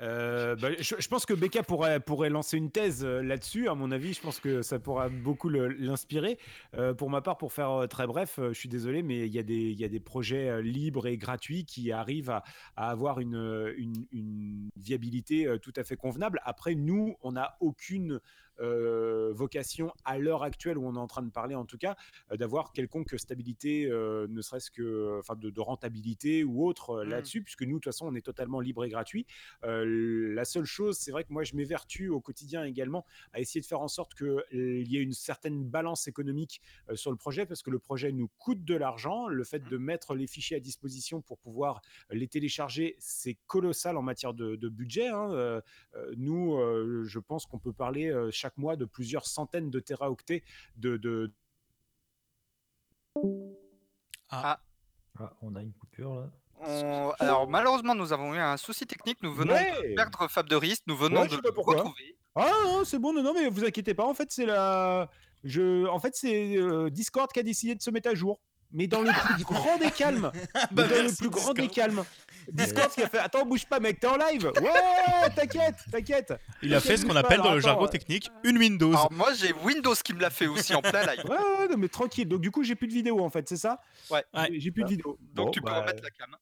Euh, 0.00 0.56
bah, 0.56 0.70
je, 0.78 1.08
pense 1.08 1.24
que 1.24 1.34
Becca 1.34 1.62
pourrait, 1.62 2.30
lancer 2.30 2.56
une 2.56 2.70
thèse 2.70 3.04
euh, 3.04 3.22
là-dessus, 3.22 3.68
à 3.68 3.74
mon 3.74 3.90
avis. 3.90 4.12
Je 4.12 4.20
pense 4.20 4.40
que 4.40 4.62
ça 4.62 4.78
pourra 4.78 5.08
beaucoup 5.08 5.48
l'inspirer. 5.48 6.38
Euh, 6.74 6.94
pour 6.94 7.10
ma 7.10 7.20
part, 7.20 7.38
pour 7.38 7.52
faire 7.52 7.86
très 7.88 8.06
bref, 8.06 8.38
je 8.38 8.52
suis 8.52 8.68
désolé, 8.68 9.02
mais 9.02 9.26
il 9.26 9.34
y, 9.34 9.38
a 9.38 9.42
des, 9.42 10.00
projets 10.00 10.62
libres 10.62 11.06
et 11.06 11.16
gratuits 11.16 11.64
qui 11.64 11.92
arrivent 11.92 12.30
à, 12.30 12.42
avoir 12.76 13.20
une, 13.20 14.00
viabilité 14.76 15.48
tout 15.62 15.72
à 15.76 15.84
fait 15.84 15.96
convenable. 15.96 16.40
Après, 16.44 16.74
nous, 16.74 17.16
on 17.22 17.32
n'a 17.32 17.56
aucune 17.60 18.20
vocation 18.58 19.92
à 20.04 20.18
l'heure 20.18 20.42
actuelle 20.42 20.78
où 20.78 20.86
on 20.86 20.94
est 20.94 20.98
en 20.98 21.06
train 21.06 21.22
de 21.22 21.30
parler 21.30 21.54
en 21.54 21.64
tout 21.64 21.78
cas 21.78 21.96
euh, 22.30 22.36
d'avoir 22.36 22.72
quelconque 22.72 23.18
stabilité, 23.18 23.86
euh, 23.86 24.26
ne 24.28 24.40
serait-ce 24.40 24.70
que 24.70 25.18
enfin 25.18 25.34
de, 25.36 25.60
rentabilité 25.60 26.44
ou 26.44 26.66
autre 26.66 27.04
mmh. 27.04 27.08
là-dessus, 27.08 27.42
puisque 27.42 27.62
nous 27.62 27.78
de 27.78 27.80
toute 27.80 27.84
façon 27.86 28.06
on 28.06 28.14
est 28.14 28.24
totalement 28.24 28.60
libre 28.60 28.84
et 28.84 28.88
gratuit. 28.88 29.26
la 29.62 30.44
seule 30.44 30.64
chose, 30.64 30.98
c'est 30.98 31.10
vrai 31.10 31.24
que 31.24 31.32
moi 31.32 31.42
je 31.42 31.56
m'évertue 31.56 32.08
au 32.08 32.20
quotidien 32.20 32.64
également 32.64 33.06
à 33.32 33.40
essayer 33.40 33.60
de 33.60 33.66
faire 33.66 33.80
en 33.80 33.88
sorte 33.88 34.14
qu'il 34.14 34.86
y 34.86 34.96
ait 34.96 35.02
une 35.02 35.12
certaine 35.12 35.64
balance 35.64 36.06
économique 36.06 36.60
sur 36.94 37.10
le 37.10 37.16
projet, 37.16 37.46
parce 37.46 37.62
que 37.62 37.70
le 37.70 37.78
projet 37.78 38.12
nous 38.12 38.28
coûte 38.38 38.64
de 38.64 38.74
l'argent. 38.74 39.28
Le 39.28 39.44
fait 39.44 39.60
de 39.60 39.76
mettre 39.78 40.14
les 40.14 40.26
fichiers 40.26 40.56
à 40.56 40.60
disposition 40.60 41.22
pour 41.22 41.38
pouvoir 41.38 41.80
les 42.10 42.28
télécharger, 42.28 42.96
c'est 42.98 43.38
colossal 43.46 43.96
en 43.96 44.02
matière 44.02 44.34
de, 44.34 44.68
budget. 44.68 45.08
Hein. 45.08 45.62
nous, 46.16 46.58
je 47.04 47.18
pense 47.18 47.46
qu'on 47.46 47.58
peut 47.58 47.72
parler 47.72 48.12
chaque 48.44 48.58
mois 48.58 48.76
de 48.76 48.84
plusieurs 48.84 49.26
centaines 49.26 49.70
de 49.70 49.80
téraoctets 49.80 50.42
de. 50.76 50.98
de... 50.98 51.32
Ah. 54.28 54.60
ah. 55.18 55.32
on 55.40 55.54
a 55.54 55.62
une 55.62 55.72
coupure 55.72 56.14
là. 56.14 56.30
Alors 57.20 57.48
malheureusement, 57.48 57.94
nous 57.94 58.12
avons 58.12 58.34
eu 58.34 58.38
un 58.38 58.58
souci 58.58 58.86
technique. 58.86 59.22
Nous 59.22 59.32
venons 59.32 59.54
de 59.54 59.94
perdre 59.94 60.28
Fab 60.28 60.46
de 60.46 60.56
Rist. 60.56 60.82
Nous 60.86 60.96
venons 60.96 61.24
de 61.24 61.36
le 61.36 61.60
retrouver. 61.60 62.16
Ah 62.34 62.50
non, 62.64 62.84
c'est 62.84 62.98
bon, 62.98 63.12
non, 63.14 63.22
non, 63.22 63.32
mais 63.32 63.48
vous 63.48 63.64
inquiétez 63.64 63.94
pas. 63.94 64.04
En 64.04 64.14
fait, 64.14 64.30
c'est 64.30 64.44
la 64.44 65.08
Je, 65.42 65.86
en 65.86 65.98
fait, 66.00 66.14
c'est 66.14 66.56
euh, 66.56 66.90
Discord 66.90 67.30
qui 67.32 67.40
a 67.40 67.42
décidé 67.42 67.74
de 67.74 67.82
se 67.82 67.90
mettre 67.90 68.10
à 68.10 68.14
jour. 68.14 68.40
Mais 68.72 68.86
dans 68.86 69.02
le 69.02 69.10
plus 69.34 69.44
grand 69.44 69.78
des 69.78 69.90
calmes. 69.90 70.30
Bah, 70.72 70.84
Mais 70.88 70.96
dans 70.96 71.04
le 71.04 71.16
plus 71.16 71.28
grand 71.30 71.52
des 71.52 71.62
Discord. 71.68 71.74
calmes. 71.94 72.04
Discord 72.52 72.90
qui 72.92 73.02
a 73.02 73.08
fait 73.08 73.18
Attends, 73.18 73.46
bouge 73.46 73.64
pas, 73.66 73.80
mec, 73.80 74.00
t'es 74.00 74.06
en 74.06 74.16
live. 74.16 74.50
Ouais, 74.60 75.30
t'inquiète, 75.34 75.76
t'inquiète. 75.90 76.34
Il 76.62 76.74
a 76.74 76.80
fait 76.80 76.96
ce 76.96 77.06
qu'on 77.06 77.16
appelle 77.16 77.38
dans 77.38 77.44
alors, 77.44 77.54
le 77.54 77.60
jargon 77.60 77.86
technique 77.86 78.30
une 78.42 78.58
Windows. 78.58 78.90
Alors 78.92 79.12
moi 79.12 79.32
j'ai 79.34 79.52
Windows 79.64 79.94
qui 79.94 80.12
me 80.12 80.20
l'a 80.20 80.30
fait 80.30 80.46
aussi 80.46 80.74
en 80.74 80.82
plein 80.82 81.04
live. 81.06 81.24
Ouais, 81.28 81.36
ouais, 81.36 81.58
ouais, 81.60 81.68
non, 81.68 81.76
mais 81.78 81.88
tranquille. 81.88 82.28
Donc, 82.28 82.40
du 82.42 82.50
coup, 82.50 82.62
j'ai 82.62 82.74
plus 82.74 82.88
de 82.88 82.92
vidéo 82.92 83.20
en 83.24 83.30
fait, 83.30 83.48
c'est 83.48 83.56
ça 83.56 83.80
Ouais. 84.10 84.22
Ouais. 84.34 84.48
J'ai- 84.58 84.70
plus 84.70 84.82
de 84.84 84.88
vidéo. 84.88 85.18
Donc 85.32 85.46
Bon, 85.46 85.50
tu 85.52 85.60
peux 85.62 85.70
bah, 85.70 85.80
remettre 85.80 86.02
la 86.02 86.10
cam. 86.10 86.36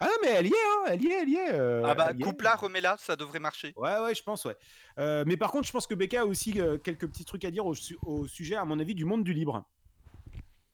Ah 0.00 0.06
non, 0.06 0.12
mais 0.22 0.28
elle 0.28 0.46
y 0.46 0.50
est, 0.50 0.52
hein, 0.52 0.84
elle 0.90 1.02
y 1.02 1.06
est, 1.08 1.22
elle 1.22 1.28
y 1.28 1.34
est. 1.36 1.52
euh, 1.54 1.82
ah 1.84 1.94
bah 1.94 2.12
coupe-la, 2.22 2.54
remets-la, 2.54 2.96
ça 3.00 3.16
devrait 3.16 3.40
marcher. 3.40 3.72
Ouais, 3.76 3.98
ouais, 3.98 4.14
je 4.14 4.22
pense, 4.22 4.44
ouais. 4.44 4.56
Euh, 4.98 5.24
mais 5.26 5.36
par 5.36 5.50
contre, 5.50 5.66
je 5.66 5.72
pense 5.72 5.88
que 5.88 5.94
Becca 5.94 6.20
a 6.20 6.24
aussi 6.24 6.60
euh, 6.60 6.78
quelques 6.78 7.08
petits 7.08 7.24
trucs 7.24 7.44
à 7.44 7.50
dire 7.50 7.66
au, 7.66 7.74
su- 7.74 7.98
au 8.06 8.28
sujet, 8.28 8.54
à 8.54 8.64
mon 8.64 8.78
avis, 8.78 8.94
du 8.94 9.04
monde 9.04 9.24
du 9.24 9.32
libre. 9.32 9.64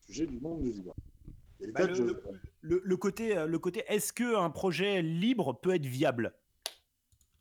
Sujet 0.06 0.26
du 0.26 0.38
les 1.60 1.72
Bah, 1.72 1.82
le- 1.86 1.88
de 1.88 1.94
choses. 1.94 2.06
le- 2.06 2.22
Le, 2.60 2.80
le 2.84 2.96
côté, 2.96 3.36
euh, 3.36 3.46
le 3.46 3.58
côté 3.58 3.84
est-ce 3.88 4.12
qu'un 4.12 4.50
projet 4.50 5.02
libre 5.02 5.58
peut 5.60 5.74
être 5.74 5.86
viable? 5.86 6.34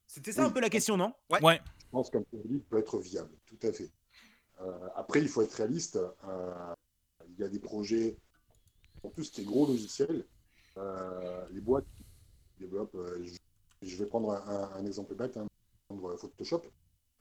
C'était 0.08 0.32
ça 0.32 0.42
Oui. 0.42 0.48
un 0.48 0.52
peu 0.52 0.60
la 0.60 0.70
question, 0.70 0.98
non? 0.98 1.14
Ouais. 1.30 1.60
Je 1.80 1.86
pense 1.92 2.10
qu'un 2.10 2.22
projet 2.22 2.48
libre 2.48 2.66
peut 2.70 2.78
être 2.78 3.00
viable, 3.00 3.36
tout 3.46 3.58
à 3.64 3.72
fait. 3.72 3.92
Euh, 4.62 4.90
après, 4.96 5.22
il 5.22 5.28
faut 5.28 5.42
être 5.42 5.54
réaliste. 5.54 5.96
euh, 5.98 6.74
il 7.30 7.40
y 7.40 7.44
a 7.44 7.50
des 7.50 7.60
projets, 7.60 8.18
en 9.04 9.10
plus, 9.10 9.30
qui 9.32 9.42
est 9.42 9.46
gros 9.46 9.66
logiciels. 9.66 10.26
euh, 10.78 11.48
les 11.52 11.62
boîtes 11.62 11.86
qui 12.58 12.64
développent, 12.64 12.96
euh, 12.96 13.24
je, 13.24 13.38
je 13.84 13.96
vais 13.98 14.08
prendre 14.08 14.32
un, 14.32 14.72
un 14.74 14.86
exemple 14.86 15.14
bête, 15.16 15.38
hein, 15.38 15.46
prendre 15.88 16.18
Photoshop. 16.18 16.64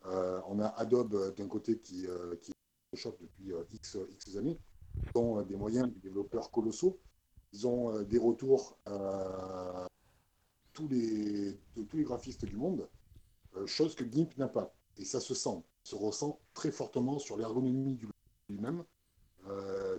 Euh, 0.06 0.40
on 0.46 0.58
a 0.58 0.68
Adobe 0.68 1.34
d'un 1.36 1.48
côté 1.48 1.78
qui, 1.78 2.06
euh, 2.06 2.34
qui 2.36 2.50
est 2.50 2.54
Photoshop 2.90 3.18
depuis 3.20 3.52
euh, 3.52 3.62
X, 3.72 3.98
X 4.10 4.36
années. 4.36 4.58
Ils 5.14 5.18
ont 5.18 5.38
euh, 5.38 5.44
des 5.44 5.56
moyens 5.56 5.88
de 5.92 5.98
développeurs 6.00 6.50
colossaux. 6.50 6.98
Ils 7.52 7.66
ont 7.66 7.94
euh, 7.94 8.04
des 8.04 8.18
retours 8.18 8.78
euh, 8.88 9.86
tous 10.72 10.88
les, 10.88 11.58
graphistes 12.04 12.46
du 12.46 12.56
monde, 12.56 12.88
chose 13.66 13.94
que 13.94 14.04
GIMP 14.04 14.38
n'a 14.38 14.48
pas. 14.48 14.74
Et 14.96 15.04
ça 15.04 15.20
se 15.20 15.34
sent, 15.34 15.62
se 15.82 15.94
ressent 15.94 16.40
très 16.54 16.70
fortement 16.70 17.18
sur 17.18 17.36
l'ergonomie 17.36 17.94
du 17.94 18.08
lui-même, 18.48 18.82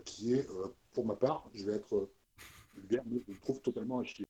qui 0.03 0.33
est, 0.33 0.47
pour 0.91 1.05
ma 1.05 1.15
part, 1.15 1.47
je 1.53 1.65
vais 1.65 1.73
être 1.73 2.09
je 2.89 3.39
trouve 3.39 3.61
totalement 3.61 3.99
à 3.99 4.03
chier. 4.03 4.25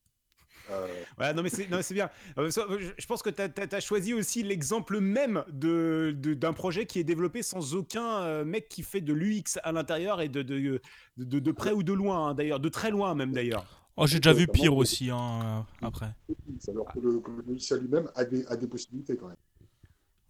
Euh, 0.72 0.88
Ouais, 1.20 1.34
non, 1.34 1.44
mais 1.44 1.50
c'est 1.50 1.70
non, 1.70 1.78
mais 1.78 1.84
c'est 1.84 1.94
bien. 1.94 2.10
Euh, 2.38 2.50
je, 2.50 3.06
pense 3.06 3.22
que 3.22 3.30
tu 3.30 3.42
as, 3.76 3.80
choisi 3.80 4.14
aussi 4.14 4.44
l'exemple 4.44 5.00
même 5.00 5.44
de- 5.50 6.14
de- 6.18 6.34
d'un 6.34 6.54
projet 6.54 6.86
qui 6.86 7.00
est 7.00 7.04
développé 7.04 7.44
sans 7.44 7.76
aucun 7.76 8.22
euh, 8.22 8.46
mec 8.46 8.70
qui 8.70 8.82
fait 8.84 9.02
de 9.02 9.14
l'UX 9.14 9.60
à 9.64 9.72
l'intérieur 9.72 10.22
et 10.22 10.30
de, 10.30 10.42
de, 10.42 10.82
de, 11.18 11.40
de 11.40 11.52
près 11.52 11.72
ou 11.72 11.84
de 11.84 11.94
loin, 11.94 12.30
hein, 12.30 12.34
d'ailleurs, 12.34 12.60
de 12.60 12.70
très 12.70 12.92
loin 12.92 13.14
même 13.16 13.34
d'ailleurs. 13.34 13.66
Oh, 13.96 14.08
j'ai 14.08 14.20
déjà 14.20 14.34
vu 14.34 14.48
pire 14.48 14.76
aussi 14.76 15.10
hein, 15.12 15.66
euh, 15.84 15.88
après. 15.88 16.08
alors 16.68 16.92
que 16.92 17.00
le, 17.00 17.22
logiciel 17.46 17.82
lui-même 17.82 18.10
a 18.16 18.26
des, 18.26 18.46
a 18.48 18.56
des 18.56 18.68
possibilités 18.68 19.16
quand 19.18 19.28
même. 19.28 19.38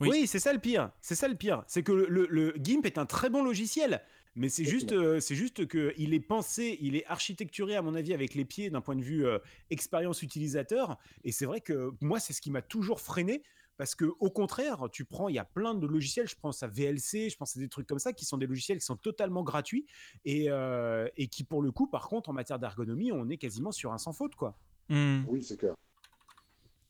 Oui. 0.02 0.10
Oui, 0.12 0.28
c'est 0.28 0.40
ça 0.40 0.52
le 0.52 0.60
pire. 0.60 0.90
C'est 1.00 1.16
ça 1.16 1.28
le 1.30 1.36
pire. 1.36 1.64
C'est 1.68 1.82
que 1.84 1.92
le, 1.94 2.08
le- 2.10 2.28
le 2.30 2.54
GIMP 2.62 2.86
est 2.86 2.98
un 2.98 3.06
très 3.06 3.30
bon 3.30 3.44
logiciel. 3.44 4.02
Mais 4.36 4.50
c'est 4.50 4.66
juste, 4.66 4.94
euh, 4.94 5.20
c'est 5.20 5.36
juste 5.36 5.68
que 5.68 5.94
il 5.98 6.14
est 6.14 6.20
pensé, 6.20 6.78
il 6.82 6.96
est 6.96 7.06
architecturé 7.06 7.76
à 7.76 7.82
mon 7.84 7.94
avis 7.94 8.14
avec 8.14 8.34
les 8.34 8.46
pieds 8.46 8.70
d'un 8.72 8.82
point 8.82 8.96
de 8.96 9.04
vue 9.04 9.26
euh, 9.26 9.38
expérience 9.70 10.24
utilisateur. 10.24 10.98
Et 11.24 11.32
c'est 11.32 11.46
vrai 11.46 11.62
que 11.62 11.92
moi 12.02 12.20
c'est 12.20 12.34
ce 12.34 12.42
qui 12.42 12.50
m'a 12.50 12.64
toujours 12.64 13.00
freiné 13.00 13.44
parce 13.78 13.96
que 13.96 14.06
au 14.20 14.30
contraire, 14.32 14.88
tu 14.92 15.06
prends, 15.06 15.30
il 15.30 15.36
y 15.36 15.40
a 15.40 15.46
plein 15.46 15.76
de 15.76 15.86
logiciels. 15.86 16.28
Je 16.28 16.36
pense 16.36 16.64
à 16.64 16.68
VLC, 16.68 17.30
je 17.30 17.38
pense 17.38 17.56
à 17.58 17.60
des 17.60 17.70
trucs 17.70 17.88
comme 17.88 18.00
ça 18.00 18.14
qui 18.14 18.26
sont 18.26 18.38
des 18.38 18.48
logiciels 18.48 18.80
qui 18.80 18.86
sont 18.86 18.98
totalement 18.98 19.44
gratuits 19.44 19.86
et, 20.26 20.50
euh, 20.50 21.08
et 21.18 21.28
qui 21.28 21.44
pour 21.44 21.62
le 21.62 21.72
coup, 21.72 21.88
par 21.88 22.08
contre, 22.08 22.30
en 22.30 22.34
matière 22.34 22.60
d'ergonomie, 22.60 23.12
on 23.12 23.30
est 23.30 23.38
quasiment 23.38 23.72
sur 23.72 23.92
un 23.94 23.98
sans 24.00 24.14
faute 24.14 24.36
quoi. 24.36 24.58
Hmm, 24.90 25.24
Oui, 25.28 25.44
c'est 25.44 25.58
clair. 25.58 25.76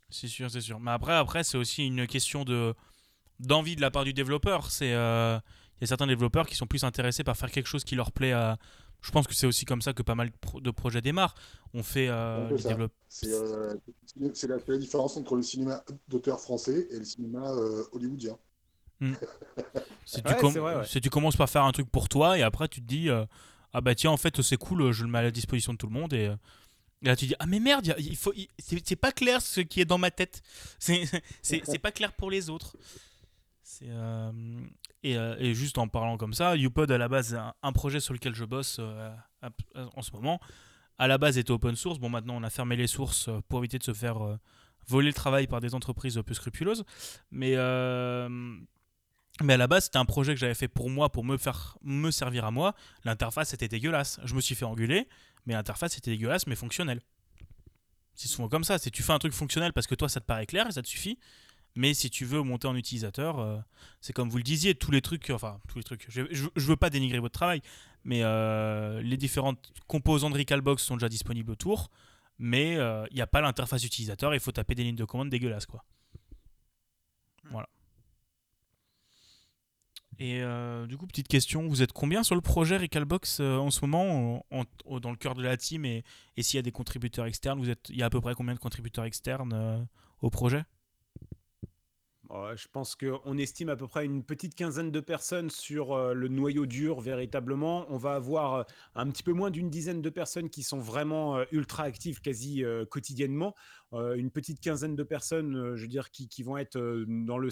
c'est 0.10 0.28
sûr, 0.28 0.50
c'est 0.50 0.62
sûr. 0.62 0.80
Mais 0.80 0.92
après, 0.92 1.14
après 1.14 1.44
c'est 1.44 1.58
aussi 1.58 1.86
une 1.88 2.08
question 2.08 2.44
de 2.46 2.74
d'envie 3.40 3.76
de 3.76 3.82
la 3.82 3.92
part 3.92 4.04
du 4.06 4.14
développeur. 4.14 4.70
C'est 4.72 4.94
euh, 4.94 5.40
y 5.84 5.86
a 5.86 5.88
certains 5.88 6.08
développeurs 6.08 6.48
qui 6.48 6.56
sont 6.56 6.68
plus 6.68 6.84
intéressés 6.84 7.24
par 7.24 7.38
faire 7.38 7.52
quelque 7.52 7.68
chose 7.68 7.84
qui 7.84 7.96
leur 7.96 8.12
plaît 8.12 8.34
à. 8.34 8.58
Je 9.02 9.12
pense 9.12 9.28
que 9.28 9.34
c'est 9.34 9.46
aussi 9.48 9.66
comme 9.66 9.82
ça 9.82 9.92
que 9.92 10.02
pas 10.02 10.16
mal 10.16 10.30
de, 10.30 10.36
pro- 10.40 10.62
de 10.62 10.72
projets 10.72 11.02
démarrent. 11.02 11.36
On 11.74 11.84
fait 11.84 12.08
euh. 12.08 12.50
C'est 13.10 13.28
euh, 13.34 13.74
c'est 14.34 14.48
la, 14.48 14.58
c'est 14.60 14.70
la 14.70 14.78
différence 14.78 15.18
entre 15.18 15.36
le 15.36 15.42
cinéma 15.42 15.84
d'auteur 16.08 16.40
français 16.40 16.88
et 16.90 16.98
le 17.00 17.04
cinéma 17.04 17.52
euh, 17.52 17.84
hollywoodien. 17.92 18.38
Si 20.06 20.22
tu, 20.22 20.28
Ouais, 20.32 20.38
com- 20.40 20.52
c'est 20.54 20.60
vrai, 20.60 20.76
ouais. 20.78 20.86
tu 21.02 21.10
commences 21.10 21.36
par 21.36 21.50
faire 21.50 21.64
un 21.64 21.72
truc 21.72 21.90
pour 21.90 22.08
toi 22.10 22.38
et 22.38 22.42
après 22.44 22.68
tu 22.68 22.82
te 22.82 22.86
dis 22.86 23.10
euh, 23.10 23.26
ah 23.74 23.82
bah 23.82 23.96
tiens 23.96 24.12
en 24.12 24.18
fait 24.18 24.42
c'est 24.42 24.58
cool 24.58 24.92
je 24.92 25.04
le 25.04 25.10
mets 25.10 25.20
à 25.20 25.24
la 25.24 25.32
disposition 25.32 25.74
de 25.74 25.78
tout 25.78 25.88
le 25.88 25.94
monde 25.94 26.14
et, 26.14 26.28
euh, 26.28 26.36
et 27.02 27.08
là 27.08 27.16
tu 27.16 27.26
dis 27.26 27.36
ah 27.40 27.46
mais 27.46 27.60
merde 27.60 27.94
il 27.98 28.16
faut 28.16 28.34
c'est 28.60 28.86
c'est 28.86 28.96
pas 28.98 29.12
clair 29.12 29.42
ce 29.42 29.62
qui 29.62 29.80
est 29.82 29.86
dans 29.86 29.98
ma 29.98 30.12
tête 30.12 30.42
c'est 30.80 31.04
c'est 31.42 31.62
c'est 31.66 31.80
pas 31.80 31.92
clair 31.92 32.12
pour 32.14 32.30
les 32.32 32.50
autres 32.50 32.76
c'est 33.64 33.88
et, 35.04 35.18
euh, 35.18 35.36
et 35.40 35.54
juste 35.54 35.78
en 35.78 35.88
parlant 35.88 36.18
comme 36.18 36.34
ça 36.34 36.56
YouPod 36.56 36.92
à 36.92 36.98
la 36.98 37.08
base 37.08 37.38
un, 37.62 37.72
projet 37.72 38.00
sur 38.00 38.14
lequel 38.14 38.34
je 38.34 38.46
bosse 38.46 38.78
euh, 38.80 39.14
en 39.96 40.02
ce 40.02 40.12
moment 40.12 40.40
à 40.98 41.08
la 41.08 41.18
base 41.18 41.38
était 41.38 41.52
open 41.52 41.76
source 41.76 42.00
bon 42.00 42.10
maintenant 42.10 42.36
on 42.36 42.44
a 42.44 42.50
fermé 42.50 42.76
les 42.76 42.88
sources 42.88 43.28
euh, 43.28 43.40
pour 43.50 43.60
éviter 43.60 43.78
de 43.78 43.84
se 43.84 43.94
faire 43.94 44.18
voler 44.88 45.08
le 45.08 45.14
travail 45.14 45.48
par 45.48 45.60
des 45.60 45.76
entreprises 45.76 46.22
peu 46.26 46.34
scrupuleuses 46.34 46.84
mais 47.32 47.56
mais 49.42 49.54
à 49.54 49.58
la 49.58 49.66
base, 49.66 49.86
c'était 49.86 49.98
un 49.98 50.06
projet 50.06 50.36
que 50.36 50.40
j'avais 50.40 50.54
fait 50.54 50.68
pour 50.68 50.92
moi, 50.92 51.12
pour 51.12 51.24
me 51.24 51.38
faire 51.38 51.78
me 51.82 52.12
servir 52.12 52.46
à 52.46 52.52
moi. 52.52 52.76
L'interface 53.04 53.54
était 53.54 53.68
dégueulasse. 53.68 54.20
Je 54.24 54.36
me 54.36 54.42
suis 54.42 54.54
fait 54.54 54.66
engueuler, 54.66 55.08
mais 55.48 55.54
l'interface 55.56 55.98
était 55.98 56.12
dégueulasse, 56.12 56.46
mais 56.46 56.56
fonctionnelle. 56.56 57.02
C'est 58.14 58.28
souvent 58.28 58.48
comme 58.48 58.64
ça. 58.64 58.78
C'est 58.78 58.92
tu 58.92 59.02
fais 59.02 59.12
un 59.12 59.18
truc 59.18 59.34
fonctionnel 59.34 59.74
parce 59.74 59.88
que 59.88 59.96
toi, 59.96 60.08
ça 60.08 60.20
te 60.20 60.26
paraît 60.26 60.46
clair 60.46 60.68
et 60.68 60.72
ça 60.72 60.84
te 60.84 60.88
suffit. 60.88 61.18
Mais 61.76 61.94
si 61.96 62.10
tu 62.10 62.26
veux 62.26 62.42
monter 62.44 62.68
en 62.68 62.76
utilisateur, 62.76 63.40
euh, 63.40 63.58
c'est 64.00 64.14
comme 64.14 64.30
vous 64.30 64.38
le 64.38 64.44
disiez, 64.44 64.76
tous 64.76 64.92
les 64.92 65.02
trucs, 65.02 65.30
enfin 65.32 65.60
tous 65.68 65.78
les 65.80 65.84
trucs. 65.84 66.06
Je, 66.10 66.22
je 66.32 66.68
veux 66.68 66.76
pas 66.76 66.90
dénigrer 66.92 67.20
votre 67.20 67.34
travail, 67.34 67.62
mais 68.04 68.22
euh, 68.24 69.02
les 69.02 69.18
différentes 69.18 69.74
composants 69.88 70.30
de 70.30 70.38
Recalbox 70.38 70.84
sont 70.84 70.96
déjà 70.98 71.10
disponibles 71.10 71.52
autour. 71.52 71.90
Mais 72.40 72.76
euh, 72.78 73.06
il 73.12 73.16
n'y 73.16 73.22
a 73.22 73.28
pas 73.28 73.42
l'interface 73.42 73.84
utilisateur. 73.84 74.34
Il 74.34 74.40
faut 74.40 74.52
taper 74.52 74.76
des 74.76 74.84
lignes 74.84 74.96
de 74.96 75.06
commande 75.06 75.30
dégueulasses, 75.30 75.66
quoi. 75.68 75.84
Voilà. 77.52 77.68
Et 80.20 80.42
euh, 80.42 80.86
du 80.86 80.98
coup, 80.98 81.08
petite 81.08 81.28
question, 81.28 81.68
vous 81.68 81.82
êtes 81.82 81.92
combien 81.92 82.24
sur 82.24 82.36
le 82.36 82.42
projet 82.42 82.78
Recalbox 82.78 83.40
euh, 83.40 83.58
en 83.58 83.72
ce 83.72 83.82
moment, 83.82 84.46
en- 84.52 84.64
en- 84.86 85.00
dans 85.00 85.10
le 85.10 85.18
cœur 85.18 85.34
de 85.34 85.42
la 85.42 85.58
team 85.58 85.86
Et, 85.86 86.04
et 86.38 86.44
s'il 86.44 86.58
y 86.58 86.60
a 86.60 86.62
des 86.62 86.72
contributeurs 86.72 87.26
externes, 87.26 87.60
vous 87.60 87.70
êtes, 87.70 87.90
il 87.90 87.98
y 87.98 88.04
a 88.04 88.06
à 88.06 88.10
peu 88.12 88.22
près 88.22 88.36
combien 88.36 88.54
de 88.54 88.60
contributeurs 88.60 89.06
externes 89.06 89.54
euh, 89.54 89.84
au 90.22 90.30
projet? 90.30 90.64
Je 92.56 92.68
pense 92.72 92.96
qu'on 92.96 93.38
estime 93.38 93.70
à 93.70 93.76
peu 93.76 93.88
près 93.88 94.06
une 94.06 94.24
petite 94.24 94.56
quinzaine 94.56 94.90
de 94.90 95.00
personnes 95.00 95.52
sur 95.52 95.94
euh, 95.94 96.14
le 96.14 96.28
noyau 96.30 96.66
dur 96.66 97.00
véritablement. 97.00 97.86
On 97.90 97.98
va 97.98 98.16
avoir 98.16 98.56
euh, 98.56 98.64
un 98.96 99.08
petit 99.12 99.22
peu 99.22 99.34
moins 99.34 99.52
d'une 99.52 99.70
dizaine 99.70 100.02
de 100.02 100.10
personnes 100.10 100.50
qui 100.50 100.64
sont 100.64 100.80
vraiment 100.80 101.38
euh, 101.38 101.46
ultra 101.52 101.84
actives 101.84 102.22
quasi 102.22 102.64
quotidiennement. 102.90 103.56
Euh, 103.94 104.16
une 104.16 104.32
petite 104.32 104.60
quinzaine 104.60 104.96
de 104.96 105.04
personnes, 105.04 105.56
euh, 105.56 105.76
je 105.76 105.84
veux 105.84 105.88
dire, 105.88 106.10
qui, 106.10 106.28
qui 106.28 106.42
vont 106.42 106.58
être 106.58 106.78
euh, 106.78 107.06
dans 107.08 107.38
le, 107.38 107.50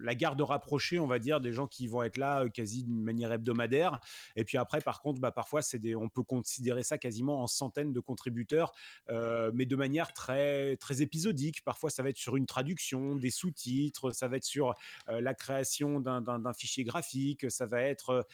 la 0.00 0.14
garde 0.14 0.40
rapprochée, 0.40 0.98
on 1.00 1.06
va 1.06 1.18
dire, 1.18 1.40
des 1.40 1.52
gens 1.52 1.66
qui 1.66 1.88
vont 1.88 2.02
être 2.02 2.16
là 2.16 2.48
quasi 2.48 2.84
d'une 2.84 3.02
manière 3.02 3.32
hebdomadaire. 3.32 4.00
Et 4.36 4.44
puis 4.44 4.56
après, 4.56 4.80
par 4.80 5.00
contre, 5.02 5.20
bah, 5.20 5.32
parfois, 5.32 5.62
c'est 5.62 5.78
des, 5.78 5.96
on 5.96 6.08
peut 6.08 6.22
considérer 6.22 6.82
ça 6.82 6.98
quasiment 6.98 7.42
en 7.42 7.46
centaines 7.46 7.92
de 7.92 8.00
contributeurs, 8.00 8.72
mais 9.08 9.66
de 9.66 9.76
manière 9.76 10.12
très, 10.12 10.76
très 10.76 11.02
épisodique. 11.02 11.64
Parfois, 11.64 11.90
ça 11.90 12.02
va 12.02 12.10
être 12.10 12.16
sur 12.16 12.36
une 12.36 12.46
traduction, 12.46 13.16
des 13.16 13.30
sous-titres, 13.30 14.12
ça 14.12 14.28
va 14.28 14.36
être 14.36 14.44
sur 14.44 14.74
la 15.08 15.34
création 15.34 16.00
d'un- 16.00 16.20
d'un 16.20 16.52
fichier 16.52 16.84
graphique, 16.84 17.50
ça 17.50 17.66
va 17.66 17.82
être 17.82 18.26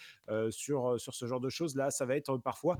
sur, 0.51 1.01
sur 1.01 1.15
ce 1.15 1.27
genre 1.27 1.41
de 1.41 1.49
choses-là, 1.49 1.91
ça 1.91 2.07
va 2.07 2.17
être 2.17 2.37
parfois 2.39 2.79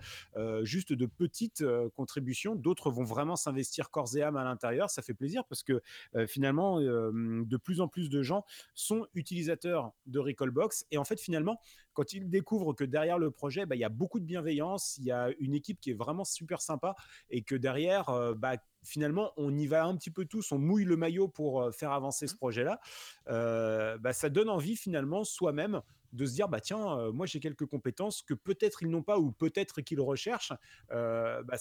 juste 0.63 0.93
de 0.93 1.07
petites 1.07 1.65
contributions. 1.97 2.55
D'autres 2.55 2.91
vont 2.91 3.05
vraiment 3.05 3.37
s'investir 3.37 3.91
corps 3.91 4.17
et 4.17 4.23
âme 4.23 4.34
à 4.37 4.45
l'intérieur. 4.45 4.91
Ça 4.91 5.03
fait 5.03 5.15
plaisir 5.15 5.45
parce 5.49 5.63
que 5.63 5.81
finalement, 6.27 6.81
de 6.81 7.57
plus 7.57 7.81
en 7.81 7.89
plus 7.89 8.09
de 8.11 8.23
gens 8.23 8.45
sont 8.75 9.07
utilisateurs 9.15 9.93
de 10.07 10.19
Recallbox. 10.19 10.87
Et 10.91 10.99
en 10.99 11.05
fait, 11.05 11.21
finalement, 11.21 11.61
quand 11.95 12.13
ils 12.13 12.29
découvrent 12.29 12.75
que 12.75 12.85
derrière 12.85 13.19
le 13.19 13.31
projet, 13.31 13.67
bah, 13.67 13.75
il 13.77 13.81
y 13.81 13.85
a 13.85 13.89
beaucoup 13.89 14.21
de 14.21 14.25
bienveillance, 14.25 14.97
il 14.99 15.05
y 15.05 15.13
a 15.13 15.31
une 15.39 15.55
équipe 15.55 15.81
qui 15.81 15.91
est 15.91 15.95
vraiment 15.95 16.25
super 16.25 16.61
sympa 16.61 16.95
et 17.31 17.43
que 17.43 17.55
derrière, 17.55 18.11
euh, 18.11 18.35
bah, 18.35 18.57
finalement, 18.83 19.33
on 19.37 19.57
y 19.57 19.67
va 19.67 19.85
un 19.85 19.97
petit 19.97 20.11
peu 20.11 20.27
tous, 20.27 20.53
on 20.53 20.59
mouille 20.59 20.85
le 20.85 20.97
maillot 20.97 21.29
pour 21.29 21.63
euh, 21.63 21.71
faire 21.71 21.93
avancer 21.93 22.27
ce 22.27 22.35
projet-là, 22.35 22.81
euh, 23.29 23.97
bah, 23.99 24.13
ça 24.13 24.29
donne 24.29 24.49
envie 24.51 24.77
finalement 24.77 25.25
soi-même 25.25 25.81
de 26.15 26.27
se 26.27 26.33
dire 26.33 26.49
bah 26.49 26.61
tiens 26.61 26.99
euh, 26.99 27.13
moi 27.13 27.27
j'ai 27.27 27.41
quelques 27.41 27.67
compétences 27.67 28.23
que 28.23 28.35
peut-être 28.35 28.83
ils 28.83 28.89
n'ont 28.89 29.03
pas 29.03 29.19
ou 29.19 29.33
peut-être 29.33 29.83
qu'ils 29.83 30.01
recherchent. 30.01 30.53
Euh, 30.93 31.43
bah, 31.43 31.57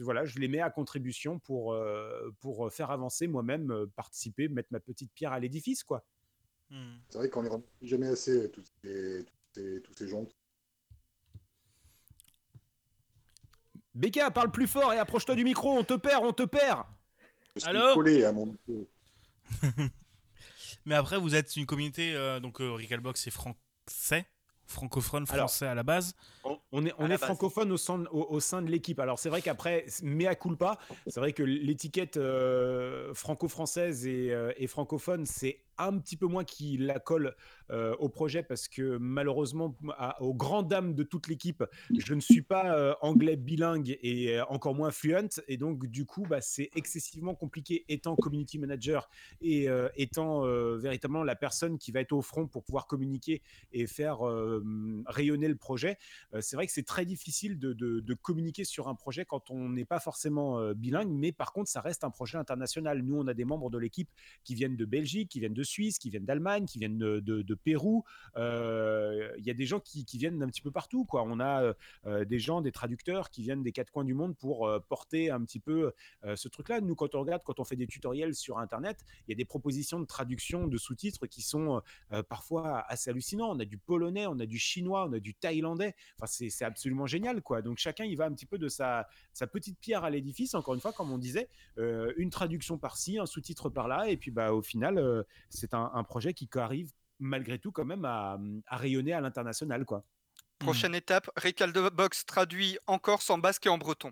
voilà 0.00 0.24
je 0.24 0.38
les 0.38 0.48
mets 0.48 0.60
à 0.60 0.70
contribution 0.70 1.38
pour 1.38 1.74
euh, 1.74 2.30
pour 2.40 2.72
faire 2.72 2.90
avancer 2.90 3.26
moi-même 3.26 3.70
euh, 3.70 3.86
participer 3.96 4.48
mettre 4.48 4.68
ma 4.70 4.80
petite 4.80 5.12
pierre 5.12 5.32
à 5.32 5.40
l'édifice 5.40 5.82
quoi. 5.84 6.04
Hmm. 6.70 6.96
C'est 7.10 7.18
vrai 7.18 7.28
qu'on 7.28 7.42
ne 7.42 7.48
remercie 7.48 7.68
jamais 7.82 8.08
assez 8.08 8.50
toutes 8.50 8.70
ces, 8.82 9.24
toutes 9.24 9.35
ces, 9.56 9.82
tous 9.82 9.94
ces 9.94 10.08
gens. 10.08 10.26
Becca, 13.94 14.30
parle 14.30 14.50
plus 14.50 14.66
fort 14.66 14.92
et 14.92 14.98
approche-toi 14.98 15.34
du 15.34 15.44
micro, 15.44 15.70
on 15.72 15.84
te 15.84 15.94
perd, 15.94 16.22
on 16.24 16.32
te 16.32 16.42
perd 16.42 16.82
Je 17.54 17.60
suis 17.60 17.68
Allô 17.70 17.94
collé 17.94 18.24
à 18.24 18.32
mon 18.32 18.46
micro. 18.46 18.88
Mais 20.84 20.94
après, 20.94 21.18
vous 21.18 21.34
êtes 21.34 21.56
une 21.56 21.66
communauté, 21.66 22.14
euh, 22.14 22.38
donc 22.38 22.60
euh, 22.60 22.72
Recalbox 22.72 23.20
c'est 23.22 23.30
français, 23.30 24.26
francophone, 24.66 25.24
Alors, 25.30 25.48
français 25.48 25.66
à 25.66 25.74
la 25.74 25.82
base. 25.82 26.14
On, 26.72 26.84
est, 26.84 26.92
on 26.98 27.06
est 27.06 27.10
base. 27.10 27.20
francophone 27.20 27.72
au 27.72 27.76
sein, 27.78 27.98
de- 27.98 28.08
au, 28.08 28.26
au 28.30 28.40
sein 28.40 28.60
de 28.60 28.70
l'équipe. 28.70 29.00
Alors 29.00 29.18
c'est 29.18 29.30
vrai 29.30 29.40
qu'après, 29.40 29.86
mea 30.02 30.34
culpa, 30.34 30.78
c'est 31.06 31.18
vrai 31.20 31.32
que 31.32 31.42
l'étiquette 31.42 32.18
euh, 32.18 33.14
franco-française 33.14 34.06
et, 34.06 34.30
euh, 34.32 34.52
et 34.58 34.66
francophone, 34.66 35.24
c'est 35.24 35.64
un 35.78 35.98
petit 35.98 36.16
peu 36.16 36.26
moins 36.26 36.44
qui 36.44 36.76
la 36.76 36.98
colle 36.98 37.34
euh, 37.70 37.94
au 37.98 38.08
projet 38.08 38.42
parce 38.42 38.68
que 38.68 38.96
malheureusement, 38.98 39.76
à- 39.98 40.20
aux 40.22 40.34
grandes 40.34 40.68
dames 40.68 40.94
de 40.94 41.02
toute 41.02 41.28
l'équipe, 41.28 41.64
je 41.96 42.14
ne 42.14 42.20
suis 42.20 42.42
pas 42.42 42.76
euh, 42.76 42.94
anglais 43.00 43.36
bilingue 43.36 43.98
et 44.02 44.38
euh, 44.38 44.44
encore 44.46 44.74
moins 44.74 44.90
fluent. 44.90 45.40
Et 45.48 45.56
donc 45.56 45.86
du 45.86 46.04
coup, 46.04 46.24
bah, 46.28 46.40
c'est 46.40 46.70
excessivement 46.76 47.34
compliqué 47.34 47.84
étant 47.88 48.16
community 48.16 48.58
manager 48.58 49.08
et 49.40 49.68
étant 49.96 50.42
véritablement 50.76 51.24
la 51.24 51.36
personne 51.36 51.78
qui 51.78 51.92
va 51.92 52.00
être 52.00 52.12
au 52.12 52.22
front 52.22 52.46
pour 52.46 52.62
pouvoir 52.62 52.86
communiquer 52.86 53.42
et 53.72 53.86
faire 53.86 54.18
rayonner 55.06 55.48
le 55.48 55.56
projet. 55.56 55.98
C'est 56.40 56.56
vrai 56.56 56.66
que 56.66 56.72
c'est 56.72 56.84
très 56.86 57.04
difficile 57.04 57.58
de, 57.58 57.72
de- 57.72 58.14
communiquer 58.14 58.64
sur 58.64 58.88
un 58.88 58.94
projet 58.94 59.24
quand 59.24 59.50
on 59.50 59.68
n'est 59.68 59.84
pas 59.84 60.00
forcément 60.00 60.72
bilingue, 60.72 61.10
mais 61.10 61.32
par 61.32 61.52
contre, 61.52 61.68
ça 61.70 61.80
reste 61.80 62.04
un 62.04 62.10
projet 62.10 62.38
international. 62.38 63.02
Nous, 63.02 63.16
on 63.16 63.26
a 63.26 63.34
des 63.34 63.44
membres 63.44 63.70
de 63.70 63.78
l'équipe 63.78 64.08
qui 64.44 64.54
viennent 64.54 64.76
de 64.76 64.84
Belgique, 64.84 65.30
qui 65.30 65.40
viennent 65.40 65.54
de 65.54 65.62
Suisse, 65.66 65.98
qui 65.98 66.08
viennent 66.08 66.24
d'Allemagne, 66.24 66.64
qui 66.64 66.78
viennent 66.78 66.96
de, 66.96 67.20
de- 67.20 67.42
de 67.42 67.54
Pérou. 67.54 68.04
Euh, 68.36 69.30
Il 69.38 69.44
y 69.44 69.50
a 69.50 69.54
des 69.54 69.66
gens 69.66 69.80
qui, 69.80 70.04
viennent 70.14 70.38
d'un 70.38 70.48
petit 70.48 70.62
peu 70.62 70.70
partout. 70.70 71.04
Quoi. 71.04 71.22
On 71.24 71.40
a 71.40 71.62
euh, 71.62 71.74
euh, 72.06 72.24
des 72.24 72.38
gens, 72.38 72.62
des 72.62 72.72
traducteurs 72.72 73.30
qui 73.30 73.42
viennent 73.42 73.62
des 73.62 73.72
quatre 73.72 73.90
coins 73.90 74.04
du 74.04 74.14
monde 74.14 74.36
pour 74.36 74.68
porter 74.88 75.30
un 75.30 75.42
petit 75.44 75.60
peu 75.60 75.92
ce 76.34 76.48
truc-là. 76.48 76.80
Nous, 76.80 76.94
quand 76.94 77.14
on 77.14 77.20
regarde, 77.20 77.42
quand 77.44 77.60
on 77.60 77.64
fait 77.64 77.76
des 77.76 77.86
tutoriels 77.86 78.34
sur 78.34 78.58
Internet, 78.58 79.04
il 79.26 79.32
y 79.32 79.34
a 79.34 79.36
des 79.36 79.44
propositions 79.44 80.00
de 80.00 80.06
traduction, 80.06 80.66
de 80.68 80.78
sous-titres 80.78 81.26
qui 81.26 81.42
sont 81.42 81.82
parfois 82.28 82.84
assez 82.88 83.10
hallucinants. 83.10 83.50
On 83.50 83.60
a 83.60 83.64
du 83.64 83.78
polonais, 83.78 84.26
on 84.26 84.38
a 84.38 84.46
du 84.46 84.58
chinois, 84.58 85.06
on 85.08 85.12
a 85.12 85.20
du 85.20 85.34
thaïlandais. 85.34 85.94
Enfin, 86.18 86.26
c'est 86.48 86.64
absolument 86.64 87.06
génial, 87.06 87.42
quoi. 87.42 87.62
Donc 87.62 87.78
chacun, 87.78 88.04
il 88.04 88.16
va 88.16 88.26
un 88.26 88.32
petit 88.32 88.46
peu 88.46 88.58
de 88.58 88.68
sa, 88.68 89.08
sa 89.32 89.46
petite 89.46 89.78
pierre 89.78 90.04
à 90.04 90.10
l'édifice. 90.10 90.54
Encore 90.54 90.74
une 90.74 90.80
fois, 90.80 90.92
comme 90.92 91.10
on 91.10 91.18
disait, 91.18 91.48
une 91.76 92.30
traduction 92.30 92.78
par-ci, 92.78 93.18
un 93.18 93.26
sous-titre 93.26 93.68
par-là, 93.68 94.08
et 94.08 94.16
puis 94.16 94.30
bah 94.30 94.52
au 94.52 94.62
final, 94.62 95.24
c'est 95.56 95.74
un, 95.74 95.90
un 95.94 96.04
projet 96.04 96.34
qui 96.34 96.48
arrive 96.56 96.90
malgré 97.18 97.58
tout 97.58 97.72
quand 97.72 97.84
même 97.84 98.04
à, 98.04 98.38
à 98.66 98.76
rayonner 98.76 99.12
à 99.12 99.20
l'international, 99.20 99.84
quoi. 99.84 100.04
Prochaine 100.58 100.94
étape, 100.94 101.28
Recalbox 101.36 102.24
traduit 102.24 102.78
en 102.86 102.98
corse, 102.98 103.28
en 103.30 103.38
basque 103.38 103.66
et 103.66 103.68
en 103.68 103.78
breton. 103.78 104.10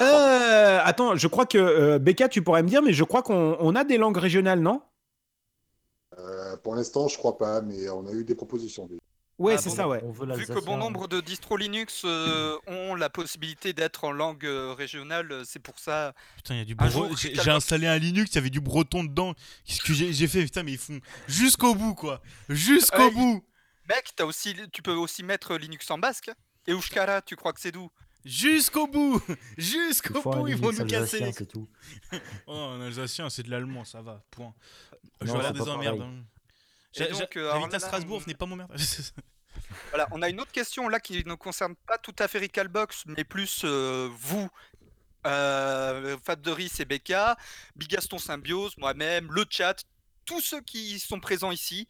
Euh, 0.00 0.80
attends, 0.82 1.16
je 1.16 1.28
crois 1.28 1.46
que 1.46 1.58
euh, 1.58 1.98
Becca, 1.98 2.28
tu 2.28 2.42
pourrais 2.42 2.62
me 2.62 2.68
dire, 2.68 2.82
mais 2.82 2.92
je 2.92 3.04
crois 3.04 3.22
qu'on 3.22 3.56
on 3.60 3.74
a 3.76 3.84
des 3.84 3.98
langues 3.98 4.16
régionales, 4.16 4.60
non? 4.60 4.82
Euh, 6.18 6.56
pour 6.56 6.74
l'instant, 6.74 7.08
je 7.08 7.16
crois 7.18 7.38
pas, 7.38 7.60
mais 7.60 7.88
on 7.90 8.06
a 8.06 8.12
eu 8.12 8.24
des 8.24 8.34
propositions. 8.34 8.86
déjà. 8.86 9.00
Ouais, 9.40 9.54
Ah 9.56 9.58
c'est 9.58 9.70
bon, 9.70 9.74
ça, 9.74 9.88
ouais. 9.88 10.00
On 10.04 10.12
veut 10.12 10.32
Vu 10.36 10.46
que 10.46 10.64
bon 10.64 10.76
nombre 10.76 11.08
de 11.08 11.20
distros 11.22 11.56
Linux 11.56 12.02
euh, 12.04 12.58
ont 12.66 12.94
la 12.94 13.08
possibilité 13.08 13.72
d'être 13.72 14.04
en 14.04 14.12
langue 14.12 14.44
euh, 14.44 14.74
régionale, 14.74 15.32
euh, 15.32 15.44
c'est 15.46 15.58
pour 15.58 15.78
ça. 15.78 16.14
Putain, 16.36 16.56
il 16.56 16.58
y 16.58 16.60
a 16.60 16.64
du 16.66 16.74
Un 16.78 16.86
bre- 16.86 16.90
jour, 16.90 17.16
J'ai 17.16 17.50
installé 17.50 17.86
un 17.86 17.96
Linux, 17.96 18.32
il 18.32 18.34
y 18.34 18.38
avait 18.38 18.50
du 18.50 18.60
breton 18.60 19.02
dedans. 19.02 19.34
Qu'est-ce 19.64 19.80
que 19.80 19.94
j'ai 19.94 20.28
fait? 20.28 20.44
Putain, 20.44 20.62
mais 20.62 20.72
ils 20.72 20.78
font 20.78 21.00
jusqu'au 21.26 21.74
bout, 21.74 21.94
quoi. 21.94 22.20
Jusqu'au 22.50 23.10
bout. 23.10 23.42
Mec, 23.88 24.12
as 24.20 24.26
aussi, 24.26 24.54
tu 24.72 24.82
peux 24.82 24.92
aussi 24.92 25.22
mettre 25.22 25.56
Linux 25.56 25.90
en 25.90 25.96
basque. 25.98 26.30
Et 26.66 26.72
Euskara, 26.72 27.22
tu 27.22 27.34
crois 27.34 27.54
que 27.54 27.60
c'est 27.60 27.72
d'où? 27.72 27.90
Jusqu'au 28.24 28.86
bout. 28.86 29.22
Jusqu'au 29.56 30.20
bout, 30.20 30.48
ils 30.48 30.56
vont 30.56 30.70
nous 30.72 30.84
casser 30.84 31.20
les 31.20 31.32
tout. 31.46 31.66
Oh, 32.46 32.52
un 32.54 32.82
alsacien, 32.82 33.30
c'est 33.30 33.42
de 33.42 33.50
l'allemand, 33.50 33.84
ça 33.84 34.02
va, 34.02 34.22
point. 34.30 34.52
Je 35.22 35.32
vais 35.32 35.52
des 35.52 35.62
emmerdes. 35.62 36.06
Et 36.96 37.06
donc, 37.06 37.36
euh, 37.36 37.50
alors 37.50 37.68
là, 37.68 37.78
Strasbourg, 37.78 38.16
on- 38.18 38.20
venez 38.20 38.34
pas 38.34 38.46
m'emmerder. 38.46 38.74
Voilà, 39.90 40.08
on 40.12 40.22
a 40.22 40.28
une 40.28 40.40
autre 40.40 40.52
question 40.52 40.88
là 40.88 41.00
qui 41.00 41.24
ne 41.24 41.34
concerne 41.34 41.74
pas 41.86 41.98
tout 41.98 42.14
à 42.18 42.28
fait 42.28 42.38
Recalbox, 42.38 43.04
mais 43.06 43.24
plus 43.24 43.62
euh, 43.64 44.08
vous, 44.18 44.48
euh, 45.26 46.16
Fat 46.24 46.36
de 46.36 46.50
Riz 46.50 46.72
et 46.78 46.84
Becca, 46.84 47.36
Bigaston 47.76 48.18
Symbiose, 48.18 48.76
moi-même, 48.78 49.30
le 49.32 49.44
chat, 49.48 49.84
tous 50.24 50.40
ceux 50.40 50.60
qui 50.60 50.98
sont 50.98 51.20
présents 51.20 51.50
ici. 51.50 51.86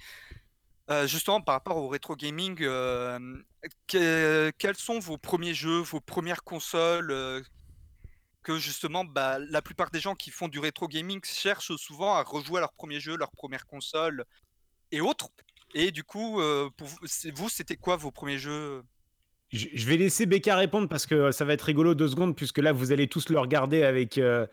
Euh, 0.91 1.07
justement, 1.07 1.41
par 1.41 1.55
rapport 1.55 1.77
au 1.77 1.89
rétro 1.89 2.17
gaming, 2.17 2.59
euh, 2.63 3.19
que- 3.87 4.51
quels 4.59 4.77
sont 4.77 4.99
vos 4.99 5.19
premiers 5.19 5.55
jeux, 5.55 5.81
vos 5.81 6.01
premières 6.01 6.43
consoles 6.45 7.45
que 8.43 8.59
justement, 8.59 9.05
bah, 9.05 9.39
la 9.39 9.63
plupart 9.63 9.91
des 9.91 10.01
gens 10.01 10.15
qui 10.15 10.31
font 10.31 10.49
du 10.49 10.59
rétro 10.59 10.89
gaming 10.89 11.21
cherchent 11.25 11.77
souvent 11.77 12.15
à 12.15 12.23
rejouer 12.23 12.59
à 12.59 12.61
leur 12.63 12.73
premier 12.73 13.01
jeu, 13.01 13.17
leur 13.17 13.31
première 13.31 13.67
console 13.67 14.25
et 14.93 15.01
autres. 15.01 15.29
Et 15.75 15.91
du 15.91 16.03
coup, 16.05 16.41
euh, 16.41 16.69
pour 16.77 16.89
vous, 16.89 16.99
c'est- 17.05 17.31
vous, 17.37 17.49
c'était 17.49 17.77
quoi 17.77 17.97
vos 17.97 18.11
premiers 18.11 18.39
jeux? 18.39 18.83
Je 19.53 19.87
vais 19.87 19.97
laisser 19.97 20.27
Becca 20.27 20.55
répondre 20.57 20.89
parce 20.89 21.07
que 21.07 21.33
ça 21.33 21.45
va 21.45 21.55
être 21.55 21.63
rigolo 21.63 21.95
deux 21.95 22.09
secondes, 22.09 22.37
puisque 22.37 22.59
là, 22.59 22.73
vous 22.73 22.93
allez 22.93 23.09
tous 23.09 23.29
le 23.31 23.39
regarder 23.39 23.83
avec 23.83 24.17
euh, 24.19 24.47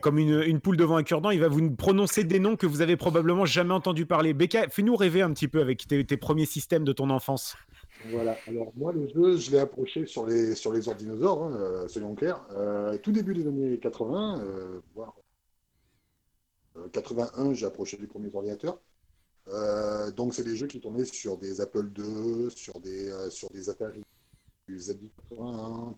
comme 0.00 0.18
une, 0.18 0.42
une 0.42 0.60
poule 0.60 0.76
devant 0.76 0.96
un 0.96 1.04
cure-dent. 1.04 1.30
Il 1.30 1.40
va 1.40 1.48
vous 1.48 1.70
prononcer 1.70 2.24
des 2.24 2.40
noms 2.40 2.56
que 2.56 2.66
vous 2.66 2.80
avez 2.80 2.96
probablement 2.96 3.44
jamais 3.46 3.74
entendu 3.74 4.06
parler. 4.06 4.34
Becca, 4.34 4.68
fais-nous 4.68 4.96
rêver 4.96 5.22
un 5.22 5.32
petit 5.32 5.46
peu 5.48 5.60
avec 5.60 5.86
tes, 5.86 6.04
tes 6.04 6.16
premiers 6.16 6.46
systèmes 6.46 6.84
de 6.84 6.92
ton 6.92 7.10
enfance. 7.10 7.56
Voilà. 8.06 8.36
Alors 8.48 8.72
moi, 8.76 8.92
le 8.92 9.06
jeu, 9.08 9.36
je 9.36 9.50
l'ai 9.50 9.58
approché 9.58 10.06
sur 10.06 10.26
les 10.26 10.54
sur 10.54 10.72
les 10.72 10.88
ordinateurs, 10.88 11.42
hein, 11.42 11.52
euh, 11.56 11.88
soyons 11.88 12.14
clairs. 12.14 12.40
Euh, 12.52 12.96
tout 12.98 13.12
début 13.12 13.34
des 13.34 13.46
années 13.46 13.78
80, 13.78 14.40
euh, 14.40 14.80
voire 14.94 15.14
euh, 16.76 16.88
81, 16.92 17.52
j'ai 17.54 17.66
approché 17.66 17.98
les 18.00 18.06
premiers 18.06 18.30
ordinateurs. 18.34 18.78
Euh, 19.52 20.10
donc 20.12 20.34
c'est 20.34 20.44
des 20.44 20.56
jeux 20.56 20.66
qui 20.66 20.80
tournaient 20.80 21.04
sur 21.04 21.36
des 21.36 21.60
Apple 21.60 21.90
II, 21.98 22.50
sur 22.54 22.78
des 22.80 23.08
euh, 23.10 23.30
sur 23.30 23.48
des 23.50 23.68
Atari, 23.68 24.00
du 24.68 24.76
ZX81. 24.78 25.94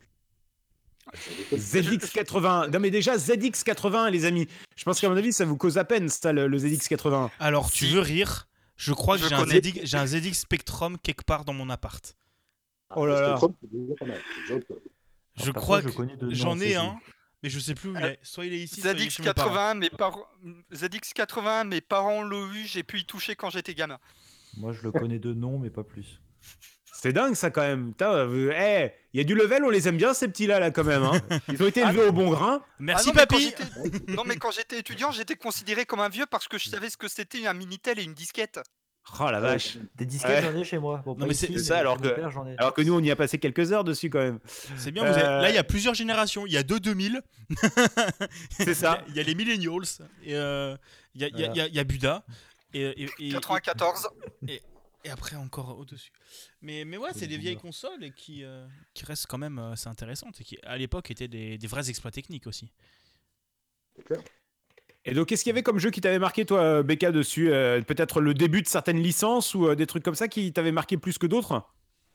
sur 1.15 1.33
des- 1.51 1.59
ZX81. 1.59 2.71
Non, 2.71 2.81
mais 2.81 2.91
déjà, 2.91 3.17
ZX81, 3.17 4.11
les 4.11 4.25
amis. 4.25 4.47
Je 4.77 4.85
pense 4.85 5.01
qu'à 5.01 5.09
mon 5.09 5.17
avis, 5.17 5.33
ça 5.33 5.45
vous 5.45 5.57
cause 5.57 5.77
à 5.79 5.85
peine, 5.85 6.09
ça, 6.09 6.33
le, 6.33 6.47
le 6.47 6.59
ZX81. 6.59 7.31
Alors, 7.39 7.71
tu 7.71 7.87
Si. 7.87 7.93
veux 7.93 8.01
rire? 8.01 8.49
Je 8.77 8.93
crois 8.93 9.19
que 9.19 9.29
j'ai 9.29 9.35
un. 9.35 9.45
ZX 9.45 9.95
un 9.95 10.07
ZX 10.07 10.33
Spectrum 10.35 10.97
quelque 10.99 11.23
part 11.25 11.45
dans 11.45 11.53
mon 11.53 11.69
appart. 11.71 12.17
Oh 12.97 13.07
là 13.07 13.21
là. 13.21 13.41
Je 15.37 15.51
crois 15.51 15.83
que 15.83 15.89
j'en 16.31 16.59
ai 16.61 16.75
un, 16.75 16.97
mais 17.43 17.49
je 17.51 17.59
sais 17.59 17.75
plus 17.75 17.91
où 17.91 17.97
il 17.97 18.03
Euh, 18.05 18.09
est. 18.11 18.19
Soit 18.23 18.47
il 18.47 18.53
est 18.55 18.61
ici, 18.61 18.81
soit 18.81 18.93
il 18.93 19.03
est 19.03 19.11
chez 19.11 19.23
mes 19.23 19.33
parents. 19.35 19.75
ZX80, 19.75 19.79
mes 19.79 19.91
parents, 19.91 20.27
ZX80, 20.73 21.67
mes 21.69 21.81
parents 21.81 22.23
l'ont 22.23 22.53
eu, 22.53 22.65
j'ai 22.67 22.83
pu 22.83 23.01
y 23.01 23.05
toucher 23.05 23.37
quand 23.37 23.51
j'étais 23.51 23.75
gamin. 23.75 23.99
Moi, 24.57 24.73
je 24.73 24.83
le 24.83 24.93
connais 24.93 25.19
de 25.19 25.33
nom, 25.33 25.59
mais 25.59 25.71
pas 25.71 25.85
plus. 25.85 26.21
C'est 26.95 27.13
dingue, 27.13 27.35
ça, 27.35 27.51
quand 27.51 27.63
même. 27.63 27.89
Putain, 27.93 28.29
eh, 28.31 28.93
il 29.13 29.19
y 29.19 29.21
a 29.21 29.25
du 29.25 29.35
level, 29.35 29.65
on 29.65 29.71
les 29.71 29.89
aime 29.89 29.97
bien, 29.97 30.15
ces 30.15 30.29
petits-là, 30.29 30.61
là, 30.61 30.71
quand 30.71 30.85
même. 30.85 31.03
hein. 31.03 31.21
Ils 31.49 31.61
ont 31.63 31.67
été 31.67 31.81
élevés 31.81 32.05
au 32.05 32.13
bon 32.13 32.31
grain. 32.31 32.63
Merci 32.79 33.09
Ah 33.09 33.13
non, 33.13 33.15
mais 33.17 33.27
quand 33.27 33.27
papy 33.29 33.43
j'étais- 33.91 34.13
Non 34.13 34.25
mais 34.25 34.37
quand 34.37 34.51
j'étais 34.53 34.79
étudiant, 34.79 35.11
j'étais 35.11 35.35
considéré 35.35 35.85
comme 35.87 36.01
un 36.01 36.09
vieux 36.09 36.27
parce 36.27 36.47
que 36.49 36.59
je 36.59 36.69
savais 36.69 36.91
ce 36.91 36.97
que 36.97 37.09
c'était 37.09 37.47
un 37.47 37.55
Minitel 37.55 37.99
et 37.99 38.05
une 38.05 38.15
disquette. 38.15 38.61
Oh 39.21 39.31
la 39.31 39.41
vache. 39.41 39.79
Des 39.97 40.07
disquettes, 40.07 40.45
Ouais. 40.45 40.53
j'en 40.53 40.59
ai 40.59 40.65
chez 40.65 40.79
moi. 40.79 41.03
Bon, 41.05 41.13
Non, 41.13 41.21
pas 41.21 41.27
mais 41.27 41.35
c'est 41.35 41.59
ça, 41.59 41.79
alors 41.79 42.01
que- 42.01 42.09
père, 42.09 42.31
j'en 42.31 42.47
ai. 42.47 42.57
Alors 42.57 42.73
que 42.73 42.83
nous, 42.83 42.95
on 42.95 43.01
y 43.01 43.11
a 43.11 43.17
passé 43.17 43.37
quelques 43.39 43.73
heures 43.73 43.85
dessus, 43.85 44.09
quand 44.11 44.21
même. 44.21 44.39
C'est 44.77 44.93
bien, 44.93 45.03
vous 45.05 45.13
avez- 45.13 45.23
Euh, 45.27 45.41
là 45.43 45.51
il 45.51 45.55
y 45.55 45.59
a 45.59 45.65
plusieurs 45.65 45.95
générations. 45.95 46.47
Il 46.47 46.53
y 46.53 46.57
a 46.57 46.63
deux 46.63 46.79
2000. 46.81 47.21
C'est 48.51 48.75
ça. 48.75 49.03
Il 49.09 49.15
y 49.17 49.21
a 49.21 49.23
les 49.25 49.35
millennials. 49.35 49.83
et, 50.23 50.35
euh, 50.37 50.77
Il 51.15 51.21
y, 51.21 51.25
a, 51.25 51.29
il 51.29 51.39
y 51.41 51.45
a- 51.45 51.49
il 51.51 51.57
y 51.57 51.61
a- 51.61 51.67
il 51.67 51.75
y 51.75 51.79
a 51.81 51.85
Buda. 51.85 52.25
Et, 52.75 53.05
et- 53.05 53.11
et- 53.19 53.31
94. 53.33 54.09
et 54.49 55.11
après 55.11 55.35
encore 55.37 55.77
au-dessus. 55.79 56.13
Mais, 56.63 56.85
mais 56.85 56.97
ouais, 56.97 57.11
c'est 57.13 57.27
des 57.27 57.37
vieilles 57.39 57.57
consoles 57.57 58.05
et 58.05 58.13
qui, 58.13 58.45
euh, 58.45 58.67
qui 58.95 59.05
restent 59.05 59.27
quand 59.27 59.37
même 59.37 59.59
euh, 59.59 59.73
assez 59.73 59.89
intéressantes 59.89 60.41
et 60.41 60.45
qui 60.45 60.59
à 60.63 60.77
l'époque 60.79 61.11
étaient 61.11 61.27
des, 61.29 61.59
des 61.59 61.67
vrais 61.67 61.91
exploits 61.91 62.13
techniques 62.13 62.47
aussi. 62.47 62.71
C'est 63.97 64.05
clair. 64.05 64.21
Et 65.05 65.15
donc, 65.15 65.29
qu'est-ce 65.29 65.43
qu'il 65.43 65.51
y 65.51 65.55
avait 65.55 65.63
comme 65.65 65.79
jeu 65.79 65.91
qui 65.91 66.01
t'avait 66.01 66.19
marqué, 66.21 66.45
toi, 66.47 66.61
euh, 66.61 66.83
Becca, 66.83 67.11
dessus 67.11 67.53
Euh, 67.53 67.81
Peut-être 67.83 68.21
le 68.21 68.35
début 68.35 68.63
de 68.63 68.69
certaines 68.69 69.01
licences 69.01 69.55
ou 69.55 69.67
euh, 69.67 69.75
des 69.75 69.87
trucs 69.87 70.05
comme 70.05 70.15
ça 70.15 70.29
qui 70.29 70.53
t'avaient 70.53 70.71
marqué 70.73 70.97
plus 70.97 71.19
que 71.19 71.27
d'autres? 71.27 71.65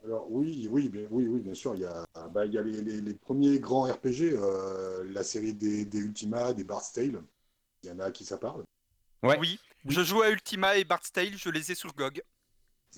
Alors 0.05 0.31
oui, 0.31 0.67
oui, 0.71 0.87
bien, 0.87 1.05
oui, 1.09 1.27
oui, 1.27 1.41
bien 1.41 1.53
sûr. 1.53 1.75
Il 1.75 1.81
y 1.81 1.85
a, 1.85 2.05
bah, 2.31 2.45
il 2.45 2.53
y 2.53 2.57
a 2.57 2.61
les, 2.61 2.81
les- 2.81 3.01
les 3.01 3.13
premiers 3.13 3.59
grands 3.59 3.83
RPG, 3.91 4.31
euh, 4.33 5.03
la 5.11 5.23
série 5.23 5.53
des, 5.53 5.83
des 5.83 5.97
Ultima, 5.99 6.53
des 6.53 6.63
Bard's 6.63 6.93
Tale. 6.93 7.21
Il 7.83 7.89
y 7.89 7.91
en 7.91 7.99
a 7.99 8.05
à 8.05 8.11
qui 8.11 8.23
ça 8.23 8.37
parle. 8.37 8.63
Ouais. 9.21 9.37
Oui, 9.39 9.59
je 9.85 10.01
jouais 10.01 10.27
à 10.27 10.29
Ultima 10.31 10.77
et 10.77 10.85
Bard's 10.85 11.11
Tale, 11.11 11.35
je 11.35 11.49
les 11.49 11.71
ai 11.71 11.75
sur 11.75 11.93
GOG. 11.93 12.21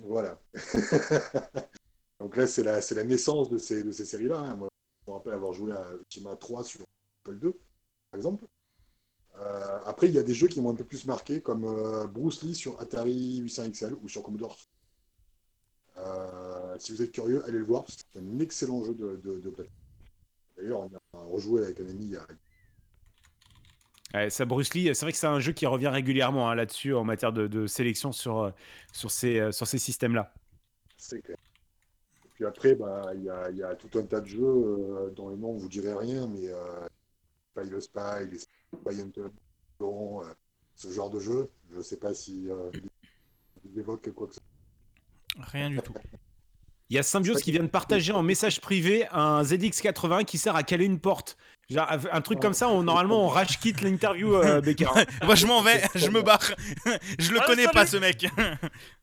Voilà. 0.03 0.39
Donc 2.19 2.35
là, 2.35 2.45
c'est 2.45 2.63
la, 2.63 2.81
c'est 2.81 2.95
la 2.95 3.03
naissance 3.03 3.49
de 3.49 3.57
ces, 3.57 3.83
de 3.83 3.91
ces 3.91 4.05
séries-là. 4.05 4.37
hein. 4.37 4.55
Moi, 4.55 4.67
je 5.05 5.11
me 5.11 5.15
rappelle 5.17 5.33
avoir 5.33 5.53
joué 5.53 5.71
à 5.71 5.83
Ultima 5.97 6.35
3 6.35 6.63
sur 6.63 6.81
Apple 7.25 7.39
2, 7.39 7.51
par 8.11 8.17
exemple. 8.17 8.45
Euh, 9.39 9.79
après, 9.85 10.07
il 10.07 10.13
y 10.13 10.19
a 10.19 10.23
des 10.23 10.33
jeux 10.33 10.47
qui 10.47 10.61
m'ont 10.61 10.71
un 10.71 10.75
peu 10.75 10.83
plus 10.83 11.05
marqué, 11.05 11.41
comme 11.41 11.63
euh, 11.65 12.07
Bruce 12.07 12.43
Lee 12.43 12.55
sur 12.55 12.79
Atari 12.81 13.37
800 13.37 13.71
XL 13.71 13.93
ou 14.01 14.09
sur 14.09 14.23
Commodore. 14.23 14.57
Euh, 15.97 16.75
si 16.79 16.91
vous 16.91 17.01
êtes 17.01 17.11
curieux, 17.11 17.43
allez 17.45 17.59
le 17.59 17.65
voir. 17.65 17.85
C'est 17.87 18.19
un 18.19 18.39
excellent 18.39 18.83
jeu 18.83 18.93
de, 18.93 19.15
de. 19.17 19.55
D'ailleurs, 20.57 20.81
on 21.13 21.17
a 21.17 21.23
rejoué 21.23 21.63
avec 21.63 21.79
un 21.79 21.87
ami 21.87 22.05
il 22.05 22.11
y 22.11 22.17
a 22.17 22.25
Ouais, 24.15 24.31
ça, 24.31 24.43
Bruce 24.43 24.73
Lee, 24.73 24.89
c'est 24.95 25.05
vrai 25.05 25.11
que 25.11 25.19
c'est 25.19 25.27
un 25.27 25.39
jeu 25.39 25.51
qui 25.51 25.67
revient 25.67 25.87
régulièrement 25.87 26.49
hein, 26.49 26.55
là-dessus 26.55 26.95
en 26.95 27.03
matière 27.03 27.31
de, 27.31 27.45
de 27.45 27.67
sélection 27.67 28.11
sur, 28.11 28.51
sur 28.91 29.11
ces, 29.11 29.51
sur 29.51 29.67
ces 29.67 29.77
systèmes-là. 29.77 30.33
C'est 30.97 31.21
clair. 31.21 31.37
Et 32.25 32.29
puis 32.29 32.45
après, 32.45 32.75
bah, 32.75 33.11
il 33.15 33.23
y, 33.23 33.29
a, 33.29 33.49
il 33.49 33.57
y 33.57 33.63
a 33.63 33.75
tout 33.75 33.97
un 33.97 34.03
tas 34.03 34.19
de 34.21 34.25
jeux 34.25 34.43
euh, 34.43 35.09
dont 35.11 35.29
les 35.29 35.37
noms 35.37 35.53
ne 35.53 35.59
vous 35.59 35.69
direz 35.69 35.93
rien, 35.93 36.27
mais 36.27 36.49
euh, 36.49 36.87
Spy 37.55 37.69
the 37.69 37.79
Spy, 37.79 38.29
les 38.29 38.37
Euh, 39.81 40.33
ce 40.75 40.91
genre 40.91 41.09
de 41.09 41.19
jeu. 41.19 41.49
Je 41.71 41.77
ne 41.77 41.81
sais 41.83 41.97
pas 41.97 42.13
si 42.13 42.49
euh, 42.49 42.69
ils 43.65 43.79
évoquent 43.79 44.11
quoi 44.13 44.27
que 44.27 44.33
ce 44.33 44.39
soit. 44.39 45.45
Rien 45.51 45.69
du 45.69 45.79
tout. 45.81 45.93
Il 46.89 46.95
y 46.95 46.99
a 46.99 47.03
Symbiose 47.03 47.41
qui 47.41 47.51
vient 47.51 47.61
de 47.63 47.67
partager 47.67 48.13
en 48.13 48.23
message 48.23 48.61
privé 48.61 49.07
un 49.11 49.43
ZX80 49.43 50.25
qui 50.25 50.37
sert 50.39 50.55
à 50.55 50.63
caler 50.63 50.85
une 50.85 50.99
porte. 50.99 51.37
Genre, 51.69 51.87
un 52.11 52.21
truc 52.21 52.39
comme 52.39 52.55
ça, 52.55 52.67
on, 52.67 52.81
normalement, 52.81 53.25
on 53.25 53.27
rage 53.27 53.59
quitte 53.59 53.81
l'interview, 53.81 54.33
euh, 54.33 54.59
Becker. 54.59 54.89
Moi, 55.23 55.35
je 55.35 55.45
m'en 55.45 55.61
vais, 55.61 55.83
je 55.93 56.09
me 56.09 56.23
barre. 56.23 56.41
je 57.19 57.31
le 57.31 57.39
Ah, 57.41 57.45
connais 57.45 57.65
salut. 57.65 57.75
pas, 57.75 57.85
ce 57.85 57.97
mec. 57.97 58.25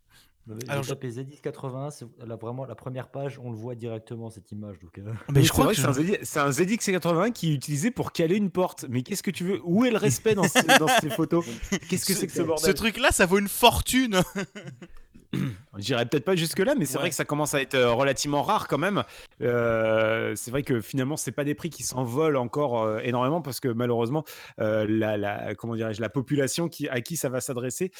Alors, 0.68 0.84
ZX80, 0.84 1.90
c'est 1.90 2.06
là, 2.26 2.36
vraiment 2.36 2.64
la 2.66 2.74
première 2.74 3.08
page, 3.08 3.38
on 3.42 3.50
le 3.50 3.56
voit 3.56 3.74
directement 3.74 4.30
cette 4.30 4.50
image. 4.52 4.78
Donc, 4.78 4.96
euh, 4.98 5.12
Mais 5.32 5.40
je 5.40 5.46
C'est 5.46 5.50
crois 5.50 5.66
que 5.66 5.70
que 5.70 5.76
c'est 5.76 5.86
un, 5.86 5.92
ZX 5.92 6.18
c'est 6.22 6.38
un 6.40 6.50
ZX80 6.50 7.32
qui 7.32 7.50
est 7.50 7.54
utilisé 7.54 7.90
pour 7.90 8.12
caler 8.12 8.36
une 8.36 8.50
porte. 8.50 8.84
Mais 8.88 9.02
qu'est-ce 9.02 9.22
que 9.24 9.30
tu 9.32 9.44
veux? 9.44 9.60
Où 9.64 9.84
est 9.84 9.90
le 9.90 9.96
respect 9.96 10.34
dans, 10.34 10.44
ce- 10.44 10.78
dans 10.78 10.88
ces 11.00 11.10
photos? 11.10 11.44
Qu'est-ce 11.88 12.04
que 12.06 12.14
c'est 12.14 12.26
que 12.26 12.32
ce 12.32 12.38
ce 12.38 12.42
bordel? 12.42 12.74
Truc-là, 12.74 13.10
ça 13.10 13.26
vaut 13.26 13.38
une 13.38 13.48
fortune. 13.48 14.20
J'irai 15.78 16.06
peut-être 16.06 16.24
pas 16.24 16.36
jusque-là, 16.36 16.74
mais 16.78 16.84
c'est 16.84 16.94
Ouais. 16.96 17.00
vrai 17.02 17.10
que 17.10 17.16
ça 17.16 17.24
commence 17.24 17.54
à 17.54 17.60
être 17.60 17.74
euh, 17.74 17.92
relativement 17.92 18.42
rare 18.42 18.68
quand 18.68 18.78
même. 18.78 19.02
Euh, 19.42 20.32
c'est 20.36 20.50
vrai 20.50 20.62
que 20.62 20.80
finalement, 20.80 21.16
c'est 21.16 21.32
pas 21.32 21.44
des 21.44 21.54
prix 21.54 21.70
qui 21.70 21.82
s'envolent 21.82 22.36
encore 22.36 22.82
euh, 22.82 22.98
énormément 23.02 23.42
parce 23.42 23.60
que 23.60 23.68
malheureusement, 23.68 24.24
euh, 24.60 24.86
la, 24.88 25.16
la- 25.16 25.54
comment 25.54 25.74
dirais-je, 25.76 26.00
la 26.00 26.08
population 26.08 26.68
qui, 26.68 26.88
à 26.88 27.00
qui 27.00 27.16
ça 27.16 27.28
va 27.28 27.40
s'adresser 27.40 27.90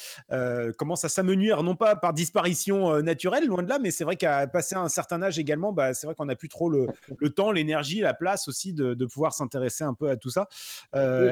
commence 0.77 1.05
à 1.05 1.09
s'amenuire, 1.09 1.63
non 1.63 1.75
pas 1.75 1.95
par 1.95 2.13
disparition 2.13 3.01
naturelle, 3.01 3.45
loin 3.47 3.63
de 3.63 3.69
là, 3.69 3.79
mais 3.79 3.91
c'est 3.91 4.03
vrai 4.03 4.15
qu'à 4.15 4.47
passer 4.47 4.75
un 4.75 4.89
certain 4.89 5.21
âge 5.21 5.39
également, 5.39 5.71
bah, 5.73 5.93
c'est 5.93 6.07
vrai 6.07 6.15
qu'on 6.15 6.25
n'a 6.25 6.35
plus 6.35 6.49
trop 6.49 6.69
le, 6.69 6.87
le 7.17 7.29
temps, 7.29 7.51
l'énergie, 7.51 7.99
la 7.99 8.13
place 8.13 8.47
aussi 8.47 8.73
de, 8.73 8.93
de 8.93 9.05
pouvoir 9.05 9.33
s'intéresser 9.33 9.83
un 9.83 9.93
peu 9.93 10.09
à 10.09 10.15
tout 10.17 10.29
ça. 10.29 10.47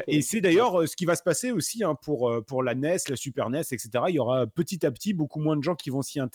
Et 0.07 0.21
c'est 0.21 0.41
d'ailleurs 0.41 0.87
ce 0.87 0.95
qui 0.95 1.05
va 1.05 1.15
se 1.15 1.23
passer 1.23 1.51
aussi 1.51 1.83
hein, 1.83 1.95
pour, 1.95 2.31
pour 2.45 2.63
la 2.63 2.75
NES, 2.75 2.97
la 3.09 3.15
Super 3.15 3.49
NES, 3.49 3.61
etc. 3.71 3.89
Il 4.09 4.15
y 4.15 4.19
aura 4.19 4.47
petit 4.47 4.85
à 4.85 4.91
petit 4.91 5.13
beaucoup 5.13 5.39
moins 5.39 5.55
de 5.57 5.63
gens 5.63 5.75
qui 5.75 5.89
vont 5.89 6.01
s'y 6.01 6.19
intéresser. 6.19 6.34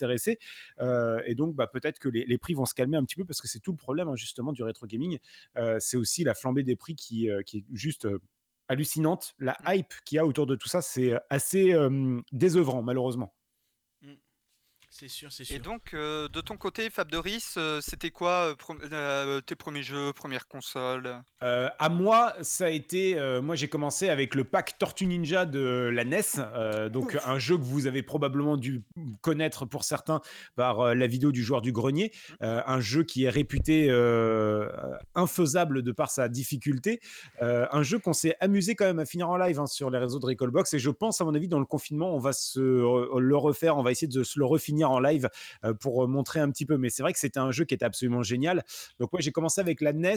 Euh, 0.79 1.21
et 1.25 1.35
donc, 1.35 1.55
bah, 1.55 1.67
peut-être 1.67 1.99
que 1.99 2.09
les, 2.09 2.25
les 2.25 2.37
prix 2.37 2.53
vont 2.53 2.65
se 2.65 2.73
calmer 2.73 2.97
un 2.97 3.03
petit 3.03 3.15
peu 3.15 3.25
parce 3.25 3.41
que 3.41 3.47
c'est 3.47 3.59
tout 3.59 3.71
le 3.71 3.77
problème 3.77 4.07
hein, 4.07 4.15
justement 4.15 4.51
du 4.51 4.63
rétro 4.63 4.87
gaming. 4.87 5.19
Euh, 5.57 5.77
c'est 5.79 5.97
aussi 5.97 6.23
la 6.23 6.33
flambée 6.33 6.63
des 6.63 6.75
prix 6.75 6.95
qui, 6.95 7.29
euh, 7.29 7.41
qui 7.43 7.59
est 7.59 7.65
juste 7.73 8.07
hallucinante. 8.67 9.33
La 9.39 9.57
hype 9.67 9.93
qu'il 10.05 10.15
y 10.15 10.19
a 10.19 10.25
autour 10.25 10.45
de 10.47 10.55
tout 10.55 10.69
ça, 10.69 10.81
c'est 10.81 11.13
assez 11.29 11.73
euh, 11.73 12.21
désœuvrant, 12.31 12.81
malheureusement. 12.81 13.33
C'est 15.01 15.07
sûr, 15.07 15.31
c'est 15.31 15.49
Et 15.49 15.57
donc, 15.57 15.95
euh, 15.95 16.27
de 16.27 16.41
ton 16.41 16.57
côté, 16.57 16.91
Fab 16.91 17.09
Doris, 17.09 17.55
euh, 17.57 17.79
c'était 17.81 18.11
quoi 18.11 18.51
euh, 18.51 18.55
pro- 18.55 18.75
euh, 18.91 19.41
tes 19.41 19.55
premiers 19.55 19.81
jeux, 19.81 20.13
première 20.13 20.47
console 20.47 21.23
Euh, 21.41 21.69
à 21.79 21.89
moi, 21.89 22.35
ça 22.43 22.65
a 22.65 22.69
été. 22.69 23.17
euh, 23.17 23.41
moi, 23.41 23.55
j'ai 23.55 23.67
commencé 23.67 24.09
avec 24.09 24.35
le 24.35 24.43
pack 24.43 24.77
Tortue 24.77 25.07
Ninja 25.07 25.47
de 25.47 25.89
la 25.91 26.03
NES, 26.05 26.21
euh, 26.37 26.87
donc 26.89 27.17
un 27.25 27.39
jeu 27.39 27.57
que 27.57 27.63
vous 27.63 27.87
avez 27.87 28.03
probablement 28.03 28.57
dû 28.57 28.83
connaître 29.21 29.65
pour 29.65 29.85
certains 29.85 30.21
par 30.55 30.81
euh, 30.81 30.93
la 30.93 31.07
vidéo 31.07 31.31
du 31.31 31.41
joueur 31.41 31.63
du 31.63 31.71
grenier, 31.71 32.11
euh, 32.43 32.61
un 32.67 32.79
jeu 32.79 33.03
qui 33.03 33.23
est 33.23 33.29
réputé 33.31 33.87
euh, 33.89 34.69
infaisable 35.15 35.81
de 35.81 35.91
par 35.91 36.11
sa 36.11 36.29
difficulté, 36.29 36.99
euh, 37.41 37.65
un 37.71 37.81
jeu 37.81 37.97
qu'on 37.97 38.13
s'est 38.13 38.35
amusé 38.39 38.75
quand 38.75 38.85
même 38.85 38.99
à 38.99 39.05
finir 39.05 39.29
en 39.29 39.37
live 39.37 39.59
hein, 39.59 39.65
sur 39.65 39.89
les 39.89 39.97
réseaux 39.97 40.19
de 40.19 40.27
Recallbox, 40.27 40.75
et 40.75 40.79
je 40.79 40.91
pense, 40.91 41.21
à 41.21 41.25
mon 41.25 41.33
avis, 41.33 41.47
dans 41.47 41.57
le 41.59 41.65
confinement, 41.65 42.13
on 42.15 42.19
va 42.19 42.33
se 42.33 42.59
re- 42.59 43.17
le 43.17 43.35
refaire, 43.37 43.77
on 43.77 43.81
va 43.83 43.89
essayer 43.89 44.07
de 44.07 44.21
se 44.23 44.37
le 44.37 44.45
refinir 44.45 44.90
en 44.93 44.99
live 44.99 45.29
pour 45.79 46.07
montrer 46.07 46.39
un 46.39 46.49
petit 46.51 46.65
peu. 46.65 46.77
Mais 46.77 46.89
c'est 46.89 47.03
vrai 47.03 47.13
que 47.13 47.19
c'était 47.19 47.39
un 47.39 47.51
jeu 47.51 47.65
qui 47.65 47.73
était 47.73 47.85
absolument 47.85 48.23
génial. 48.23 48.63
Donc, 48.99 49.11
moi, 49.11 49.21
j'ai 49.21 49.31
commencé 49.31 49.61
avec 49.61 49.81
la 49.81 49.93
NES. 49.93 50.15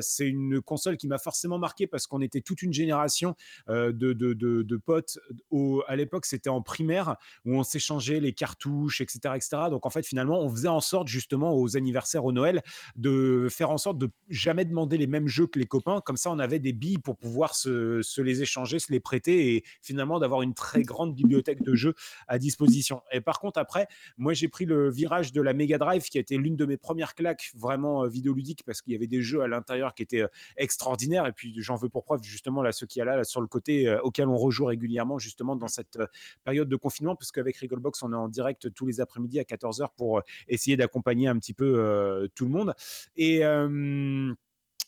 c'est 0.00 0.26
une 0.26 0.60
console 0.60 0.96
qui 0.96 1.08
m'a 1.08 1.18
forcément 1.18 1.58
marqué 1.58 1.86
parce 1.86 2.06
qu'on 2.06 2.20
était 2.20 2.40
toute 2.40 2.62
une 2.62 2.72
génération 2.72 3.34
de, 3.68 3.90
de, 3.92 4.12
de- 4.12 4.62
de 4.62 4.76
potes. 4.76 5.18
Au, 5.50 5.82
à 5.86 5.96
l'époque, 5.96 6.26
c'était 6.26 6.50
en 6.50 6.62
primaire 6.62 7.16
où 7.44 7.56
on 7.56 7.62
s'échangeait 7.62 8.20
les 8.20 8.32
cartouches, 8.32 9.00
etc., 9.00 9.34
etc. 9.36 9.48
Donc, 9.70 9.86
en 9.86 9.90
fait, 9.90 10.04
finalement, 10.06 10.40
on 10.40 10.50
faisait 10.50 10.68
en 10.68 10.80
sorte, 10.80 11.08
justement, 11.08 11.54
aux 11.54 11.76
anniversaires, 11.76 12.24
au 12.24 12.32
Noël, 12.32 12.62
de 12.96 13.48
faire 13.50 13.70
en 13.70 13.78
sorte 13.78 13.98
de 13.98 14.10
jamais 14.28 14.64
demander 14.64 14.96
les 14.98 15.06
mêmes 15.06 15.28
jeux 15.28 15.46
que 15.46 15.58
les 15.58 15.66
copains. 15.66 16.00
Comme 16.00 16.16
ça, 16.16 16.30
on 16.30 16.38
avait 16.38 16.58
des 16.58 16.72
billes 16.72 16.98
pour 16.98 17.16
pouvoir 17.16 17.54
se, 17.54 18.02
se 18.02 18.20
les 18.20 18.42
échanger, 18.42 18.78
se 18.78 18.92
les 18.92 19.00
prêter 19.00 19.54
et 19.56 19.64
finalement 19.82 20.18
d'avoir 20.18 20.42
une 20.42 20.54
très 20.54 20.82
grande 20.82 21.14
bibliothèque 21.14 21.62
de 21.62 21.74
jeux 21.74 21.94
à 22.28 22.38
disposition. 22.38 23.02
Et 23.12 23.20
par 23.20 23.40
contre, 23.40 23.58
après, 23.58 23.86
moi, 24.16 24.32
j'ai 24.32 24.48
pris 24.48 24.64
le 24.64 24.90
virage 24.90 25.32
de 25.32 25.40
la 25.40 25.52
Mega 25.52 25.78
Drive 25.78 26.04
qui 26.04 26.18
a 26.18 26.20
été 26.20 26.36
l'une 26.36 26.56
de 26.56 26.64
mes 26.64 26.76
premières 26.76 27.14
claques 27.14 27.50
vraiment 27.54 28.04
euh, 28.04 28.08
vidéoludiques 28.08 28.62
parce 28.64 28.82
qu'il 28.82 28.92
y 28.92 28.96
avait 28.96 29.06
des 29.06 29.22
jeux 29.22 29.42
à 29.42 29.48
l'intérieur 29.48 29.94
qui 29.94 30.02
étaient 30.02 30.22
euh, 30.22 30.28
extraordinaires. 30.56 31.26
Et 31.26 31.32
puis, 31.32 31.54
j'en 31.58 31.76
veux 31.76 31.88
pour 31.88 32.04
preuve 32.04 32.22
justement 32.22 32.62
là, 32.62 32.72
ceux 32.72 32.86
qui 32.86 33.00
a 33.00 33.04
là, 33.04 33.24
sur 33.24 33.40
le 33.40 33.46
côté 33.46 33.88
euh, 33.88 34.00
auquel 34.02 34.28
on 34.28 34.36
rejoue 34.36 34.66
régulièrement 34.66 35.18
justement 35.18 35.56
dans 35.56 35.68
cette 35.68 35.98
période 36.44 36.68
de 36.68 36.76
confinement, 36.76 37.16
parce 37.16 37.32
qu'avec 37.32 37.56
Recallbox, 37.56 38.02
on 38.02 38.12
est 38.12 38.16
en 38.16 38.28
direct 38.28 38.72
tous 38.74 38.86
les 38.86 39.00
après-midi 39.00 39.38
à 39.38 39.42
14h 39.42 39.88
pour 39.96 40.18
euh, 40.18 40.22
essayer 40.48 40.76
d'accompagner 40.76 41.28
un 41.28 41.38
petit 41.38 41.54
peu 41.54 42.28
tout 42.34 42.44
le 42.44 42.50
monde. 42.50 42.74
Et. 43.16 43.42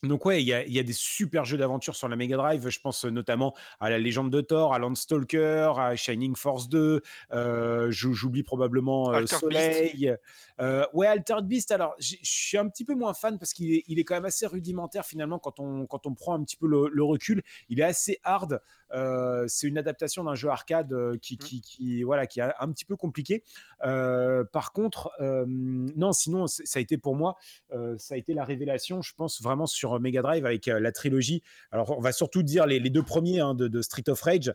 Donc 0.06 0.24
ouais, 0.26 0.42
il 0.42 0.46
y, 0.46 0.52
a- 0.52 0.64
il 0.64 0.72
y 0.72 0.78
a 0.78 0.82
des 0.82 0.92
super 0.92 1.44
jeux 1.44 1.56
d'aventure 1.56 1.96
sur 1.96 2.08
la 2.08 2.16
Mega 2.16 2.36
Drive. 2.36 2.68
Je 2.68 2.80
pense 2.80 3.04
notamment 3.04 3.54
à 3.80 3.90
la 3.90 3.98
Légende 3.98 4.30
de 4.30 4.40
Thor, 4.40 4.74
à 4.74 4.78
Landstalker, 4.78 5.72
à 5.76 5.96
Shining 5.96 6.36
Force 6.36 6.68
2. 6.68 7.00
euh, 7.32 7.90
j'ou- 7.90 8.14
J'oublie 8.14 8.42
probablement 8.42 9.10
euh, 9.10 9.20
Soleil. 9.40 10.14
Euh, 10.60 10.84
ouais, 10.92 11.06
Altered 11.06 11.46
Beast. 11.46 11.70
Alors, 11.72 11.94
je 11.98 12.16
suis 12.22 12.56
un 12.58 12.68
petit 12.68 12.84
peu 12.84 12.94
moins 12.94 13.12
fan 13.14 13.38
parce 13.38 13.52
qu'il 13.52 13.72
est, 13.74 13.82
il 13.88 13.98
est 13.98 14.04
quand 14.04 14.14
même 14.14 14.24
assez 14.24 14.46
rudimentaire 14.46 15.04
finalement 15.04 15.38
quand 15.38 15.58
on, 15.60 15.86
quand 15.86 16.06
on 16.06 16.14
prend 16.14 16.34
un 16.34 16.44
petit 16.44 16.56
peu 16.56 16.66
le, 16.68 16.88
le 16.92 17.02
recul. 17.02 17.42
Il 17.68 17.80
est 17.80 17.84
assez 17.84 18.18
hard. 18.22 18.60
Euh, 18.94 19.44
c'est 19.48 19.66
une 19.66 19.78
adaptation 19.78 20.24
d'un 20.24 20.34
jeu 20.34 20.48
arcade 20.48 20.92
euh, 20.92 21.16
qui, 21.20 21.36
qui, 21.36 21.60
qui, 21.60 22.02
voilà, 22.02 22.26
qui 22.26 22.40
est 22.40 22.52
un 22.58 22.70
petit 22.72 22.84
peu 22.84 22.96
compliqué. 22.96 23.42
Euh, 23.84 24.44
par 24.44 24.72
contre, 24.72 25.10
euh, 25.20 25.44
non, 25.46 26.12
sinon, 26.12 26.46
ça 26.46 26.62
a 26.78 26.80
été 26.80 26.96
pour 26.98 27.16
moi, 27.16 27.36
ça 27.98 28.14
a 28.14 28.16
été 28.16 28.34
la 28.34 28.44
révélation, 28.44 29.02
je 29.02 29.12
pense, 29.14 29.42
vraiment 29.42 29.66
sur 29.66 29.98
Mega 30.00 30.22
Drive 30.22 30.46
avec 30.46 30.66
la 30.66 30.92
trilogie. 30.92 31.42
Alors, 31.72 31.96
on 31.96 32.00
va 32.00 32.12
surtout 32.12 32.42
dire 32.42 32.66
les, 32.66 32.78
les 32.78 32.90
deux 32.90 33.02
premiers 33.02 33.40
hein, 33.40 33.54
de, 33.54 33.68
de 33.68 33.82
Street 33.82 34.08
of 34.08 34.20
Rage, 34.22 34.52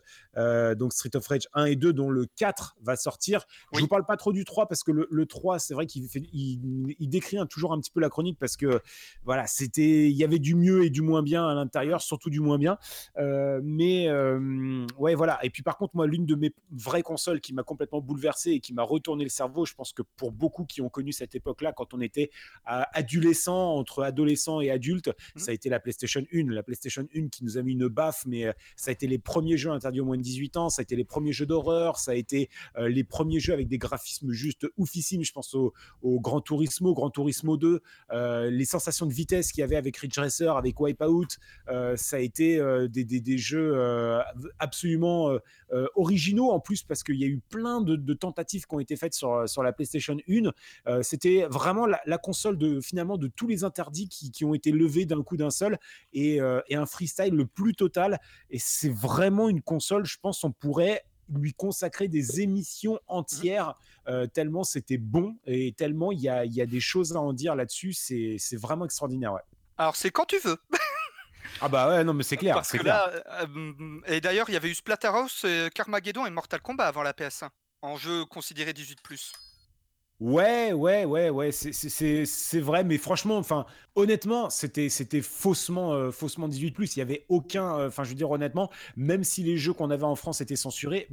donc 0.76 0.92
Street 0.92 1.14
of 1.14 1.26
Rage 1.26 1.48
1 1.54 1.66
et 1.66 1.76
2, 1.76 1.92
dont 1.92 2.10
le 2.10 2.26
4 2.36 2.76
va 2.82 2.96
sortir. 2.96 3.44
Je 3.72 3.76
Oui. 3.76 3.82
vous 3.82 3.88
parle 3.88 4.04
pas 4.06 4.16
trop 4.16 4.32
du 4.32 4.44
3 4.44 4.66
parce 4.68 4.82
que 4.82 4.90
le, 4.92 5.06
le 5.10 5.26
3, 5.26 5.58
c'est 5.58 5.74
vrai 5.74 5.86
qu'il 5.86 6.06
il, 6.32 6.94
il 6.98 7.08
décrit 7.08 7.36
toujours 7.48 7.72
un 7.72 7.80
petit 7.80 7.90
peu 7.90 8.00
la 8.00 8.08
chronique 8.08 8.38
parce 8.38 8.56
que 8.56 8.80
voilà, 9.24 9.46
c'était, 9.46 10.08
il 10.10 10.16
y 10.16 10.24
avait 10.24 10.38
du 10.38 10.54
mieux 10.54 10.84
et 10.84 10.90
du 10.90 11.02
moins 11.02 11.22
bien 11.22 11.46
à 11.46 11.54
l'intérieur, 11.54 12.00
surtout 12.00 12.30
du 12.30 12.40
moins 12.40 12.58
bien. 12.58 12.78
Mais 13.62 14.08
euh, 14.38 14.86
ouais, 14.98 15.14
voilà. 15.14 15.38
Et 15.44 15.50
puis 15.50 15.62
par 15.62 15.76
contre, 15.76 15.96
moi, 15.96 16.06
l'une 16.06 16.26
de 16.26 16.34
mes 16.34 16.52
vraies 16.70 17.02
consoles 17.02 17.40
qui 17.40 17.52
m'a 17.52 17.62
complètement 17.62 18.00
bouleversé 18.00 18.50
et 18.52 18.60
qui 18.60 18.72
m'a 18.72 18.82
retourné 18.82 19.24
le 19.24 19.30
cerveau, 19.30 19.64
je 19.64 19.74
pense 19.74 19.92
que 19.92 20.02
pour 20.16 20.32
beaucoup 20.32 20.64
qui 20.64 20.80
ont 20.82 20.88
connu 20.88 21.12
cette 21.12 21.34
époque-là, 21.34 21.72
quand 21.72 21.94
on 21.94 22.00
était 22.00 22.30
euh, 22.70 22.82
adolescent, 22.92 23.74
entre 23.74 24.02
adolescent 24.02 24.60
et 24.60 24.70
adulte, 24.70 25.10
ça 25.36 25.50
a 25.50 25.54
été 25.54 25.68
la 25.68 25.80
PlayStation 25.80 26.22
1. 26.32 26.50
La 26.50 26.62
PlayStation 26.62 27.06
1 27.14 27.28
qui 27.28 27.44
nous 27.44 27.58
a 27.58 27.62
mis 27.62 27.72
une 27.72 27.88
baffe, 27.88 28.24
mais 28.26 28.46
euh, 28.46 28.52
ça 28.76 28.90
a 28.90 28.92
été 28.92 29.06
les 29.06 29.18
premiers 29.18 29.56
jeux 29.56 29.70
interdits 29.70 30.00
aux 30.00 30.04
moins 30.04 30.16
de 30.16 30.22
18 30.22 30.56
ans, 30.56 30.68
ça 30.68 30.80
a 30.80 30.82
été 30.84 30.96
les 30.96 31.04
premiers 31.04 31.32
jeux 31.32 31.46
d'horreur, 31.46 31.98
ça 31.98 32.12
a 32.12 32.14
été 32.14 32.48
les 32.78 33.04
premiers 33.04 33.40
jeux 33.40 33.52
avec 33.52 33.68
des 33.68 33.78
graphismes 33.78 34.30
juste 34.32 34.66
oufissimes. 34.76 35.24
Je 35.24 35.32
pense 35.32 35.54
au, 35.54 35.72
au 36.02 36.20
Gran 36.20 36.40
Turismo, 36.40 36.94
Gran 36.94 37.10
Turismo 37.10 37.56
2, 37.56 37.80
euh, 38.12 38.50
les 38.50 38.64
sensations 38.64 39.06
de 39.06 39.12
vitesse 39.12 39.52
qu'il 39.52 39.60
y 39.60 39.64
avait 39.64 39.76
avec 39.76 39.96
Ridge 39.96 40.18
Racer, 40.18 40.56
avec 40.56 40.78
Wipeout, 40.80 41.26
ça 41.96 42.16
a 42.16 42.18
été 42.20 42.60
des, 42.88 43.04
des- 43.04 43.20
des 43.20 43.38
jeux 43.38 43.72
absolument 44.58 45.30
euh, 45.30 45.38
euh, 45.72 45.86
originaux 45.94 46.50
en 46.50 46.60
plus 46.60 46.82
parce 46.82 47.02
qu'il 47.02 47.16
y 47.16 47.24
a 47.24 47.26
eu 47.26 47.40
plein 47.48 47.80
de, 47.80 48.14
tentatives 48.14 48.66
qui 48.66 48.74
ont 48.74 48.80
été 48.80 48.96
faites 48.96 49.14
sur, 49.14 49.48
sur 49.48 49.62
la 49.62 49.72
PlayStation 49.72 50.16
1. 50.28 50.50
Euh, 50.86 51.02
C'était 51.02 51.46
vraiment 51.50 51.86
la, 51.86 52.18
console 52.18 52.58
de 52.58 52.80
finalement 52.80 53.16
de 53.16 53.28
tous 53.28 53.46
les 53.46 53.64
interdits 53.64 54.08
qui, 54.08 54.30
qui 54.30 54.44
ont 54.44 54.54
été 54.54 54.72
levés 54.72 55.06
d'un 55.06 55.22
coup 55.22 55.36
d'un 55.36 55.50
seul 55.50 55.78
et, 56.12 56.40
euh, 56.40 56.60
et 56.68 56.76
un 56.76 56.86
freestyle 56.86 57.34
le 57.34 57.46
plus 57.46 57.74
total. 57.74 58.18
Et 58.50 58.58
c'est 58.58 58.92
vraiment 58.92 59.48
une 59.48 59.62
console, 59.62 60.04
je 60.04 60.18
pense, 60.20 60.44
on 60.44 60.52
pourrait 60.52 61.04
lui 61.32 61.54
consacrer 61.54 62.08
des 62.08 62.40
émissions 62.40 62.98
entières 63.06 63.76
euh, 64.08 64.26
tellement 64.26 64.64
c'était 64.64 64.98
bon 64.98 65.36
et 65.46 65.72
tellement 65.72 66.10
il 66.10 66.20
y 66.20 66.28
a, 66.28 66.44
y 66.44 66.60
a 66.60 66.66
des 66.66 66.80
choses 66.80 67.14
à 67.14 67.20
en 67.20 67.32
dire 67.32 67.54
là-dessus. 67.54 67.92
C'est 67.92 68.56
vraiment 68.56 68.84
extraordinaire. 68.84 69.36
Alors, 69.78 69.96
c'est 69.96 70.10
quand 70.10 70.26
tu 70.26 70.38
veux. 70.44 70.58
Ah 71.58 71.68
bah 71.68 71.88
ouais, 71.88 72.04
non 72.04 72.14
mais 72.14 72.22
c'est 72.22 72.36
clair, 72.36 72.62
Parce 72.62 72.72
que 72.72 72.78
clair. 72.78 72.82
là, 72.82 73.08
euh, 73.10 73.46
euh, 73.46 74.00
et 74.06 74.20
d'ailleurs, 74.20 74.48
il 74.48 74.52
y 74.54 74.56
avait 74.56 74.70
eu 74.70 74.74
Splatterhouse, 74.74 75.42
euh, 75.44 75.68
Carmageddon 75.70 76.26
et 76.26 76.30
Mortal 76.30 76.60
Kombat 76.62 76.86
avant 76.86 77.02
la 77.02 77.12
PS1, 77.12 77.50
en 77.82 77.96
jeu 77.96 78.24
considéré 78.24 78.72
18+. 78.72 79.32
Ouais, 80.20 80.74
ouais, 80.74 81.06
ouais, 81.06 81.30
ouais, 81.30 81.50
c'est 81.50 82.60
vrai, 82.60 82.84
mais 82.84 82.98
franchement, 82.98 83.38
enfin, 83.38 83.64
honnêtement, 83.94 84.50
c'était 84.50 84.90
c'était 84.90 85.22
faussement, 85.22 85.94
heu, 85.94 86.10
faussement 86.10 86.46
18+. 86.46 86.94
Il 86.94 86.98
y 86.98 87.02
avait 87.02 87.24
aucun, 87.30 87.78
heu, 87.78 87.86
enfin, 87.86 88.04
je 88.04 88.10
veux 88.10 88.14
dire 88.14 88.30
honnêtement, 88.30 88.68
même 88.96 89.24
si 89.24 89.42
les 89.42 89.56
jeux 89.56 89.72
qu'on 89.72 89.88
avait 89.88 90.04
en 90.04 90.16
France 90.16 90.42
étaient 90.42 90.56
censurés, 90.56 91.08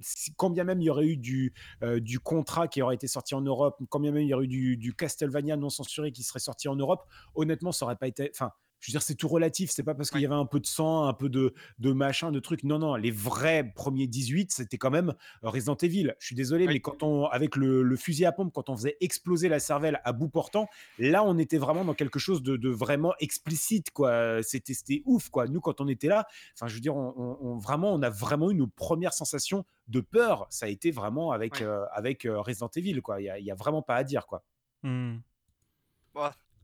si 0.00 0.34
quand 0.34 0.50
bien 0.50 0.64
même 0.64 0.80
il 0.80 0.86
y 0.86 0.90
aurait 0.90 1.06
eu 1.06 1.16
du, 1.16 1.54
du 1.98 2.18
Contra 2.18 2.66
qui 2.66 2.82
aurait 2.82 2.96
été 2.96 3.06
sorti 3.06 3.36
en 3.36 3.40
Europe, 3.40 3.80
quand 3.88 4.00
bien 4.00 4.10
même 4.10 4.22
il 4.22 4.28
y 4.28 4.34
aurait 4.34 4.46
eu 4.46 4.48
du 4.48 4.76
du 4.76 4.94
Castlevania 4.94 5.56
non 5.56 5.70
censuré 5.70 6.10
qui 6.10 6.24
serait 6.24 6.40
sorti 6.40 6.66
en 6.66 6.74
Europe, 6.74 7.04
honnêtement, 7.36 7.70
ça 7.70 7.84
aurait 7.84 7.94
pas 7.96 8.08
été 8.08 8.32
enfin, 8.34 8.50
je 8.80 8.90
veux 8.90 8.92
dire, 8.92 9.02
c'est 9.02 9.14
tout 9.14 9.28
relatif. 9.28 9.70
C'est 9.70 9.82
pas 9.82 9.94
parce 9.94 10.10
qu'il 10.10 10.20
y 10.20 10.26
avait 10.26 10.34
un 10.34 10.46
peu 10.46 10.58
de 10.60 10.66
sang, 10.66 11.04
un 11.06 11.12
peu 11.12 11.28
de 11.28 11.54
de 11.78 11.92
machin, 11.92 12.32
de 12.32 12.40
trucs. 12.40 12.64
Non, 12.64 12.78
non, 12.78 12.96
les 12.96 13.10
vrais 13.10 13.72
premiers 13.74 14.06
18, 14.06 14.52
c'était 14.52 14.78
quand 14.78 14.90
même 14.90 15.14
Resident 15.42 15.76
Evil. 15.76 16.14
Je 16.18 16.26
suis 16.26 16.34
désolé, 16.36 16.66
Oui. 16.66 16.74
mais 16.74 16.80
quand 16.80 17.02
on, 17.02 17.26
avec 17.26 17.56
le, 17.56 17.82
le 17.82 17.96
fusil 17.96 18.24
à 18.26 18.32
pompe, 18.32 18.52
quand 18.54 18.68
on 18.70 18.76
faisait 18.76 18.96
exploser 19.00 19.48
la 19.48 19.60
cervelle 19.60 20.00
à 20.04 20.12
bout 20.12 20.28
portant, 20.28 20.68
là, 20.98 21.22
on 21.24 21.36
était 21.38 21.58
vraiment 21.58 21.84
dans 21.84 21.94
quelque 21.94 22.18
chose 22.18 22.42
de, 22.42 22.56
de 22.56 22.68
vraiment 22.70 23.12
explicite, 23.20 23.90
quoi. 23.90 24.42
C'était, 24.42 24.74
c'était 24.74 25.02
ouf, 25.04 25.28
quoi. 25.28 25.46
Nous, 25.46 25.60
quand 25.60 25.80
on 25.80 25.88
était 25.88 26.08
là, 26.08 26.26
enfin, 26.56 26.66
je 26.68 26.74
veux 26.74 26.80
dire, 26.80 26.96
on, 26.96 27.12
on- 27.16 27.38
on- 27.40 27.58
vraiment, 27.58 27.92
on 27.92 28.02
a 28.02 28.10
vraiment 28.10 28.50
eu 28.50 28.54
nos 28.54 28.66
premières 28.66 29.12
sensations 29.12 29.64
de 29.88 30.00
peur. 30.00 30.46
Ça 30.50 30.66
a 30.66 30.68
été 30.70 30.90
vraiment 30.90 31.32
avec, 31.32 31.60
euh, 31.60 31.84
avec 31.92 32.24
euh, 32.24 32.40
Resident 32.40 32.70
Evil, 32.76 33.02
quoi. 33.02 33.20
Il 33.20 33.24
y 33.24 33.44
y 33.44 33.50
a 33.50 33.54
vraiment 33.54 33.82
pas 33.82 33.96
à 33.96 34.04
dire, 34.04 34.26
quoi. 34.26 34.42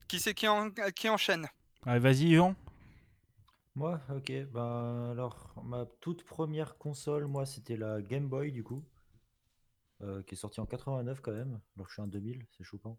Qui 0.09 0.21
c'est 0.21 0.35
qui, 0.35 0.47
en- 0.49 0.71
qui 0.71 1.09
enchaîne? 1.09 1.47
Allez, 1.87 2.01
vas-y, 2.01 2.27
Yvan. 2.29 2.55
Moi, 3.77 4.01
ok. 4.11 4.33
Ben, 4.53 5.11
alors, 5.13 5.55
ma 5.65 5.87
toute 6.01 6.25
première 6.25 6.79
console, 6.79 7.27
moi, 7.29 7.47
c'était 7.47 7.77
la 7.77 8.03
Game 8.03 8.29
Boy, 8.29 8.51
du 8.51 8.65
coup. 8.65 8.85
euh, 10.03 10.23
qui 10.23 10.35
est 10.35 10.39
sortie 10.39 10.61
en 10.61 10.67
89 10.67 11.21
quand 11.21 11.33
même. 11.33 11.61
Alors 11.77 11.87
que 11.87 11.91
je 11.91 11.95
suis 11.95 12.03
en 12.03 12.07
2000, 12.07 12.47
c'est 12.57 12.65
choquant. 12.65 12.99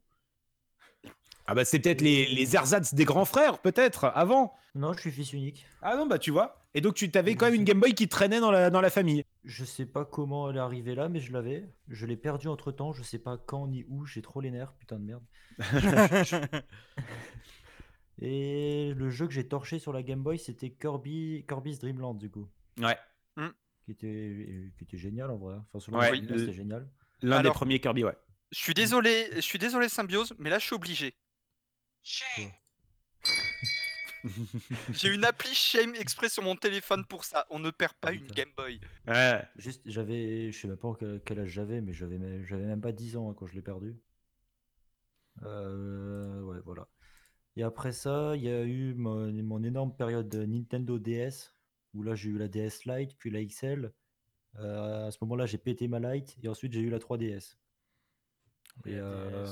Ah 1.45 1.55
bah 1.55 1.65
c'est 1.65 1.79
peut-être 1.79 2.01
les, 2.01 2.25
les 2.27 2.55
ersatz 2.55 2.93
des 2.93 3.05
grands 3.05 3.25
frères, 3.25 3.59
peut-être, 3.59 4.05
avant. 4.15 4.53
Non, 4.75 4.93
je 4.93 5.01
suis 5.01 5.11
fils 5.11 5.33
unique. 5.33 5.67
Ah 5.81 5.95
non, 5.95 6.05
bah 6.05 6.19
tu 6.19 6.31
vois. 6.31 6.63
Et 6.73 6.81
donc 6.81 6.93
tu 6.95 7.09
t'avais 7.11 7.35
quand 7.35 7.45
même 7.47 7.55
une 7.55 7.63
Game 7.63 7.79
Boy 7.79 7.93
qui 7.95 8.07
traînait 8.07 8.39
dans 8.39 8.51
la, 8.51 8.69
dans 8.69 8.81
la 8.81 8.89
famille. 8.89 9.23
Je 9.45 9.65
sais 9.65 9.87
pas 9.87 10.05
comment 10.05 10.49
elle 10.49 10.57
est 10.57 10.59
arrivée 10.59 10.93
là, 10.93 11.09
mais 11.09 11.19
je 11.19 11.33
l'avais. 11.33 11.73
Je 11.87 12.05
l'ai 12.05 12.17
perdue 12.17 12.49
entre 12.49 12.71
temps. 12.71 12.93
Je 12.93 13.01
sais 13.03 13.17
pas 13.19 13.37
quand 13.37 13.67
ni 13.67 13.83
où. 13.87 14.05
J'ai 14.05 14.21
trop 14.21 14.41
les 14.41 14.51
nerfs, 14.51 14.73
putain 14.73 14.99
de 14.99 15.05
merde. 15.05 15.23
Et 18.19 18.93
le 18.95 19.09
jeu 19.09 19.27
que 19.27 19.33
j'ai 19.33 19.47
torché 19.47 19.77
sur 19.79 19.93
la 19.93 20.01
Game 20.03 20.23
Boy, 20.23 20.39
c'était 20.39 20.71
Kirby, 20.71 21.45
Kirby's 21.47 21.79
Dream 21.79 21.99
Land, 21.99 22.15
du 22.15 22.29
coup. 22.29 22.47
Ouais. 22.79 22.97
Qui 23.85 23.91
était, 23.91 24.71
qui 24.77 24.83
était 24.83 24.97
génial 24.97 25.31
en 25.31 25.37
vrai. 25.37 25.55
Enfin, 25.55 25.79
selon 25.79 25.99
Ouais, 25.99 26.09
moi, 26.11 26.19
le- 26.31 26.39
c'était 26.39 26.51
génial. 26.53 26.89
L'un 27.21 27.41
des 27.41 27.51
premiers 27.51 27.79
Kirby, 27.79 28.03
ouais. 28.03 28.17
Je 28.51 28.57
suis 28.59 28.73
désolé, 28.73 29.29
je 29.35 29.39
suis 29.41 29.59
désolé 29.59 29.87
Symbiose, 29.87 30.33
mais 30.39 30.49
là 30.49 30.59
je 30.59 30.65
suis 30.65 30.75
obligé. 30.75 31.13
J'ai 34.91 35.13
une 35.13 35.23
appli 35.23 35.53
Shame 35.53 35.95
exprès 35.95 36.27
sur 36.29 36.43
mon 36.43 36.55
téléphone 36.55 37.05
pour 37.05 37.23
ça. 37.23 37.45
On 37.49 37.59
ne 37.59 37.69
perd 37.71 37.93
pas 37.93 38.09
Ah, 38.09 38.13
une. 38.13 38.27
Game 38.27 38.49
Boy. 38.57 38.79
Ouais. 39.07 39.41
Juste, 39.57 39.81
j'avais, 39.85 40.51
je 40.51 40.59
sais 40.59 40.67
même 40.67 40.77
pas 40.77 40.93
quel, 41.25 41.39
âge 41.39 41.49
j'avais, 41.49 41.79
mais 41.81 41.93
j'avais, 41.93 42.17
même- 42.17 42.43
j'avais 42.45 42.65
même 42.65 42.81
pas 42.81 42.91
10 42.91 43.15
ans 43.15 43.29
hein, 43.31 43.35
quand 43.37 43.47
je 43.47 43.53
l'ai 43.53 43.61
perdu. 43.61 43.95
Euh, 45.43 46.41
ouais, 46.41 46.57
voilà. 46.65 46.87
Et 47.57 47.63
après 47.63 47.91
ça, 47.91 48.35
il 48.35 48.43
y 48.43 48.49
a 48.49 48.63
eu 48.63 48.93
mon, 48.93 49.33
mon 49.33 49.63
énorme 49.63 49.91
période 49.91 50.29
de 50.29 50.45
Nintendo 50.45 50.99
DS, 50.99 51.55
où 51.95 52.03
là 52.03 52.13
j'ai 52.13 52.29
eu 52.29 52.37
la 52.37 52.47
DS 52.47 52.85
Lite, 52.85 53.17
puis 53.17 53.31
la 53.31 53.43
XL. 53.43 53.91
Euh, 54.59 55.07
à 55.07 55.11
ce 55.11 55.17
moment-là, 55.21 55.47
j'ai 55.47 55.57
pété 55.57 55.87
ma 55.87 55.99
Lite, 55.99 56.37
et 56.43 56.49
ensuite 56.49 56.71
j'ai 56.73 56.81
eu 56.81 56.91
la 56.91 56.99
3DS. 56.99 57.57
Et, 58.85 58.93
euh, 58.93 59.47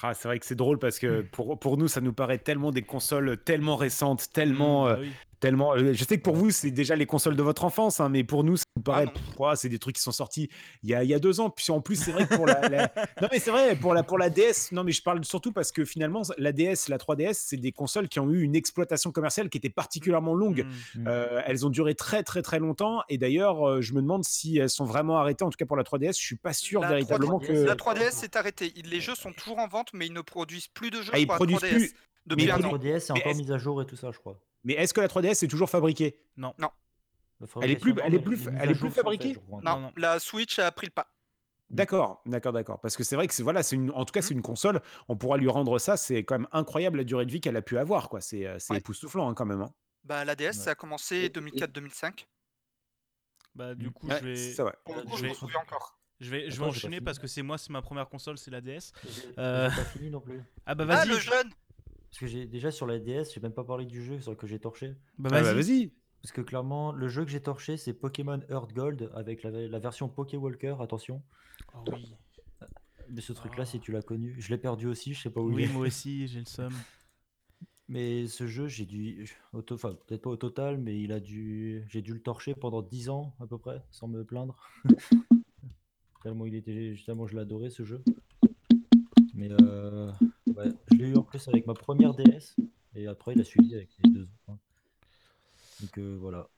Ah, 0.00 0.14
c'est 0.14 0.28
vrai 0.28 0.38
que 0.38 0.46
c'est 0.46 0.54
drôle 0.54 0.78
parce 0.78 1.00
que 1.00 1.22
pour, 1.22 1.58
pour 1.58 1.76
nous, 1.76 1.88
ça 1.88 2.00
nous 2.00 2.12
paraît 2.12 2.38
tellement 2.38 2.70
des 2.70 2.82
consoles 2.82 3.36
tellement 3.42 3.74
récentes, 3.74 4.30
tellement. 4.32 4.84
Bah 4.84 4.98
euh, 4.98 5.00
oui. 5.00 5.12
Tellement 5.42 5.74
euh, 5.74 5.92
je 5.92 6.04
sais 6.04 6.16
que 6.16 6.22
pour 6.22 6.36
vous, 6.36 6.50
c'est 6.50 6.70
déjà 6.70 6.94
les 6.96 7.04
consoles 7.04 7.36
de 7.36 7.42
votre 7.42 7.64
enfance, 7.64 7.98
hein, 8.00 8.08
mais 8.08 8.22
pour 8.24 8.44
nous, 8.44 8.56
ça 8.56 8.64
nous 8.76 8.82
paraît. 8.82 9.06
ouah, 9.38 9.56
c'est 9.56 9.68
des 9.68 9.78
trucs 9.80 9.96
qui 9.96 10.02
sont 10.02 10.12
sortis 10.12 10.48
il 10.82 10.88
y 10.90 10.94
a, 10.94 11.02
il 11.02 11.10
y 11.10 11.14
a 11.14 11.18
deux 11.18 11.40
ans. 11.40 11.50
Puis 11.50 11.70
en 11.72 11.80
plus, 11.80 11.96
c'est 11.96 12.12
vrai 12.12 12.26
que 12.26 12.34
pour 12.34 12.46
la, 12.46 12.68
la- 12.68 12.92
Non, 13.20 13.28
mais 13.30 13.40
c'est 13.40 13.50
vrai, 13.50 13.74
pour 13.76 13.92
la, 13.92 14.04
pour 14.04 14.16
la 14.18 14.30
DS, 14.30 14.70
non, 14.70 14.84
mais 14.84 14.92
je 14.92 15.02
parle 15.02 15.22
surtout 15.24 15.52
parce 15.52 15.72
que 15.72 15.84
finalement, 15.84 16.22
la 16.38 16.52
DS, 16.52 16.88
la 16.88 16.96
3DS, 16.96 17.34
c'est 17.34 17.56
des 17.56 17.72
consoles 17.72 18.08
qui 18.08 18.20
ont 18.20 18.30
eu 18.30 18.42
une 18.42 18.54
exploitation 18.54 19.10
commerciale 19.10 19.50
qui 19.50 19.58
était 19.58 19.68
particulièrement 19.68 20.34
longue. 20.34 20.64
Hmm. 20.94 21.06
Euh, 21.08 21.42
elles 21.44 21.66
ont 21.66 21.70
duré 21.70 21.94
très 21.96 22.22
très 22.22 22.40
très 22.40 22.60
longtemps 22.60 23.02
et 23.08 23.18
d'ailleurs 23.18 23.68
euh, 23.68 23.80
je 23.82 23.92
me 23.94 24.00
demande 24.00 24.24
si 24.24 24.58
elles 24.58 24.70
sont 24.70 24.84
vraiment 24.84 25.18
arrêtées 25.18 25.44
en 25.44 25.50
tout 25.50 25.56
cas 25.56 25.66
pour 25.66 25.76
la 25.76 25.82
3DS 25.82 26.16
je 26.18 26.24
suis 26.24 26.36
pas 26.36 26.52
sûr 26.52 26.80
La 26.80 26.88
véritablement 26.88 27.38
3DS, 27.40 27.46
que 27.46 27.52
La 27.64 27.74
3DS 27.74 28.12
s'est 28.12 28.36
arrêtée. 28.36 28.72
Les 28.84 29.00
jeux 29.00 29.14
sont 29.16 29.32
toujours 29.32 29.58
en 29.58 29.66
vente, 29.66 29.88
mais 29.92 30.06
ils 30.06 30.12
ne 30.12 30.20
produisent 30.20 30.68
plus 30.68 30.90
de 30.90 31.02
jeux 31.02 31.10
Ah, 31.12 31.18
ils 31.18 31.26
pour 31.26 31.32
la 31.34 31.36
produisent 31.38 31.58
3DS 31.58 31.70
plus. 31.74 31.94
depuis 32.26 32.44
Mais 32.46 32.48
la 32.52 32.56
an. 32.58 32.76
3DS, 32.76 33.00
c'est 33.00 33.12
Mais 33.14 33.20
encore 33.20 33.34
mise 33.34 33.50
à 33.52 33.58
jour 33.58 33.82
et 33.82 33.86
tout 33.86 33.96
ça, 33.96 34.10
je 34.12 34.18
crois. 34.18 34.40
Mais 34.64 34.74
est-ce 34.74 34.92
que 34.94 35.00
la 35.00 35.08
3DS 35.08 35.44
est 35.44 35.48
toujours 35.48 35.70
fabriquée 35.70 36.18
La 36.36 36.52
Elle 37.62 37.70
est 37.72 37.76
plus- 37.76 37.94
elle 38.04 38.14
est 38.14 38.18
non, 38.18 38.22
plus- 38.24 38.48
elle 38.60 38.70
est 38.70 38.74
plus 38.74 38.90
fabriquée? 38.90 39.36
Non, 39.50 39.60
Non, 39.62 39.80
non. 39.80 39.92
la 39.96 40.18
Switch 40.18 40.58
a 40.58 40.70
pris 40.72 40.86
le 40.86 40.92
pas. 40.92 41.08
D'accord, 41.70 42.20
d'accord, 42.26 42.52
d'accord. 42.52 42.80
Parce 42.80 42.96
que 42.96 43.02
c'est 43.02 43.16
vrai 43.16 43.26
que 43.26 43.32
c'est 43.34 43.42
voilà, 43.42 43.62
c'est 43.62 43.76
une, 43.76 43.90
en 43.92 44.04
tout 44.04 44.12
cas 44.12 44.20
c'est 44.22 44.34
une 44.34 44.42
console. 44.42 44.80
On 45.08 45.16
pourra 45.16 45.38
lui 45.38 45.48
rendre 45.48 45.78
ça. 45.78 45.96
C'est 45.96 46.22
quand 46.22 46.38
même 46.38 46.48
incroyable 46.52 46.98
la 46.98 47.04
durée 47.04 47.24
de 47.24 47.30
vie 47.32 47.40
qu'elle 47.40 47.56
a 47.56 47.62
pu 47.62 47.78
avoir, 47.78 48.08
quoi. 48.10 48.20
C'est 48.20 48.46
euh, 48.46 48.58
c'est 48.58 48.74
Ouais. 48.74 48.78
époustouflant 48.78 49.28
hein, 49.28 49.34
quand 49.34 49.46
même. 49.46 49.62
hein. 49.62 49.72
Bah, 50.04 50.24
la 50.24 50.34
DS, 50.36 50.48
Ouais. 50.48 50.52
ça 50.52 50.70
a 50.72 50.74
commencé 50.74 51.16
Et- 51.16 51.28
2004-2005. 51.30 52.26
Bah, 53.54 53.74
du 53.74 53.90
coup, 53.90 54.06
Ouais, 54.06 54.18
je 54.20 54.24
vais, 54.26 54.36
c'est 54.36 54.62
vrai. 54.62 54.74
Pour 54.84 54.96
le 54.96 55.02
coup, 55.02 55.12
je 55.12 55.16
je 55.18 55.22
m'en 55.24 55.28
vais- 55.30 55.34
souviens 55.38 55.60
encore. 55.60 55.98
je 56.20 56.30
vais, 56.30 56.40
je 56.40 56.44
vais 56.44 56.46
Attends, 56.46 56.52
j'ai 56.52 56.58
pas 56.60 56.66
enchaîner 56.68 57.00
parce 57.00 57.18
que 57.18 57.26
c'est 57.26 57.42
moi, 57.42 57.56
c'est 57.58 57.70
ma 57.70 57.82
première 57.82 58.08
console, 58.08 58.36
c'est 58.38 58.50
la 58.50 58.60
DS. 58.60 58.92
Euh, 59.38 59.68
pas 59.70 59.84
fini 59.84 60.10
non 60.10 60.20
plus. 60.20 60.42
Ah 60.66 60.74
bah 60.74 60.84
Ah, 60.88 60.96
vas-y. 60.96 61.08
le 61.08 61.18
jeune 61.18 61.50
Parce 62.12 62.20
que 62.20 62.26
j'ai 62.26 62.46
déjà 62.46 62.70
sur 62.70 62.86
la 62.86 62.98
DS, 62.98 63.32
j'ai 63.34 63.40
même 63.40 63.54
pas 63.54 63.64
parlé 63.64 63.86
du 63.86 64.04
jeu 64.04 64.20
sur 64.20 64.30
lequel 64.32 64.48
j'ai 64.50 64.58
torché. 64.60 64.94
Bah 65.18 65.30
Ah, 65.32 65.40
vas-y. 65.40 65.44
bah, 65.44 65.54
vas-y. 65.54 65.92
Parce 66.22 66.32
que 66.32 66.40
clairement, 66.42 66.92
le 66.92 67.08
jeu 67.08 67.24
que 67.24 67.30
j'ai 67.30 67.40
torché, 67.42 67.76
c'est 67.76 67.94
Pokémon 67.94 68.40
Earth 68.50 68.72
Gold 68.74 69.10
avec 69.14 69.42
la, 69.42 69.50
la 69.50 69.78
version 69.78 70.08
Poké 70.08 70.36
Walker, 70.36 70.76
attention. 70.80 71.22
Oh 71.74 71.78
oui. 71.92 72.14
Mais 73.08 73.20
ce 73.20 73.32
truc-là, 73.32 73.62
Ah. 73.62 73.66
si 73.66 73.80
tu 73.80 73.90
l'as 73.92 74.02
connu, 74.02 74.36
je 74.38 74.50
l'ai 74.50 74.58
perdu 74.58 74.86
aussi, 74.86 75.14
je 75.14 75.22
sais 75.22 75.30
pas 75.30 75.40
où 75.40 75.50
il 75.50 75.56
Oui, 75.56 75.62
est. 75.64 75.72
moi 75.72 75.86
aussi, 75.88 76.28
j'ai 76.28 76.38
le 76.40 76.44
seum. 76.46 76.72
Mais 77.88 78.26
ce 78.28 78.46
jeu, 78.46 78.68
j'ai 78.68 78.86
dû, 78.86 79.28
enfin 79.54 79.94
peut-être 80.06 80.22
pas 80.22 80.30
au 80.30 80.36
total, 80.36 80.78
mais 80.78 81.00
il 81.00 81.12
a 81.12 81.18
dû, 81.20 81.82
j'ai 81.88 82.00
dû 82.02 82.12
le 82.14 82.20
torcher 82.22 82.54
pendant 82.54 82.80
10 82.82 83.08
ans 83.08 83.34
à 83.40 83.46
peu 83.46 83.58
près, 83.58 83.82
sans 83.90 84.06
me 84.06 84.22
plaindre. 84.24 84.56
tellement 86.22 86.46
il 86.46 86.54
était, 86.54 86.94
tellement 87.04 87.26
je 87.26 87.34
l'adorais 87.34 87.70
ce 87.70 87.84
jeu. 87.84 88.02
Mais 89.34 89.48
euh, 89.50 90.12
ouais, 90.56 90.72
je 90.90 90.96
l'ai 90.96 91.08
eu 91.08 91.16
en 91.16 91.22
plus 91.22 91.46
avec 91.48 91.66
ma 91.66 91.74
première 91.74 92.14
DS, 92.14 92.56
et 92.94 93.06
après 93.06 93.32
il 93.34 93.40
a 93.40 93.44
suivi 93.44 93.74
avec 93.74 93.90
les 93.98 94.10
deux 94.10 94.22
autres. 94.22 94.32
hein. 94.48 94.58
Donc 95.80 95.98
euh, 95.98 96.16
voilà, 96.20 96.48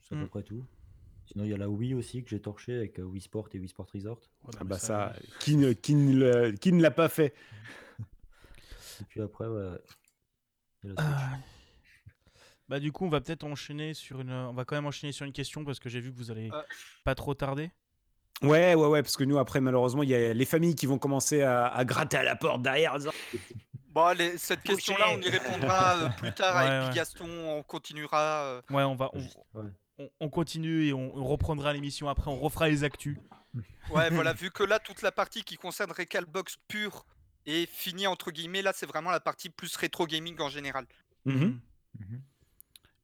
c'est 0.00 0.14
à 0.14 0.18
peu 0.18 0.24
Mm. 0.24 0.28
près 0.28 0.42
tout. 0.42 0.64
Sinon 1.26 1.44
il 1.44 1.50
y 1.50 1.54
a 1.54 1.56
la 1.56 1.68
Wii 1.68 1.94
aussi 1.94 2.22
que 2.24 2.30
j'ai 2.30 2.40
torché 2.40 2.74
avec 2.76 2.98
euh, 2.98 3.02
Wii 3.04 3.20
Sport 3.22 3.48
et 3.52 3.58
Wii 3.58 3.68
Sport 3.68 3.88
Resort. 3.94 4.18
Ouais, 4.44 4.50
Ah 4.58 4.64
mais 4.64 4.70
bah 4.70 4.78
ça, 4.78 5.14
qui 5.40 5.56
ne, 5.56 5.72
qui 5.72 5.94
ne, 5.94 6.14
le- 6.16 6.52
qui 6.52 6.72
ne 6.72 6.82
l'a 6.82 6.90
pas 6.90 7.08
fait 7.08 7.34
Et 9.00 9.04
puis 9.08 9.20
après, 9.20 9.46
ouais, 9.46 9.70
la 10.82 10.88
Switch. 10.88 10.94
Ah. 10.98 11.38
Bah 12.68 12.80
du 12.80 12.90
coup, 12.92 13.04
on 13.04 13.08
va 13.08 13.20
peut-être 13.20 13.44
enchaîner 13.44 13.92
sur 13.94 14.20
une. 14.20 14.30
On 14.32 14.52
va 14.54 14.64
quand 14.64 14.76
même 14.76 14.86
enchaîner 14.86 15.12
sur 15.12 15.26
une 15.26 15.32
question 15.32 15.64
parce 15.64 15.78
que 15.78 15.88
j'ai 15.88 16.00
vu 16.00 16.10
que 16.12 16.16
vous 16.16 16.30
allez 16.30 16.50
Euh. 16.52 16.62
pas 17.04 17.14
trop 17.14 17.34
tarder. 17.34 17.70
Ouais, 18.42 18.74
ouais, 18.74 18.86
ouais, 18.86 19.02
parce 19.02 19.16
que 19.16 19.24
nous 19.24 19.38
après 19.38 19.60
malheureusement 19.60 20.02
il 20.02 20.08
y 20.10 20.14
a 20.14 20.32
les 20.34 20.44
familles 20.44 20.74
qui 20.74 20.86
vont 20.86 20.98
commencer 20.98 21.42
à, 21.42 21.66
à 21.66 21.84
gratter 21.84 22.16
à 22.16 22.22
la 22.22 22.36
porte 22.36 22.62
derrière. 22.62 22.96
Bon, 23.94 24.04
allez, 24.04 24.38
cette 24.38 24.62
question-là, 24.62 25.04
on 25.10 25.20
y 25.20 25.28
répondra 25.28 25.96
euh, 25.98 26.08
plus 26.16 26.32
tard 26.34 26.56
Ouais, 26.56 26.62
avec 26.70 26.88
ouais. 26.88 26.94
Gaston. 26.94 27.26
On 27.28 27.62
continuera. 27.62 28.44
euh, 28.44 28.62
Ouais, 28.70 28.84
on 28.84 28.94
va. 28.94 29.10
On, 29.12 29.18
ouais. 29.60 29.68
on- 29.98 30.08
on 30.18 30.28
continue 30.30 30.86
et 30.86 30.94
on, 30.94 31.14
on 31.14 31.24
reprendra 31.24 31.74
l'émission 31.74 32.08
après. 32.08 32.30
On 32.30 32.38
refera 32.40 32.70
les 32.70 32.84
actus. 32.84 33.18
Ouais, 33.90 34.08
voilà, 34.10 34.32
vu 34.32 34.50
que 34.50 34.62
là, 34.62 34.78
toute 34.78 35.02
la 35.02 35.12
partie 35.12 35.44
qui 35.44 35.56
concerne 35.58 35.92
Recalbox 35.92 36.56
pure 36.68 37.04
est 37.44 37.68
finie, 37.70 38.06
entre 38.06 38.30
guillemets, 38.30 38.62
là, 38.62 38.72
c'est 38.74 38.86
vraiment 38.86 39.10
la 39.10 39.20
partie 39.20 39.50
plus 39.50 39.76
rétro 39.76 40.06
gaming 40.06 40.40
en 40.40 40.48
général. 40.48 40.86
Mhm. 41.26 41.60
Mhm. 42.00 42.22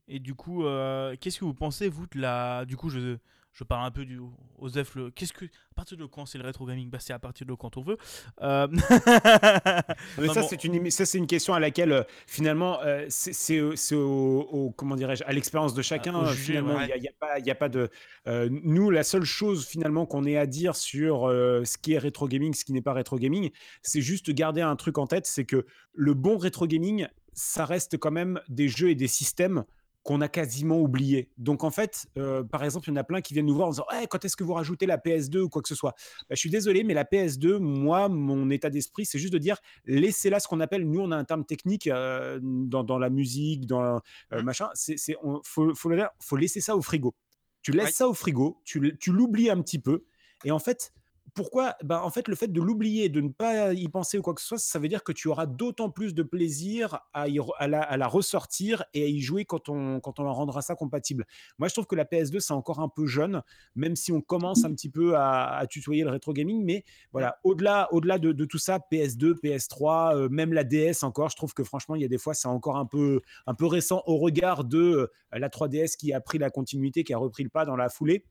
Et 0.08 0.20
du 0.20 0.34
coup, 0.34 0.64
euh, 0.64 1.14
qu'est-ce 1.20 1.38
que 1.40 1.44
vous 1.44 1.52
pensez 1.52 1.90
vous 1.90 2.06
de 2.06 2.18
la 2.18 2.64
Du 2.64 2.78
coup, 2.78 2.88
je, 2.88 3.18
je 3.58 3.64
parle 3.64 3.84
un 3.86 3.90
peu 3.90 4.04
du 4.04 4.20
Osef. 4.60 4.94
Le... 4.94 5.10
Qu'est-ce 5.10 5.32
que 5.32 5.44
à 5.46 5.74
partir 5.74 5.96
de 5.96 6.04
quand 6.06 6.26
c'est 6.26 6.38
le 6.38 6.44
rétro 6.44 6.64
gaming? 6.64 6.88
Bah, 6.90 6.98
c'est 7.00 7.12
à 7.12 7.18
partir 7.18 7.44
de 7.44 7.54
quand 7.54 7.76
on 7.76 7.82
veut. 7.82 7.96
Euh, 8.40 8.68
Mais 10.18 10.28
ça, 10.28 10.42
bon. 10.42 10.46
c'est 10.48 10.62
une, 10.62 10.90
ça, 10.92 11.04
c'est 11.04 11.18
une 11.18 11.26
question 11.26 11.54
à 11.54 11.60
laquelle, 11.60 11.90
euh, 11.92 12.02
finalement, 12.28 12.80
euh, 12.82 13.06
c'est- 13.08 13.32
c'est 13.32 13.94
au- 13.94 14.72
comment 14.76 14.94
dirais-je, 14.94 15.24
à 15.24 15.32
l'expérience 15.32 15.74
de 15.74 15.82
chacun. 15.82 16.24
finalement, 16.34 16.80
il 16.82 16.90
ouais. 16.90 17.00
n'y 17.00 17.08
a, 17.08 17.12
pas, 17.18 17.38
il 17.40 17.46
y 17.46 17.50
a 17.50 17.54
pas 17.56 17.68
de. 17.68 17.90
euh, 18.28 18.48
nous, 18.50 18.90
la 18.90 19.02
seule 19.02 19.24
chose 19.24 19.66
finalement 19.66 20.06
qu'on 20.06 20.24
ait 20.24 20.36
à 20.36 20.46
dire 20.46 20.76
sur 20.76 21.22
ce 21.28 21.78
qui 21.78 21.94
est 21.94 21.98
rétro 21.98 22.28
gaming, 22.28 22.54
ce 22.54 22.64
qui 22.64 22.72
n'est 22.72 22.80
pas 22.82 22.92
rétro 22.92 23.18
gaming, 23.18 23.50
c'est 23.82 24.02
juste 24.02 24.30
garder 24.30 24.60
un 24.60 24.76
truc 24.76 24.98
en 24.98 25.06
tête, 25.08 25.26
c'est 25.26 25.44
que 25.44 25.66
le 25.94 26.14
bon 26.14 26.38
rétro 26.38 26.66
gaming, 26.68 27.08
ça 27.32 27.64
reste 27.64 27.98
quand 27.98 28.10
même 28.12 28.40
des 28.48 28.68
jeux 28.68 28.90
et 28.90 28.94
des 28.94 29.08
systèmes 29.08 29.64
qu'on 30.08 30.22
a 30.22 30.28
quasiment 30.28 30.80
oublié. 30.80 31.28
Donc 31.36 31.64
en 31.64 31.70
fait, 31.70 32.06
euh, 32.16 32.42
par 32.42 32.64
exemple, 32.64 32.88
il 32.88 32.92
y 32.92 32.94
en 32.94 32.96
a 32.96 33.04
plein 33.04 33.20
qui 33.20 33.34
viennent 33.34 33.44
nous 33.44 33.54
voir 33.54 33.68
en 33.68 33.72
disant 33.72 33.84
«Eh, 34.00 34.06
quand 34.06 34.24
est-ce 34.24 34.36
que 34.38 34.42
vous 34.42 34.54
rajoutez 34.54 34.86
la 34.86 34.96
PS2 34.96 35.40
ou 35.40 35.48
quoi 35.50 35.60
que 35.60 35.68
ce 35.68 35.74
soit? 35.74 35.92
Bah, 36.20 36.34
Je 36.34 36.36
suis 36.36 36.48
désolé, 36.48 36.82
mais 36.82 36.94
la 36.94 37.04
PS2, 37.04 37.58
moi, 37.58 38.08
mon 38.08 38.48
état 38.48 38.70
d'esprit, 38.70 39.04
c'est 39.04 39.18
juste 39.18 39.34
de 39.34 39.38
dire 39.38 39.58
laissez-la 39.84 40.40
ce 40.40 40.48
qu'on 40.48 40.60
appelle, 40.60 40.88
nous, 40.88 41.00
on 41.00 41.10
a 41.10 41.16
un 41.18 41.24
terme 41.24 41.44
technique 41.44 41.88
euh, 41.88 42.38
dans, 42.42 42.84
dans 42.84 42.98
la 42.98 43.10
musique, 43.10 43.66
dans 43.66 43.82
euh, 43.96 43.98
Mmh. 44.32 44.40
machin, 44.44 44.68
c'est, 44.72 44.96
c'est, 44.96 45.14
on- 45.22 45.42
faut, 45.44 45.74
faut, 45.74 45.90
faut 46.20 46.36
laisser 46.38 46.62
ça 46.62 46.74
au 46.74 46.80
frigo. 46.80 47.14
Tu 47.60 47.72
laisses 47.72 47.84
Oui. 47.88 47.92
ça 47.92 48.08
au 48.08 48.14
frigo, 48.14 48.62
tu 48.64 48.80
l'oublies 49.12 49.50
un 49.50 49.60
petit 49.60 49.78
peu, 49.78 50.06
et 50.44 50.52
en 50.52 50.58
fait, 50.58 50.94
pourquoi 51.38 51.76
ben, 51.84 52.00
En 52.00 52.10
fait, 52.10 52.26
le 52.26 52.34
fait 52.34 52.48
de 52.48 52.60
l'oublier, 52.60 53.08
de 53.08 53.20
ne 53.20 53.28
pas 53.28 53.72
y 53.72 53.86
penser 53.86 54.18
ou 54.18 54.22
quoi 54.22 54.34
que 54.34 54.40
ce 54.40 54.48
soit, 54.48 54.58
ça 54.58 54.80
veut 54.80 54.88
dire 54.88 55.04
que 55.04 55.12
tu 55.12 55.28
auras 55.28 55.46
d'autant 55.46 55.88
plus 55.88 56.12
de 56.12 56.24
plaisir 56.24 56.98
à, 57.12 57.28
y 57.28 57.38
re- 57.38 57.54
à 57.58 57.68
la, 57.68 57.80
à 57.80 57.96
la 57.96 58.08
ressortir 58.08 58.82
et 58.92 59.04
à 59.04 59.06
y 59.06 59.20
jouer 59.20 59.44
quand 59.44 59.68
on, 59.68 60.00
quand 60.00 60.18
on 60.18 60.24
leur 60.24 60.34
rendra 60.34 60.62
ça 60.62 60.74
compatible. 60.74 61.26
Moi, 61.60 61.68
je 61.68 61.74
trouve 61.74 61.86
que 61.86 61.94
la 61.94 62.04
PS2, 62.04 62.40
c'est 62.40 62.54
encore 62.54 62.80
un 62.80 62.88
peu 62.88 63.06
jeune, 63.06 63.40
même 63.76 63.94
si 63.94 64.10
on 64.10 64.20
commence 64.20 64.64
un 64.64 64.72
petit 64.72 64.88
peu 64.88 65.14
à, 65.14 65.58
à 65.58 65.66
tutoyer 65.68 66.02
le 66.02 66.10
rétro 66.10 66.32
gaming. 66.32 66.64
Mais 66.64 66.82
voilà, 67.12 67.38
au-delà 67.44 67.86
au 67.92 68.00
-delà 68.00 68.18
de, 68.18 68.32
de 68.32 68.44
tout 68.44 68.58
ça, 68.58 68.80
PS2, 68.90 69.34
PS3, 69.40 70.16
euh, 70.16 70.28
même 70.28 70.52
la 70.52 70.64
DS 70.64 71.04
encore, 71.04 71.28
je 71.28 71.36
trouve 71.36 71.54
que 71.54 71.62
franchement, 71.62 71.94
il 71.94 72.02
y 72.02 72.04
a 72.04 72.08
des 72.08 72.18
fois, 72.18 72.34
c'est 72.34 72.48
encore 72.48 72.78
un 72.78 72.86
peu, 72.86 73.20
un 73.46 73.54
peu 73.54 73.66
récent 73.66 74.02
au 74.06 74.16
regard 74.16 74.64
de 74.64 74.78
euh, 74.78 75.06
la 75.30 75.48
3DS 75.48 75.96
qui 75.96 76.12
a 76.12 76.20
pris 76.20 76.38
la 76.38 76.50
continuité, 76.50 77.04
qui 77.04 77.14
a 77.14 77.18
repris 77.18 77.44
le 77.44 77.48
pas 77.48 77.64
dans 77.64 77.76
la 77.76 77.88
foulée. 77.90 78.24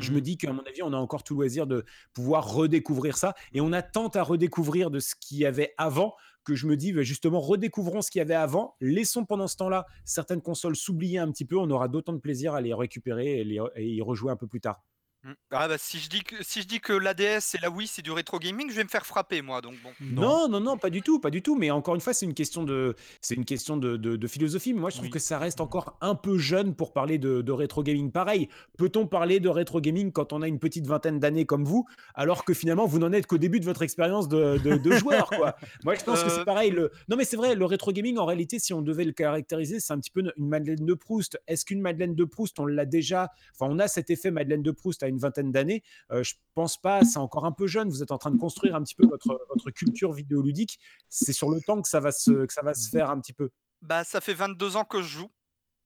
Je 0.00 0.10
me 0.10 0.16
Mhm. 0.16 0.20
dis 0.22 0.36
qu'à 0.36 0.52
mon 0.52 0.62
avis, 0.64 0.82
on 0.82 0.92
a 0.92 0.96
encore 0.96 1.22
tout 1.24 1.34
loisir 1.34 1.66
de 1.66 1.84
pouvoir 2.12 2.52
redécouvrir 2.52 3.16
ça. 3.16 3.34
Et 3.52 3.60
on 3.60 3.72
a 3.72 3.82
tant 3.82 4.08
à 4.08 4.22
redécouvrir 4.22 4.90
de 4.90 4.98
ce 5.00 5.14
qu'il 5.18 5.38
y 5.38 5.46
avait 5.46 5.72
avant 5.78 6.14
que 6.44 6.54
je 6.54 6.66
me 6.66 6.76
dis, 6.76 6.92
bah, 6.92 7.02
justement, 7.02 7.40
redécouvrons 7.40 8.00
ce 8.02 8.10
qu'il 8.10 8.18
y 8.18 8.22
avait 8.22 8.34
avant. 8.34 8.74
Laissons 8.80 9.24
pendant 9.24 9.46
ce 9.46 9.56
temps-là 9.56 9.86
certaines 10.04 10.40
consoles 10.42 10.76
s'oublier 10.76 11.18
un 11.18 11.30
petit 11.30 11.44
peu. 11.44 11.56
On 11.58 11.70
aura 11.70 11.88
d'autant 11.88 12.12
de 12.12 12.18
plaisir 12.18 12.54
à 12.54 12.60
les 12.60 12.74
récupérer 12.74 13.40
et, 13.40 13.44
les- 13.44 13.60
et 13.76 13.86
y 13.88 14.00
rejouer 14.02 14.30
un 14.32 14.36
peu 14.36 14.46
plus 14.46 14.60
tard. 14.60 14.82
Mm. 15.24 15.32
Ah 15.50 15.66
bah 15.66 15.78
si 15.78 15.98
je 15.98 16.08
dis 16.08 16.22
que 16.22 16.36
si 16.44 16.62
je 16.62 16.68
dis 16.68 16.78
que 16.78 16.92
l'ADS 16.92 17.54
et 17.54 17.58
la 17.60 17.70
Wii 17.70 17.88
c'est 17.88 18.02
du 18.02 18.12
rétro 18.12 18.38
gaming, 18.38 18.70
je 18.70 18.76
vais 18.76 18.84
me 18.84 18.88
faire 18.88 19.04
frapper 19.04 19.42
moi 19.42 19.60
donc 19.60 19.74
bon. 19.82 19.90
Non, 20.00 20.48
non, 20.48 20.60
non, 20.60 20.76
pas 20.78 20.90
du 20.90 21.02
tout, 21.02 21.18
pas 21.18 21.30
du 21.30 21.42
tout. 21.42 21.56
Mais 21.56 21.72
encore 21.72 21.96
une 21.96 22.00
fois, 22.00 22.12
c'est 22.14 22.24
une 22.24 22.34
question 22.34 22.62
de, 22.62 22.94
c'est 23.20 23.34
une 23.34 23.44
question 23.44 23.76
de, 23.76 23.96
de- 23.96 24.14
de 24.14 24.26
philosophie. 24.28 24.72
Mais 24.74 24.80
moi, 24.80 24.90
je 24.90 24.96
trouve 24.96 25.06
Oui. 25.06 25.10
que 25.10 25.18
ça 25.18 25.38
reste 25.40 25.60
encore 25.60 25.98
un 26.00 26.14
peu 26.14 26.38
jeune 26.38 26.76
pour 26.76 26.92
parler 26.92 27.18
de, 27.18 27.42
de 27.42 27.50
rétro 27.52 27.82
gaming. 27.82 28.12
Pareil, 28.12 28.48
peut-on 28.76 29.08
parler 29.08 29.40
de 29.40 29.48
rétro 29.48 29.80
gaming 29.80 30.12
quand 30.12 30.32
on 30.32 30.40
a 30.40 30.46
une 30.46 30.60
petite 30.60 30.86
vingtaine 30.86 31.18
d'années 31.18 31.46
comme 31.46 31.64
vous, 31.64 31.84
alors 32.14 32.44
que 32.44 32.54
finalement 32.54 32.86
vous 32.86 33.00
n'en 33.00 33.12
êtes 33.12 33.26
qu'au 33.26 33.38
début 33.38 33.58
de 33.58 33.64
votre 33.64 33.82
expérience 33.82 34.28
de, 34.28 34.58
de- 34.58 34.76
de 34.76 34.92
joueur, 34.92 35.28
quoi? 35.30 35.56
Moi, 35.84 35.96
je 35.96 36.04
pense 36.04 36.22
que 36.22 36.30
c'est 36.30 36.40
Euh, 36.40 36.44
pareil. 36.44 36.70
Le... 36.70 36.92
Non, 37.08 37.16
mais 37.16 37.24
c'est 37.24 37.36
vrai, 37.36 37.56
le 37.56 37.64
rétro 37.64 37.90
gaming, 37.90 38.18
en 38.18 38.24
réalité, 38.24 38.60
si 38.60 38.72
on 38.72 38.82
devait 38.82 39.04
le 39.04 39.12
caractériser, 39.12 39.80
c'est 39.80 39.92
un 39.92 39.98
petit 39.98 40.12
peu 40.12 40.20
une 40.20 40.32
Madeleine 40.48 40.86
de 40.86 40.94
Proust. 40.94 41.40
Est-ce 41.48 41.64
qu'une 41.64 41.80
Madeleine 41.80 42.14
de 42.14 42.24
Proust, 42.24 42.60
on 42.60 42.66
l'a 42.66 42.84
déjà, 42.86 43.32
enfin, 43.58 43.66
on 43.74 43.80
a 43.80 43.88
cet 43.88 44.10
effet 44.10 44.30
Madeleine 44.30 44.62
de 44.62 44.70
Proust 44.70 45.02
à 45.08 45.10
une 45.10 45.18
vingtaine 45.18 45.50
d'années 45.52 45.82
euh, 46.12 46.22
je 46.22 46.34
pense 46.54 46.76
pas, 46.80 47.04
c'est 47.04 47.18
encore 47.18 47.44
un 47.44 47.52
peu 47.52 47.66
jeune. 47.66 47.88
Vous 47.88 48.02
êtes 48.02 48.10
en 48.12 48.18
train 48.18 48.30
de 48.30 48.38
construire 48.38 48.74
un 48.74 48.82
petit 48.82 48.94
peu 48.94 49.06
votre, 49.06 49.40
votre 49.48 49.70
culture 49.70 50.12
vidéoludique. 50.12 50.78
C'est 51.08 51.32
sur 51.32 51.50
le 51.50 51.60
temps 51.60 51.80
que 51.82 51.88
ça 51.88 52.00
va 52.00 52.12
se, 52.12 52.46
que 52.46 52.52
ça 52.52 52.62
va 52.62 52.74
se 52.74 52.88
faire 52.88 53.10
un 53.10 53.20
petit 53.20 53.32
peu. 53.32 53.50
Bah 53.82 54.04
ça 54.04 54.20
fait 54.20 54.34
22 54.34 54.76
ans 54.76 54.84
que 54.84 55.02
je 55.02 55.08
joue. 55.08 55.30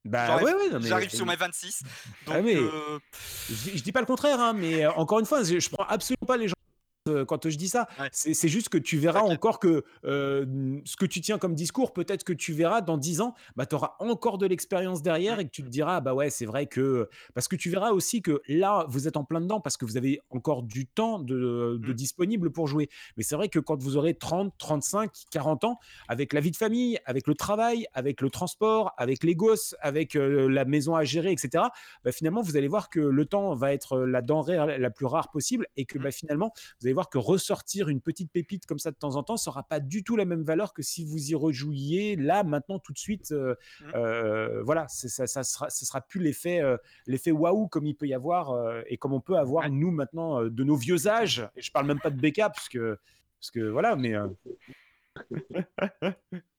Bah 0.04 0.26
J'arrive- 0.26 0.46
ouais, 0.46 0.54
ouais, 0.54 0.70
non, 0.70 0.80
mais- 0.80 0.88
J'arrive 0.88 1.10
sur 1.10 1.26
mes 1.26 1.36
26. 1.36 1.82
Donc 2.26 2.34
Ah, 2.38 2.42
mais- 2.42 2.56
euh, 2.56 2.98
Je, 3.48 3.54
dis- 3.70 3.78
je 3.78 3.82
dis 3.84 3.92
pas 3.92 4.00
le 4.00 4.06
contraire, 4.06 4.40
hein, 4.40 4.52
mais 4.52 4.84
euh, 4.84 4.92
encore 4.92 5.20
une 5.20 5.26
fois, 5.26 5.44
je, 5.44 5.60
je 5.60 5.70
prends 5.70 5.84
absolument 5.84 6.26
pas 6.26 6.36
les 6.36 6.48
gens 6.48 6.54
euh, 7.08 7.24
quand 7.24 7.48
je 7.48 7.56
dis 7.56 7.68
ça. 7.68 7.88
Ouais. 7.98 8.08
C'est 8.12 8.48
juste 8.48 8.68
que 8.68 8.78
tu 8.78 8.96
verras 8.98 9.22
encore 9.22 9.58
que 9.58 9.84
euh, 10.04 10.78
ce 10.84 10.96
que 10.96 11.06
tu 11.06 11.20
tiens 11.20 11.38
comme 11.38 11.54
discours, 11.54 11.92
peut-être 11.92 12.22
que 12.24 12.32
tu 12.32 12.52
verras 12.52 12.80
dans 12.80 12.96
10 12.96 13.20
ans, 13.20 13.34
bah, 13.56 13.66
tu 13.66 13.74
auras 13.74 13.96
encore 13.98 14.38
de 14.38 14.46
l'expérience 14.46 15.02
derrière 15.02 15.40
et 15.40 15.44
que 15.44 15.50
tu 15.50 15.62
te 15.62 15.68
diras, 15.68 16.00
bah 16.00 16.14
ouais, 16.14 16.30
c'est 16.30 16.46
vrai 16.46 16.66
que. 16.66 17.08
Parce 17.34 17.48
que 17.48 17.56
tu 17.56 17.70
verras 17.70 17.90
aussi 17.90 18.22
que 18.22 18.40
là, 18.48 18.86
vous 18.88 19.08
êtes 19.08 19.16
en 19.16 19.24
plein 19.24 19.40
dedans 19.40 19.60
parce 19.60 19.76
que 19.76 19.84
vous 19.84 19.96
avez 19.96 20.20
encore 20.30 20.62
du 20.62 20.86
temps 20.86 21.18
de, 21.18 21.78
de 21.80 21.92
Mm. 21.92 21.94
disponible 21.94 22.50
pour 22.52 22.68
jouer. 22.68 22.88
Mais 23.16 23.22
c'est 23.24 23.34
vrai 23.34 23.48
que 23.48 23.58
quand 23.58 23.80
vous 23.82 23.96
aurez 23.96 24.14
30, 24.14 24.54
35, 24.58 25.10
40 25.30 25.64
ans, 25.64 25.78
avec 26.08 26.32
la 26.32 26.40
vie 26.40 26.50
de 26.52 26.56
famille, 26.56 26.98
avec 27.04 27.26
le 27.26 27.34
travail, 27.34 27.86
avec 27.94 28.20
le 28.20 28.30
transport, 28.30 28.92
avec 28.96 29.24
les 29.24 29.34
gosses, 29.34 29.74
avec 29.80 30.14
euh, 30.16 30.48
la 30.48 30.64
maison 30.64 30.94
à 30.94 31.02
gérer, 31.04 31.32
etc., 31.32 31.64
bah, 32.04 32.12
finalement, 32.12 32.42
vous 32.42 32.56
allez 32.56 32.68
voir 32.68 32.88
que 32.90 33.00
le 33.00 33.26
temps 33.26 33.54
va 33.54 33.72
être 33.72 33.98
la 34.00 34.22
denrée 34.22 34.78
la 34.78 34.90
plus 34.90 35.06
rare 35.06 35.30
possible 35.30 35.66
et 35.76 35.84
que 35.84 35.98
Mhm. 35.98 36.04
bah, 36.04 36.10
finalement, 36.12 36.52
vous 36.80 36.86
allez 36.86 36.91
voir 36.92 37.08
que 37.10 37.18
ressortir 37.18 37.88
une 37.88 38.00
petite 38.00 38.30
pépite 38.32 38.66
comme 38.66 38.78
ça 38.78 38.90
de 38.90 38.96
temps 38.96 39.16
en 39.16 39.22
temps, 39.22 39.36
ça 39.36 39.50
n'aura 39.50 39.62
pas 39.62 39.80
du 39.80 40.04
tout 40.04 40.16
la 40.16 40.24
même 40.24 40.42
valeur 40.42 40.72
que 40.74 40.82
si 40.82 41.04
vous 41.04 41.30
y 41.30 41.34
rejouiez 41.34 42.16
là, 42.16 42.44
maintenant, 42.44 42.78
tout 42.78 42.92
de 42.92 42.98
suite. 42.98 43.32
euh, 43.32 43.54
Mhm. 43.80 43.92
euh, 43.94 44.62
voilà, 44.62 44.86
ça, 44.88 45.26
ça 45.26 45.42
sera, 45.44 46.00
plus 46.00 46.20
l'effet 46.20 46.60
euh, 46.60 46.76
l'effet 47.06 47.30
waouh 47.32 47.68
comme 47.68 47.86
il 47.86 47.94
peut 47.94 48.06
y 48.06 48.14
avoir 48.14 48.54
et 48.86 48.96
comme 48.96 49.12
on 49.12 49.20
peut 49.20 49.36
avoir 49.36 49.70
nous 49.70 49.90
maintenant 49.90 50.42
de 50.44 50.64
nos 50.64 50.76
vieux 50.76 51.06
âges. 51.08 51.48
Et 51.56 51.62
je 51.62 51.70
parle 51.72 51.86
même 51.86 52.00
pas 52.00 52.10
de 52.10 52.20
BK 52.20 52.38
parce 52.38 52.68
que, 52.68 52.98
parce 53.40 53.50
que 53.50 53.60
voilà, 53.60 53.96
mais. 53.96 54.14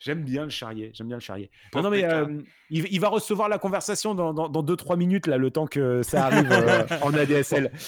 J'aime 0.00 0.24
bien 0.24 0.44
le 0.44 0.50
charrier, 0.50 0.90
j'aime 0.94 1.08
bien 1.08 1.18
le 1.18 1.20
charrier. 1.20 1.50
Non, 1.74 1.82
non, 1.82 1.90
mais 1.90 2.04
euh, 2.04 2.40
il, 2.70 2.86
il 2.90 3.00
va 3.00 3.08
recevoir 3.10 3.48
la 3.50 3.58
conversation 3.58 4.14
dans 4.14 4.32
2-3 4.32 4.50
dans, 4.50 4.62
deux, 4.62 4.76
trois 4.76 4.96
minutes, 4.96 5.26
là, 5.26 5.36
le 5.36 5.50
temps 5.50 5.66
que 5.66 6.02
ça 6.02 6.24
arrive 6.26 6.50
euh, 6.50 6.86
en 7.02 7.12
ADSL. 7.14 7.70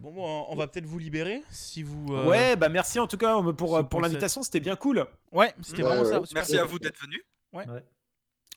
Bon, 0.00 0.12
bon, 0.12 0.46
on 0.48 0.54
va 0.54 0.68
peut-être 0.68 0.86
vous 0.86 1.00
libérer 1.00 1.42
si 1.50 1.82
vous. 1.82 2.14
euh, 2.14 2.24
Ouais, 2.28 2.54
bah 2.54 2.68
merci 2.68 3.00
en 3.00 3.08
tout 3.08 3.16
cas 3.16 3.42
pour, 3.56 3.88
pour 3.88 4.00
l'invitation, 4.00 4.44
c'était 4.44 4.60
bien 4.60 4.76
cool. 4.76 5.04
Ouais, 5.32 5.52
c'était 5.60 5.82
Ouais, 5.82 5.88
vraiment 5.88 6.02
ouais, 6.04 6.08
ça. 6.08 6.20
ouais. 6.20 6.26
Merci 6.34 6.52
cool. 6.52 6.60
à 6.60 6.64
vous 6.64 6.78
d'être 6.78 7.00
venu. 7.02 7.20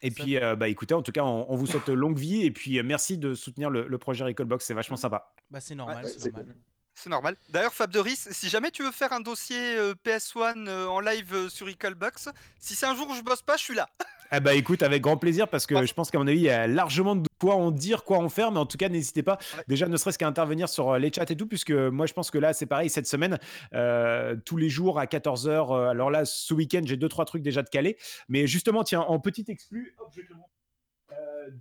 Et 0.04 0.12
Ça- 0.12 0.24
puis, 0.24 0.38
euh, 0.38 0.56
bah 0.56 0.68
écoutez, 0.68 0.94
en 0.94 1.02
tout 1.02 1.12
cas, 1.12 1.24
on, 1.24 1.48
on 1.52 1.56
vous 1.56 1.66
souhaite 1.66 1.90
longue 1.90 2.18
vie 2.20 2.44
et 2.46 2.52
puis 2.52 2.78
euh, 2.78 2.84
merci 2.84 3.18
de 3.18 3.34
soutenir 3.34 3.72
le, 3.72 3.88
le 3.88 3.98
projet 3.98 4.24
Recallbox, 4.24 4.64
c'est 4.66 4.76
vachement 4.76 4.98
sympa. 4.98 5.34
Bah, 5.50 5.60
c'est 5.60 5.74
normal, 5.74 6.04
Ouais, 6.06 6.12
c'est 6.12 6.20
c'est 6.20 6.32
normal. 6.32 6.56
C'est 7.04 7.10
normal. 7.10 7.36
D'ailleurs, 7.50 7.74
Fab 7.74 7.90
de 7.90 7.98
Ris, 8.00 8.16
si 8.30 8.48
jamais 8.48 8.70
tu 8.70 8.84
veux 8.84 8.92
faire 8.92 9.12
un 9.12 9.22
dossier 9.22 9.58
euh, 9.76 9.96
PS1 10.06 10.68
euh, 10.68 10.86
en 10.86 11.00
live 11.00 11.34
euh, 11.34 11.50
sur 11.50 11.66
Recalbox, 11.66 12.30
si 12.60 12.76
c'est 12.76 12.86
un 12.86 12.96
jour 12.96 13.10
où 13.10 13.16
je 13.16 13.22
bosse 13.24 13.42
pas, 13.42 13.58
je 13.58 13.64
suis 13.64 13.74
là. 13.74 13.90
Ah 14.30 14.40
bah 14.40 14.54
écoute, 14.54 14.84
avec 14.84 15.02
grand 15.02 15.18
plaisir 15.18 15.48
parce 15.48 15.66
que 15.66 15.74
Ouais. 15.74 15.88
je 15.88 15.94
pense 15.96 16.12
qu'à 16.12 16.20
mon 16.20 16.28
avis, 16.28 16.38
il 16.38 16.44
y 16.44 16.50
a 16.52 16.68
largement 16.68 17.16
de 17.16 17.28
quoi 17.40 17.56
en 17.56 17.72
dire, 17.72 18.04
quoi 18.04 18.20
en 18.20 18.30
faire, 18.30 18.52
mais 18.52 18.60
en 18.60 18.68
tout 18.68 18.78
cas, 18.78 18.88
n'hésitez 18.88 19.24
pas 19.24 19.40
Ouais. 19.58 19.64
déjà 19.68 19.88
ne 19.88 19.98
serait-ce 19.98 20.20
qu'à 20.20 20.28
intervenir 20.28 20.70
sur 20.70 20.96
les 21.00 21.12
chats 21.12 21.26
et 21.28 21.36
tout, 21.36 21.48
puisque 21.48 21.72
moi 21.72 22.06
je 22.06 22.14
pense 22.14 22.30
que 22.30 22.38
là 22.38 22.54
c'est 22.54 22.68
pareil 22.68 22.92
cette 22.92 23.08
semaine, 23.08 23.40
euh, 23.74 24.36
tous 24.46 24.58
les 24.58 24.70
jours 24.70 25.00
à 25.00 25.06
14h. 25.08 25.90
alors 25.90 26.12
là, 26.12 26.26
ce 26.26 26.54
week-end, 26.54 26.82
j'ai 26.86 26.98
deux 26.98 27.10
trois 27.10 27.26
trucs 27.26 27.42
déjà 27.42 27.64
de 27.64 27.70
calé, 27.70 27.98
mais 28.30 28.46
justement, 28.46 28.84
tiens, 28.84 29.02
en 29.02 29.20
petit 29.20 29.46
exclu, 29.48 29.96
hop, 29.98 30.10
je 30.16 30.22
vais 30.22 30.28
te 30.28 30.34
le 30.34 30.38
montrer. 30.38 30.52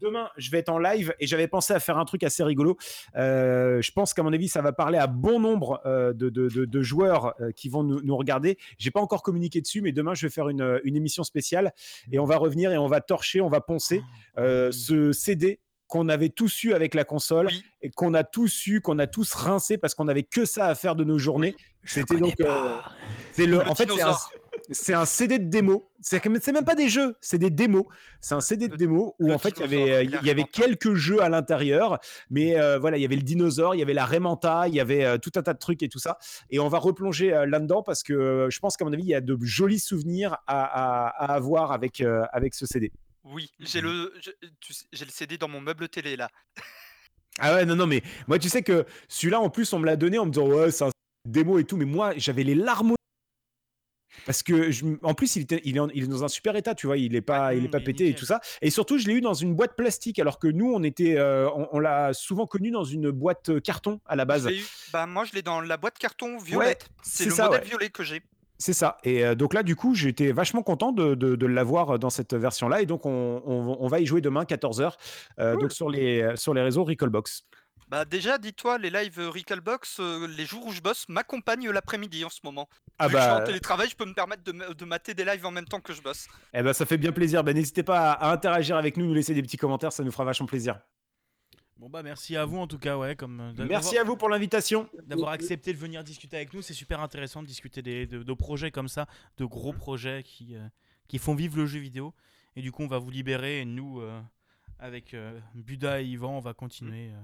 Demain, 0.01 0.29
je 0.37 0.51
vais 0.51 0.59
être 0.59 0.69
en 0.71 0.79
live 0.79 1.15
et 1.21 1.27
j'avais 1.27 1.47
pensé 1.49 1.73
à 1.73 1.81
faire 1.81 1.99
un 1.99 2.05
truc 2.05 2.23
assez 2.23 2.43
rigolo. 2.43 2.77
Euh, 3.17 3.83
je 3.83 3.93
pense 3.93 4.15
qu'à 4.15 4.23
mon 4.23 4.33
avis, 4.33 4.49
ça 4.49 4.63
va 4.63 4.73
parler 4.73 4.99
à 4.99 5.07
bon 5.07 5.41
nombre 5.41 5.81
euh, 5.87 6.13
de, 6.13 6.29
de- 6.31 6.49
de- 6.49 6.65
de 6.65 6.83
joueurs 6.83 7.35
euh, 7.41 7.51
qui 7.53 7.69
vont 7.69 7.83
nous, 7.83 8.01
nous 8.03 8.17
regarder. 8.17 8.59
J'ai 8.79 8.91
pas 8.91 9.01
encore 9.01 9.23
communiqué 9.23 9.61
dessus, 9.61 9.81
mais 9.83 9.93
demain, 9.93 10.15
je 10.15 10.27
vais 10.27 10.31
faire 10.31 10.49
une, 10.49 10.81
une 10.85 10.97
émission 10.97 11.23
spéciale 11.25 11.73
et 12.11 12.19
on 12.19 12.25
va 12.25 12.37
revenir 12.39 12.73
et 12.73 12.79
on 12.79 12.87
va 12.87 13.01
torcher, 13.01 13.41
on 13.41 13.49
va 13.49 13.61
poncer 13.61 14.03
euh, 14.39 14.73
ce 14.73 15.13
CD 15.13 15.61
qu'on 15.87 16.09
avait 16.09 16.29
tous 16.29 16.63
eu 16.63 16.73
avec 16.73 16.95
la 16.95 17.03
console 17.05 17.49
Oui. 17.49 17.65
et 17.83 17.91
qu'on 17.91 18.15
a 18.15 18.23
tous 18.23 18.67
eu, 18.69 18.81
qu'on 18.81 19.01
a 19.01 19.09
tous 19.09 19.33
rincé 19.35 19.77
parce 19.77 19.97
qu'on 19.97 20.07
avait 20.07 20.23
que 20.23 20.45
ça 20.45 20.67
à 20.67 20.75
faire 20.77 20.95
de 20.95 21.03
nos 21.03 21.19
journées. 21.19 21.57
C'était 21.85 22.17
donc 22.17 22.35
c'est 23.33 23.47
le, 23.47 23.57
Le 23.57 23.69
en 23.69 23.75
fait 23.75 23.85
c'est 23.87 23.91
un, 23.93 23.95
dinosaure. 23.97 24.31
C'est 24.71 24.95
un 24.95 25.05
CD 25.05 25.39
de 25.39 25.49
démo. 25.51 25.91
C'est 26.01 26.25
même 26.27 26.65
pas 26.65 26.75
des 26.75 26.89
jeux, 26.89 27.17
c'est 27.21 27.39
des 27.39 27.51
démos. 27.51 27.85
C'est 28.21 28.35
un 28.35 28.41
CD 28.41 28.69
de 28.69 28.77
démo 28.77 29.15
où 29.19 29.29
le 29.29 29.35
en 29.35 29.39
fait 29.39 29.51
il 29.57 29.61
y 29.61 29.65
avait 29.65 29.93
euh, 29.93 30.03
il 30.03 30.27
y 30.27 30.31
avait 30.31 30.45
quelques 30.45 30.95
jeux 30.95 31.23
à 31.23 31.29
l'intérieur, 31.29 31.99
mais 32.31 32.59
euh, 32.59 32.79
voilà 32.79 32.97
il 32.97 33.03
y 33.03 33.05
avait 33.05 33.17
le 33.17 33.23
dinosaure, 33.23 33.75
il 33.75 33.79
y 33.79 33.83
avait 33.83 33.95
la 33.95 34.07
Remanta, 34.07 34.69
il 34.69 34.75
y 34.75 34.81
avait 34.81 35.05
euh, 35.05 35.19
tout 35.19 35.33
un 35.37 35.43
tas 35.43 35.53
de 35.55 35.59
trucs 35.59 35.83
et 35.83 35.89
tout 35.89 35.99
ça. 35.99 36.19
Et 36.51 36.59
on 36.61 36.69
va 36.69 36.79
replonger 36.79 37.33
euh, 37.35 37.47
là-dedans 37.47 37.83
parce 37.83 38.03
que 38.03 38.49
je 38.51 38.59
pense 38.61 38.77
qu'à 38.77 38.85
mon 38.85 38.93
avis 38.93 39.03
il 39.03 39.09
y 39.09 39.15
a 39.15 39.21
de 39.21 39.37
jolis 39.41 39.81
souvenirs 39.81 40.37
à, 40.47 40.63
à- 40.65 41.09
à 41.09 41.35
avoir 41.35 41.73
avec 41.73 42.03
avec 42.33 42.55
ce 42.55 42.67
CD. 42.67 42.93
Oui, 43.25 43.51
j'ai 43.61 43.81
le, 43.83 44.13
j'ai 44.93 45.05
le 45.05 45.11
CD 45.11 45.37
dans 45.37 45.49
mon 45.49 45.61
meuble 45.61 45.89
télé 45.89 46.17
là. 46.17 46.31
Ah 47.39 47.55
ouais, 47.55 47.65
non, 47.65 47.77
non, 47.77 47.87
mais 47.87 48.03
moi, 48.29 48.39
tu 48.39 48.49
sais 48.49 48.63
que 48.63 48.85
celui-là, 49.09 49.41
en 49.41 49.51
plus, 49.51 49.73
on 49.73 49.79
me 49.79 49.87
l'a 49.87 49.97
donné 49.97 50.19
en 50.19 50.27
me 50.27 50.31
disant, 50.31 50.47
ouais, 50.49 50.71
c'est 50.71 50.85
un 50.85 50.91
démo 51.27 51.59
et 51.59 51.65
tout, 51.65 51.77
mais 51.77 51.85
moi, 51.85 52.13
j'avais 52.17 52.43
les 52.43 52.55
larmes. 52.55 52.95
Parce 54.27 54.43
que, 54.43 54.71
je 54.71 54.85
en 55.03 55.15
plus, 55.15 55.37
il, 55.37 55.43
était, 55.43 55.61
il, 55.65 55.77
est 55.77 55.81
en- 55.81 55.89
il 55.91 56.05
est 56.05 56.07
dans 56.07 56.25
un 56.25 56.29
super 56.29 56.57
état, 56.57 56.75
tu 56.75 56.87
vois, 56.87 56.97
il 56.97 57.15
est 57.15 57.21
pas, 57.21 57.55
il 57.55 57.65
est 57.65 57.69
pas 57.69 57.81
pété 57.81 58.09
et 58.09 58.15
tout 58.15 58.25
ça. 58.25 58.41
Et 58.63 58.71
surtout, 58.71 58.99
je 58.99 59.07
l'ai 59.07 59.15
eu 59.15 59.21
dans 59.21 59.35
une 59.35 59.55
boîte 59.55 59.77
plastique, 59.77 60.19
alors 60.19 60.39
que 60.39 60.49
nous, 60.49 60.73
on 60.73 60.83
était, 60.83 61.17
euh, 61.17 61.49
on, 61.55 61.69
on 61.73 61.79
l'a 61.79 62.13
souvent 62.13 62.47
connu 62.47 62.71
dans 62.71 62.85
une 62.85 63.11
boîte 63.11 63.49
euh, 63.51 63.61
carton 63.61 64.01
à 64.07 64.17
la 64.17 64.25
base. 64.25 64.47
eu- 64.49 64.65
bah 64.93 65.07
moi 65.07 65.25
je 65.25 65.33
l'ai 65.35 65.43
dans 65.43 65.61
la 65.61 65.77
boîte 65.77 65.99
carton 65.99 66.39
violette. 66.39 66.89
c'est 67.03 67.25
c'est 67.25 67.29
le 67.31 67.35
ça, 67.35 67.45
modèle 67.47 67.61
ouais. 67.63 67.67
violet 67.69 67.89
que 67.91 68.03
j'ai. 68.03 68.23
C'est 68.59 68.75
ça. 68.75 68.99
Et 69.05 69.25
euh, 69.25 69.35
donc 69.35 69.55
là, 69.55 69.63
du 69.63 69.75
coup, 69.75 69.95
j'étais 69.95 70.33
vachement 70.33 70.63
content 70.63 70.93
de, 70.93 71.15
de, 71.15 71.35
de 71.35 71.47
l'avoir 71.47 71.99
dans 71.99 72.11
cette 72.11 72.35
version-là. 72.35 72.83
Et 72.83 72.87
donc, 72.87 73.07
on, 73.07 73.43
on- 73.47 73.77
on 73.81 73.87
va 73.89 74.01
y 74.01 74.07
jouer 74.07 74.21
demain, 74.21 74.43
14h, 74.45 74.93
Cool. 75.39 75.59
donc 75.61 75.73
sur 75.73 75.89
les, 75.89 76.33
sur 76.37 76.53
les 76.53 76.61
réseaux 76.61 76.85
Recallbox. 76.85 77.45
Bah 77.91 78.05
déjà, 78.05 78.39
dis-toi, 78.39 78.79
les 78.79 78.89
lives 78.89 79.19
euh, 79.19 79.29
Recalbox, 79.31 79.99
euh, 79.99 80.29
les 80.29 80.47
jours 80.47 80.65
où 80.65 80.71
je 80.73 80.81
bosse, 80.81 81.09
m'accompagnent 81.09 81.71
l'après-midi 81.71 82.25
en 82.25 82.29
ce 82.31 82.39
moment. 82.45 82.69
Ah 82.99 83.09
Vu 83.09 83.15
que 83.15 83.19
je 83.19 83.25
suis 83.25 83.33
en 83.33 83.39
bah, 83.39 83.45
télétravail, 83.47 83.89
je 83.91 83.97
peux 83.97 84.05
me 84.05 84.15
permettre 84.15 84.45
de, 84.45 84.53
de 84.75 84.85
mater 84.85 85.13
des 85.13 85.25
lives 85.25 85.45
en 85.45 85.51
même 85.51 85.65
temps 85.65 85.81
que 85.81 85.93
je 85.93 86.01
bosse. 86.01 86.29
eh 86.55 86.63
ben, 86.63 86.73
ça 86.73 86.87
fait 86.87 86.99
bien 86.99 87.11
plaisir. 87.11 87.43
Ben, 87.43 87.53
N'hésitez 87.55 87.83
pas 87.83 88.13
à, 88.13 88.29
à 88.29 88.33
interagir 88.33 88.77
avec 88.77 88.97
nous, 88.97 89.07
nous 89.07 89.15
laisser 89.15 89.35
des 89.35 89.43
petits 89.43 89.57
commentaires, 89.57 89.93
ça 89.93 90.05
nous 90.05 90.13
fera 90.13 90.25
vachement 90.25 90.47
plaisir. 90.47 90.79
Bon 91.79 91.89
bah 91.89 92.03
merci 92.03 92.37
à 92.37 92.45
vous 92.45 92.59
en 92.59 92.67
tout 92.67 92.79
cas, 92.79 92.99
ouais, 92.99 93.17
comme 93.17 93.41
euh, 93.41 93.67
Merci 93.67 93.97
à 93.97 94.05
vous 94.05 94.15
pour 94.15 94.29
l'invitation. 94.29 94.87
d'avoir 95.07 95.31
accepté 95.33 95.73
de 95.73 95.79
venir 95.79 96.05
discuter 96.05 96.37
avec 96.37 96.53
nous. 96.53 96.61
C'est 96.61 96.75
super 96.75 97.01
intéressant 97.01 97.43
de 97.43 97.47
discuter 97.49 97.81
des, 97.81 98.07
de, 98.07 98.23
de 98.23 98.33
projets 98.35 98.71
comme 98.71 98.89
ça, 98.89 99.07
de 99.39 99.47
gros 99.47 99.73
projets 99.73 100.23
qui, 100.23 100.55
euh, 100.57 100.69
qui 101.09 101.17
font 101.19 101.35
vivre 101.35 101.57
le 101.57 101.65
jeu 101.65 101.81
vidéo. 101.81 102.15
Et 102.55 102.61
du 102.61 102.71
coup, 102.71 102.83
on 102.83 102.87
va 102.87 102.99
vous 102.99 103.11
libérer. 103.11 103.61
Et 103.61 103.65
nous, 103.65 103.99
euh, 104.01 104.21
avec 104.79 105.15
euh, 105.15 105.41
Buda 105.55 106.03
et 106.03 106.05
Yvan, 106.05 106.37
on 106.37 106.41
va 106.41 106.53
continuer 106.53 107.09
euh, 107.13 107.21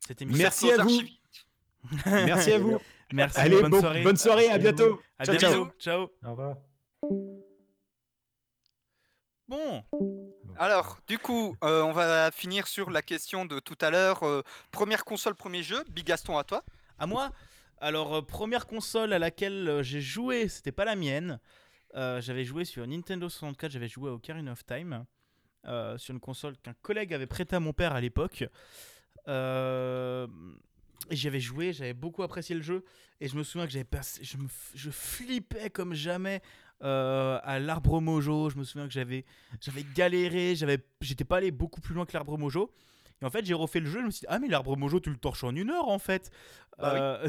cette 0.00 0.22
émission. 0.22 0.42
Merci 0.42 0.70
à 0.72 0.82
vous. 0.82 1.00
Merci 2.06 2.52
à 2.52 2.58
vous. 2.58 2.78
Merci. 3.12 3.38
Allez, 3.38 3.60
bonne 3.62 3.70
bon- 3.70 3.80
soirée. 3.80 4.02
bonne 4.02 4.16
soirée, 4.16 4.48
à 4.48 4.58
bientôt. 4.58 5.00
À 5.18 5.24
Ciao, 5.24 5.36
bientôt. 5.36 5.70
ciao. 5.78 6.08
ciao. 6.08 6.10
Au 6.24 6.30
revoir. 6.30 6.56
Bon, 9.48 9.84
Alors, 10.58 10.98
du 11.06 11.18
coup, 11.18 11.56
euh, 11.62 11.82
on 11.82 11.92
va 11.92 12.32
finir 12.32 12.66
sur 12.66 12.90
la 12.90 13.00
question 13.00 13.44
de 13.44 13.60
tout 13.60 13.78
à 13.80 13.90
l'heure. 13.90 14.24
euh, 14.24 14.42
première 14.72 15.04
console, 15.04 15.36
premier 15.36 15.62
jeu. 15.62 15.84
Big 15.90 16.04
Gaston, 16.04 16.36
à 16.36 16.42
toi. 16.42 16.64
à 16.98 17.06
moi. 17.06 17.30
Alors, 17.78 18.16
euh, 18.16 18.22
première 18.22 18.66
console 18.66 19.12
à 19.12 19.20
laquelle 19.20 19.68
euh, 19.68 19.82
j'ai 19.84 20.00
joué, 20.00 20.48
c'était 20.48 20.72
pas 20.72 20.84
la 20.84 20.96
mienne. 20.96 21.38
Euh, 21.94 22.20
j'avais 22.20 22.44
joué 22.44 22.64
sur 22.64 22.84
Nintendo 22.86 23.28
64, 23.28 23.70
j'avais 23.70 23.86
joué 23.88 24.10
au 24.10 24.14
Ocarina 24.14 24.50
of 24.52 24.66
Time. 24.66 25.04
euh, 25.66 25.96
sur 25.98 26.12
une 26.14 26.20
console 26.20 26.56
qu'un 26.58 26.74
collègue 26.82 27.12
avait 27.14 27.26
prêtée 27.26 27.54
à 27.56 27.60
mon 27.60 27.72
père 27.72 27.92
à 27.94 28.00
l'époque. 28.00 28.44
Euh, 29.28 30.26
et 31.10 31.16
j'y 31.16 31.28
avais 31.28 31.40
joué, 31.40 31.72
j'avais 31.72 31.94
beaucoup 31.94 32.22
apprécié 32.22 32.54
le 32.54 32.62
jeu. 32.62 32.84
Et 33.20 33.28
je 33.28 33.36
me 33.36 33.42
souviens 33.42 33.66
que 33.66 33.72
j'avais 33.72 33.84
passé, 33.84 34.22
je, 34.22 34.36
me, 34.36 34.48
je 34.74 34.90
flippais 34.90 35.70
comme 35.70 35.94
jamais 35.94 36.42
euh, 36.82 37.38
à 37.42 37.58
l'arbre 37.58 38.00
mojo. 38.00 38.50
Je 38.50 38.58
me 38.58 38.64
souviens 38.64 38.86
que 38.86 38.92
j'avais, 38.92 39.24
j'avais 39.60 39.84
galéré, 39.94 40.54
j'avais, 40.54 40.78
j'étais 41.00 41.24
pas 41.24 41.38
allé 41.38 41.50
beaucoup 41.50 41.80
plus 41.80 41.94
loin 41.94 42.04
que 42.04 42.12
l'arbre 42.12 42.36
mojo. 42.36 42.70
Et 43.22 43.24
en 43.24 43.30
fait, 43.30 43.46
j'ai 43.46 43.54
refait 43.54 43.80
le 43.80 43.86
jeu, 43.86 44.00
je 44.00 44.06
me 44.06 44.10
suis 44.10 44.20
dit, 44.20 44.26
ah, 44.28 44.38
mais 44.38 44.48
l'arbre 44.48 44.76
mojo, 44.76 45.00
tu 45.00 45.08
le 45.08 45.16
torches 45.16 45.44
en 45.44 45.54
une 45.56 45.70
heure 45.70 45.88
en 45.88 45.98
fait. 45.98 46.30
Bah 46.78 46.92
oui. 46.92 47.00
Euh, 47.00 47.28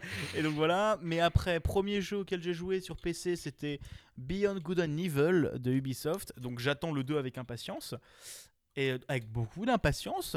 et 0.36 0.42
donc 0.42 0.54
voilà. 0.54 0.98
Mais 1.00 1.20
après, 1.20 1.60
premier 1.60 2.00
jeu 2.00 2.18
auquel 2.18 2.42
j'ai 2.42 2.54
joué 2.54 2.80
sur 2.80 2.96
PC, 2.96 3.36
c'était 3.36 3.78
Beyond 4.16 4.58
Good 4.58 4.80
and 4.80 4.96
Evil 4.96 5.50
de 5.60 5.70
Ubisoft. 5.70 6.32
Donc 6.40 6.58
j'attends 6.58 6.90
le 6.90 7.04
2 7.04 7.18
avec 7.18 7.38
impatience. 7.38 7.94
Et 8.74 8.90
euh, 8.90 8.98
avec 9.06 9.30
beaucoup 9.30 9.64
d'impatience. 9.64 10.36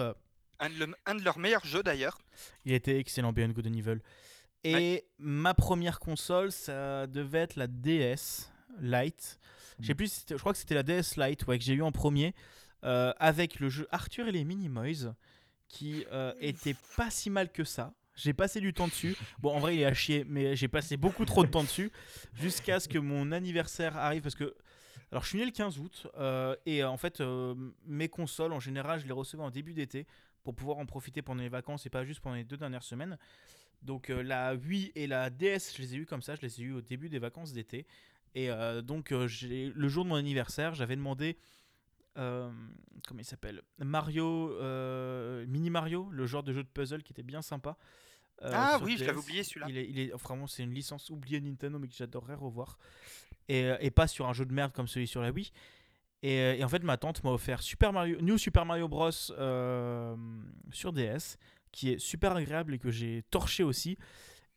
Un 0.59 0.69
de, 0.69 0.85
le- 0.85 0.95
un 1.05 1.15
de 1.15 1.23
leurs 1.23 1.39
meilleurs 1.39 1.65
jeux 1.65 1.83
d'ailleurs. 1.83 2.17
Il 2.65 2.73
était 2.73 2.97
excellent, 2.99 3.31
Beyond 3.33 3.49
Good 3.49 3.67
and 3.67 3.73
Evil. 3.73 3.99
Et 4.63 5.05
ma 5.17 5.53
première 5.53 5.99
console, 5.99 6.51
ça 6.51 7.07
devait 7.07 7.39
être 7.39 7.55
la 7.55 7.67
DS 7.67 8.51
Lite. 8.81 9.39
Je 9.79 9.87
sais 9.87 9.95
plus, 9.95 10.11
si 10.11 10.25
je 10.29 10.35
crois 10.35 10.51
que 10.51 10.57
c'était 10.59 10.75
la 10.75 10.83
DS 10.83 11.15
Lite 11.17 11.47
ouais, 11.47 11.57
que 11.57 11.63
j'ai 11.63 11.73
eu 11.73 11.81
en 11.81 11.93
premier, 11.93 12.35
euh, 12.83 13.13
avec 13.19 13.59
le 13.61 13.69
jeu 13.69 13.87
Arthur 13.91 14.27
et 14.27 14.31
les 14.33 14.43
Minimoys, 14.43 15.13
qui 15.69 16.05
euh, 16.11 16.33
était 16.41 16.75
pas 16.97 17.09
si 17.09 17.29
mal 17.29 17.51
que 17.51 17.63
ça. 17.63 17.93
J'ai 18.15 18.33
passé 18.33 18.59
du 18.59 18.73
temps 18.73 18.89
dessus. 18.89 19.15
Bon, 19.39 19.55
en 19.55 19.59
vrai, 19.59 19.75
il 19.75 19.81
est 19.81 19.85
à 19.85 19.93
chier, 19.93 20.25
mais 20.27 20.57
j'ai 20.57 20.67
passé 20.67 20.97
beaucoup 20.97 21.23
trop 21.23 21.45
de 21.45 21.49
temps 21.49 21.63
dessus, 21.63 21.89
jusqu'à 22.33 22.81
ce 22.81 22.89
que 22.89 22.97
mon 22.99 23.31
anniversaire 23.31 23.95
arrive, 23.95 24.23
parce 24.23 24.35
que... 24.35 24.53
Alors, 25.11 25.23
je 25.23 25.29
suis 25.29 25.39
né 25.39 25.45
le 25.45 25.51
15 25.51 25.79
août, 25.79 26.05
euh, 26.17 26.55
et 26.67 26.83
en 26.83 26.97
fait, 26.97 27.21
euh, 27.21 27.55
mes 27.87 28.09
consoles, 28.09 28.51
en 28.53 28.59
général, 28.59 28.99
je 28.99 29.05
les 29.07 29.13
recevais 29.13 29.41
en 29.41 29.49
début 29.49 29.73
d'été, 29.73 30.05
pour 30.43 30.55
pouvoir 30.55 30.77
en 30.77 30.85
profiter 30.85 31.21
pendant 31.21 31.41
les 31.41 31.49
vacances, 31.49 31.85
et 31.85 31.89
pas 31.89 32.05
juste 32.05 32.21
pendant 32.21 32.35
les 32.35 32.43
deux 32.43 32.57
dernières 32.57 32.83
semaines. 32.83 33.17
Donc 33.81 34.09
euh, 34.09 34.21
la 34.21 34.55
Wii 34.55 34.91
et 34.95 35.07
la 35.07 35.29
DS, 35.29 35.73
je 35.75 35.81
les 35.81 35.95
ai 35.95 35.97
eu 35.99 36.05
comme 36.05 36.21
ça, 36.21 36.35
je 36.35 36.41
les 36.41 36.59
ai 36.61 36.63
eu 36.65 36.73
au 36.73 36.81
début 36.81 37.07
des 37.09 37.19
vacances 37.19 37.53
d'été. 37.53 37.85
Et 38.35 38.49
euh, 38.51 38.81
donc 38.81 39.11
euh, 39.11 39.27
j'ai- 39.27 39.71
le 39.73 39.87
jour 39.87 40.03
de 40.03 40.09
mon 40.09 40.15
anniversaire, 40.15 40.73
j'avais 40.75 40.95
demandé 40.95 41.37
euh, 42.17 42.51
comment 43.07 43.21
il 43.21 43.25
s'appelle? 43.25 43.61
Mario, 43.77 44.49
Mini 45.47 45.69
Mario, 45.69 46.09
le 46.11 46.25
genre 46.25 46.43
de 46.43 46.51
jeu 46.53 46.63
de 46.63 46.67
puzzle 46.67 47.03
qui 47.03 47.13
était 47.13 47.23
bien 47.23 47.41
sympa. 47.41 47.77
ah 48.41 48.79
oui, 48.83 48.97
je 48.97 49.05
l'avais 49.05 49.17
DS. 49.17 49.23
oublié 49.23 49.43
celui-là. 49.43 49.67
Il 49.69 49.77
est, 49.77 49.89
il 49.89 49.99
est 49.99 50.11
vraiment 50.13 50.47
c'est 50.47 50.63
une 50.63 50.73
licence 50.73 51.09
oubliée 51.09 51.39
Nintendo 51.41 51.79
mais 51.79 51.87
que 51.87 51.93
j'adorerais 51.95 52.35
revoir 52.35 52.77
et, 53.47 53.69
et 53.79 53.91
pas 53.91 54.07
sur 54.07 54.27
un 54.27 54.33
jeu 54.33 54.45
de 54.45 54.53
merde 54.53 54.71
comme 54.73 54.87
celui 54.87 55.07
sur 55.07 55.21
la 55.21 55.31
Wii. 55.31 55.51
Et, 56.21 56.39
euh, 56.39 56.55
et 56.55 56.63
en 56.63 56.69
fait 56.69 56.83
ma 56.83 56.97
tante 56.97 57.23
m'a 57.23 57.31
offert 57.31 57.61
Super 57.61 57.93
Mario, 57.93 58.19
New 58.21 58.37
Super 58.37 58.65
Mario 58.65 58.87
Bros 58.87 59.09
euh, 59.31 60.15
sur 60.71 60.91
DS 60.91 61.37
qui 61.71 61.91
est 61.91 61.99
super 61.99 62.35
agréable 62.35 62.73
et 62.73 62.79
que 62.79 62.91
j'ai 62.91 63.23
torché 63.29 63.63
aussi. 63.63 63.97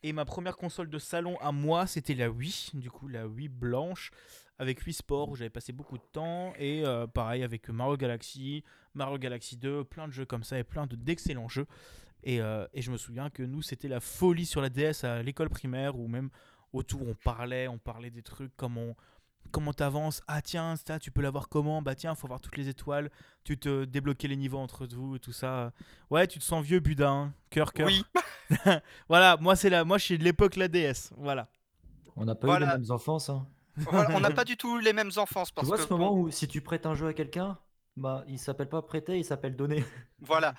Et 0.02 0.12
ma 0.12 0.24
première 0.24 0.56
console 0.56 0.88
de 0.88 0.98
salon 0.98 1.38
à 1.38 1.52
moi, 1.52 1.86
c'était 1.86 2.14
la 2.14 2.28
Wii, 2.28 2.70
du 2.74 2.90
coup 2.90 3.06
la 3.06 3.28
Wii 3.28 3.48
blanche 3.48 4.10
avec 4.58 4.84
Wii 4.84 4.94
Sport 4.94 5.28
où 5.28 5.36
j'avais 5.36 5.50
passé 5.50 5.72
beaucoup 5.72 5.98
de 5.98 6.04
temps 6.12 6.52
et 6.58 6.84
euh, 6.84 7.06
pareil 7.06 7.44
avec 7.44 7.68
Mario 7.68 7.96
Galaxy, 7.96 8.64
Mario 8.94 9.18
Galaxy 9.18 9.56
2, 9.56 9.84
plein 9.84 10.08
de 10.08 10.12
jeux 10.12 10.26
comme 10.26 10.42
ça 10.42 10.58
et 10.58 10.64
plein 10.64 10.86
de 10.86 10.96
d'excellents 10.96 11.48
jeux. 11.48 11.66
Et, 12.24 12.36
et 12.36 12.82
je 12.82 12.92
me 12.92 12.96
souviens 12.96 13.30
que 13.30 13.42
nous 13.42 13.62
c'était 13.62 13.88
la 13.88 13.98
folie 13.98 14.46
sur 14.46 14.60
la 14.60 14.68
DS 14.68 15.02
à 15.02 15.22
l'école 15.24 15.50
primaire 15.50 15.98
ou 15.98 16.06
même 16.06 16.30
autour 16.72 17.02
on 17.02 17.14
parlait, 17.14 17.66
on 17.66 17.78
parlait 17.78 18.10
des 18.10 18.22
trucs 18.22 18.56
comme 18.56 18.78
on 18.78 18.94
comment 19.50 19.72
t'avances 19.72 20.22
ah 20.28 20.40
tiens 20.40 20.76
ça 20.76 20.98
tu 20.98 21.10
peux 21.10 21.20
l'avoir 21.22 21.48
comment? 21.48 21.82
Bah 21.82 21.94
tiens 21.94 22.14
faut 22.14 22.26
voir 22.28 22.40
toutes 22.40 22.56
les 22.56 22.68
étoiles 22.68 23.10
tu 23.44 23.58
te 23.58 23.84
débloquer 23.84 24.28
les 24.28 24.36
niveaux 24.36 24.58
entre 24.58 24.86
vous 24.86 25.16
et 25.16 25.18
tout 25.18 25.32
ça 25.32 25.72
ouais 26.10 26.26
tu 26.26 26.38
te 26.38 26.44
sens 26.44 26.64
vieux 26.64 26.80
Buda 26.80 27.10
hein. 27.10 27.34
cœur 27.50 27.72
cœur 27.72 27.88
Oui, 27.88 28.04
voilà 29.08 29.36
moi 29.38 29.56
c'est 29.56 29.70
la 29.70 29.84
moi 29.84 29.98
je 29.98 30.04
suis 30.04 30.18
de 30.18 30.24
l'époque 30.24 30.56
la 30.56 30.68
DS 30.68 31.12
voilà 31.16 31.48
On 32.16 32.24
n'a 32.24 32.34
pas 32.34 32.56
eu 32.56 32.60
les 32.60 32.66
mêmes 32.66 32.90
enfances. 32.90 33.28
hein. 33.30 33.46
voilà, 33.76 34.14
on 34.16 34.20
n'a 34.20 34.30
pas 34.40 34.44
du 34.44 34.56
tout 34.56 34.78
eu 34.78 34.82
les 34.82 34.92
mêmes 34.92 35.10
enfances. 35.16 35.48
Tu 35.48 35.54
Parce 35.54 35.66
vois 35.68 35.76
que, 35.78 35.82
ce 35.84 35.88
moment 35.92 36.12
où 36.14 36.30
si 36.30 36.46
tu 36.48 36.60
prêtes 36.60 36.84
un 36.86 36.94
jeu 36.94 37.06
à 37.08 37.14
quelqu'un, 37.14 37.58
bah 37.96 38.22
il 38.28 38.38
s'appelle 38.38 38.68
pas 38.68 38.82
prêter, 38.82 39.18
il 39.18 39.24
s'appelle 39.24 39.56
donner. 39.56 39.84
Voilà. 40.20 40.54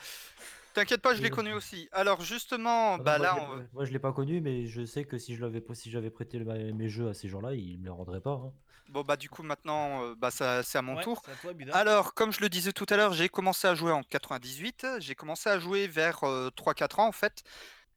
T'inquiète 0.74 1.02
pas, 1.04 1.14
je 1.14 1.22
l'ai 1.22 1.30
connu 1.30 1.54
aussi. 1.54 1.88
Alors 1.92 2.22
justement, 2.22 2.96
Ah 2.96 2.98
bah 2.98 3.18
moi, 3.20 3.28
là, 3.28 3.36
je 3.36 3.40
l'ai 3.40 3.46
on- 3.46 3.58
pas- 3.60 3.64
moi 3.74 3.86
je 3.86 3.92
l'ai 3.92 4.00
pas 4.00 4.12
connu, 4.14 4.42
mais 4.42 4.66
je 4.66 4.84
sais 4.86 5.06
que 5.06 5.20
si 5.20 5.36
je 5.36 5.42
l'avais 5.42 5.64
si 5.74 5.92
j'avais 5.92 6.10
prêté 6.10 6.40
le- 6.40 6.74
mes 6.74 6.90
jeux 6.90 7.08
à 7.10 7.14
ces 7.14 7.28
gens-là, 7.30 7.54
ils 7.54 7.78
me 7.78 7.84
les 7.84 7.90
rendraient 7.92 8.22
pas. 8.22 8.42
hein. 8.44 8.52
Bon 8.90 9.02
bah 9.04 9.16
du 9.18 9.30
coup 9.30 9.44
maintenant, 9.44 10.04
euh, 10.04 10.16
bah 10.16 10.32
ça, 10.32 10.64
c'est 10.64 10.78
à 10.78 10.82
mon 10.82 10.96
Ouais, 10.96 11.04
tour. 11.04 11.22
à 11.28 11.36
toi. 11.36 11.52
Alors, 11.72 12.14
comme 12.14 12.32
je 12.32 12.42
le 12.42 12.50
disais 12.50 12.74
tout 12.74 12.86
à 12.90 12.98
l'heure, 12.98 13.14
j'ai 13.14 13.30
commencé 13.30 13.68
à 13.68 13.76
jouer 13.76 13.92
en 13.92 14.04
98. 14.04 14.86
J'ai 15.00 15.16
commencé 15.16 15.50
à 15.50 15.60
jouer 15.60 15.88
vers 15.88 16.24
euh, 16.24 16.50
3-4 16.56 17.00
ans 17.02 17.08
en 17.08 17.12
fait. 17.12 17.44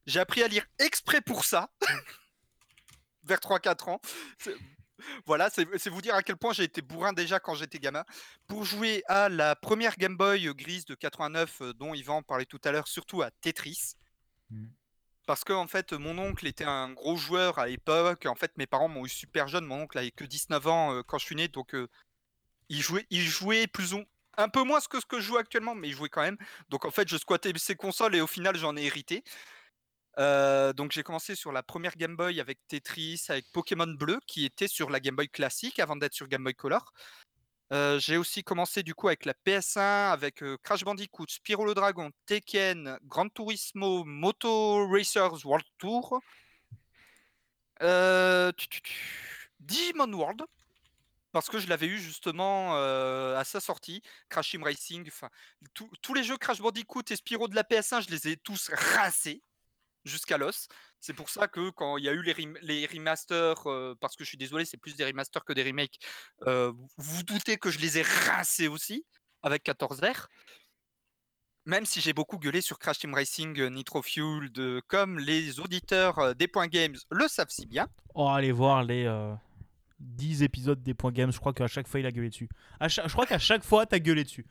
J'ai 0.05 0.19
appris 0.19 0.43
à 0.43 0.47
lire 0.47 0.65
exprès 0.79 1.21
pour 1.21 1.45
ça. 1.45 1.69
vers 3.23 3.39
3-4 3.39 3.89
ans. 3.89 4.01
Voilà, 5.25 5.49
c'est 5.51 5.67
c'est 5.77 5.89
vous 5.91 6.01
dire 6.01 6.15
à 6.15 6.23
quel 6.23 6.37
point 6.37 6.53
j'ai 6.53 6.63
été 6.63 6.81
bourrin 6.81 7.13
déjà 7.13 7.39
quand 7.39 7.53
j'étais 7.53 7.77
gamin. 7.77 8.03
Pour 8.47 8.63
jouer 8.65 9.03
à 9.07 9.29
la 9.29 9.55
première 9.55 9.95
Game 9.97 10.17
Boy 10.17 10.51
grise 10.55 10.85
de 10.85 10.95
89, 10.95 11.61
euh, 11.61 11.73
dont 11.73 11.93
Yvan 11.93 12.23
parlait 12.23 12.45
tout 12.45 12.61
à 12.63 12.71
l'heure, 12.71 12.87
surtout 12.87 13.21
à 13.21 13.29
Tetris. 13.41 13.93
Mhm. 14.49 14.71
Parce 15.27 15.43
que 15.43 15.67
fait, 15.67 15.91
mon 15.91 16.17
oncle 16.17 16.47
était 16.47 16.63
un 16.63 16.89
gros 16.93 17.17
joueur 17.17 17.59
à 17.59 17.67
l'époque. 17.67 18.25
En 18.25 18.35
fait, 18.35 18.57
mes 18.57 18.65
parents 18.65 18.87
m'ont 18.87 19.05
eu 19.05 19.09
super 19.09 19.49
jeune. 19.49 19.65
Mon 19.65 19.81
oncle 19.81 19.97
avait 19.97 20.09
que 20.09 20.23
19 20.23 20.67
ans 20.67 20.93
euh, 20.93 21.03
quand 21.03 21.17
je 21.17 21.25
suis 21.25 21.35
né, 21.35 21.49
donc 21.49 21.75
euh, 21.75 21.89
il 22.69 22.81
jouait, 22.81 23.05
il 23.09 23.21
jouait 23.23 23.67
plus 23.67 23.93
ou 23.93 24.05
un 24.37 24.47
peu 24.47 24.63
moins 24.63 24.79
que 24.79 25.01
ce 25.01 25.05
que 25.05 25.19
je 25.19 25.25
joue 25.25 25.37
actuellement, 25.37 25.75
mais 25.75 25.89
il 25.89 25.93
jouait 25.93 26.07
quand 26.07 26.21
même. 26.21 26.37
Donc 26.69 26.85
en 26.85 26.91
fait, 26.91 27.09
je 27.09 27.17
squattais 27.17 27.51
ses 27.57 27.75
consoles 27.75 28.15
et 28.15 28.21
au 28.21 28.27
final, 28.27 28.55
j'en 28.55 28.77
ai 28.77 28.83
hérité. 28.85 29.23
Euh, 30.17 30.71
donc 30.71 30.93
j'ai 30.93 31.03
commencé 31.03 31.35
sur 31.35 31.51
la 31.51 31.61
première 31.61 31.97
Game 31.97 32.15
Boy 32.15 32.39
avec 32.39 32.59
Tetris, 32.69 33.25
avec 33.27 33.51
Pokémon 33.51 33.87
Bleu, 33.87 34.19
qui 34.27 34.45
était 34.45 34.69
sur 34.69 34.89
la 34.89 35.01
Game 35.01 35.15
Boy 35.17 35.27
classique 35.27 35.79
avant 35.79 35.97
d'être 35.97 36.13
sur 36.13 36.29
Game 36.29 36.43
Boy 36.43 36.55
Color. 36.55 36.93
J'ai 37.71 38.17
aussi 38.17 38.43
commencé 38.43 38.83
du 38.83 38.95
coup 38.95 39.07
avec 39.07 39.25
la 39.25 39.33
PS1, 39.33 40.11
avec 40.11 40.43
Crash 40.63 40.83
Bandicoot, 40.83 41.27
Spyro 41.27 41.65
le 41.65 41.73
Dragon, 41.73 42.09
Tekken, 42.25 42.97
Gran 43.03 43.27
Turismo, 43.29 44.03
Moto 44.05 44.87
Racers 44.87 45.45
World 45.45 45.65
Tour, 45.77 46.21
euh, 47.81 48.51
Digimon 49.59 50.13
World, 50.13 50.43
parce 51.33 51.49
que 51.49 51.59
je 51.59 51.67
l'avais 51.67 51.87
eu 51.87 51.97
justement 51.97 52.73
à 52.73 53.43
sa 53.43 53.59
sortie, 53.59 54.01
Crash 54.29 54.51
Team 54.51 54.63
Racing, 54.63 55.05
enfin 55.07 55.29
tous 55.73 56.13
les 56.13 56.23
jeux 56.23 56.37
Crash 56.37 56.59
Bandicoot 56.59 57.03
et 57.09 57.15
Spyro 57.17 57.47
de 57.47 57.55
la 57.55 57.63
PS1, 57.63 58.05
je 58.05 58.09
les 58.09 58.29
ai 58.29 58.37
tous 58.37 58.71
rincés 58.73 59.43
jusqu'à 60.05 60.37
l'os. 60.37 60.67
C'est 60.99 61.13
pour 61.13 61.29
ça 61.29 61.47
que 61.47 61.69
quand 61.69 61.97
il 61.97 62.05
y 62.05 62.09
a 62.09 62.13
eu 62.13 62.21
les, 62.21 62.33
rem- 62.33 62.57
les 62.61 62.85
remasters, 62.85 63.63
parce 63.99 64.15
que 64.15 64.23
je 64.23 64.29
suis 64.29 64.37
désolé, 64.37 64.65
c'est 64.65 64.77
plus 64.77 64.95
des 64.95 65.05
remasters 65.05 65.45
que 65.45 65.53
des 65.53 65.63
remakes, 65.63 65.99
vous 66.45 67.23
doutez 67.23 67.57
que 67.57 67.69
je 67.71 67.79
les 67.79 67.97
ai 67.99 68.01
rincés 68.01 68.67
aussi, 68.67 69.05
avec 69.43 69.63
14 69.63 70.01
r 70.01 70.27
Même 71.65 71.85
si 71.85 72.01
j'ai 72.01 72.13
beaucoup 72.13 72.37
gueulé 72.37 72.61
sur 72.61 72.79
Crash 72.79 72.99
Team 72.99 73.13
Racing, 73.13 73.67
Nitro 73.69 74.01
Fuel, 74.01 74.49
comme 74.87 75.19
les 75.19 75.59
auditeurs 75.59 76.35
des 76.35 76.47
points 76.47 76.67
games 76.67 76.95
le 77.11 77.27
savent 77.27 77.49
si 77.49 77.65
bien. 77.65 77.87
Oh, 78.15 78.27
allez 78.29 78.51
voir 78.51 78.83
les 78.83 79.05
euh, 79.05 79.33
10 79.99 80.43
épisodes 80.43 80.81
des 80.81 80.93
points 80.93 81.11
games. 81.11 81.31
Je 81.31 81.39
crois 81.39 81.53
qu'à 81.53 81.67
chaque 81.67 81.87
fois, 81.87 81.99
il 81.99 82.05
a 82.05 82.11
gueulé 82.11 82.29
dessus. 82.29 82.49
Je 82.81 83.11
crois 83.11 83.25
qu'à 83.25 83.39
chaque 83.39 83.63
fois, 83.63 83.85
t'as 83.85 83.99
gueulé 83.99 84.23
dessus. 84.23 84.45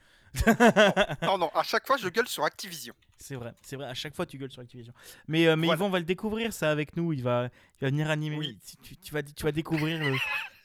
Non, 1.22 1.38
non, 1.38 1.50
à 1.54 1.62
chaque 1.62 1.86
fois, 1.86 1.96
je 1.96 2.08
gueule 2.08 2.28
sur 2.28 2.44
Activision. 2.44 2.94
C'est 3.18 3.34
vrai, 3.36 3.54
c'est 3.62 3.76
vrai, 3.76 3.86
à 3.86 3.94
chaque 3.94 4.14
fois 4.14 4.26
tu 4.26 4.36
gueules 4.38 4.50
sur 4.50 4.60
Activision. 4.62 4.92
Mais, 5.26 5.46
euh, 5.46 5.56
mais 5.56 5.66
Voilà. 5.66 5.78
Yvan 5.78 5.90
va 5.90 5.98
le 5.98 6.04
découvrir 6.04 6.52
ça 6.52 6.70
avec 6.70 6.96
nous, 6.96 7.12
il 7.12 7.22
va, 7.22 7.48
il 7.80 7.84
va 7.84 7.90
venir 7.90 8.10
animer, 8.10 8.36
Oui. 8.36 8.58
tu, 8.66 8.76
tu- 8.76 8.96
tu 8.96 9.14
vas, 9.14 9.22
tu 9.22 9.42
vas 9.42 9.52
découvrir 9.52 9.98
le, 9.98 10.14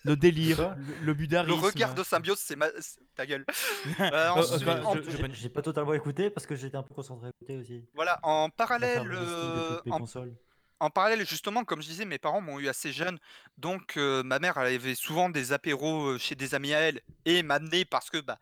le 0.04 0.16
délire, 0.18 0.76
le, 0.78 1.06
le 1.06 1.14
budarisme. 1.14 1.56
Le 1.60 1.66
regard 1.66 1.94
de 1.96 2.04
symbiose, 2.04 2.40
c'est 2.40 2.56
ma... 2.58 2.68
ta 3.16 3.26
gueule. 3.26 3.46
Euh, 4.00 4.30
ensuite, 4.32 4.68
euh, 4.68 4.84
en, 4.84 4.96
je- 4.96 5.02
je- 5.10 5.34
J'ai 5.34 5.50
pas 5.50 5.62
totalement 5.62 5.94
écouté 5.94 6.30
parce 6.30 6.46
que 6.46 6.56
j'étais 6.56 6.76
un 6.78 6.84
peu 6.84 6.94
concentré 6.94 7.28
à 7.28 7.30
écouter 7.30 7.58
aussi. 7.58 7.86
voilà, 7.96 8.20
en 8.24 8.50
parallèle, 8.50 9.10
euh, 9.12 9.80
en 10.80 10.90
parallèle, 10.90 11.26
justement, 11.28 11.64
comme 11.64 11.82
je 11.82 11.88
disais, 11.88 12.06
mes 12.06 12.18
parents 12.18 12.42
m'ont 12.42 12.60
eu 12.60 12.68
assez 12.68 12.92
jeune, 12.92 13.20
donc 13.58 13.98
euh, 13.98 14.24
ma 14.24 14.40
mère 14.40 14.58
elle 14.58 14.76
avait 14.76 14.96
souvent 14.96 15.30
des 15.30 15.54
apéros 15.54 16.18
chez 16.18 16.34
des 16.36 16.56
amis 16.56 16.74
à 16.74 16.80
elle 16.80 17.02
et 17.26 17.44
m'amenait 17.44 17.86
parce 17.86 18.10
que 18.10 18.18
bah 18.20 18.40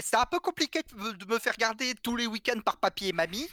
c'était 0.00 0.16
un 0.16 0.26
peu 0.26 0.38
compliqué 0.40 0.82
de 0.82 1.24
me- 1.26 1.38
faire 1.38 1.56
garder 1.56 1.94
tous 1.94 2.16
les 2.16 2.26
week-ends 2.26 2.60
par 2.60 2.76
papy 2.78 3.08
et 3.08 3.12
mamie. 3.12 3.48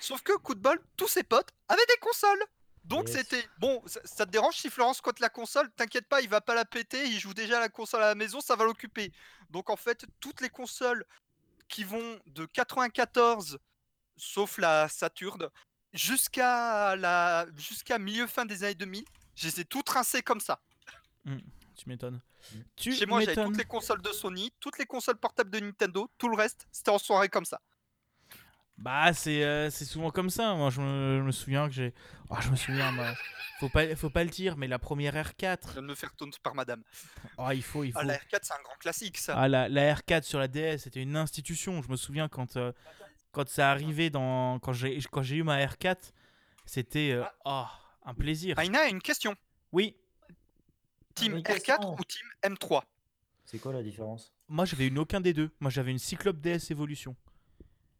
Sauf 0.00 0.22
que 0.22 0.36
coup 0.38 0.54
de 0.54 0.60
bol, 0.60 0.80
tous 0.96 1.08
ses 1.08 1.22
potes 1.22 1.50
avaient 1.68 1.86
des 1.86 1.96
consoles. 2.00 2.42
Donc 2.84 3.08
Yes. 3.08 3.18
c'était 3.18 3.46
bon, 3.58 3.82
ça, 3.86 4.00
ça 4.04 4.24
te 4.24 4.30
dérange 4.30 4.56
si 4.56 4.70
Florence 4.70 5.00
cote 5.02 5.20
la 5.20 5.28
console, 5.28 5.70
t'inquiète 5.72 6.08
pas, 6.08 6.22
il 6.22 6.28
va 6.30 6.40
pas 6.40 6.54
la 6.54 6.64
péter, 6.64 7.04
il 7.06 7.18
joue 7.20 7.34
déjà 7.34 7.58
à 7.58 7.60
la 7.60 7.68
console 7.68 8.02
à 8.02 8.06
la 8.08 8.14
maison, 8.14 8.40
ça 8.40 8.56
va 8.56 8.64
l'occuper. 8.64 9.12
Donc 9.50 9.68
en 9.68 9.76
fait, 9.76 10.06
toutes 10.18 10.40
les 10.40 10.48
consoles 10.48 11.04
qui 11.68 11.84
vont 11.84 12.18
de 12.26 12.46
94 12.46 13.58
sauf 14.16 14.56
la 14.58 14.88
Saturn 14.88 15.48
jusqu'à 15.92 16.96
la 16.96 17.46
jusqu'à 17.56 17.98
milieu 17.98 18.26
fin 18.26 18.44
des 18.46 18.64
années 18.64 18.74
2000, 18.74 19.04
je 19.36 19.46
les 19.48 19.60
ai 19.60 19.64
toutes 19.66 19.88
rincées 19.90 20.22
comme 20.22 20.40
ça. 20.40 20.60
Tu 21.80 21.88
m'étonnes. 21.88 22.20
Tu 22.76 22.92
Chez 22.92 23.06
moi, 23.06 23.20
j'avais 23.22 23.42
toutes 23.42 23.56
les 23.56 23.64
consoles 23.64 24.02
de 24.02 24.12
Sony, 24.12 24.52
toutes 24.60 24.78
les 24.78 24.84
consoles 24.84 25.16
portables 25.16 25.50
de 25.50 25.60
Nintendo, 25.60 26.10
tout 26.18 26.28
le 26.28 26.36
reste, 26.36 26.68
c'était 26.70 26.90
en 26.90 26.98
soirée 26.98 27.30
comme 27.30 27.46
ça. 27.46 27.58
Bah 28.76 29.12
c'est 29.12 29.44
euh, 29.44 29.68
c'est 29.70 29.84
souvent 29.84 30.10
comme 30.10 30.30
ça. 30.30 30.54
Moi 30.54 30.70
je 30.70 30.80
me, 30.80 31.18
je 31.18 31.22
me 31.22 31.32
souviens 31.32 31.68
que 31.68 31.74
j'ai, 31.74 31.92
Ah, 32.30 32.40
je 32.40 32.50
me 32.50 32.56
souviens, 32.56 32.92
moi. 32.92 33.14
faut 33.60 33.68
pas 33.68 33.94
faut 33.96 34.08
pas 34.10 34.24
le 34.24 34.30
dire, 34.30 34.56
mais 34.58 34.68
la 34.68 34.78
première 34.78 35.12
Je 35.14 35.18
R4, 35.30 35.72
viens 35.72 35.82
de 35.82 35.86
me 35.86 35.94
faire 35.94 36.14
taunt 36.14 36.30
par 36.42 36.54
madame. 36.54 36.82
ah 37.38 37.54
il 37.54 37.62
faut 37.62 37.84
il 37.84 37.92
faut. 37.92 37.98
Ah, 37.98 38.04
la 38.04 38.16
R4, 38.16 38.38
c'est 38.42 38.54
un 38.54 38.62
grand 38.62 38.76
classique, 38.78 39.16
ça. 39.18 39.34
Ah, 39.36 39.48
la, 39.48 39.68
la 39.68 39.94
R4 39.94 40.22
sur 40.22 40.38
la 40.38 40.48
DS, 40.48 40.78
c'était 40.78 41.02
une 41.02 41.16
institution. 41.16 41.82
Je 41.82 41.90
me 41.90 41.96
souviens 41.96 42.28
quand, 42.28 42.56
euh, 42.56 42.72
quand 43.32 43.48
ça 43.48 43.70
arrivait 43.70 44.08
dans. 44.10 44.58
Quand 44.60 44.72
j'ai, 44.72 44.98
quand 45.10 45.22
j'ai 45.22 45.36
eu 45.36 45.42
ma 45.42 45.58
R4, 45.64 45.96
c'était. 46.64 47.12
euh, 47.12 47.24
oh, 47.44 47.64
un 48.06 48.14
plaisir. 48.14 48.58
Aina 48.58 48.80
a 48.80 48.88
une 48.88 49.02
question. 49.02 49.36
Oui, 49.72 49.94
Team 51.14 51.36
une 51.36 51.42
R4 51.42 51.44
question. 51.64 51.92
ou 51.94 52.04
Team 52.04 52.26
M3 52.42 52.82
C'est 53.44 53.58
quoi 53.58 53.72
la 53.72 53.82
différence? 53.82 54.32
Moi 54.48 54.64
j'avais 54.64 54.86
une 54.88 54.98
aucun 54.98 55.20
des 55.20 55.32
deux. 55.32 55.50
Moi 55.60 55.70
j'avais 55.70 55.90
une 55.90 55.98
Cyclope 55.98 56.40
DS 56.40 56.70
Evolution. 56.70 57.16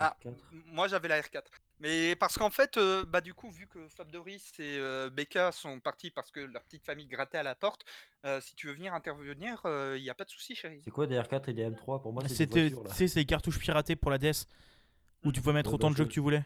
Ah. 0.02 0.16
4 0.22 0.34
Moi, 0.72 0.88
j'avais 0.88 1.08
la 1.08 1.20
R4. 1.20 1.42
Mais 1.78 2.16
parce 2.16 2.38
qu'en 2.38 2.48
fait, 2.48 2.78
euh, 2.78 3.04
bah 3.04 3.20
du 3.20 3.34
coup, 3.34 3.50
vu 3.50 3.66
que 3.66 3.86
Fab 3.88 4.10
Doris 4.10 4.50
et 4.58 4.78
euh, 4.78 5.10
Becca 5.10 5.52
sont 5.52 5.78
partis 5.78 6.10
parce 6.10 6.30
que 6.30 6.40
leur 6.40 6.62
petite 6.64 6.86
famille 6.86 7.06
grattait 7.06 7.36
à 7.36 7.42
la 7.42 7.54
porte, 7.54 7.84
euh, 8.24 8.40
si 8.40 8.54
tu 8.54 8.66
veux 8.68 8.72
venir 8.72 8.94
intervenir, 8.94 9.60
il 9.96 10.00
n'y 10.02 10.08
a 10.08 10.14
pas 10.14 10.24
de 10.24 10.30
souci, 10.30 10.54
chérie. 10.54 10.80
C'est 10.84 10.90
quoi 10.90 11.06
des 11.06 11.18
R4 11.18 11.50
et 11.50 11.52
des 11.52 11.64
M3 11.68 12.00
Pour 12.00 12.14
moi, 12.14 12.22
c'est 12.28 12.46
des 12.46 12.72
les 13.14 13.24
cartouches 13.26 13.58
piratées 13.58 13.94
pour 13.94 14.10
la 14.10 14.16
DS. 14.16 14.46
Où 15.22 15.32
tu 15.32 15.42
pouvais 15.42 15.52
mettre 15.52 15.68
Ouais, 15.68 15.74
autant 15.74 15.88
bah, 15.88 15.92
de 15.92 15.96
jeux 15.98 16.04
je- 16.04 16.08
que 16.08 16.14
tu 16.14 16.20
voulais. 16.20 16.44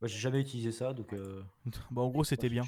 Bah, 0.00 0.08
J'ai 0.08 0.18
jamais 0.18 0.40
utilisé 0.40 0.72
ça, 0.72 0.92
donc... 0.92 1.12
euh, 1.12 1.44
Bah, 1.92 2.02
en 2.02 2.08
gros, 2.08 2.24
c'était 2.24 2.48
bien. 2.48 2.64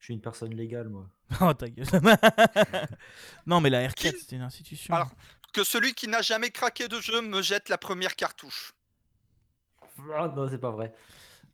Je, 0.00 0.04
suis 0.06 0.14
une 0.14 0.20
personne 0.20 0.54
légale, 0.54 0.88
moi. 0.88 1.08
Oh, 1.40 1.52
ta 1.54 1.68
gueule. 1.68 1.86
non, 3.46 3.60
mais 3.60 3.70
la 3.70 3.86
R4, 3.86 3.94
Qui- 3.94 4.18
c'était 4.18 4.36
une 4.36 4.42
institution. 4.42 4.94
Alors, 4.94 5.10
que 5.52 5.62
celui 5.64 5.94
qui 5.94 6.08
n'a 6.08 6.22
jamais 6.22 6.50
craqué 6.50 6.88
de 6.88 7.00
jeu 7.00 7.20
me 7.22 7.42
jette 7.42 7.68
la 7.68 7.78
première 7.78 8.16
cartouche. 8.16 8.72
Ah 10.14 10.32
non, 10.34 10.48
c'est 10.48 10.58
pas 10.58 10.70
vrai. 10.70 10.94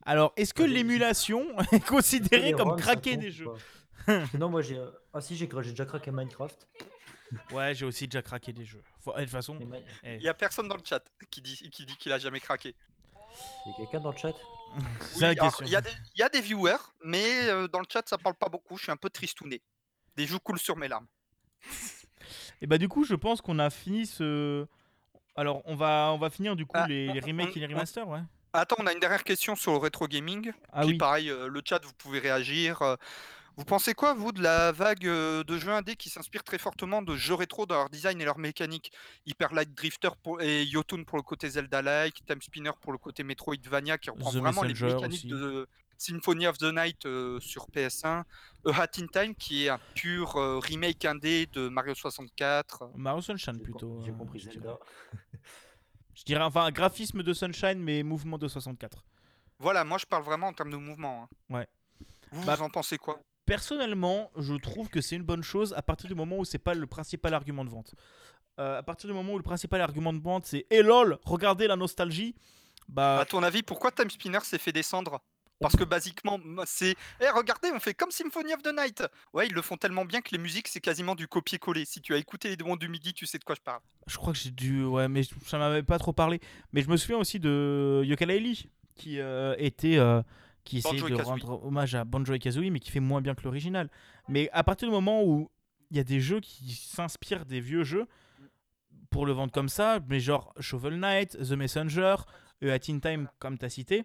Alors, 0.05 0.33
est-ce 0.37 0.53
que 0.53 0.65
j'ai- 0.67 0.73
l'émulation 0.75 1.45
est 1.71 1.85
considérée 1.85 2.45
Les 2.45 2.51
comme 2.53 2.69
ROM, 2.69 2.77
ça 2.79 2.83
craquer 2.85 3.11
compte 3.11 3.19
des 3.21 3.29
ou 3.29 3.31
jeux 3.31 3.49
pas 4.05 4.23
Non, 4.37 4.49
moi 4.49 4.61
j'ai. 4.61 4.77
euh, 4.77 4.89
Ah 5.13 5.19
si, 5.21 5.35
j'ai 5.35 5.47
cra- 5.47 5.61
j'ai 5.63 5.71
déjà 5.71 5.85
craqué 5.85 6.11
Minecraft. 6.11 6.67
Ouais, 7.51 7.75
j'ai 7.75 7.85
aussi 7.85 8.07
déjà 8.07 8.21
craqué 8.21 8.53
des 8.53 8.63
jeux. 8.63 8.81
Faut- 9.01 9.13
De 9.13 9.19
toute 9.21 9.29
façon, 9.29 9.59
eh, 10.03 10.15
Il 10.15 10.21
y 10.21 10.29
a 10.29 10.33
personne 10.33 10.69
dans 10.69 10.77
le 10.77 10.83
chat 10.85 11.03
qui 11.29 11.41
dit 11.41 11.57
qui 11.71 11.85
dit 11.85 11.97
qu'il 11.97 12.13
a 12.13 12.19
jamais 12.19 12.39
craqué. 12.39 12.73
Il 13.65 13.69
y 13.69 13.73
a 13.73 13.77
quelqu'un 13.79 13.99
dans 13.99 14.11
le 14.11 14.17
chat? 14.17 14.33
C'est 15.01 15.21
la 15.21 15.29
Oui, 15.29 15.35
alors, 15.39 15.47
question. 15.51 15.65
Il 15.65 15.71
y, 15.71 15.75
a 15.75 15.81
des- 15.81 15.89
il 16.15 16.19
y 16.19 16.23
a 16.23 16.29
des 16.29 16.41
viewers, 16.41 16.77
mais 17.03 17.47
euh, 17.49 17.67
dans 17.67 17.79
le 17.79 17.85
chat 17.91 18.07
ça 18.07 18.17
parle 18.17 18.35
pas 18.35 18.49
beaucoup. 18.49 18.77
Je 18.77 18.83
suis 18.83 18.91
un 18.91 18.97
peu 18.97 19.09
tristouné. 19.09 19.61
Des 20.15 20.25
joues 20.27 20.39
coulent 20.39 20.59
sur 20.59 20.75
mes 20.77 20.87
larmes. 20.87 21.07
Et 22.61 22.67
bah, 22.67 22.77
du 22.77 22.89
coup, 22.89 23.03
je 23.05 23.15
pense 23.15 23.41
qu'on 23.41 23.59
a 23.59 23.69
fini 23.69 24.05
ce. 24.05 24.65
Alors, 25.35 25.61
on 25.65 25.75
va, 25.75 26.11
on 26.13 26.17
va 26.17 26.29
finir 26.29 26.55
du 26.55 26.65
coup 26.65 26.75
Ah, 26.75 26.87
les, 26.87 27.07
les 27.13 27.21
on- 27.23 27.27
remakes 27.27 27.55
et 27.55 27.59
les 27.59 27.67
remasters, 27.67 28.07
ouais. 28.07 28.21
Attends, 28.53 28.77
on 28.79 28.87
a 28.87 28.93
une 28.93 28.99
dernière 28.99 29.23
question 29.23 29.55
sur 29.55 29.71
le 29.73 29.77
rétro 29.77 30.07
gaming. 30.07 30.51
Ah 30.71 30.81
Puis 30.81 30.91
oui. 30.91 30.97
pareil, 30.97 31.29
euh, 31.29 31.47
le 31.47 31.61
chat, 31.63 31.83
vous 31.85 31.93
pouvez 31.93 32.17
réagir. 32.19 32.81
Vous 33.57 33.65
pensez 33.65 33.95
quoi, 33.95 34.13
vous, 34.13 34.31
de 34.31 34.41
la 34.41 34.71
vague 34.71 35.07
euh, 35.07 35.43
de 35.43 35.57
jeux 35.57 35.71
indés 35.71 35.95
qui 35.95 36.09
s'inspirent 36.09 36.43
très 36.43 36.59
fortement 36.59 37.01
de 37.01 37.15
jeux 37.15 37.33
rétro 37.33 37.65
dans 37.65 37.75
leur 37.75 37.89
design 37.89 38.21
et 38.21 38.25
leur 38.25 38.37
mécanique 38.37 38.91
Hyper 39.25 39.51
Light 39.53 39.73
Drifter 39.73 40.09
pour... 40.21 40.41
et 40.41 40.63
Yotun 40.63 41.03
pour 41.03 41.17
le 41.17 41.23
côté 41.23 41.49
Zelda-like, 41.49 42.23
Time 42.25 42.39
Spinner 42.41 42.71
pour 42.79 42.91
le 42.91 42.99
côté 42.99 43.23
Metroidvania 43.23 43.97
qui 43.97 44.11
reprend 44.11 44.31
The 44.31 44.35
vraiment 44.35 44.61
les 44.61 44.75
mécaniques 44.75 45.25
aussi. 45.25 45.27
de 45.27 45.67
Symphony 45.97 46.45
of 46.45 46.59
the 46.59 46.71
Night 46.71 47.07
euh, 47.07 47.39
sur 47.39 47.67
PS1, 47.69 48.05
A 48.05 48.25
Hat 48.79 48.89
in 48.99 49.07
Time 49.07 49.33
qui 49.33 49.65
est 49.65 49.69
un 49.69 49.79
pur 49.95 50.35
euh, 50.35 50.59
remake 50.59 51.03
indé 51.05 51.47
de 51.47 51.67
Mario 51.67 51.95
64. 51.95 52.91
Mario 52.95 53.21
Sunshine 53.21 53.59
plutôt. 53.59 53.99
J'ai 54.05 54.11
euh, 54.11 54.13
compris 54.13 54.37
je 54.37 54.49
dirais. 54.49 54.63
Zelda. 54.63 54.77
Je 56.13 56.23
dirais, 56.23 56.43
enfin, 56.43 56.65
un 56.65 56.71
graphisme 56.71 57.21
de 57.21 57.31
Sunshine, 57.31 57.79
mais 57.79 58.01
mouvement 58.01 58.39
de 58.39 58.47
64. 58.47 59.03
Voilà, 59.59 59.83
moi 59.83 59.99
je 59.99 60.05
parle 60.07 60.23
vraiment 60.23 60.47
en 60.47 60.53
termes 60.53 60.71
de 60.71 60.77
mouvement. 60.77 61.23
hein. 61.23 61.55
Ouais. 61.55 61.67
Vous, 62.31 62.43
Bah, 62.43 62.55
vous 62.55 62.63
en 62.63 62.69
pensez 62.71 62.97
quoi? 62.97 63.19
Personnellement, 63.47 64.29
je 64.37 64.53
trouve 64.55 64.89
que 64.89 65.01
c'est 65.01 65.15
une 65.15 65.23
bonne 65.23 65.41
chose 65.41 65.73
à 65.75 65.81
partir 65.81 66.07
du 66.09 66.15
moment 66.15 66.37
où 66.37 66.45
c'est 66.45 66.59
pas 66.59 66.73
le 66.75 66.85
principal 66.85 67.33
argument 67.33 67.63
de 67.65 67.69
vente. 67.71 67.95
Euh, 68.59 68.77
à 68.77 68.83
partir 68.83 69.07
du 69.07 69.13
moment 69.15 69.33
où 69.33 69.37
le 69.37 69.43
principal 69.43 69.79
argument 69.81 70.11
de 70.13 70.19
vente 70.19 70.45
c'est 70.45 70.65
Eh 70.69 70.81
lol, 70.83 71.17
regardez 71.23 71.65
la 71.67 71.75
nostalgie, 71.77 72.35
bah 72.89 73.19
À 73.19 73.25
ton 73.25 73.41
avis, 73.43 73.63
pourquoi 73.63 73.91
Time 73.91 74.09
Spinner 74.09 74.39
s'est 74.43 74.57
fait 74.57 74.71
descendre? 74.73 75.21
Parce 75.59 75.75
que 75.75 75.83
basiquement, 75.85 76.39
c'est. 76.65 76.95
Eh, 77.19 77.29
regardez, 77.29 77.69
on 77.73 77.79
fait 77.79 77.93
comme 77.95 78.11
Symphony 78.11 78.53
of 78.53 78.61
the 78.61 78.71
Night 78.77 79.03
Ouais, 79.33 79.47
ils 79.47 79.53
le 79.53 79.61
font 79.63 79.75
tellement 79.77 80.05
bien 80.05 80.21
que 80.21 80.29
les 80.31 80.37
musiques, 80.37 80.67
c'est 80.67 80.81
quasiment 80.81 81.15
du 81.15 81.27
copier-coller. 81.27 81.83
Si 81.85 81.99
tu 82.01 82.13
as 82.13 82.17
écouté 82.17 82.49
les 82.49 82.57
démons 82.57 82.75
du 82.75 82.89
midi, 82.89 83.13
tu 83.13 83.25
sais 83.25 83.39
de 83.39 83.43
quoi 83.43 83.55
je 83.55 83.61
parle. 83.61 83.79
je 84.05 84.17
crois 84.17 84.33
que 84.33 84.39
j'ai 84.39 84.51
dû. 84.51 84.83
Ouais, 84.85 85.07
mais 85.07 85.21
ça 85.45 85.57
m'avait 85.57 85.81
pas 85.83 85.97
trop 85.97 86.13
parlé. 86.13 86.41
Mais 86.73 86.81
je 86.83 86.89
me 86.89 86.97
souviens 86.97 87.17
aussi 87.17 87.39
de 87.39 88.03
Yooka-Laylee 88.05 88.67
qui 88.95 89.19
euh, 89.19 89.55
était. 89.57 89.97
euh, 89.97 90.21
qui 90.67 90.77
et 90.77 90.81
de 90.81 91.21
rendre 91.21 91.63
hommage 91.65 91.95
à 91.95 92.03
Banjo 92.03 92.33
et 92.33 92.39
Kazooie, 92.39 92.69
mais 92.69 92.79
qui 92.79 92.91
fait 92.91 92.99
moins 92.99 93.21
bien 93.21 93.35
que 93.35 93.43
l'original. 93.43 93.89
Mais 94.27 94.49
à 94.51 94.63
partir 94.63 94.87
du 94.87 94.93
moment 94.93 95.23
où 95.23 95.49
il 95.89 95.97
y 95.97 95.99
a 95.99 96.03
des 96.03 96.19
jeux 96.19 96.39
qui 96.39 96.73
s'inspirent 96.73 97.45
des 97.45 97.61
vieux 97.61 97.83
jeux 97.83 98.05
pour 99.09 99.25
le 99.25 99.31
vendre 99.31 99.53
comme 99.53 99.69
ça, 99.69 99.99
mais 100.09 100.19
genre 100.19 100.53
Shovel 100.59 100.99
Knight, 100.99 101.37
The 101.37 101.53
Messenger, 101.53 102.15
A 102.61 102.65
Hat 102.65 102.89
in 102.89 102.99
Time, 102.99 103.29
comme 103.39 103.57
tu 103.57 103.65
as 103.65 103.69
cité, 103.69 104.03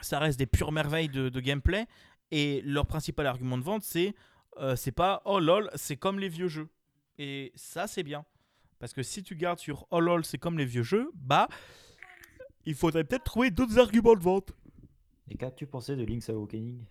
ça 0.00 0.18
reste 0.18 0.38
des 0.38 0.46
pures 0.46 0.72
merveilles 0.72 1.08
de, 1.08 1.28
de 1.28 1.40
gameplay. 1.40 1.86
Et 2.30 2.62
leur 2.64 2.86
principal 2.86 3.26
argument 3.26 3.58
de 3.58 3.64
vente, 3.64 3.82
c'est 3.82 4.14
euh, 4.58 4.76
c'est 4.76 4.92
pas 4.92 5.22
oh 5.24 5.40
lol, 5.40 5.68
c'est 5.74 5.96
comme 5.96 6.18
les 6.18 6.28
vieux 6.28 6.48
jeux. 6.48 6.68
Et 7.18 7.52
ça, 7.54 7.86
c'est 7.86 8.02
bien. 8.02 8.24
Parce 8.78 8.92
que 8.92 9.02
si 9.02 9.22
tu 9.22 9.34
gardes 9.34 9.58
sur 9.58 9.86
oh 9.90 10.00
lol, 10.00 10.24
c'est 10.24 10.38
comme 10.38 10.58
les 10.58 10.64
vieux 10.64 10.82
jeux, 10.82 11.10
bah 11.14 11.48
il 12.64 12.74
faudrait 12.74 13.04
peut-être 13.04 13.24
trouver 13.24 13.50
d'autres 13.50 13.78
arguments 13.78 14.14
de 14.14 14.22
vente. 14.22 14.52
Et 15.30 15.36
qu'as-tu 15.36 15.66
pensé 15.66 15.96
de 15.96 16.04
Link's 16.04 16.28
Awakening? 16.28 16.84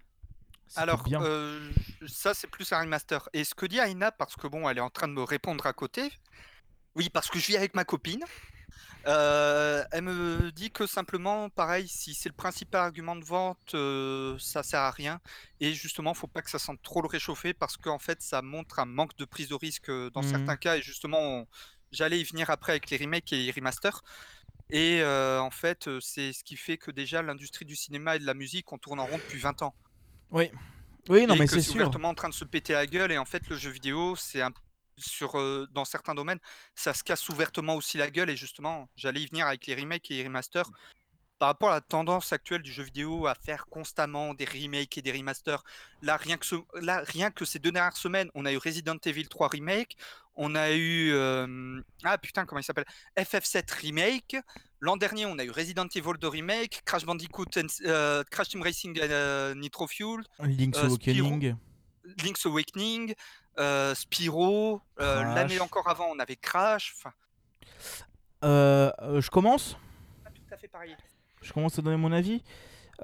Alors, 0.76 1.03
bien. 1.03 1.22
euh, 1.22 1.72
ça, 2.07 2.34
c'est 2.34 2.48
plus 2.48 2.72
un 2.72 2.80
remaster. 2.82 3.28
Et 3.34 3.44
ce 3.44 3.53
que 3.56 3.66
dit 3.66 3.80
Aina, 3.80 4.11
parce 4.11 4.36
que 4.36 4.48
bon, 4.48 4.70
elle 4.70 4.78
est 4.78 4.82
en 4.82 4.90
train 4.90 5.07
de 5.07 5.14
me 5.14 5.24
répondre 5.24 5.66
à 5.66 5.74
côté. 5.74 6.11
Oui, 6.95 7.10
parce 7.10 7.28
que 7.30 7.40
je 7.40 7.48
vis 7.48 7.57
avec 7.57 7.76
ma 7.76 7.86
copine. 7.86 8.24
Euh, 9.07 9.84
elle 9.91 10.03
me 10.03 10.52
dit 10.52 10.72
que 10.72 10.86
simplement, 10.86 11.49
pareil, 11.49 11.88
si 11.88 12.14
c'est 12.14 12.30
le 12.30 12.36
principal 12.36 12.82
argument 12.82 13.16
de 13.16 13.24
vente, 13.26 13.74
euh, 13.74 14.38
ça 14.40 14.64
sert 14.64 14.82
à 14.82 14.91
rien. 14.91 15.20
Et 15.60 15.74
justement, 15.74 16.14
faut 16.14 16.28
pas 16.28 16.41
que 16.41 16.49
ça 16.49 16.60
sente 16.60 16.82
trop 16.82 17.02
le 17.02 17.07
réchauffer 17.07 17.53
parce 17.53 17.78
qu'en 17.78 17.99
fait, 17.99 18.22
ça 18.22 18.41
montre 18.41 18.80
un 18.80 18.86
manque 18.86 19.16
de 19.18 19.26
prise 19.26 19.49
de 19.49 19.56
risque 19.56 19.90
dans 20.14 20.22
Mhm. 20.22 20.28
certains 20.30 20.57
cas. 20.57 20.78
Et 20.78 20.82
justement, 20.82 21.20
on- 21.20 21.48
j'allais 21.91 22.20
y 22.20 22.24
venir 22.24 22.49
après 22.49 22.74
avec 22.74 22.90
les 22.90 22.98
remakes 22.98 23.32
et 23.34 23.38
les 23.38 23.52
remasters. 23.52 24.02
Et 24.72 25.02
euh, 25.02 25.41
en 25.41 25.52
fait, 25.52 25.90
c'est 26.00 26.32
ce 26.34 26.44
qui 26.44 26.56
fait 26.58 26.78
que 26.78 26.91
déjà 26.91 27.22
l'industrie 27.22 27.66
du 27.66 27.76
cinéma 27.76 28.16
et 28.16 28.20
de 28.20 28.26
la 28.26 28.34
musique, 28.34 28.72
on 28.72 28.78
tourne 28.78 29.00
en 29.00 29.06
rond 29.08 29.18
depuis 29.18 29.40
20 29.40 29.62
ans. 29.64 29.76
Oui. 30.32 30.52
Oui, 31.10 31.26
non, 31.26 31.36
et 31.36 31.40
mais 31.40 31.48
c'est 31.48 31.62
c'est 31.62 31.62
sûr. 31.62 31.76
ouvertement 31.76 32.10
en 32.10 32.14
train 32.14 32.30
de 32.30 32.34
se 32.36 32.46
péter 32.46 32.74
la 32.74 32.86
gueule. 32.86 33.12
Et 33.12 33.18
en 33.18 33.26
fait, 33.26 33.48
le 33.50 33.56
jeu 33.58 33.72
vidéo, 33.72 34.16
c'est 34.16 34.41
un 34.41 34.52
sur 35.00 35.40
euh, 35.40 35.68
dans 35.72 35.86
certains 35.86 36.16
domaines, 36.16 36.40
ça 36.76 36.94
se 36.94 37.04
casse 37.04 37.30
ouvertement 37.30 37.76
aussi 37.76 37.98
la 37.98 38.10
gueule. 38.10 38.30
Et 38.30 38.36
justement, 38.38 38.90
j'allais 38.96 39.22
y 39.22 39.28
venir 39.28 39.48
avec 39.48 39.66
les 39.66 39.76
remakes 39.76 40.12
et 40.12 40.16
les 40.16 40.24
remasters. 40.24 40.70
Par 41.40 41.48
rapport 41.48 41.70
à 41.70 41.76
la 41.76 41.82
tendance 41.82 42.34
actuelle 42.34 42.61
du 42.61 42.72
jeu 42.72 42.84
vidéo 42.84 43.26
à 43.26 43.34
faire 43.34 43.66
constamment 43.68 44.34
des 44.34 44.45
remakes 44.45 44.98
et 44.98 45.02
des 45.02 45.11
remasters, 45.14 45.64
là 46.02 46.18
rien 46.18 46.38
que, 46.38 46.45
ce- 46.45 46.56
là, 46.82 47.02
rien 47.06 47.32
que 47.32 47.45
ces 47.45 47.60
deux 47.60 47.72
dernières 47.72 47.95
semaines, 47.95 48.30
on 48.36 48.45
a 48.45 48.52
eu 48.52 48.57
Resident 48.57 48.98
Evil 49.06 49.28
3 49.28 49.48
Remake, 49.48 49.95
on 50.36 50.53
a 50.56 50.72
eu... 50.72 51.11
euh, 51.14 51.82
ah 52.03 52.18
putain, 52.18 52.45
comment 52.45 52.60
il 52.60 52.64
s'appelle? 52.64 52.86
FF7 53.18 53.74
Remake. 53.82 54.38
L'an 54.82 54.95
dernier, 54.98 55.26
on 55.26 55.38
a 55.40 55.44
eu 55.44 55.49
Resident 55.52 55.88
Evil 55.95 56.14
2 56.20 56.28
Remake, 56.28 56.82
Crash 56.86 57.06
Bandicoot, 57.06 57.45
euh, 57.86 58.24
Crash 58.30 58.49
Team 58.49 58.61
Racing 58.61 58.98
euh, 59.02 59.53
Nitro 59.56 59.88
Fuel, 59.88 60.22
Link's 60.40 60.78
Awakening. 60.86 61.56
Link's 62.24 62.45
Awakening, 62.45 63.14
Spyro. 63.94 64.82
L'année 64.98 65.60
encore 65.60 65.88
avant, 65.90 66.07
on 66.11 66.20
avait 66.20 66.38
Crash. 66.38 66.94
Je 68.41 69.30
commence? 69.30 69.76
Pas 70.24 70.32
tout 70.32 70.41
à 70.53 70.57
fait 70.57 70.68
pareil. 70.68 70.95
Je 71.41 71.53
commence 71.53 71.78
à 71.80 71.82
donner 71.82 71.98
mon 71.98 72.11
avis. 72.11 72.44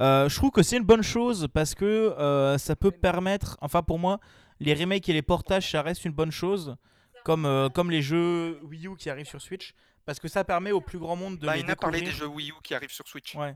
Euh, 0.02 0.28
je 0.28 0.36
trouve 0.36 0.52
que 0.52 0.62
c'est 0.62 0.78
une 0.78 0.84
bonne 0.84 1.04
chose 1.04 1.48
parce 1.54 1.74
que 1.74 1.86
euh, 1.86 2.58
ça 2.58 2.76
peut 2.76 2.92
permettre, 2.92 3.58
enfin 3.62 3.82
pour 3.82 3.98
moi, 3.98 4.20
les 4.60 4.74
remakes 4.74 5.08
et 5.10 5.14
les 5.14 5.22
portages, 5.22 5.72
ça 5.72 5.82
reste 5.82 6.06
une 6.06 6.12
bonne 6.12 6.32
chose, 6.32 6.76
comme, 7.24 7.46
euh, 7.46 7.70
comme 7.70 7.92
les 7.92 8.02
jeux 8.02 8.60
Wii 8.64 8.88
U 8.88 8.96
qui 8.98 9.10
arrivent 9.10 9.28
sur 9.28 9.42
Switch, 9.42 9.74
parce 10.06 10.20
que 10.20 10.28
ça 10.28 10.44
permet 10.44 10.72
au 10.72 10.82
plus 10.82 11.00
grand 11.00 11.16
monde 11.16 11.38
de 11.38 11.46
Bah, 11.46 11.56
les 11.56 11.62
il 11.62 11.72
a 11.72 11.76
parlé 11.76 12.02
des 12.02 12.12
jeux 12.12 12.28
Wii 12.28 12.50
U 12.50 12.56
qui 12.64 12.76
arrivent 12.76 12.92
sur 12.92 13.08
Switch. 13.08 13.36
Ouais. 13.36 13.56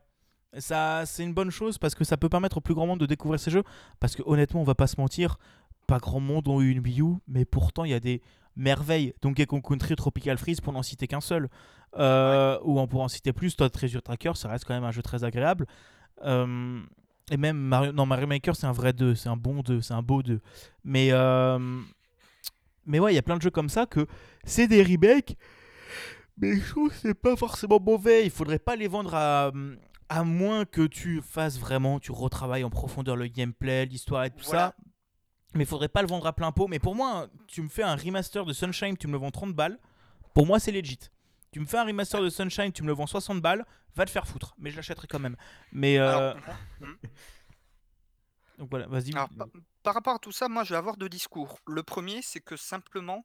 Ça, 0.57 1.05
c'est 1.05 1.23
une 1.23 1.33
bonne 1.33 1.51
chose 1.51 1.77
parce 1.77 1.93
que 1.93 2.03
ça 2.03 2.17
peut 2.17 2.29
permettre 2.29 2.57
au 2.57 2.61
plus 2.61 2.73
grand 2.73 2.87
monde 2.87 2.99
de 2.99 3.05
découvrir 3.05 3.39
ces 3.39 3.51
jeux. 3.51 3.63
Parce 3.99 4.15
que 4.15 4.23
honnêtement, 4.25 4.61
on 4.61 4.63
va 4.63 4.75
pas 4.75 4.87
se 4.87 4.99
mentir, 4.99 5.37
pas 5.87 5.99
grand 5.99 6.19
monde 6.19 6.47
ont 6.47 6.61
eu 6.61 6.71
une 6.71 6.79
Wii 6.79 7.01
U, 7.01 7.15
mais 7.27 7.45
pourtant 7.45 7.83
il 7.83 7.91
y 7.91 7.93
a 7.93 7.99
des 7.99 8.21
merveilles. 8.55 9.13
Donkey 9.21 9.45
Kong 9.45 9.61
Country, 9.61 9.95
Tropical 9.95 10.37
Freeze, 10.37 10.61
pour 10.61 10.73
n'en 10.73 10.83
citer 10.83 11.07
qu'un 11.07 11.21
seul. 11.21 11.49
Euh, 11.97 12.57
Ou 12.63 12.79
on 12.79 12.87
pourrait 12.87 13.03
en 13.05 13.07
citer 13.07 13.33
plus. 13.33 13.55
Todd 13.55 13.71
Treasure 13.71 14.01
Tracker, 14.03 14.31
ça 14.35 14.49
reste 14.49 14.65
quand 14.65 14.73
même 14.73 14.83
un 14.83 14.91
jeu 14.91 15.01
très 15.01 15.23
agréable. 15.23 15.65
Euh, 16.25 16.79
et 17.31 17.37
même 17.37 17.57
Mario, 17.57 17.91
non, 17.91 18.05
Mario 18.05 18.27
Maker, 18.27 18.55
c'est 18.55 18.67
un 18.67 18.71
vrai 18.71 18.91
2, 18.93 19.15
c'est 19.15 19.29
un 19.29 19.37
bon 19.37 19.61
2, 19.61 19.81
c'est 19.81 19.93
un 19.93 20.01
beau 20.01 20.21
2. 20.23 20.39
Mais, 20.83 21.09
euh, 21.11 21.79
mais 22.85 22.99
ouais, 22.99 23.11
il 23.13 23.15
y 23.15 23.19
a 23.19 23.21
plein 23.21 23.37
de 23.37 23.41
jeux 23.41 23.51
comme 23.51 23.69
ça 23.69 23.85
que 23.85 24.05
c'est 24.43 24.67
des 24.67 24.83
remakes. 24.83 25.35
Mais 26.37 26.55
je 26.55 26.69
trouve 26.69 26.89
que 26.89 26.95
c'est 26.95 27.13
pas 27.13 27.35
forcément 27.35 27.79
mauvais. 27.79 28.25
Il 28.25 28.31
faudrait 28.31 28.59
pas 28.59 28.75
les 28.75 28.87
vendre 28.87 29.13
à, 29.13 29.51
à 30.09 30.23
moins 30.23 30.65
que 30.65 30.87
tu 30.87 31.21
fasses 31.21 31.59
vraiment, 31.59 31.99
tu 31.99 32.11
retravailles 32.11 32.63
en 32.63 32.69
profondeur 32.69 33.15
le 33.15 33.27
gameplay, 33.27 33.85
l'histoire 33.85 34.23
et 34.25 34.29
tout 34.31 34.43
Voilà. 34.45 34.69
ça. 34.69 34.75
Mais 35.55 35.63
il 35.63 35.67
faudrait 35.67 35.89
pas 35.89 36.01
le 36.01 36.07
vendre 36.07 36.27
à 36.27 36.33
plein 36.33 36.51
pot. 36.51 36.67
Mais 36.67 36.79
pour 36.79 36.95
moi, 36.95 37.27
tu 37.47 37.61
me 37.61 37.69
fais 37.69 37.83
un 37.83 37.95
remaster 37.95 38.45
de 38.45 38.53
Sunshine, 38.53 38.97
tu 38.97 39.07
me 39.07 39.13
le 39.13 39.17
vends 39.17 39.31
30 39.31 39.53
balles. 39.53 39.79
Pour 40.33 40.45
moi, 40.45 40.59
c'est 40.59 40.71
legit. 40.71 40.99
Tu 41.51 41.59
me 41.59 41.65
fais 41.65 41.77
un 41.77 41.85
remaster 41.85 42.21
de 42.21 42.29
Sunshine, 42.29 42.71
tu 42.71 42.83
me 42.83 42.87
le 42.87 42.93
vends 42.93 43.07
60 43.07 43.41
balles, 43.41 43.65
va 43.95 44.05
te 44.05 44.11
faire 44.11 44.27
foutre. 44.27 44.53
Mais 44.59 44.69
je 44.69 44.75
l'achèterai 44.75 45.07
quand 45.07 45.19
même. 45.19 45.35
Mais 45.71 45.97
euh, 45.97 46.31
Alors, 46.31 46.35
donc 48.59 48.69
voilà, 48.69 48.85
vas-y. 48.87 49.11
Par, 49.11 49.29
par 49.81 49.93
rapport 49.95 50.15
à 50.15 50.19
tout 50.19 50.31
ça, 50.31 50.47
moi, 50.47 50.63
je 50.63 50.69
vais 50.69 50.77
avoir 50.77 50.97
deux 50.97 51.09
discours. 51.09 51.59
Le 51.67 51.81
premier, 51.81 52.21
c'est 52.21 52.41
que 52.41 52.55
simplement, 52.55 53.23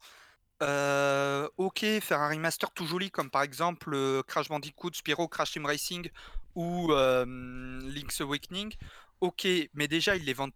euh, 0.63 1.47
ok, 1.59 1.85
faire 2.01 2.21
un 2.21 2.31
remaster 2.31 2.71
tout 2.71 2.87
joli, 2.87 3.11
comme 3.11 3.31
par 3.31 3.43
exemple 3.43 3.93
euh, 3.93 4.23
Crash 4.23 4.49
Bandicoot, 4.49 4.93
Spyro, 4.95 5.29
Crash 5.29 5.53
Team 5.53 5.67
Racing 5.67 6.09
ou 6.55 6.89
Link's 6.89 8.23
Awakening, 8.23 8.73
ok, 9.21 9.47
mais 9.75 9.89
déjà, 9.89 10.17
ils 10.17 10.25
les 10.25 10.33
vendent 10.33 10.53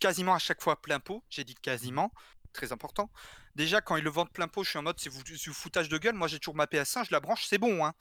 quasiment 0.00 0.34
à 0.34 0.38
chaque 0.38 0.62
fois 0.62 0.80
plein 0.80 1.00
pot. 1.00 1.22
J'ai 1.30 1.44
dit 1.44 1.54
quasiment, 1.54 2.12
très 2.52 2.72
important. 2.72 3.10
Déjà, 3.54 3.80
quand 3.80 3.96
ils 3.96 4.04
le 4.04 4.10
vendent 4.10 4.32
plein 4.32 4.48
pot, 4.48 4.64
je 4.64 4.70
suis 4.70 4.78
en 4.78 4.82
mode 4.82 4.98
c'est 4.98 5.10
vous- 5.10 5.22
c'est 5.26 5.52
foutage 5.52 5.88
de 5.88 5.98
gueule. 5.98 6.14
Moi, 6.14 6.28
j'ai 6.28 6.38
toujours 6.38 6.56
ma 6.56 6.66
PS1, 6.66 7.04
je 7.04 7.12
la 7.12 7.20
branche, 7.20 7.44
c'est 7.46 7.58
bon. 7.58 7.84
Hein. 7.84 7.94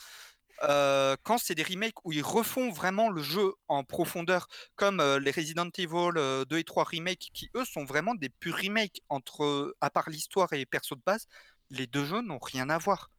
Euh, 0.63 1.15
quand 1.23 1.37
c'est 1.37 1.55
des 1.55 1.63
remakes 1.63 2.03
où 2.05 2.11
ils 2.11 2.23
refont 2.23 2.69
vraiment 2.71 3.09
le 3.09 3.21
jeu 3.21 3.53
en 3.69 3.83
profondeur, 3.83 4.47
comme 4.75 4.99
euh, 4.99 5.19
les 5.19 5.31
Resident 5.31 5.69
Evil 5.77 6.17
euh, 6.17 6.43
2 6.45 6.57
et 6.57 6.63
3 6.63 6.83
remakes, 6.83 7.29
qui 7.33 7.49
eux 7.55 7.65
sont 7.65 7.85
vraiment 7.85 8.13
des 8.15 8.29
purs 8.29 8.57
remakes 8.57 9.01
entre, 9.09 9.43
euh, 9.45 9.77
à 9.81 9.89
part 9.89 10.09
l'histoire 10.09 10.51
et 10.53 10.57
les 10.57 10.65
persos 10.65 10.97
de 10.97 11.01
base, 11.05 11.27
les 11.69 11.87
deux 11.87 12.05
jeux 12.05 12.21
n'ont 12.21 12.39
rien 12.39 12.69
à 12.69 12.77
voir. 12.77 13.09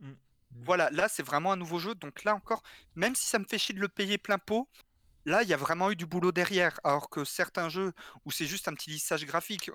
Mm. 0.00 0.12
Voilà, 0.64 0.90
là 0.90 1.08
c'est 1.08 1.22
vraiment 1.22 1.52
un 1.52 1.56
nouveau 1.56 1.78
jeu, 1.78 1.94
donc 1.94 2.24
là 2.24 2.34
encore, 2.34 2.62
même 2.96 3.14
si 3.14 3.26
ça 3.26 3.38
me 3.38 3.44
fait 3.46 3.58
chier 3.58 3.74
de 3.74 3.80
le 3.80 3.88
payer 3.88 4.18
plein 4.18 4.38
pot, 4.38 4.68
là 5.24 5.42
il 5.42 5.48
y 5.48 5.54
a 5.54 5.56
vraiment 5.56 5.90
eu 5.90 5.96
du 5.96 6.06
boulot 6.06 6.32
derrière, 6.32 6.78
alors 6.84 7.08
que 7.10 7.24
certains 7.24 7.68
jeux 7.68 7.92
où 8.24 8.30
c'est 8.30 8.46
juste 8.46 8.68
un 8.68 8.74
petit 8.74 8.90
lissage 8.90 9.24
graphique, 9.26 9.70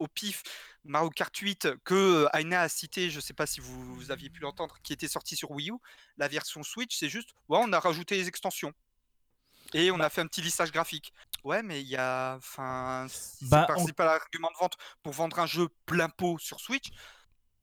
au 0.00 0.08
pif, 0.08 0.42
Mario 0.84 1.08
Kart 1.10 1.34
8, 1.36 1.68
que 1.84 2.26
Aina 2.34 2.62
a 2.62 2.68
cité, 2.68 3.10
je 3.10 3.20
sais 3.20 3.32
pas 3.32 3.46
si 3.46 3.60
vous, 3.60 3.94
vous 3.94 4.10
aviez 4.10 4.28
pu 4.28 4.40
l'entendre, 4.40 4.76
qui 4.82 4.92
était 4.92 5.06
sorti 5.08 5.36
sur 5.36 5.50
Wii 5.52 5.70
U, 5.70 5.74
la 6.16 6.26
version 6.28 6.62
Switch, 6.64 6.96
c'est 6.98 7.08
juste, 7.08 7.30
ouais, 7.48 7.58
on 7.62 7.72
a 7.72 7.78
rajouté 7.78 8.16
les 8.16 8.26
extensions. 8.28 8.72
Et 9.72 9.90
on 9.90 9.98
a 10.00 10.10
fait 10.10 10.20
un 10.20 10.26
petit 10.26 10.42
lissage 10.42 10.70
graphique. 10.72 11.12
Ouais, 11.42 11.62
mais 11.62 11.80
il 11.80 11.88
y 11.88 11.96
a. 11.96 12.34
Enfin, 12.36 13.06
si 13.08 13.46
Bah, 13.48 13.66
c'est 13.68 13.74
pas, 13.74 13.80
on- 13.80 13.86
c'est 13.86 13.92
pas 13.92 14.04
l'argument 14.04 14.50
de 14.52 14.58
vente 14.58 14.74
pour 15.02 15.12
vendre 15.14 15.38
un 15.40 15.46
jeu 15.46 15.68
plein 15.86 16.08
pot 16.08 16.38
sur 16.38 16.60
Switch. 16.60 16.88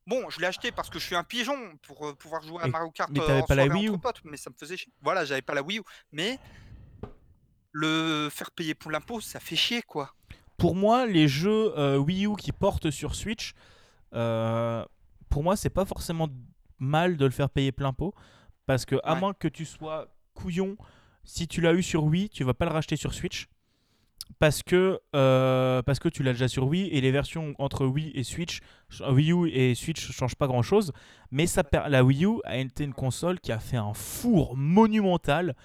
Bon, 0.08 0.30
je 0.30 0.40
l'ai 0.40 0.48
acheté 0.48 0.72
parce 0.72 0.90
que 0.90 1.00
je 1.00 1.06
suis 1.06 1.16
un 1.16 1.24
pigeon 1.24 1.78
pour 1.84 2.18
pouvoir 2.18 2.42
jouer 2.42 2.62
à 2.64 2.66
Mais- 2.66 2.72
Mario 2.72 2.92
Kart 2.92 3.10
mais 3.12 3.20
euh, 3.22 3.26
t'avais 3.28 3.42
en 3.42 3.46
pas 3.46 3.56
la 3.56 3.66
soirée 3.66 3.80
Wii 3.80 3.88
U? 3.88 3.92
entre 3.92 4.02
potes, 4.02 4.22
mais 4.26 4.36
ça 4.36 4.50
me 4.50 4.56
faisait 4.58 4.76
chier. 4.78 4.92
Voilà, 5.02 5.24
j'avais 5.26 5.42
pas 5.44 5.54
la 5.54 5.62
Wii 5.62 5.80
U. 5.80 5.84
Mais 6.12 6.40
le 7.72 8.30
faire 8.32 8.52
payer 8.52 8.74
pour 8.76 8.92
l'impôt, 8.92 9.22
ça 9.22 9.40
fait 9.40 9.56
chier, 9.56 9.82
quoi. 9.82 10.14
Pour 10.58 10.76
moi, 10.76 11.06
les 11.06 11.28
jeux 11.28 11.74
euh, 11.78 11.98
Wii 11.98 12.28
U 12.28 12.36
qui 12.38 12.52
portent 12.52 12.92
sur 12.92 13.16
Switch, 13.16 13.54
euh, 14.14 14.86
pour 15.30 15.44
moi, 15.44 15.56
c'est 15.56 15.70
pas 15.70 15.86
forcément 15.86 16.28
mal 16.80 17.18
de 17.18 17.26
le 17.26 17.32
faire 17.32 17.50
payer 17.50 17.72
plein 17.72 17.94
pot. 17.94 18.14
Parce 18.66 18.86
que, 18.86 18.96
à 19.04 19.14
Ouais. 19.14 19.20
moins 19.20 19.34
que 19.34 19.48
tu 19.48 19.66
sois 19.66 20.08
couillon, 20.34 20.78
si 21.24 21.48
tu 21.48 21.62
l'as 21.62 21.74
eu 21.74 21.84
sur 21.84 22.04
Wii, 22.04 22.30
tu 22.30 22.44
vas 22.44 22.54
pas 22.54 22.66
le 22.66 22.72
racheter 22.72 22.96
sur 22.96 23.14
Switch. 23.14 23.48
Parce 24.40 24.64
que, 24.64 25.00
euh, 25.16 25.82
parce 25.82 26.00
que 26.00 26.08
tu 26.10 26.24
l'as 26.24 26.32
déjà 26.32 26.48
sur 26.48 26.66
Wii 26.68 26.88
et 26.90 27.02
les 27.02 27.12
versions 27.12 27.54
entre 27.60 27.86
Wii 27.86 28.12
et 28.16 28.24
Switch, 28.24 28.60
Wii 29.10 29.32
U 29.34 29.50
et 29.50 29.76
Switch 29.76 30.08
ne 30.08 30.14
changent 30.14 30.36
pas 30.36 30.48
grand 30.48 30.62
chose. 30.62 30.94
Mais 31.32 31.48
ça 31.48 31.64
la 31.90 32.04
Wii 32.04 32.26
U 32.26 32.40
a 32.46 32.58
été 32.58 32.84
une 32.86 32.94
console 32.94 33.40
qui 33.40 33.52
a 33.52 33.60
fait 33.60 33.78
un 33.78 33.94
four 33.94 34.56
monumental 34.56 35.56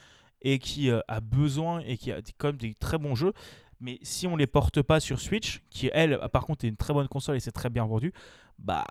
et 0.49 0.59
qui 0.59 0.91
euh, 0.91 1.01
a 1.09 1.21
besoin 1.21 1.81
et 1.81 1.97
qui 1.97 2.13
a 2.13 2.21
des- 2.21 2.33
comme 2.39 2.57
des 2.57 2.75
très 2.75 2.99
bons 2.99 3.15
jeux. 3.15 3.33
Mais 3.81 3.99
si 4.03 4.27
on 4.27 4.37
les 4.37 4.47
porte 4.47 4.81
pas 4.83 5.01
sur 5.01 5.21
Switch, 5.21 5.61
qui 5.71 5.91
elle, 5.93 6.19
par 6.33 6.45
contre, 6.47 6.65
est 6.65 6.69
une 6.69 6.77
très 6.77 6.95
bonne 6.95 7.09
console 7.09 7.37
et 7.37 7.41
c'est 7.41 7.53
très 7.53 7.69
bien 7.69 7.85
vendu, 7.85 8.13
bah 8.59 8.85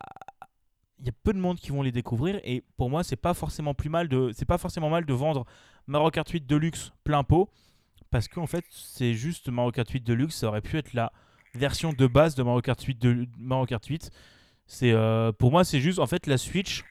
il 0.99 1.06
y 1.06 1.10
a 1.10 1.11
peu 1.23 1.34
de 1.34 1.40
monde 1.40 1.57
qui 1.60 1.72
vont 1.72 1.82
les 1.82 1.91
découvrir 1.91 2.40
et 2.44 2.64
pour 2.77 2.90
moi 2.90 3.03
c'est 3.03 3.18
pas 3.18 3.34
forcément 3.34 3.73
plus 3.73 3.90
mal 3.90 4.07
de 4.07 4.32
c'est 4.34 4.45
pas 4.45 4.57
forcément 4.57 4.90
mal 4.90 5.06
de 5.06 5.14
vendre 5.14 5.45
Mario 5.88 6.10
Kart 6.10 6.30
8 6.30 6.45
Deluxe 6.48 6.94
plein 7.03 7.23
pot 7.23 7.49
parce 8.11 8.30
qu'en 8.30 8.48
fait 8.48 8.64
c'est 8.69 9.14
juste 9.14 9.49
Mario 9.49 9.72
Kart 9.72 9.90
8 9.90 10.02
Deluxe 10.06 10.36
ça 10.36 10.48
aurait 10.48 10.61
pu 10.61 10.77
être 10.77 10.94
la 10.94 11.11
version 11.53 11.91
de 11.91 12.07
base 12.07 12.36
de 12.36 12.44
Mario 12.44 12.61
Kart 12.61 12.82
8 12.82 13.02
de 13.02 13.27
Mario 13.38 13.65
Kart 13.65 13.86
8 13.86 14.10
c'est 14.68 14.91
euh, 14.94 15.34
pour 15.34 15.52
moi 15.52 15.65
c'est 15.65 15.82
juste 15.82 15.99
en 15.99 16.07
fait 16.07 16.27
la 16.27 16.38
Switch 16.38 16.84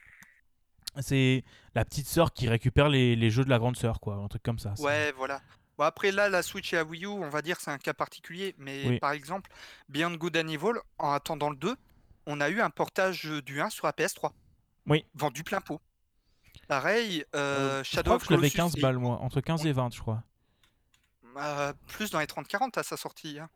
c'est 1.02 1.44
la 1.74 1.84
petite 1.84 2.06
sœur 2.06 2.32
qui 2.32 2.48
récupère 2.48 2.88
les, 2.88 3.16
les 3.16 3.30
jeux 3.30 3.44
de 3.44 3.50
la 3.50 3.58
grande 3.58 3.76
sœur 3.76 4.00
quoi 4.00 4.14
un 4.16 4.28
truc 4.28 4.42
comme 4.42 4.58
ça 4.58 4.74
Ouais, 4.78 5.12
voilà. 5.16 5.40
Bon, 5.76 5.84
après, 5.84 6.12
là, 6.12 6.28
la 6.28 6.42
Switch 6.42 6.72
et 6.72 6.76
la 6.76 6.84
Wii 6.84 7.04
U, 7.04 7.08
on 7.08 7.28
va 7.30 7.42
dire 7.42 7.58
c'est 7.60 7.70
un 7.72 7.78
cas 7.78 7.94
particulier. 7.94 8.54
Mais 8.58 8.84
Oui. 8.86 8.98
par 9.00 9.10
exemple, 9.12 9.50
Beyond 9.88 10.14
Good 10.14 10.36
and 10.36 10.48
Evil, 10.48 10.78
en 10.98 11.10
attendant 11.12 11.50
le 11.50 11.56
2, 11.56 11.74
on 12.26 12.40
a 12.40 12.48
eu 12.48 12.60
un 12.60 12.70
portage 12.70 13.24
du 13.44 13.60
1 13.60 13.70
sur 13.70 13.86
la 13.86 13.92
PS3. 13.92 14.30
Oui. 14.86 15.04
Vendu 15.14 15.42
plein 15.42 15.60
pot. 15.60 15.80
Pareil, 16.68 17.24
euh, 17.34 17.82
je 17.82 17.88
Shadow 17.90 18.02
crois 18.10 18.16
of 18.16 18.22
que 18.22 18.28
je 18.28 18.34
l'avais 18.34 18.50
Colossus 18.50 18.56
15 18.56 18.76
et- 18.76 18.80
balles 18.80 18.98
moi 18.98 19.18
entre 19.20 19.40
15 19.40 19.66
et 19.66 19.72
20 19.72 19.92
je 19.92 20.00
crois 20.00 20.22
Euh, 21.36 21.72
plus 21.88 22.10
dans 22.12 22.20
les 22.20 22.26
30-40 22.26 22.78
à 22.78 22.82
sa 22.84 22.96
sortie. 22.96 23.38
hein. 23.40 23.48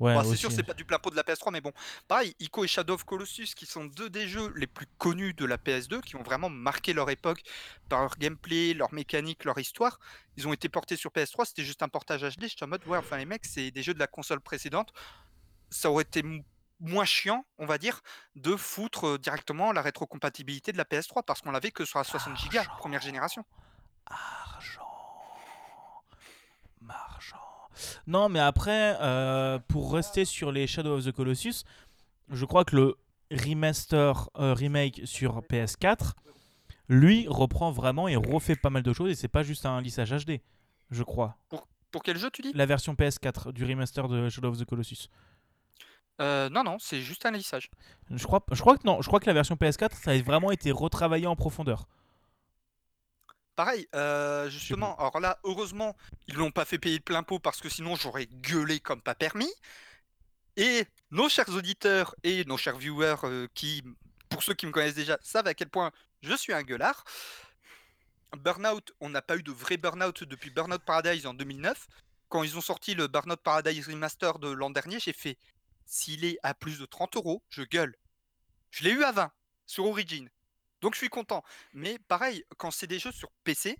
Ouais 0.00 0.14
Bon, 0.14 0.24
c'est 0.24 0.36
sûr, 0.36 0.50
c'est 0.52 0.62
pas 0.62 0.74
du 0.74 0.84
plein 0.84 0.98
pot 0.98 1.10
de 1.10 1.16
la 1.16 1.22
PS3, 1.22 1.52
mais 1.52 1.60
bon. 1.60 1.72
Pareil, 2.08 2.34
Ico 2.40 2.64
et 2.64 2.68
Shadow 2.68 2.94
of 2.94 3.04
Colossus, 3.04 3.54
qui 3.54 3.66
sont 3.66 3.84
deux 3.84 4.10
des 4.10 4.28
jeux 4.28 4.52
les 4.56 4.66
plus 4.66 4.86
connus 4.98 5.34
de 5.34 5.44
la 5.44 5.56
PS2, 5.56 6.00
qui 6.00 6.16
ont 6.16 6.22
vraiment 6.22 6.50
marqué 6.50 6.92
leur 6.92 7.10
époque 7.10 7.42
par 7.88 8.00
leur 8.00 8.16
gameplay, 8.16 8.74
leur 8.74 8.92
mécanique, 8.92 9.44
leur 9.44 9.58
histoire. 9.58 9.98
Ils 10.36 10.48
ont 10.48 10.52
été 10.52 10.68
portés 10.68 10.96
sur 10.96 11.10
PS3, 11.10 11.46
c'était 11.46 11.64
juste 11.64 11.82
un 11.82 11.88
portage 11.88 12.22
HD. 12.22 12.46
J'étais 12.48 12.64
en 12.64 12.68
mode, 12.68 12.86
ouais, 12.86 12.98
enfin, 12.98 13.16
les 13.16 13.26
mecs, 13.26 13.44
c'est 13.44 13.70
des 13.70 13.82
jeux 13.82 13.94
de 13.94 13.98
la 13.98 14.06
console 14.06 14.40
précédente. 14.40 14.92
Ça 15.70 15.90
aurait 15.90 16.02
été 16.02 16.22
moins 16.80 17.04
chiant, 17.04 17.44
on 17.58 17.66
va 17.66 17.78
dire, 17.78 18.00
de 18.34 18.56
foutre 18.56 19.06
euh, 19.06 19.18
directement 19.18 19.72
la 19.72 19.82
rétrocompatibilité 19.82 20.72
de 20.72 20.76
la 20.76 20.84
PS3, 20.84 21.24
parce 21.24 21.40
qu'on 21.40 21.50
l'avait 21.50 21.70
que 21.70 21.84
sur 21.84 21.98
la 21.98 22.04
60 22.04 22.34
Go, 22.50 22.58
première 22.78 23.00
génération. 23.00 23.44
Argent. 24.06 24.73
Non, 28.06 28.28
mais 28.28 28.40
après, 28.40 28.96
euh, 29.00 29.58
pour 29.68 29.92
rester 29.92 30.24
sur 30.24 30.52
les 30.52 30.66
Shadow 30.66 30.96
of 30.96 31.04
the 31.04 31.12
Colossus, 31.12 31.64
je 32.30 32.44
crois 32.44 32.64
que 32.64 32.76
le 32.76 32.96
remaster, 33.30 34.30
euh, 34.38 34.54
remake 34.54 35.02
sur 35.04 35.40
PS4, 35.42 36.12
lui 36.88 37.26
reprend 37.28 37.70
vraiment 37.72 38.08
et 38.08 38.16
refait 38.16 38.56
pas 38.56 38.70
mal 38.70 38.82
de 38.82 38.92
choses 38.92 39.10
et 39.10 39.14
c'est 39.14 39.28
pas 39.28 39.42
juste 39.42 39.66
un 39.66 39.80
lissage 39.80 40.12
HD, 40.12 40.40
je 40.90 41.02
crois. 41.02 41.36
Pour 41.90 42.02
quel 42.02 42.18
jeu, 42.18 42.30
tu 42.30 42.42
dis? 42.42 42.52
La 42.54 42.66
version 42.66 42.94
PS4 42.94 43.52
du 43.52 43.64
remaster 43.64 44.08
de 44.08 44.28
Shadow 44.28 44.48
of 44.48 44.58
the 44.58 44.64
Colossus. 44.64 45.08
Euh, 46.20 46.48
Non, 46.48 46.62
non, 46.64 46.76
c'est 46.78 47.00
juste 47.00 47.24
un 47.26 47.30
lissage. 47.30 47.70
Je 48.10 48.24
crois, 48.24 48.44
je 48.52 48.60
crois 48.60 48.76
que 48.76 48.86
non, 48.86 49.00
je 49.02 49.06
crois 49.06 49.20
que 49.20 49.26
la 49.26 49.32
version 49.32 49.56
PS4, 49.56 49.94
ça 49.94 50.10
a 50.12 50.18
vraiment 50.22 50.50
été 50.50 50.70
retravaillé 50.70 51.26
en 51.26 51.36
profondeur. 51.36 51.88
Pareil, 53.54 53.88
euh, 53.94 54.48
justement, 54.50 54.96
alors 54.98 55.20
là, 55.20 55.38
heureusement, 55.44 55.96
ils 56.26 56.34
l'ont 56.34 56.50
pas 56.50 56.64
fait 56.64 56.78
payer 56.78 56.96
le 56.96 57.02
plein 57.02 57.22
pot 57.22 57.38
parce 57.38 57.60
que 57.60 57.68
sinon 57.68 57.96
j'aurais 57.96 58.26
gueulé 58.26 58.80
comme 58.80 59.00
pas 59.00 59.14
permis. 59.14 59.52
Et 60.56 60.84
nos 61.10 61.28
chers 61.28 61.48
auditeurs 61.50 62.14
et 62.22 62.44
nos 62.44 62.56
chers 62.56 62.76
viewers 62.76 63.16
euh, 63.24 63.48
qui, 63.54 63.82
pour 64.28 64.42
ceux 64.42 64.54
qui 64.54 64.66
me 64.66 64.72
connaissent 64.72 64.94
déjà, 64.94 65.18
savent 65.22 65.46
à 65.46 65.54
quel 65.54 65.68
point 65.68 65.90
je 66.22 66.34
suis 66.34 66.52
un 66.52 66.62
gueulard. 66.62 67.04
Burnout, 68.36 68.92
on 69.00 69.10
n'a 69.10 69.22
pas 69.22 69.36
eu 69.36 69.42
de 69.42 69.52
vrai 69.52 69.76
Burnout 69.76 70.24
depuis 70.24 70.50
Burnout 70.50 70.82
Paradise 70.82 71.26
en 71.26 71.34
2009. 71.34 71.86
Quand 72.28 72.42
ils 72.42 72.56
ont 72.56 72.60
sorti 72.60 72.94
le 72.94 73.06
Burnout 73.06 73.40
Paradise 73.40 73.88
Remaster 73.88 74.38
de 74.38 74.50
l'an 74.50 74.70
dernier, 74.70 74.98
j'ai 74.98 75.12
fait 75.12 75.38
s'il 75.86 76.24
est 76.24 76.38
à 76.42 76.54
plus 76.54 76.78
de 76.78 76.86
30 76.86 77.16
euros, 77.16 77.42
je 77.48 77.62
gueule. 77.62 77.94
Je 78.70 78.84
l'ai 78.84 78.90
eu 78.90 79.04
à 79.04 79.12
20 79.12 79.30
sur 79.66 79.86
Origin. 79.86 80.28
Donc 80.84 80.92
je 80.92 80.98
suis 80.98 81.08
content. 81.08 81.42
Mais 81.72 81.98
pareil, 82.08 82.44
quand 82.58 82.70
c'est 82.70 82.86
des 82.86 82.98
jeux 82.98 83.10
sur 83.10 83.30
PC, 83.42 83.78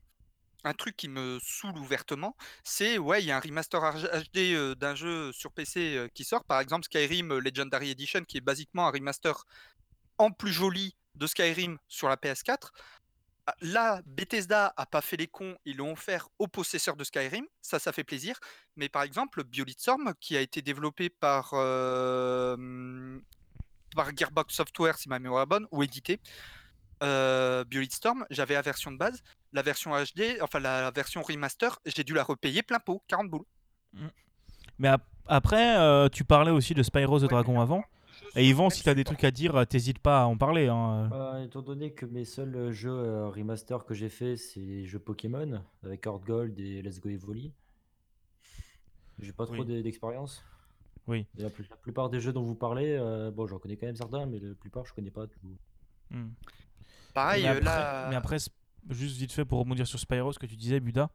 un 0.65 0.73
truc 0.73 0.97
qui 0.97 1.09
me 1.09 1.39
saoule 1.39 1.77
ouvertement, 1.77 2.35
c'est 2.63 2.97
ouais, 2.97 3.23
il 3.23 3.27
y 3.27 3.31
a 3.31 3.37
un 3.37 3.41
remaster 3.41 3.79
HD 3.83 4.39
euh, 4.39 4.75
d'un 4.75 4.95
jeu 4.95 5.31
sur 5.35 5.53
PC 5.53 5.97
euh, 5.97 6.09
qui 6.15 6.25
sort, 6.25 6.45
par 6.45 6.61
exemple 6.61 6.87
Skyrim 6.87 7.31
euh, 7.31 7.41
Legendary 7.41 7.91
Edition, 7.91 8.25
qui 8.25 8.39
est 8.39 8.41
basiquement 8.41 8.89
un 8.89 8.91
remaster 8.91 9.45
en 10.17 10.31
plus 10.31 10.51
joli 10.51 10.97
de 11.15 11.27
Skyrim 11.27 11.77
sur 11.89 12.09
la 12.09 12.17
PS4. 12.17 12.71
Ah, 13.49 13.55
Là, 13.61 14.01
Bethesda 14.07 14.73
a 14.75 14.87
pas 14.87 15.03
fait 15.03 15.19
les 15.19 15.29
cons, 15.29 15.59
ils 15.67 15.77
l'ont 15.77 15.93
offert 15.93 16.31
aux 16.39 16.49
possesseurs 16.49 16.97
de 16.97 17.05
Skyrim, 17.05 17.45
ça, 17.61 17.79
ça 17.79 17.93
fait 17.93 18.03
plaisir. 18.03 18.41
Mais 18.77 18.89
par 18.89 19.03
exemple, 19.03 19.45
Bulletstorm, 19.45 20.15
qui 20.21 20.39
a 20.39 20.41
été 20.41 20.63
développé 20.63 21.11
par 21.11 21.51
Gearbox 24.17 24.55
Software, 24.55 24.97
si 24.97 25.11
ma 25.11 25.19
mémoire 25.19 25.43
est 25.43 25.47
bonne, 25.47 25.67
ou 25.71 25.83
édité, 25.83 26.19
euh, 27.03 27.65
Bulletstorm, 27.65 28.25
j'avais 28.31 28.55
la 28.55 28.63
version 28.63 28.91
de 28.93 28.97
base, 28.99 29.23
la 29.53 29.63
version 29.63 29.91
HD, 29.93 30.39
enfin 30.41 30.61
la 30.61 30.91
version 30.91 31.23
remaster, 31.23 31.79
j'ai 31.87 32.05
dû 32.05 32.15
la 32.15 32.23
repayer 32.25 32.63
plein 32.63 32.79
pot, 32.79 33.03
40 33.09 33.29
boules. 33.31 33.45
Mais 34.79 34.89
ap- 34.89 35.07
après, 35.27 35.77
euh, 35.79 36.09
tu 36.09 36.25
parlais 36.25 36.51
aussi 36.51 36.75
de 36.75 36.83
Spyro 36.83 37.19
the 37.19 37.23
Ouais, 37.23 37.29
Dragon 37.29 37.55
mais 37.55 37.61
avant. 37.61 37.85
Et 38.37 38.49
Yvan, 38.49 38.71
si 38.71 38.83
t'as 38.83 38.95
des 38.95 39.01
support. 39.01 39.15
trucs 39.15 39.25
à 39.25 39.31
dire, 39.31 39.55
euh, 39.57 39.65
t'hésites 39.65 39.99
pas 40.01 40.23
à 40.23 40.25
en 40.27 40.37
parler. 40.37 40.69
hein. 40.69 41.09
Bah, 41.09 41.41
étant 41.45 41.63
donné 41.63 41.93
que 41.93 42.05
mes 42.07 42.25
seuls 42.25 42.55
euh, 42.57 42.73
jeux 42.73 42.91
euh, 42.91 43.29
remaster 43.29 43.85
que 43.85 43.95
j'ai 43.95 44.09
fait, 44.09 44.37
c'est 44.37 44.61
les 44.61 44.87
jeux 44.87 44.99
Pokémon 44.99 45.63
avec 45.85 46.07
Horde 46.07 46.25
Gold 46.25 46.59
et 46.59 46.83
Let's 46.83 47.01
Go 47.01 47.09
Evoli. 47.11 47.53
J'ai 49.21 49.33
pas 49.33 49.47
trop 49.47 49.63
Oui. 49.65 49.83
d'expérience. 49.83 50.43
Oui. 51.07 51.27
La, 51.37 51.51
plus- 51.51 51.69
la 51.69 51.77
plupart 51.77 52.11
des 52.11 52.21
jeux 52.21 52.33
dont 52.33 52.43
vous 52.43 52.55
parlez, 52.55 52.97
euh, 52.99 53.31
bon, 53.31 53.47
j'en 53.47 53.59
connais 53.59 53.77
quand 53.77 53.87
même 53.87 53.97
certains, 53.97 54.27
mais 54.27 54.39
la 54.41 54.55
plupart 54.55 54.85
je 54.87 54.95
connais 54.95 55.11
pas 55.11 55.27
tout. 55.27 55.57
Hmm. 56.11 56.31
Pareil, 57.15 57.45
mais, 57.45 57.49
euh, 57.49 57.53
après, 57.53 57.65
là. 57.65 58.07
mais 58.11 58.17
après, 58.17 58.37
juste 58.91 59.17
vite 59.17 59.33
fait 59.33 59.45
pour 59.45 59.61
rebondir 59.61 59.87
sur 59.87 59.99
Spyro, 59.99 60.33
ce 60.33 60.39
que 60.39 60.47
tu 60.47 60.57
disais, 60.57 60.81
Buda. 60.81 61.09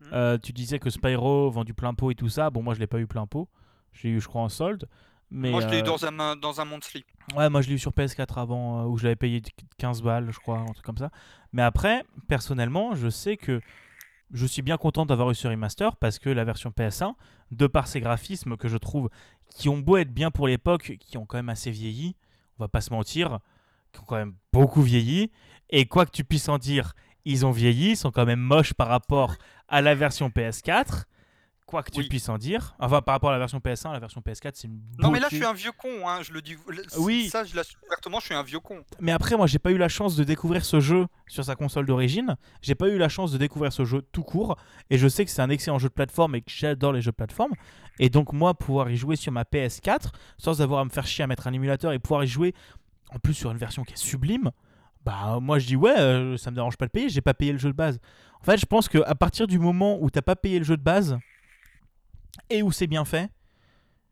Hmm. 0.00 0.04
Euh, 0.12 0.38
tu 0.38 0.52
disais 0.52 0.78
que 0.78 0.90
Spyro 0.90 1.50
vendu 1.50 1.74
plein 1.74 1.94
pot 1.94 2.10
et 2.10 2.14
tout 2.14 2.28
ça. 2.28 2.50
Bon, 2.50 2.62
moi, 2.62 2.74
je 2.74 2.80
l'ai 2.80 2.86
pas 2.86 2.98
eu 2.98 3.06
plein 3.06 3.26
pot. 3.26 3.48
J'ai 3.92 4.08
eu, 4.08 4.20
je 4.20 4.28
crois, 4.28 4.42
en 4.42 4.48
solde. 4.48 4.88
Mais, 5.30 5.50
Moi, 5.50 5.60
je 5.60 5.68
l'ai 5.68 5.78
eu 5.78 5.80
euh, 5.80 5.84
dans 5.84 6.04
un, 6.04 6.36
dans 6.36 6.60
un 6.60 6.64
monthly. 6.64 7.04
Ouais, 7.34 7.48
moi 7.50 7.60
je 7.60 7.68
l'ai 7.68 7.74
eu 7.74 7.78
sur 7.78 7.90
PS4 7.90 8.38
avant, 8.40 8.82
euh, 8.82 8.84
où 8.84 8.96
je 8.96 9.04
l'avais 9.04 9.16
payé 9.16 9.42
15 9.78 10.02
balles, 10.02 10.30
je 10.30 10.38
crois, 10.38 10.58
un 10.58 10.66
truc 10.66 10.84
comme 10.84 10.98
ça. 10.98 11.10
Mais 11.52 11.62
après, 11.62 12.04
personnellement, 12.28 12.94
je 12.94 13.08
sais 13.08 13.36
que 13.36 13.60
je 14.30 14.46
suis 14.46 14.62
bien 14.62 14.76
content 14.76 15.04
d'avoir 15.04 15.30
eu 15.30 15.34
ce 15.34 15.48
remaster 15.48 15.96
parce 15.96 16.18
que 16.18 16.30
la 16.30 16.44
version 16.44 16.70
PS1, 16.70 17.14
de 17.50 17.66
par 17.66 17.88
ses 17.88 18.00
graphismes 18.00 18.56
que 18.56 18.68
je 18.68 18.76
trouve 18.76 19.10
qui 19.50 19.68
ont 19.68 19.78
beau 19.78 19.96
être 19.96 20.12
bien 20.12 20.30
pour 20.30 20.46
l'époque, 20.46 20.96
qui 21.00 21.18
ont 21.18 21.26
quand 21.26 21.38
même 21.38 21.48
assez 21.48 21.70
vieilli, 21.70 22.14
on 22.58 22.64
va 22.64 22.68
pas 22.68 22.80
se 22.80 22.92
mentir, 22.92 23.40
qui 23.96 24.02
ont 24.02 24.06
quand 24.06 24.16
même 24.16 24.34
beaucoup 24.52 24.82
vieilli. 24.82 25.30
Et 25.70 25.86
quoi 25.86 26.06
que 26.06 26.10
tu 26.12 26.24
puisses 26.24 26.48
en 26.48 26.58
dire, 26.58 26.92
ils 27.24 27.44
ont 27.44 27.50
vieilli, 27.50 27.90
ils 27.92 27.96
sont 27.96 28.10
quand 28.12 28.26
même 28.26 28.40
moches 28.40 28.72
par 28.74 28.88
rapport 28.88 29.34
à 29.68 29.80
la 29.82 29.94
version 29.94 30.28
PS4. 30.28 31.04
Quoi 31.66 31.82
que 31.82 31.90
tu 31.90 31.98
Oui. 31.98 32.08
puisses 32.08 32.28
en 32.28 32.38
dire. 32.38 32.76
Enfin, 32.78 33.02
par 33.02 33.14
rapport 33.16 33.30
à 33.30 33.32
la 33.32 33.40
version 33.40 33.58
PS1, 33.58 33.92
la 33.92 33.98
version 33.98 34.20
PS4, 34.24 34.52
c'est 34.54 34.68
une 34.68 34.80
Non, 35.00 35.10
mais 35.10 35.18
là, 35.18 35.26
je 35.28 35.34
beauté. 35.34 35.36
suis 35.38 35.44
un 35.46 35.52
vieux 35.52 35.72
con, 35.76 36.08
hein, 36.08 36.22
je 36.22 36.32
le 36.32 36.40
dis. 36.40 36.54
Oui. 36.96 37.28
Ça, 37.28 37.42
je 37.42 37.56
l'assume 37.56 37.80
ouvertement, 37.84 38.20
je 38.20 38.26
suis 38.26 38.34
un 38.36 38.44
vieux 38.44 38.60
con. 38.60 38.84
Mais 39.00 39.10
après, 39.10 39.36
moi, 39.36 39.48
j'ai 39.48 39.58
pas 39.58 39.72
eu 39.72 39.76
la 39.76 39.88
chance 39.88 40.14
de 40.14 40.22
découvrir 40.22 40.64
ce 40.64 40.78
jeu 40.78 41.06
sur 41.26 41.44
sa 41.44 41.56
console 41.56 41.84
d'origine. 41.86 42.36
J'ai 42.62 42.76
pas 42.76 42.88
eu 42.88 42.98
la 42.98 43.08
chance 43.08 43.32
de 43.32 43.38
découvrir 43.38 43.72
ce 43.72 43.84
jeu 43.84 44.02
tout 44.12 44.22
court. 44.22 44.56
Et 44.90 44.96
je 44.98 45.08
sais 45.08 45.24
que 45.24 45.30
c'est 45.32 45.42
un 45.42 45.50
excellent 45.50 45.80
jeu 45.80 45.88
de 45.88 45.94
plateforme 45.94 46.36
et 46.36 46.40
que 46.42 46.52
j'adore 46.54 46.92
les 46.92 47.02
jeux 47.02 47.10
de 47.10 47.16
plateforme. 47.16 47.50
Et 47.98 48.10
donc, 48.10 48.32
moi, 48.32 48.54
pouvoir 48.54 48.88
y 48.88 48.96
jouer 48.96 49.16
sur 49.16 49.32
ma 49.32 49.42
PS4 49.42 50.12
sans 50.38 50.62
avoir 50.62 50.78
à 50.78 50.84
me 50.84 50.90
faire 50.90 51.08
chier 51.08 51.24
à 51.24 51.26
mettre 51.26 51.48
un 51.48 51.52
émulateur 51.52 51.90
et 51.92 51.98
pouvoir 51.98 52.22
y 52.22 52.28
jouer 52.28 52.54
en 53.14 53.18
plus 53.18 53.34
sur 53.34 53.50
une 53.50 53.58
version 53.58 53.84
qui 53.84 53.94
est 53.94 53.96
sublime, 53.98 54.50
bah, 55.04 55.38
moi, 55.40 55.58
je 55.58 55.66
dis 55.66 55.76
ouais, 55.76 55.98
euh, 55.98 56.36
ça 56.36 56.50
me 56.50 56.56
dérange 56.56 56.76
pas 56.76 56.86
de 56.86 56.90
payer. 56.90 57.08
J'ai 57.08 57.20
pas 57.20 57.34
payé 57.34 57.52
le 57.52 57.58
jeu 57.58 57.68
de 57.70 57.76
base. 57.76 58.00
En 58.40 58.44
fait, 58.44 58.58
je 58.58 58.66
pense 58.66 58.88
qu'à 58.88 59.14
partir 59.14 59.46
du 59.46 59.58
moment 59.58 59.98
où 60.00 60.10
t'as 60.10 60.22
pas 60.22 60.36
payé 60.36 60.58
le 60.58 60.64
jeu 60.64 60.76
de 60.76 60.82
base 60.82 61.16
et 62.50 62.62
où 62.62 62.72
c'est 62.72 62.86
bien 62.86 63.04
fait, 63.04 63.30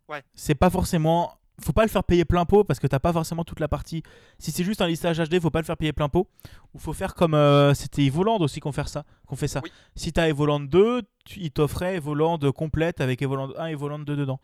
Ouais. 0.09 0.23
c'est 0.35 0.55
pas 0.55 0.71
forcément. 0.71 1.33
Faut 1.61 1.73
pas 1.73 1.83
le 1.85 1.89
faire 1.89 2.03
payer 2.03 2.25
plein 2.25 2.45
pot 2.45 2.65
parce 2.65 2.81
que 2.81 2.89
t'as 2.89 2.99
pas 2.99 3.13
forcément 3.13 3.45
toute 3.45 3.61
la 3.61 3.69
partie. 3.69 4.03
Si 4.41 4.51
c'est 4.51 4.65
juste 4.65 4.83
un 4.83 4.89
listage 4.89 5.19
HD, 5.21 5.39
faut 5.41 5.51
pas 5.51 5.61
le 5.61 5.65
faire 5.65 5.77
payer 5.77 5.93
plein 5.93 6.09
pot. 6.09 6.29
Ou 6.75 6.79
faut 6.81 6.93
faire 6.93 7.15
comme 7.15 7.33
euh, 7.35 7.75
c'était 7.75 8.03
Evoland 8.03 8.39
aussi 8.41 8.59
qu'on 8.59 8.73
fait 8.73 8.89
ça. 8.89 9.05
Qu'on 9.27 9.37
fait 9.37 9.47
ça. 9.47 9.61
Oui. 9.63 9.71
Si 9.95 10.13
t'as 10.13 10.29
Evoland 10.29 10.59
2, 10.61 11.03
tu, 11.25 11.39
il 11.39 11.53
t'offrait 11.53 11.95
Evoland 11.97 12.39
complète 12.53 13.01
avec 13.01 13.23
Evoland 13.23 13.53
1 13.57 13.69
et 13.69 13.73
Evoland 13.73 14.01
2 14.01 14.17
dedans. 14.17 14.41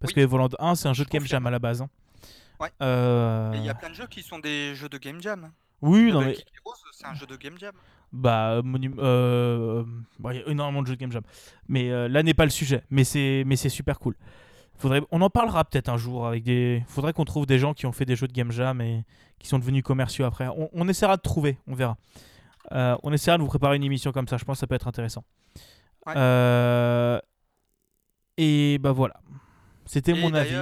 Parce 0.00 0.10
Oui. 0.10 0.16
que 0.16 0.20
Evoland 0.20 0.50
1 0.58 0.74
c'est 0.74 0.88
un 0.88 0.92
jeu 0.92 1.04
Je 1.04 1.08
de 1.08 1.12
game 1.12 1.24
jam 1.26 1.46
à 1.46 1.50
la 1.50 1.58
base. 1.58 1.80
hein. 1.80 1.88
Ouais. 2.60 2.68
Euh, 2.82 3.52
Et 3.54 3.58
il 3.58 3.64
y 3.64 3.68
a 3.70 3.74
plein 3.74 3.88
de 3.90 3.94
jeux 3.94 4.06
qui 4.06 4.22
sont 4.22 4.38
des 4.38 4.74
jeux 4.74 4.88
de 4.88 4.98
game 4.98 5.20
jam. 5.20 5.50
Oui, 5.82 6.12
non 6.12 6.20
mais 6.20 6.36
c'est 6.92 7.06
un 7.06 7.14
jeu 7.14 7.26
de 7.26 7.36
game 7.36 7.56
jam. 7.58 7.72
bah 8.12 8.60
monu- 8.62 8.94
euh, 8.98 9.82
bah, 10.18 10.34
il 10.34 10.40
y 10.40 10.42
a 10.42 10.48
énormément 10.48 10.82
de 10.82 10.86
jeux 10.88 10.96
de 10.96 11.00
game 11.00 11.10
jam. 11.12 11.22
Mais 11.68 11.90
euh, 11.90 12.06
là 12.08 12.22
n'est 12.22 12.34
pas 12.34 12.44
le 12.44 12.50
sujet. 12.50 12.84
Mais 12.90 13.04
c'est 13.04 13.44
mais 13.46 13.56
c'est 13.56 13.70
super 13.70 13.98
cool. 13.98 14.14
Faudrait, 14.76 15.00
on 15.10 15.20
en 15.22 15.30
parlera 15.30 15.64
peut-être 15.64 15.88
un 15.88 15.96
jour 15.96 16.26
avec 16.26 16.42
des. 16.42 16.82
Faudrait 16.86 17.12
qu'on 17.14 17.24
trouve 17.24 17.46
des 17.46 17.58
gens 17.58 17.72
qui 17.74 17.86
ont 17.86 17.92
fait 17.92 18.04
des 18.04 18.16
jeux 18.16 18.26
de 18.28 18.32
game 18.32 18.50
jam 18.52 18.80
et 18.82 19.04
qui 19.38 19.48
sont 19.48 19.58
devenus 19.58 19.82
commerciaux 19.82 20.24
après. 20.26 20.48
On, 20.48 20.68
on 20.72 20.88
essaiera 20.88 21.16
de 21.16 21.22
trouver, 21.22 21.58
on 21.66 21.74
verra. 21.74 21.96
Euh, 22.72 22.96
on 23.02 23.12
essaiera 23.12 23.36
de 23.38 23.42
vous 23.42 23.48
préparer 23.48 23.76
une 23.76 23.84
émission 23.84 24.12
comme 24.12 24.28
ça. 24.28 24.36
Je 24.36 24.44
pense 24.44 24.56
que 24.56 24.60
ça 24.60 24.66
peut 24.66 24.74
être 24.74 24.88
intéressant. 24.88 25.24
Ouais. 26.06 26.12
Euh, 26.16 27.18
et 28.36 28.78
bah 28.78 28.92
voilà. 28.92 29.14
C'était 29.86 30.14
mon 30.14 30.32
avis. 30.34 30.54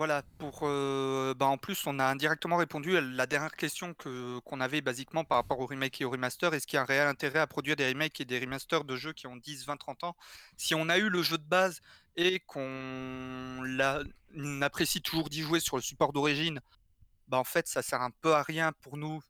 Voilà, 0.00 0.22
pour, 0.38 0.60
euh, 0.62 1.34
bah, 1.34 1.44
en 1.44 1.58
plus, 1.58 1.86
on 1.86 1.98
a 1.98 2.06
indirectement 2.06 2.56
répondu 2.56 2.96
à 2.96 3.02
la 3.02 3.26
dernière 3.26 3.54
question 3.54 3.92
que, 3.92 4.38
qu'on 4.38 4.58
avait 4.58 4.80
basiquement 4.80 5.24
par 5.24 5.36
rapport 5.36 5.60
au 5.60 5.66
remake 5.66 6.00
et 6.00 6.06
au 6.06 6.10
remaster. 6.10 6.54
Est-ce 6.54 6.66
qu'il 6.66 6.78
y 6.78 6.78
a 6.78 6.82
un 6.84 6.86
réel 6.86 7.06
intérêt 7.06 7.40
à 7.40 7.46
produire 7.46 7.76
des 7.76 7.86
remakes 7.86 8.18
et 8.18 8.24
des 8.24 8.38
remasters 8.38 8.84
de 8.84 8.96
jeux 8.96 9.12
qui 9.12 9.26
ont 9.26 9.36
10, 9.36 9.66
20, 9.66 9.76
30 9.76 10.04
ans? 10.04 10.16
Si 10.56 10.74
on 10.74 10.88
a 10.88 10.96
eu 10.96 11.10
le 11.10 11.22
jeu 11.22 11.36
de 11.36 11.44
base 11.44 11.82
et 12.16 12.40
qu'on 12.40 13.62
apprécie 14.62 15.02
toujours 15.02 15.28
d'y 15.28 15.42
jouer 15.42 15.60
sur 15.60 15.76
le 15.76 15.82
support 15.82 16.14
d'origine, 16.14 16.62
bah, 17.28 17.36
en 17.36 17.44
fait, 17.44 17.68
ça 17.68 17.82
sert 17.82 18.00
un 18.00 18.10
peu 18.22 18.34
à 18.34 18.42
rien 18.42 18.72
pour 18.80 18.96
nous 18.96 19.20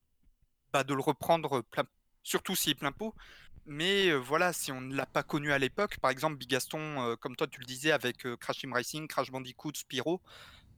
bah, 0.72 0.84
de 0.84 0.94
le 0.94 1.02
reprendre, 1.02 1.62
plein, 1.62 1.82
surtout 2.22 2.54
s'il 2.54 2.70
est 2.70 2.74
plein 2.76 2.92
pot. 2.92 3.12
Mais 3.66 4.10
euh, 4.10 4.18
voilà, 4.18 4.52
si 4.52 4.70
on 4.70 4.80
ne 4.80 4.94
l'a 4.94 5.06
pas 5.06 5.24
connu 5.24 5.50
à 5.50 5.58
l'époque, 5.58 5.98
par 5.98 6.12
exemple, 6.12 6.36
Bigaston, 6.36 6.78
euh, 6.78 7.16
comme 7.16 7.34
toi 7.34 7.48
tu 7.48 7.58
le 7.58 7.66
disais, 7.66 7.90
avec 7.90 8.18
Crash 8.36 8.58
Team 8.58 8.72
Racing, 8.72 9.08
Crash 9.08 9.32
Bandicoot, 9.32 9.72
Spyro, 9.74 10.20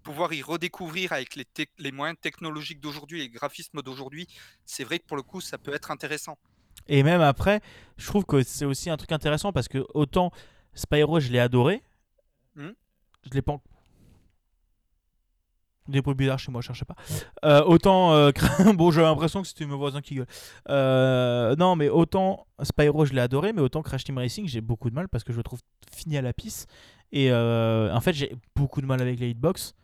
pouvoir 0.02 0.32
y 0.32 0.42
redécouvrir 0.42 1.12
avec 1.12 1.36
les, 1.36 1.92
moyens 1.92 2.18
technologiques 2.20 2.80
d'aujourd'hui 2.80 3.20
les 3.20 3.28
graphismes 3.28 3.82
d'aujourd'hui, 3.82 4.26
c'est 4.64 4.84
vrai 4.84 4.98
que 4.98 5.06
pour 5.06 5.16
le 5.16 5.22
coup, 5.22 5.40
ça 5.40 5.58
peut 5.58 5.74
être 5.74 5.90
intéressant. 5.90 6.38
Et 6.88 7.02
même 7.02 7.20
après, 7.20 7.60
je 7.96 8.06
trouve 8.06 8.24
que 8.24 8.42
c'est 8.42 8.64
aussi 8.64 8.90
un 8.90 8.96
truc 8.96 9.12
intéressant 9.12 9.52
parce 9.52 9.68
que 9.68 9.84
autant 9.94 10.32
Spyro, 10.74 11.20
je 11.20 11.30
l'ai 11.30 11.38
adoré. 11.38 11.82
Mhm. 12.56 12.74
Je 13.24 13.34
l'ai 13.34 13.42
pas. 13.42 13.60
Des 15.88 16.00
bruits 16.00 16.14
bizarres 16.14 16.38
chez 16.38 16.52
moi, 16.52 16.60
je 16.60 16.68
cherchais 16.68 16.84
pas. 16.84 16.94
Euh, 17.44 17.62
autant. 17.64 18.12
euh, 18.14 18.30
bon, 18.74 18.90
j'ai 18.90 19.02
l'impression 19.02 19.42
que 19.42 19.48
c'était 19.48 19.66
mes 19.66 19.74
voisins 19.74 20.00
qui 20.00 20.14
gueulent. 20.14 20.26
Euh, 20.68 21.56
non, 21.56 21.74
mais 21.76 21.88
autant 21.88 22.46
Spyro, 22.62 23.04
je 23.04 23.12
l'ai 23.12 23.20
adoré, 23.20 23.52
mais 23.52 23.60
autant 23.60 23.82
Crash 23.82 24.04
Team 24.04 24.18
Racing, 24.18 24.46
j'ai 24.46 24.60
beaucoup 24.60 24.90
de 24.90 24.94
mal 24.94 25.08
parce 25.08 25.24
que 25.24 25.32
je 25.32 25.38
le 25.38 25.42
trouve 25.42 25.60
fini 25.92 26.16
à 26.16 26.22
la 26.22 26.32
pisse. 26.32 26.66
Et 27.10 27.30
euh, 27.30 27.92
en 27.92 28.00
fait, 28.00 28.12
j'ai 28.12 28.34
beaucoup 28.56 28.80
de 28.80 28.86
mal 28.86 29.00
avec 29.00 29.20
les 29.20 29.30
hitbox. 29.30 29.74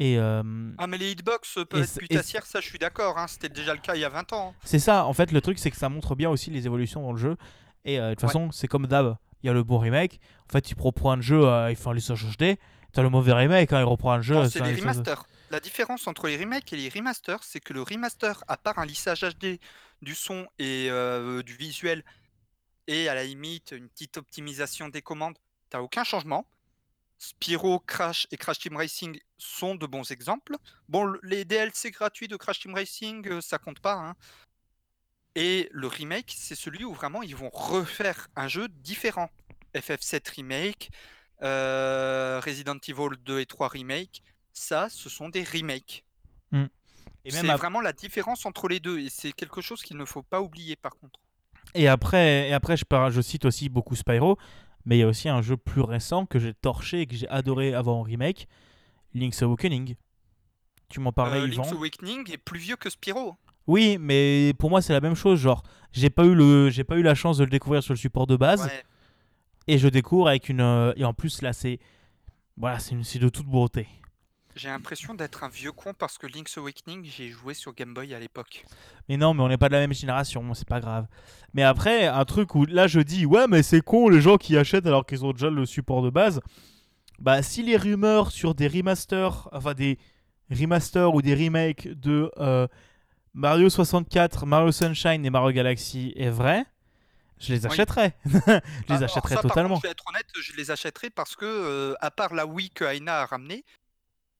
Et. 0.00 0.16
euh, 0.18 0.42
Ah, 0.78 0.86
mais 0.86 0.98
les 0.98 1.12
hitbox 1.12 1.58
peuvent 1.68 1.82
être 1.82 1.98
putassières, 1.98 2.46
ça 2.46 2.60
je 2.60 2.66
suis 2.66 2.78
d'accord, 2.78 3.18
hein, 3.18 3.26
c'était 3.28 3.48
déjà 3.50 3.74
le 3.74 3.80
cas 3.80 3.94
il 3.94 4.00
y 4.00 4.04
a 4.04 4.08
20 4.08 4.32
ans. 4.32 4.54
hein. 4.56 4.60
C'est 4.64 4.78
ça, 4.78 5.04
en 5.04 5.12
fait, 5.12 5.30
le 5.30 5.40
truc, 5.40 5.58
c'est 5.58 5.70
que 5.70 5.76
ça 5.76 5.88
montre 5.88 6.14
bien 6.16 6.30
aussi 6.30 6.50
les 6.50 6.66
évolutions 6.66 7.02
dans 7.02 7.12
le 7.12 7.18
jeu. 7.18 7.36
Et 7.84 8.00
euh, 8.00 8.10
de 8.10 8.14
toute 8.14 8.22
Ouais. 8.24 8.28
façon, 8.28 8.50
c'est 8.50 8.66
comme 8.66 8.86
d'hab. 8.86 9.16
Il 9.42 9.46
y 9.46 9.50
a 9.50 9.52
le 9.52 9.62
bon 9.62 9.78
remake. 9.78 10.18
En 10.48 10.52
fait, 10.52 10.70
il 10.70 10.76
reprend 10.80 11.12
un 11.12 11.20
jeu, 11.20 11.46
euh, 11.46 11.70
il 11.70 11.76
fait 11.76 11.88
un 11.88 11.94
lissage 11.94 12.24
HD. 12.36 12.56
T'as 12.92 13.02
le 13.02 13.08
mauvais 13.10 13.32
remake, 13.32 13.72
hein, 13.72 13.80
il 13.80 13.84
reprend 13.84 14.12
un 14.12 14.20
jeu. 14.22 14.36
Euh, 14.36 14.48
c'est 14.48 14.60
lissage- 14.60 14.80
remasters. 14.80 15.24
La 15.50 15.60
différence 15.60 16.06
entre 16.06 16.26
les 16.28 16.36
remakes 16.36 16.72
et 16.72 16.76
les 16.76 16.88
remasters, 16.88 17.42
c'est 17.44 17.60
que 17.60 17.72
le 17.72 17.82
remaster, 17.82 18.42
à 18.48 18.56
part 18.56 18.78
un 18.78 18.86
lissage 18.86 19.22
HD 19.24 19.58
du 20.02 20.14
son 20.14 20.46
et 20.58 20.88
du 21.44 21.56
visuel, 21.56 22.04
et 22.86 23.08
à 23.08 23.14
la 23.14 23.24
limite 23.24 23.72
une 23.76 23.88
petite 23.88 24.16
optimisation 24.16 24.88
des 24.88 25.02
commandes, 25.02 25.36
t'as 25.68 25.80
aucun 25.80 26.04
changement. 26.04 26.46
Spyro, 27.22 27.78
Crash 27.80 28.26
et 28.30 28.38
Crash 28.38 28.58
Team 28.60 28.76
Racing 28.78 29.20
sont 29.36 29.74
de 29.74 29.86
bons 29.86 30.10
exemples. 30.10 30.56
Bon, 30.88 31.04
le- 31.04 31.20
les 31.22 31.44
DLC 31.44 31.90
gratuits 31.90 32.28
de 32.28 32.36
Crash 32.36 32.60
Team 32.60 32.74
Racing, 32.74 33.28
euh, 33.28 33.40
ça 33.42 33.58
compte 33.58 33.78
pas. 33.80 33.92
hein. 33.94 34.14
Et 35.34 35.68
le 35.72 35.86
remake, 35.86 36.32
c'est 36.36 36.54
celui 36.54 36.84
où 36.84 36.92
vraiment 36.94 37.22
ils 37.22 37.36
vont 37.36 37.50
refaire 37.52 38.28
un 38.36 38.48
jeu 38.48 38.68
différent. 38.68 39.28
FF7 39.74 40.28
remake, 40.30 40.90
euh, 41.42 42.40
Resident 42.44 42.78
Evil 42.88 43.16
2 43.24 43.38
et 43.40 43.46
3 43.46 43.68
remake, 43.68 44.22
ça, 44.52 44.88
ce 44.88 45.08
sont 45.08 45.28
des 45.28 45.44
remakes. 45.44 46.04
Et 47.24 47.30
C'est 47.42 47.46
vraiment 47.58 47.80
la 47.82 47.92
différence 47.92 48.46
entre 48.46 48.66
les 48.66 48.80
deux, 48.80 48.98
et 48.98 49.10
c'est 49.10 49.32
quelque 49.32 49.60
chose 49.60 49.82
qu'il 49.82 49.96
ne 49.98 50.04
faut 50.06 50.22
pas 50.22 50.40
oublier 50.40 50.74
par 50.74 50.92
contre. 50.96 51.20
Et 51.74 51.86
après, 51.86 52.48
et 52.48 52.52
après 52.54 52.76
je, 52.78 52.84
je 53.10 53.20
cite 53.20 53.44
aussi 53.44 53.68
beaucoup 53.68 53.94
Spyro, 53.94 54.38
mais 54.84 54.96
il 54.96 55.00
y 55.00 55.02
a 55.02 55.06
aussi 55.08 55.28
un 55.28 55.42
jeu 55.42 55.56
plus 55.56 55.82
récent 55.82 56.26
que 56.26 56.38
j'ai 56.38 56.54
torché 56.54 57.02
et 57.02 57.06
que 57.06 57.14
j'ai 57.14 57.28
adoré 57.28 57.74
avant 57.74 58.00
en 58.00 58.02
remake, 58.02 58.48
Link's 59.14 59.42
Awakening. 59.42 59.94
Tu 60.88 61.00
m'en 61.00 61.12
parlais, 61.12 61.38
Euh, 61.40 61.46
Yvan? 61.48 61.62
Link's 61.62 61.72
Awakening 61.76 62.32
est 62.32 62.38
plus 62.38 62.58
vieux 62.60 62.76
que 62.76 62.90
Spyro. 62.90 63.36
Oui, 63.66 63.98
mais 64.00 64.52
pour 64.58 64.70
moi 64.70 64.82
c'est 64.82 64.92
la 64.92 65.00
même 65.00 65.14
chose. 65.14 65.38
Genre, 65.40 65.62
j'ai 65.92 66.10
pas 66.10 66.24
eu 66.24 66.34
le, 66.34 66.70
j'ai 66.70 66.84
pas 66.84 66.96
eu 66.96 67.02
la 67.02 67.14
chance 67.14 67.38
de 67.38 67.44
le 67.44 67.50
découvrir 67.50 67.82
sur 67.82 67.92
le 67.94 67.98
support 67.98 68.26
de 68.26 68.36
base, 68.36 68.64
Ouais. 68.64 68.82
et 69.68 69.78
je 69.78 69.86
découvre 69.88 70.28
avec 70.28 70.48
une, 70.48 70.60
euh, 70.60 70.92
et 70.96 71.04
en 71.04 71.12
plus 71.14 71.42
là 71.42 71.52
c'est, 71.52 71.78
voilà, 72.56 72.78
c'est 72.78 72.92
une- 72.94 73.04
c'est 73.04 73.18
de 73.18 73.28
toute 73.28 73.46
beauté. 73.46 73.86
J'ai 74.56 74.68
l'impression 74.68 75.14
d'être 75.14 75.44
un 75.44 75.48
vieux 75.48 75.72
con 75.72 75.94
parce 75.94 76.18
que 76.18 76.26
Link's 76.26 76.58
Awakening, 76.58 77.04
j'ai 77.04 77.28
joué 77.28 77.54
sur 77.54 77.72
Game 77.72 77.94
Boy 77.94 78.12
à 78.14 78.18
l'époque. 78.18 78.64
Mais 79.08 79.16
non, 79.16 79.32
mais 79.32 79.42
on 79.42 79.48
n'est 79.48 79.56
pas 79.58 79.68
de 79.68 79.74
la 79.74 79.80
même 79.80 79.94
génération, 79.94 80.52
c'est 80.54 80.66
pas 80.68 80.80
grave. 80.80 81.06
Mais 81.54 81.62
après, 81.62 82.06
un 82.06 82.24
truc 82.24 82.54
où 82.54 82.66
là 82.66 82.86
je 82.88 83.00
dis, 83.00 83.26
ouais, 83.26 83.46
mais 83.48 83.62
c'est 83.62 83.80
con 83.80 84.08
les 84.08 84.20
gens 84.20 84.36
qui 84.38 84.56
achètent 84.56 84.86
alors 84.86 85.06
qu'ils 85.06 85.24
ont 85.24 85.32
déjà 85.32 85.50
le 85.50 85.64
support 85.66 86.02
de 86.02 86.10
base. 86.10 86.40
Bah, 87.20 87.42
si 87.42 87.62
les 87.62 87.76
rumeurs 87.76 88.32
sur 88.32 88.54
des 88.54 88.66
remasters, 88.66 89.48
enfin 89.52 89.74
des 89.74 89.98
remasters 90.50 91.14
ou 91.14 91.22
des 91.22 91.34
remakes 91.34 91.86
de 91.88 92.30
euh, 92.38 92.66
Mario 93.34 93.70
64, 93.70 94.46
Mario 94.46 94.72
Sunshine 94.72 95.24
et 95.24 95.30
Mario 95.30 95.52
Galaxy 95.52 96.12
est 96.16 96.30
vrai, 96.30 96.64
je 97.38 97.52
les 97.54 97.66
Oui. 97.66 97.72
achèterais. 97.72 98.16
je 98.24 98.30
les 98.88 98.94
Alors, 98.96 99.04
achèterais 99.04 99.36
ça, 99.36 99.42
totalement. 99.42 99.74
contre, 99.74 99.82
je 99.82 99.86
vais 99.88 99.92
être 99.92 100.04
honnête, 100.08 100.26
je 100.42 100.52
les 100.56 100.70
achèterais 100.70 101.10
parce 101.10 101.36
que, 101.36 101.44
euh, 101.44 101.94
à 102.00 102.10
part 102.10 102.34
la 102.34 102.46
Wii 102.46 102.70
que 102.70 102.84
Aina 102.84 103.20
a 103.20 103.26
ramenée, 103.26 103.64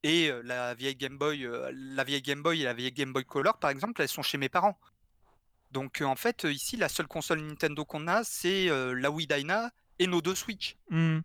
et 0.02 0.30
la 0.44 0.74
vieille 0.74 0.96
Game 0.96 1.18
Boy, 1.18 1.48
la 1.72 2.04
vieille 2.04 2.22
Game 2.22 2.42
Boy 2.42 2.62
et 2.62 2.64
la 2.64 2.74
vieille 2.74 2.92
Game 2.92 3.12
Boy 3.12 3.24
Color, 3.24 3.58
par 3.58 3.70
exemple, 3.70 4.00
elles 4.00 4.08
sont 4.08 4.22
chez 4.22 4.38
mes 4.38 4.48
parents. 4.48 4.78
Donc, 5.70 6.00
en 6.00 6.16
fait, 6.16 6.44
ici, 6.44 6.76
la 6.76 6.88
seule 6.88 7.06
console 7.06 7.40
Nintendo 7.42 7.84
qu'on 7.84 8.08
a, 8.08 8.24
c'est 8.24 8.68
la 8.94 9.10
Wii 9.10 9.26
d'Aina 9.26 9.70
et 9.98 10.06
nos 10.06 10.20
deux 10.20 10.34
Switch. 10.34 10.76
Hmm. 10.88 11.20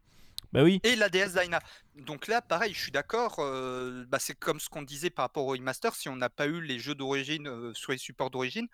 Bah 0.56 0.64
oui. 0.64 0.80
et 0.84 0.96
la 0.96 1.10
DS 1.10 1.34
d'Aina. 1.34 1.60
Donc 1.96 2.28
là, 2.28 2.42
pareil, 2.42 2.74
je 2.74 2.80
suis 2.80 2.92
d'accord. 2.92 3.40
euh, 3.40 4.06
bah, 4.08 4.20
c'est 4.20 4.36
comme 4.36 4.62
ce 4.62 4.70
qu'on 4.70 4.84
disait 4.84 5.10
par 5.10 5.26
rapport 5.26 5.46
au 5.46 5.52
remaster. 5.52 5.94
Si 5.94 6.08
on 6.08 6.16
n'a 6.16 6.30
pas 6.30 6.48
eu 6.48 6.62
les 6.62 6.80
jeux 6.80 6.96
d'origine 6.96 7.48
euh, 7.48 7.74
sur 7.74 7.92
les 7.92 7.98
supports 7.98 8.32
d'origine, 8.32 8.68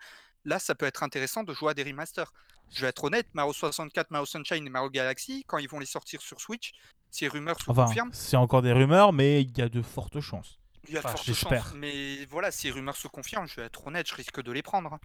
là, 0.44 0.60
ça 0.60 0.76
peut 0.76 0.86
être 0.86 1.02
intéressant 1.02 1.42
de 1.42 1.52
jouer 1.52 1.70
à 1.70 1.74
des 1.74 1.82
remasters. 1.82 2.32
Je 2.70 2.82
vais 2.82 2.86
être 2.86 3.02
honnête, 3.02 3.26
Mario 3.34 3.52
64, 3.52 4.12
Mario 4.12 4.26
Sunshine 4.26 4.64
et 4.64 4.70
Mario 4.70 4.90
Galaxy, 4.90 5.44
quand 5.48 5.58
ils 5.58 5.68
vont 5.68 5.80
les 5.80 5.86
sortir 5.86 6.22
sur 6.22 6.40
Switch, 6.40 6.72
ces 7.12 7.28
rumeurs 7.28 7.60
se 7.60 7.70
Enfin, 7.70 7.84
confirment. 7.84 8.10
c'est 8.12 8.36
encore 8.36 8.62
des 8.62 8.72
rumeurs, 8.72 9.12
mais 9.12 9.42
il 9.42 9.56
y 9.56 9.62
a 9.62 9.68
de 9.68 9.82
fortes 9.82 10.20
chances. 10.20 10.58
Il 10.88 10.94
y 10.94 10.96
a 10.98 11.00
de 11.00 11.06
enfin, 11.06 11.14
fortes 11.14 11.26
j'espère. 11.26 11.64
chances. 11.66 11.74
Mais 11.76 12.24
voilà, 12.30 12.50
ces 12.50 12.70
rumeurs 12.72 12.96
se 12.96 13.06
confirment. 13.06 13.46
Je 13.46 13.56
vais 13.60 13.66
être 13.66 13.86
honnête, 13.86 14.08
je 14.08 14.14
risque 14.16 14.42
de 14.42 14.50
les 14.50 14.62
prendre. 14.62 14.92
hein. 14.94 14.98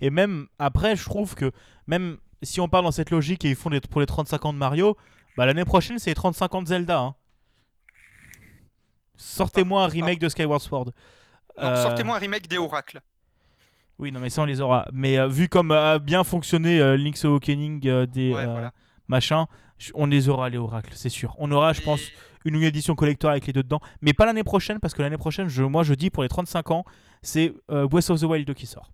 Et 0.00 0.10
même 0.10 0.48
après, 0.58 0.96
je 0.96 1.04
trouve 1.04 1.36
que 1.36 1.52
même 1.86 2.16
si 2.42 2.60
on 2.60 2.68
parle 2.68 2.84
dans 2.84 2.90
cette 2.90 3.10
logique 3.10 3.44
et 3.44 3.50
ils 3.50 3.54
font 3.56 3.68
les, 3.68 3.80
pour 3.80 4.00
les 4.00 4.06
35 4.06 4.44
ans 4.46 4.52
de 4.52 4.58
Mario, 4.58 4.96
bah 5.36 5.46
l'année 5.46 5.64
prochaine 5.64 5.98
c'est 6.00 6.10
les 6.10 6.14
35 6.16 6.54
ans 6.56 6.62
de 6.62 6.66
Zelda. 6.68 6.98
hein. 6.98 7.14
Sortez-moi 9.16 9.84
un 9.84 9.86
remake 9.86 10.18
de 10.18 10.28
Skyward 10.28 10.60
Sword. 10.60 10.92
Euh, 11.58 11.82
Sortez-moi 11.82 12.16
un 12.16 12.18
remake 12.18 12.48
des 12.48 12.58
Oracles. 12.58 13.00
Oui, 13.98 14.10
non, 14.10 14.20
mais 14.20 14.30
ça 14.30 14.42
on 14.42 14.46
les 14.46 14.60
aura. 14.60 14.86
Mais 14.92 15.18
euh, 15.18 15.28
vu 15.28 15.48
comme 15.48 15.70
a 15.70 15.98
bien 15.98 16.24
fonctionné 16.24 16.80
euh, 16.80 16.96
Link's 16.96 17.24
Awakening 17.24 17.86
euh, 17.86 18.06
des 18.06 18.32
Ouais, 18.34 18.40
euh, 18.42 18.46
voilà. 18.46 18.72
machins, 19.06 19.44
on 19.94 20.06
les 20.06 20.28
aura 20.28 20.48
les 20.48 20.58
oracles, 20.58 20.92
c'est 20.94 21.08
sûr. 21.08 21.34
On 21.38 21.50
aura, 21.50 21.72
je 21.72 21.80
pense, 21.82 22.00
une 22.44 22.62
édition 22.62 22.94
collector 22.94 23.30
avec 23.30 23.46
les 23.46 23.52
deux 23.52 23.62
dedans, 23.62 23.80
mais 24.00 24.12
pas 24.12 24.26
l'année 24.26 24.44
prochaine 24.44 24.80
parce 24.80 24.94
que 24.94 25.02
l'année 25.02 25.18
prochaine, 25.18 25.48
je, 25.48 25.62
moi 25.62 25.82
je 25.82 25.94
dis 25.94 26.10
pour 26.10 26.22
les 26.22 26.28
35 26.28 26.70
ans, 26.70 26.84
c'est 27.22 27.54
euh, 27.70 27.86
Breath 27.86 28.10
of 28.10 28.20
the 28.20 28.24
Wild 28.24 28.46
2 28.46 28.54
qui 28.54 28.66
sort. 28.66 28.90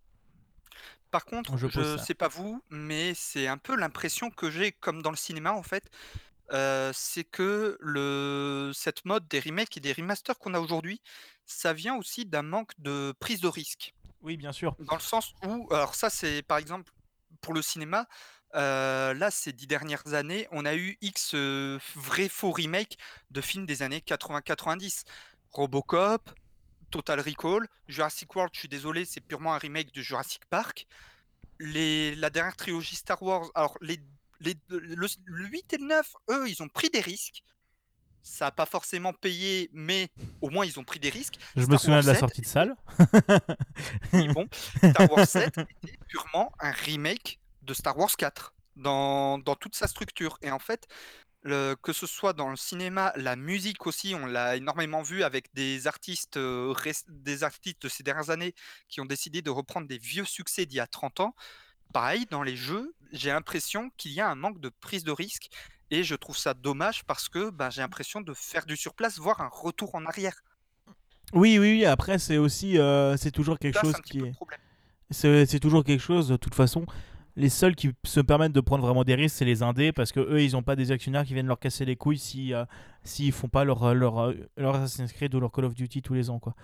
Par 1.11 1.25
contre, 1.25 1.57
Je 1.57 1.69
ça. 1.69 1.97
sais 1.99 2.15
pas 2.15 2.29
vous, 2.29 2.63
mais 2.69 3.15
c'est 3.15 3.47
un 3.47 3.57
peu 3.57 3.75
l'impression 3.77 4.31
que 4.31 4.51
j'ai, 4.51 4.73
comme 4.73 5.01
dans 5.01 5.11
le 5.11 5.17
cinéma 5.17 5.53
en 5.53 5.63
fait, 5.63 5.91
euh, 6.53 6.91
c'est 6.95 7.25
que 7.25 7.79
le, 7.81 8.73
cette 8.75 9.05
mode 9.05 9.27
des 9.29 9.41
remakes 9.41 9.77
et 9.77 9.81
des 9.81 9.93
remasters 9.93 10.39
qu'on 10.39 10.55
a 10.55 10.61
aujourd'hui, 10.61 11.01
ça 11.47 11.73
vient 11.73 11.97
aussi 11.97 12.27
d'un 12.27 12.43
manque 12.43 12.73
de 12.79 13.15
prise 13.21 13.41
de 13.41 13.49
risque. 13.49 13.95
Oui, 14.21 14.37
bien 14.37 14.53
sûr. 14.53 14.77
Dans 14.81 14.97
le 14.97 15.01
sens 15.01 15.35
où, 15.47 15.67
alors 15.73 15.95
ça 15.95 16.11
c'est 16.11 16.43
par 16.43 16.59
exemple 16.59 16.93
pour 17.41 17.55
le 17.55 17.63
cinéma, 17.63 18.07
euh, 18.55 19.15
là 19.15 19.31
ces 19.31 19.53
dix 19.53 19.67
dernières 19.67 20.15
années, 20.15 20.49
on 20.53 20.65
a 20.65 20.75
eu 20.75 20.97
X 21.01 21.33
euh, 21.35 21.79
vrais 21.95 22.29
faux 22.29 22.51
remakes 22.51 22.97
de 23.31 23.41
films 23.41 23.67
des 23.67 23.83
années 23.83 24.03
80-90. 24.07 25.05
Robocop, 25.51 26.31
Total 26.91 27.21
Recall, 27.21 27.69
Jurassic 27.89 28.35
World, 28.35 28.53
je 28.55 28.61
suis 28.61 28.69
désolé, 28.69 29.05
c'est 29.05 29.21
purement 29.21 29.55
un 29.55 29.59
remake 29.59 29.93
de 29.95 30.03
Jurassic 30.03 30.45
Park. 30.47 30.87
Les, 31.59 32.15
la 32.15 32.31
dernière 32.31 32.57
trilogie 32.57 32.97
Star 32.97 33.23
Wars, 33.23 33.51
alors 33.55 33.77
les, 33.81 33.99
les, 34.41 34.55
le, 34.69 35.07
le 35.25 35.47
8 35.47 35.73
et 35.73 35.79
le 35.79 35.87
9, 35.87 36.15
eux, 36.31 36.49
ils 36.49 36.63
ont 36.63 36.69
pris 36.69 36.89
des 36.91 37.01
risques. 37.01 37.43
Ça 38.23 38.47
n'a 38.47 38.51
pas 38.51 38.67
forcément 38.67 39.13
payé, 39.13 39.71
mais 39.73 40.11
au 40.41 40.51
moins 40.51 40.67
ils 40.67 40.79
ont 40.79 40.85
pris 40.85 41.01
des 41.01 41.09
risques. 41.09 41.39
Je 41.57 41.67
me 41.67 41.77
souviens 41.79 42.01
de 42.01 42.07
la 42.07 42.13
7 42.13 42.21
sortie 42.21 42.41
de 42.43 42.47
salle. 42.47 42.77
oui, 44.13 44.29
bon, 44.29 44.47
Star 44.77 45.11
Wars 45.11 45.27
7 45.27 45.59
était 45.59 45.99
purement 46.09 46.53
un 46.61 46.73
remake 46.73 47.41
de 47.69 47.75
Star 47.75 47.99
Wars 47.99 48.17
4 48.17 48.55
dans, 48.77 49.39
dans 49.39 49.57
toute 49.57 49.77
sa 49.77 49.89
structure. 49.89 50.39
Et 50.43 50.51
en 50.53 50.61
fait, 50.61 50.89
le- 51.43 51.77
que 51.83 51.93
ce 51.93 52.07
soit 52.07 52.33
dans 52.35 52.51
le 52.51 52.57
cinéma, 52.57 53.13
la 53.17 53.37
musique 53.37 53.87
aussi, 53.87 54.15
on 54.15 54.27
l'a 54.27 54.57
énormément 54.57 55.03
vu 55.03 55.23
avec 55.25 55.53
des 55.55 55.87
artistes, 55.87 56.37
euh, 56.39 56.75
des 57.09 57.45
artistes 57.45 57.83
de 57.83 57.89
ces 57.89 58.03
dernières 58.03 58.31
années 58.31 58.55
qui 58.89 59.01
ont 59.01 59.07
décidé 59.07 59.43
de 59.43 59.51
reprendre 59.51 59.89
des 59.89 59.99
vieux 59.99 60.25
succès 60.25 60.67
d'il 60.67 60.77
y 60.79 60.81
a 60.81 60.87
30 60.89 61.21
ans. 61.21 61.35
Pareil, 61.93 62.27
dans 62.31 62.43
les 62.43 62.57
jeux, 62.57 62.95
j'ai 63.13 63.31
l'impression 63.31 63.91
qu'il 63.99 64.13
y 64.13 64.21
a 64.21 64.29
un 64.31 64.35
manque 64.37 64.61
de 64.61 64.71
prise 64.71 65.05
de 65.05 65.13
risque. 65.13 65.49
Et 65.91 66.05
je 66.05 66.15
trouve 66.17 66.37
ça 66.39 66.55
dommage 66.55 67.05
parce 67.05 67.29
que 67.29 67.51
ben, 67.51 67.71
j'ai 67.71 67.83
l'impression 67.83 68.21
de 68.23 68.35
faire 68.35 68.67
du 68.67 68.77
surplace, 68.77 69.19
voire 69.19 69.41
un 69.43 69.49
retour 69.49 69.95
en 69.95 70.07
arrière. 70.07 70.43
Oui, 71.35 71.59
oui, 71.59 71.73
oui. 71.73 71.85
Après, 71.85 72.19
c'est 72.19 72.39
aussi, 72.39 72.79
euh, 72.79 73.17
c'est 73.17 73.31
toujours 73.31 73.59
quelque 73.59 73.75
Ça, 73.75 73.83
chose 73.83 74.01
qui 74.01 74.21
est, 74.21 74.35
c'est 75.11 75.61
toujours 75.61 75.85
quelque 75.85 76.01
chose. 76.03 76.29
De 76.29 76.37
toute 76.37 76.55
façon, 76.55 76.87
les 77.39 77.49
seuls 77.49 77.77
qui 77.77 77.91
se 78.05 78.21
permettent 78.21 78.53
de 78.53 78.61
prendre 78.61 78.85
vraiment 78.85 79.05
des 79.05 79.15
risques, 79.15 79.37
c'est 79.37 79.45
les 79.45 79.63
indés, 79.63 79.93
parce 79.93 80.11
que 80.11 80.21
eux, 80.21 80.43
ils 80.43 80.53
n'ont 80.53 80.63
pas 80.63 80.75
des 80.77 80.91
actionnaires 80.91 81.25
qui 81.25 81.35
viennent 81.35 81.47
leur 81.47 81.61
casser 81.61 81.85
les 81.85 81.95
couilles 81.95 82.19
si 82.19 82.53
euh, 82.53 82.65
s'ils 83.05 83.33
font 83.33 83.49
pas 83.49 83.65
leur 83.65 83.95
leur 83.95 84.19
euh, 84.19 84.35
leur 84.57 84.75
Assassin's 84.75 85.13
Creed 85.13 85.35
ou 85.35 85.41
leur 85.41 85.53
Call 85.53 85.65
of 85.65 85.75
Duty 85.75 86.03
tous 86.03 86.15
les 86.15 86.31
ans, 86.31 86.41
quoi. 86.41 86.55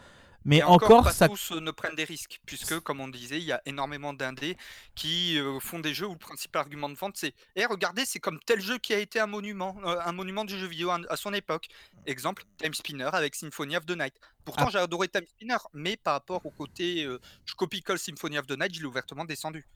Mais 0.44 0.62
encore, 0.62 1.04
pas 1.04 1.12
ça, 1.12 1.28
tous 1.28 1.52
euh, 1.52 1.60
ne 1.60 1.70
prennent 1.70 1.94
des 1.94 2.04
risques, 2.04 2.40
puisque, 2.44 2.78
comme 2.80 3.00
on 3.00 3.08
disait, 3.08 3.38
il 3.38 3.44
y 3.44 3.52
a 3.52 3.62
énormément 3.64 4.12
d'indés 4.12 4.56
qui 4.94 5.38
euh, 5.38 5.58
font 5.58 5.78
des 5.78 5.94
jeux 5.94 6.06
où 6.06 6.12
le 6.12 6.18
principal 6.18 6.60
argument 6.60 6.90
de 6.90 6.94
vente, 6.94 7.16
c'est 7.16 7.34
Eh, 7.56 7.64
regardez, 7.64 8.04
c'est 8.04 8.20
comme 8.20 8.38
tel 8.44 8.60
jeu 8.60 8.78
qui 8.78 8.92
a 8.92 8.98
été 8.98 9.18
un 9.20 9.26
monument, 9.26 9.76
euh, 9.86 9.96
un 10.04 10.12
monument 10.12 10.44
du 10.44 10.58
jeu 10.58 10.66
vidéo 10.66 10.90
à, 10.90 11.16
son 11.16 11.32
époque. 11.32 11.68
Exemple, 12.06 12.44
Time 12.58 12.74
Spinner 12.74 13.08
avec 13.12 13.34
Symphony 13.34 13.76
of 13.76 13.86
the 13.86 13.96
Night. 13.96 14.14
Pourtant, 14.44 14.66
Ah. 14.66 14.70
j'ai 14.72 14.78
adoré 14.78 15.08
Time 15.08 15.26
Spinner, 15.26 15.56
mais 15.72 15.96
par 15.96 16.14
rapport 16.14 16.44
au 16.44 16.50
côté 16.50 17.04
euh, 17.04 17.18
je 17.46 17.54
copie-colle 17.54 17.98
Symphony 17.98 18.38
of 18.38 18.46
the 18.46 18.58
Night, 18.58 18.74
je 18.74 18.80
l'ai 18.80 18.86
ouvertement 18.86 19.24
descendu. 19.24 19.66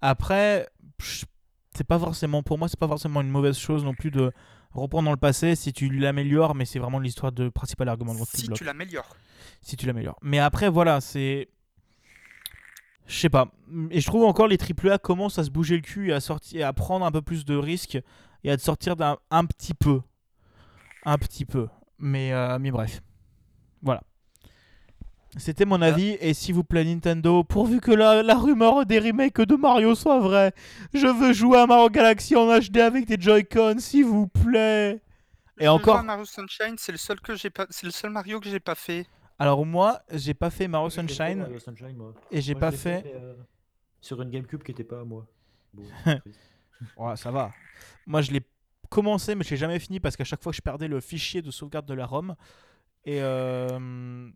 Après, 0.00 0.68
c'est 1.76 1.86
pas 1.86 1.98
forcément 1.98 2.42
pour 2.42 2.56
moi, 2.56 2.68
c'est 2.68 2.78
pas 2.78 2.88
forcément 2.88 3.20
une 3.20 3.28
mauvaise 3.28 3.58
chose 3.58 3.84
non 3.84 3.94
plus 3.94 4.10
de 4.10 4.32
reprendre 4.72 5.04
dans 5.04 5.12
le 5.12 5.18
passé 5.18 5.54
si 5.54 5.72
tu 5.72 5.88
l'améliores, 5.90 6.54
mais 6.54 6.64
c'est 6.64 6.78
vraiment 6.78 6.98
l'histoire 6.98 7.32
de 7.32 7.48
principal 7.48 7.88
argument 7.88 8.14
de 8.14 8.18
vente 8.18 8.28
Si 8.28 8.48
tu 8.48 8.64
l'améliores. 8.64 9.16
Si 9.64 9.76
tu 9.76 9.86
l'améliores. 9.86 10.18
Mais 10.22 10.38
après, 10.38 10.68
voilà, 10.68 11.00
c'est. 11.00 11.48
Je 13.06 13.18
sais 13.18 13.28
pas. 13.28 13.52
Et 13.90 14.00
je 14.00 14.06
trouve 14.06 14.24
encore 14.24 14.46
les 14.46 14.56
AAA 14.56 14.98
commencent 14.98 15.38
à 15.38 15.44
se 15.44 15.50
bouger 15.50 15.76
le 15.76 15.82
cul 15.82 16.10
et 16.10 16.12
à, 16.14 16.20
sortir, 16.20 16.66
à 16.66 16.72
prendre 16.72 17.04
un 17.04 17.10
peu 17.10 17.20
plus 17.20 17.44
de 17.44 17.54
risques 17.54 17.98
et 18.44 18.50
à 18.50 18.56
te 18.56 18.62
sortir 18.62 18.96
d'un 18.96 19.18
un 19.30 19.44
petit 19.44 19.74
peu. 19.74 20.00
Un 21.04 21.18
petit 21.18 21.44
peu. 21.44 21.68
Mais, 21.98 22.32
euh, 22.32 22.58
mais 22.58 22.70
bref. 22.70 23.02
Voilà. 23.82 24.02
C'était 25.36 25.64
mon 25.64 25.82
avis. 25.82 26.16
Et 26.20 26.32
s'il 26.32 26.54
vous 26.54 26.64
plaît, 26.64 26.84
Nintendo, 26.84 27.44
pourvu 27.44 27.80
que 27.80 27.90
la, 27.90 28.22
la 28.22 28.36
rumeur 28.36 28.86
des 28.86 29.00
remakes 29.00 29.40
de 29.40 29.56
Mario 29.56 29.94
soit 29.94 30.20
vraie, 30.20 30.52
je 30.92 31.06
veux 31.06 31.32
jouer 31.32 31.58
à 31.58 31.66
Mario 31.66 31.90
Galaxy 31.90 32.36
en 32.36 32.46
HD 32.46 32.78
avec 32.78 33.06
des 33.06 33.20
Joy-Con, 33.20 33.76
s'il 33.78 34.06
vous 34.06 34.28
plaît. 34.28 35.02
Et 35.58 35.64
Je 35.64 35.68
encore, 35.68 36.02
Mario 36.02 36.24
Sunshine, 36.24 36.76
c'est 36.78 36.92
le 36.92 36.98
seul 36.98 37.20
que 37.20 37.36
j'ai 37.36 37.50
pas, 37.50 37.66
c'est 37.70 37.86
le 37.86 37.92
seul 37.92 38.10
Mario 38.10 38.40
que 38.40 38.48
j'ai 38.48 38.60
pas 38.60 38.74
fait. 38.74 39.06
Alors 39.38 39.64
moi, 39.66 40.00
j'ai 40.12 40.34
pas 40.34 40.50
fait 40.50 40.68
Mario 40.68 40.90
fait, 40.90 41.00
Sunshine 41.00 41.38
Mario 41.38 41.58
Sunshine, 41.58 41.96
moi. 41.96 42.14
et 42.30 42.40
j'ai 42.40 42.54
pas 42.54 42.70
fait. 42.72 43.02
euh, 43.14 43.34
sur 44.00 44.20
une 44.22 44.30
GameCube 44.30 44.62
qui 44.62 44.72
était 44.72 44.84
pas 44.84 45.00
à 45.00 45.04
moi. 45.04 45.26
Bon, 45.72 45.82
triste. 46.20 46.40
Ouais, 46.96 47.16
ça 47.16 47.30
va. 47.30 47.52
Moi, 48.06 48.20
je 48.22 48.30
l'ai 48.32 48.42
commencé, 48.90 49.34
mais 49.34 49.44
je 49.44 49.50
l'ai 49.50 49.56
jamais 49.56 49.78
fini 49.78 49.98
parce 50.00 50.16
qu'à 50.16 50.24
chaque 50.24 50.42
fois, 50.42 50.52
je 50.52 50.60
perdais 50.60 50.88
le 50.88 51.00
fichier 51.00 51.40
de 51.42 51.50
sauvegarde 51.50 51.86
de 51.86 51.94
la 51.94 52.06
ROM. 52.06 52.34
Et, 53.06 53.20
euh, 53.22 54.28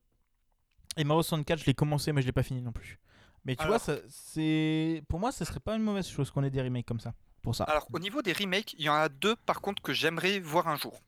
et 0.97 1.05
Mario 1.05 1.23
64, 1.23 1.59
je 1.61 1.67
l'ai 1.67 1.75
commencé, 1.75 2.13
mais 2.13 2.23
je 2.23 2.27
l'ai 2.27 2.33
pas 2.33 2.43
fini 2.43 2.61
non 2.63 2.73
plus. 2.73 2.99
Mais 3.45 3.55
tu 3.57 3.63
Alors- 3.63 3.79
vois, 3.79 3.97
c'est 4.09 5.03
pour 5.09 5.21
moi, 5.21 5.33
ce 5.33 5.45
serait 5.45 5.61
pas 5.61 5.77
une 5.77 5.83
mauvaise 5.83 6.09
chose 6.09 6.31
qu'on 6.31 6.43
ait 6.45 6.51
des 6.51 6.63
remakes 6.63 6.87
comme 6.87 7.01
ça. 7.01 7.13
Pour 7.43 7.55
ça. 7.55 7.65
Alors, 7.65 7.87
au 7.93 7.99
niveau 7.99 8.21
des 8.21 8.33
remakes, 8.33 8.75
il 8.75 8.83
y 8.85 8.89
en 8.89 8.95
a 8.95 9.09
deux 9.09 9.37
par 9.37 9.61
contre 9.61 9.81
que 9.83 9.93
j'aimerais 9.93 10.39
voir 10.41 10.67
un 10.69 10.77
jour. 10.77 11.01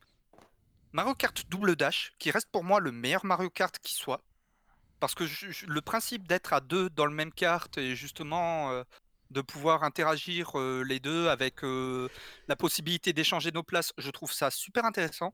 Mario 0.92 1.14
Kart 1.14 1.44
Double 1.48 1.76
Dash, 1.76 2.12
qui 2.18 2.30
reste 2.30 2.48
pour 2.50 2.64
moi 2.64 2.80
le 2.80 2.90
meilleur 2.90 3.24
Mario 3.24 3.48
Kart 3.48 3.78
qui 3.78 3.94
soit. 3.94 4.24
Parce 4.98 5.14
que 5.14 5.24
le 5.66 5.80
principe 5.80 6.26
d'être 6.26 6.52
à 6.52 6.60
deux 6.60 6.90
dans 6.90 7.06
le 7.06 7.14
même 7.14 7.32
kart 7.32 7.78
et 7.78 7.94
justement 7.94 8.70
euh, 8.72 8.82
de 9.30 9.40
pouvoir 9.40 9.84
interagir 9.84 10.58
euh, 10.58 10.82
les 10.82 10.98
deux 10.98 11.28
avec 11.28 11.64
euh, 11.64 12.08
la 12.48 12.56
possibilité 12.56 13.12
d'échanger 13.12 13.52
nos 13.52 13.62
places, 13.62 13.92
je 13.98 14.10
trouve 14.10 14.32
ça 14.32 14.50
super 14.50 14.84
intéressant. 14.84 15.32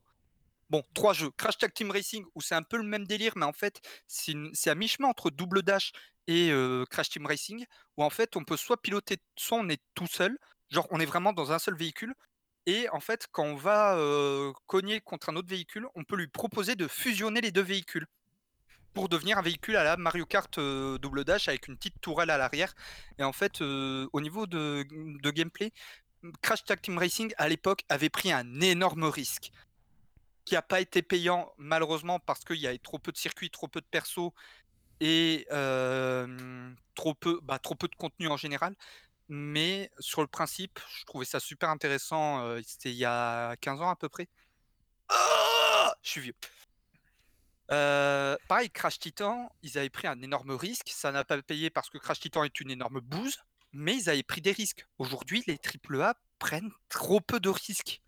Bon, 0.69 0.83
trois 0.93 1.13
jeux. 1.13 1.31
Crash 1.31 1.57
Tag 1.57 1.73
Team 1.73 1.91
Racing, 1.91 2.23
où 2.35 2.41
c'est 2.41 2.55
un 2.55 2.63
peu 2.63 2.77
le 2.77 2.83
même 2.83 3.07
délire, 3.07 3.33
mais 3.35 3.45
en 3.45 3.53
fait, 3.53 3.81
c'est 4.05 4.33
c'est 4.53 4.69
à 4.69 4.75
mi-chemin 4.75 5.07
entre 5.07 5.29
Double 5.31 5.63
Dash 5.63 5.91
et 6.27 6.51
Crash 6.89 7.09
Team 7.09 7.25
Racing, 7.25 7.65
où 7.95 8.03
en 8.03 8.09
fait, 8.09 8.35
on 8.35 8.43
peut 8.43 8.57
soit 8.57 8.81
piloter, 8.81 9.17
soit 9.37 9.57
on 9.59 9.69
est 9.69 9.81
tout 9.95 10.07
seul, 10.07 10.37
genre 10.69 10.85
on 10.91 10.99
est 10.99 11.05
vraiment 11.05 11.31
dans 11.31 11.53
un 11.53 11.59
seul 11.59 11.77
véhicule, 11.77 12.13
et 12.67 12.89
en 12.89 12.99
fait, 12.99 13.27
quand 13.31 13.45
on 13.45 13.55
va 13.55 13.97
cogner 14.67 14.99
contre 14.99 15.29
un 15.29 15.37
autre 15.37 15.47
véhicule, 15.47 15.87
on 15.95 16.03
peut 16.03 16.17
lui 16.17 16.27
proposer 16.27 16.75
de 16.75 16.87
fusionner 16.87 17.39
les 17.39 17.51
deux 17.51 17.63
véhicules 17.63 18.05
pour 18.93 19.07
devenir 19.07 19.37
un 19.37 19.41
véhicule 19.41 19.77
à 19.77 19.85
la 19.85 19.95
Mario 19.95 20.25
Kart 20.25 20.59
Double 20.59 21.23
Dash 21.23 21.47
avec 21.47 21.69
une 21.69 21.77
petite 21.77 22.01
tourelle 22.01 22.29
à 22.29 22.37
l'arrière. 22.37 22.75
Et 23.19 23.23
en 23.23 23.31
fait, 23.31 23.61
au 23.61 24.21
niveau 24.21 24.47
de, 24.47 24.85
gameplay, 25.31 25.71
Crash 26.41 26.65
Tag 26.65 26.81
Team 26.81 26.97
Racing 26.97 27.33
à 27.37 27.47
l'époque 27.47 27.83
avait 27.87 28.09
pris 28.09 28.33
un 28.33 28.59
énorme 28.59 29.05
risque 29.05 29.51
qui 30.43 30.55
n'a 30.55 30.61
pas 30.61 30.81
été 30.81 31.01
payant 31.01 31.53
malheureusement 31.57 32.19
parce 32.19 32.43
qu'il 32.43 32.57
y 32.57 32.67
avait 32.67 32.79
trop 32.79 32.99
peu 32.99 33.13
de 33.13 33.17
circuits, 33.17 33.49
trop 33.49 33.69
peu 33.69 33.79
de 33.79 33.85
persos 33.85 34.31
et 34.99 35.47
trop, 36.95 37.13
peu, 37.13 37.39
bah, 37.43 37.59
trop 37.59 37.75
peu 37.75 37.87
de 37.87 37.95
contenu 37.95 38.27
en 38.27 38.35
général. 38.35 38.75
Mais 39.29 39.91
sur 39.99 40.21
le 40.21 40.27
principe, 40.27 40.79
je 40.97 41.05
trouvais 41.05 41.25
ça 41.25 41.39
super 41.39 41.69
intéressant. 41.69 42.45
euh, 42.45 42.61
C'était 42.65 42.91
il 42.91 42.97
y 42.97 43.05
a 43.05 43.55
15 43.57 43.81
ans 43.81 43.89
à 43.89 43.95
peu 43.95 44.09
près. 44.09 44.29
Ah 45.09 45.93
je 46.01 46.09
suis 46.09 46.21
vieux. 46.21 46.35
Euh, 47.71 48.37
pareil, 48.47 48.69
Crash 48.69 48.99
Titan, 48.99 49.51
ils 49.61 49.77
avaient 49.77 49.89
pris 49.89 50.07
un 50.07 50.21
énorme 50.21 50.51
risque. 50.51 50.89
Ça 50.89 51.11
n'a 51.11 51.25
pas 51.25 51.41
payé 51.41 51.69
parce 51.69 51.89
que 51.89 51.97
Crash 51.97 52.19
Titan 52.19 52.43
est 52.43 52.59
une 52.61 52.71
énorme 52.71 53.01
bouse, 53.01 53.37
mais 53.73 53.95
ils 53.95 54.09
avaient 54.09 54.23
pris 54.23 54.41
des 54.41 54.53
risques. 54.53 54.85
Aujourd'hui, 54.97 55.43
les 55.47 55.59
AAA 55.59 56.15
prennent 56.39 56.71
trop 56.89 57.19
peu 57.19 57.39
de 57.39 57.49
risques. 57.49 58.01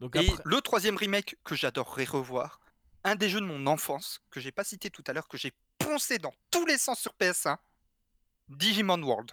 Donc 0.00 0.16
Et 0.16 0.30
après, 0.30 0.42
le 0.44 0.60
troisième 0.62 0.96
remake 0.96 1.36
que 1.44 1.54
j'adorerais 1.54 2.04
revoir, 2.04 2.60
un 3.04 3.14
des 3.14 3.28
jeux 3.28 3.40
de 3.40 3.46
mon 3.46 3.66
enfance, 3.66 4.20
que 4.30 4.40
j'ai 4.40 4.52
pas 4.52 4.64
cité 4.64 4.90
tout 4.90 5.04
à 5.06 5.12
l'heure, 5.12 5.28
que 5.28 5.36
j'ai 5.36 5.52
poncé 5.78 6.18
dans 6.18 6.34
tous 6.50 6.64
les 6.66 6.78
sens 6.78 7.00
sur 7.00 7.12
PS1, 7.20 7.56
Digimon 8.48 9.02
World. 9.02 9.32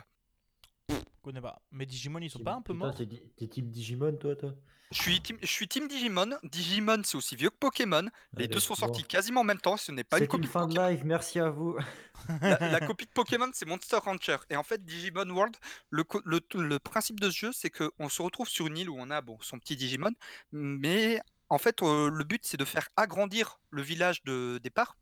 Connais 1.30 1.41
pas. 1.41 1.61
Mais 1.72 1.85
Digimon, 1.85 2.19
ils 2.19 2.30
sont 2.30 2.39
pas 2.39 2.53
un 2.53 2.61
peu 2.61 2.73
Putain, 2.73 2.77
morts 2.80 2.95
T'es 3.35 3.47
type 3.47 3.69
Digimon, 3.69 4.15
toi, 4.18 4.35
toi? 4.35 4.56
Je 4.91 4.97
suis 5.01 5.22
team, 5.22 5.38
je 5.41 5.47
suis 5.47 5.68
team 5.68 5.88
Digimon. 5.88 6.38
Digimon, 6.43 7.01
c'est 7.03 7.15
aussi 7.18 7.35
vieux 7.35 7.49
que 7.51 7.57
Pokémon. 7.57 8.07
Les 8.38 8.47
Allez, 8.47 8.47
deux 8.47 8.60
sont 8.60 8.76
bon. 8.76 8.76
sortis 8.76 9.03
quasiment 9.06 9.41
en 9.41 9.43
même 9.43 9.60
temps. 9.61 9.77
Ce 9.77 9.91
n'est 9.91 10.03
pas 10.03 10.18
une 10.19 10.26
C'est 10.26 10.27
copie 10.27 10.45
une 10.45 10.47
de 10.47 10.51
fin 10.51 10.68
de 10.68 10.73
Pokémon. 10.73 10.89
live, 10.89 11.06
merci 11.06 11.39
à 11.39 11.49
vous. 11.49 11.77
La, 12.41 12.60
la 12.61 12.81
copie 12.81 13.06
de 13.06 13.11
Pokémon, 13.11 13.49
c'est 13.53 13.65
Monster 13.65 13.97
Rancher. 13.97 14.38
Et 14.49 14.56
en 14.56 14.64
fait, 14.64 14.84
Digimon 14.85 15.30
World, 15.30 15.56
le, 15.89 16.03
co- 16.03 16.22
le, 16.26 16.41
le 16.56 16.80
principe 16.80 17.19
de 17.19 17.30
ce 17.30 17.38
jeu, 17.38 17.51
c'est 17.53 17.69
qu'on 17.69 18.10
se 18.10 18.22
retrouve 18.22 18.47
sur 18.49 18.68
une 18.68 18.77
île 18.77 18.89
où 18.89 18.95
on 18.99 19.10
a 19.11 19.22
bon, 19.22 19.38
son 19.41 19.60
petit 19.60 19.76
Digimon. 19.76 20.11
Mais 20.51 21.22
en 21.49 21.57
fait, 21.57 21.81
euh, 21.84 22.10
le 22.10 22.23
but, 22.23 22.41
c'est 22.45 22.57
de 22.57 22.65
faire 22.65 22.89
agrandir 22.95 23.60
le 23.72 23.81
village 23.81 24.23
de 24.23 24.60
départ 24.64 24.97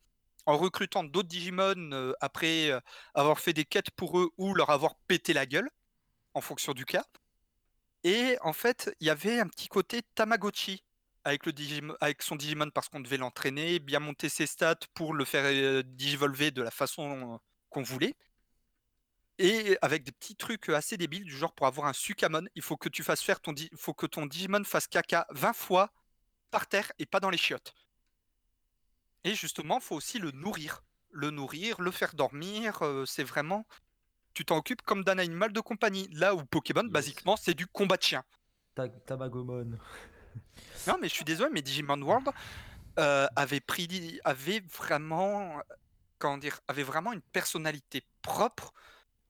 en 0.45 0.57
recrutant 0.57 1.03
d'autres 1.03 1.27
Digimon 1.29 1.91
euh, 1.93 2.13
après 2.21 2.71
euh, 2.71 2.79
avoir 3.13 3.39
fait 3.39 3.53
des 3.53 3.65
quêtes 3.65 3.91
pour 3.91 4.19
eux 4.19 4.31
ou 4.37 4.53
leur 4.55 4.69
avoir 4.69 4.95
pété 5.07 5.33
la 5.33 5.45
gueule, 5.45 5.69
en 6.37 6.41
fonction 6.41 6.73
du 6.73 6.85
cas. 6.85 7.05
Et 8.03 8.37
en 8.41 8.53
fait, 8.53 8.95
il 8.99 9.07
y 9.07 9.09
avait 9.09 9.39
un 9.39 9.47
petit 9.47 9.67
côté 9.67 10.03
Tamagotchi 10.15 10.83
avec, 11.23 11.45
le 11.45 11.51
Digimo- 11.51 11.97
avec 11.99 12.21
son 12.21 12.35
Digimon 12.35 12.69
parce 12.69 12.89
qu'on 12.89 12.99
devait 12.99 13.17
l'entraîner, 13.17 13.79
bien 13.79 13.99
monter 13.99 14.29
ses 14.29 14.47
stats 14.47 14.75
pour 14.93 15.13
le 15.13 15.25
faire 15.25 15.45
euh, 15.45 15.83
de 15.83 16.61
la 16.61 16.71
façon 16.71 17.33
euh, 17.33 17.37
qu'on 17.69 17.81
voulait. 17.81 18.15
Et 19.39 19.77
avec 19.81 20.03
des 20.03 20.11
petits 20.11 20.35
trucs 20.35 20.69
assez 20.69 20.97
débiles, 20.97 21.23
du 21.23 21.35
genre 21.35 21.53
pour 21.53 21.67
avoir 21.67 21.87
un 21.87 21.93
Sukamon, 21.93 22.45
il 22.55 22.61
faut 22.61 22.77
que 22.77 22.89
tu 22.89 23.03
fasses 23.03 23.21
faire 23.21 23.39
ton 23.39 23.53
faut 23.75 23.93
que 23.93 24.07
ton 24.07 24.25
Digimon 24.25 24.63
fasse 24.63 24.87
caca 24.87 25.27
20 25.31 25.53
fois 25.53 25.91
par 26.49 26.67
terre 26.67 26.91
et 26.97 27.05
pas 27.05 27.19
dans 27.19 27.29
les 27.29 27.37
chiottes. 27.37 27.73
Et 29.23 29.35
justement, 29.35 29.79
faut 29.79 29.95
aussi 29.95 30.19
le 30.19 30.31
nourrir. 30.31 30.83
Le 31.11 31.31
nourrir, 31.31 31.81
le 31.81 31.91
faire 31.91 32.13
dormir, 32.13 32.81
euh, 32.83 33.05
c'est 33.05 33.23
vraiment. 33.23 33.65
Tu 34.37 34.45
t'en 34.45 34.57
occupes 34.57 34.83
comme 34.83 35.03
d'un 35.03 35.17
animal 35.17 35.51
de 35.51 35.59
compagnie. 35.61 36.07
Là 36.11 36.35
où 36.35 36.45
Pokémon, 36.45 36.83
Yes. 36.83 36.91
basiquement, 36.91 37.35
c'est 37.35 37.55
du 37.55 37.65
combat 37.65 37.97
de 37.97 38.03
chien. 38.03 38.23
Ta- 38.75 38.87
Tamagomon. 38.87 39.79
Non, 40.87 40.97
mais 41.01 41.09
je 41.09 41.13
suis 41.15 41.25
désolé, 41.25 41.49
mais 41.51 41.63
Digimon 41.63 41.99
World 42.03 42.29
euh, 42.99 43.25
avait 43.35 43.61
pris, 43.61 44.19
avait 44.23 44.59
vraiment, 44.59 45.59
comment 46.19 46.37
dire, 46.37 46.59
avait 46.67 46.83
vraiment 46.83 47.13
une 47.13 47.21
personnalité 47.33 48.03
propre. 48.21 48.73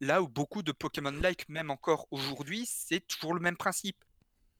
Là 0.01 0.21
où 0.21 0.27
beaucoup 0.27 0.61
de 0.61 0.73
Pokémon-like, 0.73 1.47
même 1.47 1.71
encore 1.71 2.07
aujourd'hui, 2.11 2.65
c'est 2.69 2.99
toujours 3.07 3.33
le 3.33 3.39
même 3.39 3.55
principe. 3.55 4.03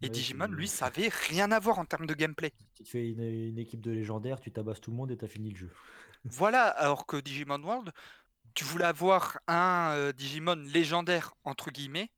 Et 0.02 0.06
Ouais, 0.06 0.12
Digimon, 0.12 0.48
tu- 0.48 0.54
lui, 0.56 0.70
ça 0.70 0.86
avait 0.86 1.10
rien 1.28 1.52
à 1.52 1.60
voir 1.60 1.78
en 1.78 1.84
termes 1.84 2.08
de 2.08 2.14
gameplay. 2.14 2.54
Tu 2.76 2.86
te 2.86 2.90
fais 2.90 3.10
une, 3.10 3.22
une 3.22 3.60
équipe 3.60 3.82
de 3.82 3.92
légendaires, 3.92 4.40
tu 4.40 4.54
tabasses 4.54 4.80
tout 4.80 4.92
le 4.92 4.96
monde 4.98 5.12
et 5.12 5.18
t'as 5.18 5.28
fini 5.28 5.50
le 5.52 5.58
jeu. 5.58 5.72
Voilà, 6.24 6.68
alors 6.68 7.06
que 7.06 7.18
Digimon 7.18 7.62
World, 7.62 7.92
tu 8.58 8.64
voulais 8.64 8.86
avoir 8.86 9.38
un 9.48 9.92
euh, 9.92 10.12
Digimon 10.12 10.56
légendaire, 10.56 11.36
entre 11.44 11.70
guillemets, 11.70 12.10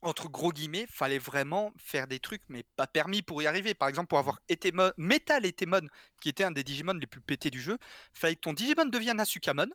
entre 0.00 0.30
gros 0.30 0.50
guillemets, 0.50 0.86
fallait 0.90 1.18
vraiment 1.18 1.74
faire 1.76 2.06
des 2.06 2.18
trucs, 2.18 2.40
mais 2.48 2.64
pas 2.76 2.86
permis 2.86 3.20
pour 3.20 3.42
y 3.42 3.46
arriver. 3.46 3.74
Par 3.74 3.90
exemple, 3.90 4.08
pour 4.08 4.18
avoir 4.18 4.40
Etemon, 4.48 4.92
Metal 4.96 5.44
Etemon, 5.44 5.86
qui 6.22 6.30
était 6.30 6.44
un 6.44 6.50
des 6.50 6.64
Digimon 6.64 6.94
les 6.94 7.06
plus 7.06 7.20
pétés 7.20 7.50
du 7.50 7.60
jeu, 7.60 7.76
fallait 8.14 8.34
que 8.34 8.40
ton 8.40 8.54
Digimon 8.54 8.86
devienne 8.86 9.20
un 9.20 9.26
Sukamon. 9.26 9.66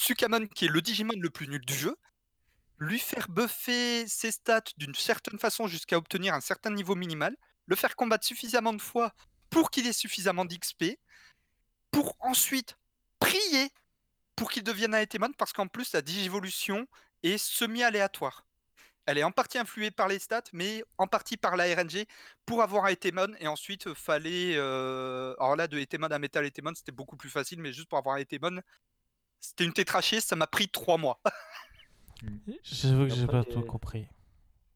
Sukamon, 0.00 0.48
qui 0.48 0.64
est 0.64 0.68
le 0.68 0.82
Digimon 0.82 1.14
le 1.16 1.30
plus 1.30 1.46
nul 1.46 1.64
du 1.64 1.74
jeu, 1.74 1.96
lui 2.80 2.98
faire 2.98 3.28
buffer 3.28 4.08
ses 4.08 4.32
stats 4.32 4.64
d'une 4.78 4.96
certaine 4.96 5.38
façon 5.38 5.68
jusqu'à 5.68 5.96
obtenir 5.96 6.34
un 6.34 6.40
certain 6.40 6.70
niveau 6.70 6.96
minimal, 6.96 7.36
le 7.66 7.76
faire 7.76 7.94
combattre 7.94 8.26
suffisamment 8.26 8.72
de 8.72 8.82
fois 8.82 9.14
pour 9.48 9.70
qu'il 9.70 9.86
ait 9.86 9.92
suffisamment 9.92 10.44
d'XP, 10.44 10.98
pour 11.92 12.16
ensuite 12.18 12.76
prier 13.20 13.70
pour 14.36 14.50
qu'il 14.50 14.62
devienne 14.62 14.94
un 14.94 15.00
Etemon, 15.00 15.32
parce 15.36 15.52
qu'en 15.52 15.66
plus, 15.66 15.92
la 15.92 16.02
digivolution 16.02 16.86
est 17.22 17.38
semi-aléatoire. 17.38 18.46
Elle 19.04 19.18
est 19.18 19.24
en 19.24 19.32
partie 19.32 19.58
influée 19.58 19.90
par 19.90 20.06
les 20.06 20.18
stats, 20.18 20.44
mais 20.52 20.84
en 20.96 21.08
partie 21.08 21.36
par 21.36 21.56
la 21.56 21.64
RNG 21.64 22.06
pour 22.46 22.62
avoir 22.62 22.84
un 22.84 22.90
Etemon. 22.90 23.34
Et 23.40 23.48
ensuite, 23.48 23.88
euh, 23.88 23.94
fallait. 23.94 24.54
euh, 24.56 25.34
Alors 25.40 25.56
là, 25.56 25.66
de 25.66 25.78
Etemon 25.78 26.06
à 26.06 26.18
Metal 26.18 26.44
Etemon, 26.44 26.72
c'était 26.74 26.92
beaucoup 26.92 27.16
plus 27.16 27.30
facile, 27.30 27.60
mais 27.60 27.72
juste 27.72 27.88
pour 27.88 27.98
avoir 27.98 28.16
un 28.16 28.20
Etemon, 28.20 28.60
c'était 29.40 29.64
une 29.64 29.72
tétrachée, 29.72 30.20
ça 30.20 30.36
m'a 30.36 30.46
pris 30.46 30.68
trois 30.68 30.98
mois. 30.98 31.20
j'avoue 32.62 33.08
que 33.08 33.14
j'ai 33.14 33.26
pas 33.26 33.44
tout 33.44 33.62
compris. 33.62 34.06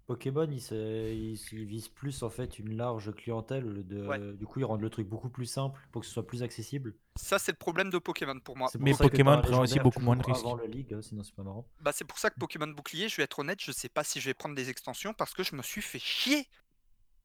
Pokémon, 0.06 0.46
ils, 0.50 0.60
se- 0.60 1.12
ils, 1.12 1.34
ils 1.52 1.64
visent 1.64 1.88
plus 1.88 2.22
en 2.22 2.30
fait 2.30 2.58
une 2.60 2.76
large 2.76 3.12
clientèle. 3.14 3.66
au 3.66 3.70
lieu 3.70 3.82
De, 3.82 4.06
Ouais. 4.06 4.32
Du 4.34 4.46
coup, 4.46 4.60
ils 4.60 4.64
rendent 4.64 4.80
le 4.82 4.90
truc 4.90 5.08
beaucoup 5.08 5.28
plus 5.28 5.46
simple 5.46 5.80
pour 5.90 6.00
que 6.02 6.06
ce 6.06 6.12
soit 6.12 6.26
plus 6.26 6.42
accessible. 6.44 6.94
Ça, 7.16 7.38
c'est 7.38 7.52
le 7.52 7.56
problème 7.58 7.90
de 7.90 7.98
Pokémon 7.98 8.38
pour 8.38 8.56
moi. 8.56 8.68
C'est 8.70 8.80
Mais 8.80 8.90
pour 8.92 8.98
ça 8.98 9.04
que 9.04 9.10
Pokémon 9.10 9.32
t'as 9.32 9.38
un 9.38 9.42
prend 9.42 9.60
aussi 9.62 9.74
légendaire 9.74 9.82
beaucoup 9.82 10.00
moins 10.00 10.16
de 10.16 10.22
toujours 10.22 10.34
risques. 10.36 10.46
Avant 10.46 10.56
le 10.56 10.66
League, 10.66 10.94
hein, 10.94 11.02
sinon 11.02 11.22
c'est 11.24 11.34
pas 11.34 11.42
marrant. 11.42 11.66
Bah, 11.80 11.90
c'est 11.92 12.04
pour 12.04 12.18
ça 12.18 12.30
que 12.30 12.38
Pokémon 12.38 12.68
Bouclier, 12.68 13.08
je 13.08 13.16
vais 13.16 13.24
être 13.24 13.38
honnête, 13.40 13.58
je 13.60 13.72
sais 13.72 13.88
pas 13.88 14.04
si 14.04 14.20
je 14.20 14.28
vais 14.30 14.34
prendre 14.34 14.54
des 14.54 14.70
extensions 14.70 15.12
parce 15.12 15.34
que 15.34 15.42
je 15.42 15.56
me 15.56 15.62
suis 15.62 15.82
fait 15.82 15.98
chier. 15.98 16.46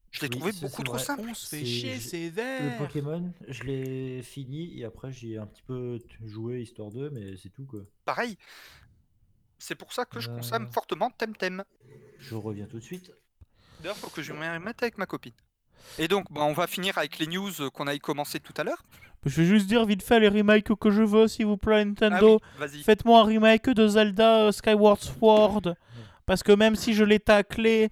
Je 0.09 0.19
l'ai 0.21 0.27
Oui, 0.27 0.31
trouvé 0.37 0.51
ça, 0.51 0.61
beaucoup 0.61 0.75
c'est 0.77 0.83
trop 0.83 0.95
vrai. 0.95 1.03
simple. 1.03 1.21
On 1.29 1.33
se 1.33 1.47
fait 1.47 1.59
C'est- 1.59 1.65
chier, 1.65 1.95
je- 1.95 1.99
c'est 2.09 2.23
Le 2.25 2.29
vert. 2.31 2.77
Pokémon, 2.79 3.31
je 3.47 3.63
l'ai 3.63 4.21
fini 4.23 4.77
et 4.79 4.83
après 4.85 5.11
j'y 5.13 5.33
ai 5.33 5.37
un 5.37 5.45
petit 5.47 5.61
peu 5.63 5.99
t- 5.99 6.27
joué 6.27 6.61
histoire 6.63 6.89
d'eux, 6.89 7.09
mais 7.11 7.37
c'est 7.37 7.49
tout 7.49 7.65
quoi. 7.65 7.81
Pareil. 8.03 8.37
C'est 9.63 9.75
pour 9.75 9.93
ça 9.93 10.05
que 10.05 10.19
je 10.19 10.27
consomme 10.27 10.65
Euh. 10.65 10.71
fortement 10.71 11.11
Temtem. 11.11 11.63
Je 12.19 12.33
reviens 12.35 12.65
tout 12.65 12.77
de 12.79 12.83
suite. 12.83 13.11
D'ailleurs, 13.79 13.95
faut 13.97 14.09
que 14.09 14.21
je 14.23 14.33
me 14.33 14.39
remette 14.53 14.81
avec 14.81 14.97
ma 14.97 15.05
copine. 15.05 15.33
Et 15.99 16.07
donc, 16.07 16.25
bah, 16.31 16.41
on 16.41 16.53
va 16.53 16.65
finir 16.67 16.97
avec 16.97 17.19
les 17.19 17.27
news 17.27 17.51
euh, 17.61 17.69
qu'on 17.69 17.85
a 17.87 17.97
commencé 17.99 18.39
tout 18.39 18.53
à 18.57 18.63
l'heure. 18.63 18.83
Je 19.25 19.39
vais 19.41 19.47
juste 19.47 19.67
dire 19.67 19.85
vite 19.85 20.01
fait 20.01 20.19
les 20.19 20.29
remakes 20.29 20.73
que 20.75 20.89
je 20.89 21.03
veux, 21.03 21.27
s'il 21.27 21.45
vous 21.45 21.57
plaît, 21.57 21.81
Ah 21.81 21.85
Nintendo. 21.85 22.39
oui, 22.41 22.59
vas-y. 22.67 22.81
Faites-moi 22.83 23.19
un 23.21 23.23
remake 23.23 23.69
de 23.69 23.87
Zelda 23.87 24.47
euh, 24.47 24.51
Skyward 24.51 24.99
Sword. 24.99 25.75
Parce 26.25 26.41
que 26.43 26.51
même 26.53 26.75
si 26.75 26.93
je 26.95 27.03
l'ai 27.03 27.19
taclé, 27.19 27.89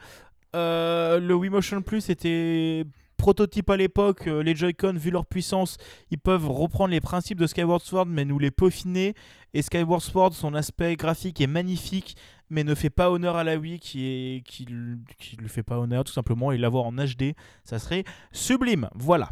euh, 0.55 1.19
le 1.19 1.35
Wii 1.35 1.51
Motion 1.51 1.81
Plus 1.83 2.09
était 2.09 2.83
prototype 3.19 3.69
à 3.69 3.77
l'époque. 3.77 4.27
euh, 4.27 4.41
les 4.41 4.55
Joy-Con, 4.55 4.93
vu 4.93 5.11
leur 5.11 5.27
puissance, 5.27 5.77
ils 6.09 6.17
peuvent 6.17 6.49
reprendre 6.49 6.89
les 6.89 7.01
principes 7.01 7.37
de 7.37 7.45
Skyward 7.45 7.81
Sword, 7.83 8.07
mais 8.07 8.25
nous 8.25 8.39
les 8.39 8.49
peaufiner. 8.49 9.13
Et 9.53 9.61
Skyward 9.61 10.01
Sword, 10.01 10.33
son 10.33 10.55
aspect 10.55 10.95
graphique 10.95 11.39
est 11.41 11.47
magnifique, 11.47 12.15
mais 12.49 12.63
ne 12.63 12.73
fait 12.73 12.89
pas 12.89 13.11
honneur 13.11 13.35
à 13.35 13.43
la 13.43 13.57
Wii, 13.57 13.79
qui 13.79 14.05
est 14.07 14.43
qui, 14.43 14.65
lui 14.65 15.49
fait 15.49 15.61
pas 15.61 15.77
honneur 15.77 16.03
tout 16.03 16.13
simplement. 16.13 16.51
Et 16.51 16.57
l'avoir 16.57 16.85
en 16.85 16.93
HD, 16.93 17.35
ça 17.63 17.77
serait 17.77 18.05
sublime. 18.31 18.89
Voilà. 18.95 19.29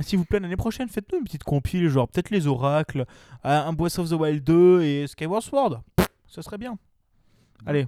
s'il 0.00 0.18
vous 0.18 0.24
plaît, 0.24 0.40
l'année 0.40 0.56
prochaine, 0.56 0.88
faites-nous 0.88 1.18
une 1.18 1.24
petite 1.24 1.44
compile, 1.44 1.88
genre 1.88 2.08
peut-être 2.08 2.30
les 2.30 2.46
oracles, 2.46 3.00
euh, 3.44 3.62
un 3.66 3.72
Breath 3.72 3.98
of 3.98 4.08
the 4.08 4.14
Wild 4.14 4.44
2 4.44 4.82
et 4.82 5.06
Skyward 5.06 5.42
Sword. 5.42 5.82
Ça 6.28 6.40
serait 6.40 6.58
bien. 6.58 6.78
Allez. 7.66 7.86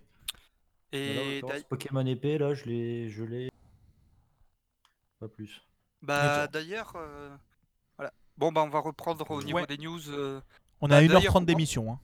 Et 0.92 1.40
Pokémon 1.68 2.04
épée, 2.04 2.36
là, 2.36 2.52
je 2.54 2.64
l'ai. 2.64 3.50
Pas 5.20 5.28
plus. 5.28 5.60
bah, 6.02 6.46
d'ailleurs, 6.46 6.94
euh, 6.96 7.28
voilà. 7.98 8.10
Bon, 8.38 8.50
bah, 8.52 8.62
on 8.62 8.70
va 8.70 8.80
reprendre 8.80 9.30
au 9.30 9.42
niveau 9.42 9.58
Ouais. 9.58 9.66
des 9.66 9.76
news. 9.76 10.08
euh, 10.08 10.40
On 10.80 10.88
Bah, 10.88 10.96
a 10.96 11.00
d'ailleurs, 11.02 11.20
1h30 11.34 11.36
on- 11.36 11.40
d'émission. 11.42 11.92
Hein. 11.92 12.00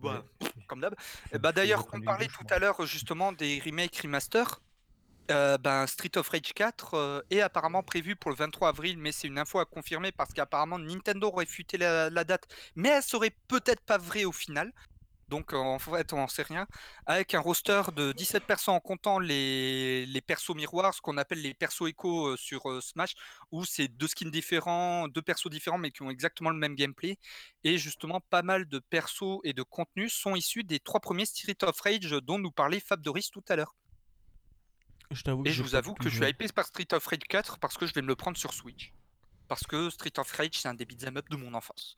bah, 0.00 0.22
comme 0.68 0.80
d'hab. 0.80 0.94
Je- 1.32 1.38
Bah, 1.38 1.50
D'ailleurs, 1.50 1.84
on 1.92 2.00
parlait 2.00 2.28
tout 2.28 2.46
à 2.50 2.60
l'heure 2.60 2.86
justement 2.86 3.32
des 3.32 3.60
remakes 3.64 3.96
remaster. 3.98 4.60
Euh, 5.32 5.58
ben, 5.58 5.88
Street 5.88 6.12
of 6.16 6.28
Rage 6.28 6.52
4 6.54 6.94
euh, 6.94 7.20
est 7.30 7.40
apparemment 7.40 7.82
prévu 7.82 8.14
pour 8.14 8.30
le 8.30 8.36
23 8.36 8.68
avril, 8.68 8.96
mais 8.96 9.10
c'est 9.10 9.26
une 9.26 9.40
info 9.40 9.58
à 9.58 9.64
confirmer 9.64 10.12
parce 10.12 10.32
qu'apparemment 10.32 10.78
Nintendo 10.78 11.26
aurait 11.26 11.46
fuité 11.46 11.76
la, 11.78 12.08
la 12.10 12.22
date, 12.22 12.46
mais 12.76 12.90
elle 12.90 13.02
serait 13.02 13.34
peut-être 13.48 13.80
pas 13.80 13.98
vraie 13.98 14.24
au 14.24 14.30
final. 14.30 14.72
Donc 15.28 15.52
en 15.52 15.78
fait, 15.78 16.12
on 16.12 16.16
n'en 16.16 16.28
sait 16.28 16.42
rien. 16.42 16.66
Avec 17.04 17.34
un 17.34 17.40
roster 17.40 17.82
de 17.94 18.12
17 18.12 18.44
persos 18.44 18.68
en 18.68 18.80
comptant 18.80 19.18
les, 19.18 20.06
les 20.06 20.20
persos 20.20 20.54
miroirs, 20.54 20.94
ce 20.94 21.00
qu'on 21.00 21.16
appelle 21.16 21.42
les 21.42 21.52
persos 21.52 21.88
écho 21.88 22.28
euh, 22.28 22.36
sur 22.36 22.70
euh, 22.70 22.80
Smash, 22.80 23.14
où 23.50 23.64
c'est 23.64 23.88
deux 23.88 24.06
skins 24.06 24.30
différents, 24.30 25.08
deux 25.08 25.22
persos 25.22 25.50
différents, 25.50 25.78
mais 25.78 25.90
qui 25.90 26.02
ont 26.02 26.10
exactement 26.10 26.50
le 26.50 26.58
même 26.58 26.76
gameplay. 26.76 27.18
Et 27.64 27.76
justement, 27.76 28.20
pas 28.20 28.42
mal 28.42 28.66
de 28.66 28.78
persos 28.78 29.40
et 29.42 29.52
de 29.52 29.62
contenus 29.64 30.12
sont 30.12 30.36
issus 30.36 30.62
des 30.62 30.78
trois 30.78 31.00
premiers 31.00 31.26
Street 31.26 31.58
of 31.62 31.80
Rage 31.80 32.10
dont 32.22 32.38
nous 32.38 32.52
parlait 32.52 32.80
Fab 32.80 33.00
Doris 33.00 33.30
tout 33.30 33.44
à 33.48 33.56
l'heure. 33.56 33.74
Je 35.10 35.22
Et 35.44 35.50
je 35.50 35.62
vous 35.62 35.74
avoue 35.74 35.94
que 35.94 36.08
je 36.08 36.16
suis 36.16 36.28
hypé 36.28 36.46
par 36.48 36.66
Street 36.66 36.88
of 36.92 37.06
Rage 37.06 37.20
4 37.28 37.58
parce 37.58 37.76
que 37.76 37.86
je 37.86 37.94
vais 37.94 38.02
me 38.02 38.08
le 38.08 38.16
prendre 38.16 38.36
sur 38.36 38.52
Switch. 38.52 38.92
Parce 39.48 39.64
que 39.64 39.90
Street 39.90 40.18
of 40.18 40.30
Rage, 40.32 40.54
c'est 40.54 40.68
un 40.68 40.74
des 40.74 40.84
beat'em 40.84 41.16
up 41.16 41.28
de 41.30 41.36
mon 41.36 41.54
enfance. 41.54 41.96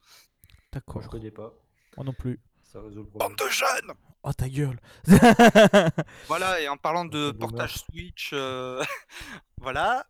D'accord. 0.73 1.01
je 1.03 1.09
connais 1.09 1.31
pas. 1.31 1.53
Moi 1.97 2.05
non 2.05 2.13
plus. 2.13 2.39
Ça 2.73 2.81
résout 2.83 3.03
le 3.03 3.07
problème. 3.07 3.29
Bande 3.31 3.39
de 3.39 3.51
jeunes 3.53 3.93
Oh 4.23 4.33
ta 4.33 4.49
gueule. 4.49 4.79
Voilà, 6.29 6.61
et 6.61 6.69
en 6.69 6.77
parlant 6.77 7.05
de 7.05 7.31
Quel 7.31 7.39
boomer. 7.39 7.49
portage 7.51 7.75
Switch, 7.79 8.31
euh, 8.33 8.83
voilà. 9.61 10.05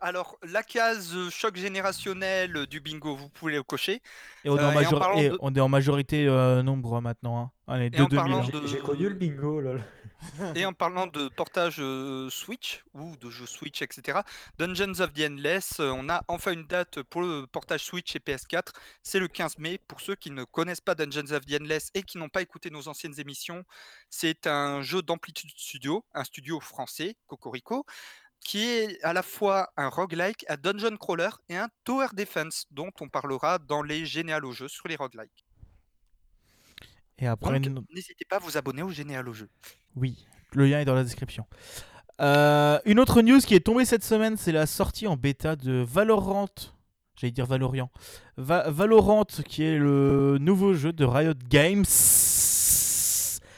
Alors, 0.00 0.38
la 0.42 0.62
case 0.62 1.14
euh, 1.14 1.28
choc 1.28 1.56
générationnel 1.56 2.56
euh, 2.56 2.66
du 2.66 2.80
bingo, 2.80 3.14
vous 3.14 3.28
pouvez 3.28 3.52
le 3.52 3.62
cocher. 3.62 4.00
Et 4.44 4.48
on, 4.48 4.56
est, 4.56 4.60
Euh, 4.60 4.68
en 4.68 4.72
et 4.72 4.76
en 4.76 4.80
major- 4.80 4.98
parlant 4.98 5.18
et 5.18 5.28
de- 5.28 5.38
on 5.40 5.54
est 5.54 5.60
en 5.60 5.68
majorité 5.68 6.26
euh, 6.26 6.62
nombre 6.62 6.96
hein, 6.96 7.00
maintenant. 7.02 7.38
Hein. 7.38 7.50
Allez, 7.66 7.90
Et 7.92 8.00
en 8.00 8.04
2 8.04 8.16
2000. 8.16 8.16
parlant 8.16 8.42
hein. 8.42 8.48
de- 8.50 8.66
J'ai 8.66 8.68
j'ai 8.68 8.78
connu 8.78 9.08
le 9.08 9.14
bingo, 9.16 9.60
là. 9.60 9.72
Et 10.54 10.66
en 10.66 10.72
parlant 10.72 11.06
de 11.06 11.28
portage 11.28 11.76
euh, 11.78 12.28
Switch 12.30 12.84
ou 12.94 13.16
de 13.16 13.30
jeux 13.30 13.46
Switch, 13.46 13.82
etc., 13.82 14.20
Dungeons 14.58 15.00
of 15.00 15.12
the 15.12 15.20
Endless, 15.20 15.80
euh, 15.80 15.90
on 15.90 16.08
a 16.08 16.22
enfin 16.28 16.52
une 16.52 16.66
date 16.66 17.02
pour 17.02 17.22
le 17.22 17.46
portage 17.46 17.84
Switch 17.84 18.14
et 18.16 18.18
PS4. 18.18 18.72
C'est 19.02 19.18
le 19.18 19.28
15 19.28 19.58
mai. 19.58 19.78
Pour 19.88 20.00
ceux 20.00 20.14
qui 20.14 20.30
ne 20.30 20.44
connaissent 20.44 20.80
pas 20.80 20.94
Dungeons 20.94 21.32
of 21.32 21.46
the 21.46 21.60
Endless 21.60 21.90
et 21.94 22.02
qui 22.02 22.18
n'ont 22.18 22.28
pas 22.28 22.42
écouté 22.42 22.70
nos 22.70 22.88
anciennes 22.88 23.18
émissions, 23.18 23.64
c'est 24.10 24.46
un 24.46 24.82
jeu 24.82 25.02
d'Amplitude 25.02 25.50
Studio, 25.56 26.04
un 26.14 26.24
studio 26.24 26.60
français, 26.60 27.16
Cocorico, 27.26 27.86
qui 28.40 28.64
est 28.64 29.02
à 29.02 29.12
la 29.12 29.22
fois 29.22 29.72
un 29.76 29.88
roguelike, 29.88 30.44
un 30.48 30.56
dungeon 30.56 30.96
crawler 30.96 31.30
et 31.48 31.56
un 31.56 31.68
tower 31.84 32.08
defense, 32.12 32.66
dont 32.70 32.90
on 33.00 33.08
parlera 33.08 33.58
dans 33.58 33.82
les 33.82 34.06
généalogies 34.06 34.60
jeux 34.60 34.68
sur 34.68 34.88
les 34.88 34.96
roguelikes. 34.96 35.44
Et 37.20 37.26
après, 37.26 37.60
Donc, 37.60 37.66
une- 37.66 37.84
n'hésitez 37.94 38.24
pas 38.28 38.36
à 38.36 38.38
vous 38.40 38.56
abonner 38.56 38.82
aux 38.82 38.90
généalogies 38.90 39.40
jeux. 39.40 39.50
oui, 39.96 40.26
le 40.52 40.66
lien 40.66 40.80
est 40.80 40.84
dans 40.84 40.94
la 40.94 41.04
description. 41.04 41.44
Euh, 42.20 42.78
une 42.84 42.98
autre 42.98 43.22
news 43.22 43.38
qui 43.40 43.54
est 43.54 43.60
tombée 43.64 43.84
cette 43.84 44.04
semaine, 44.04 44.36
c'est 44.36 44.52
la 44.52 44.66
sortie 44.66 45.06
en 45.06 45.16
bêta 45.16 45.56
de 45.56 45.82
Valorant. 45.86 46.48
J'allais 47.16 47.30
dire 47.30 47.46
Valorian. 47.46 47.90
Va- 48.36 48.70
Valorant, 48.70 49.24
qui 49.24 49.62
est 49.62 49.78
le 49.78 50.38
nouveau 50.40 50.72
jeu 50.74 50.92
de 50.92 51.04
Riot 51.04 51.34
Games. 51.48 51.84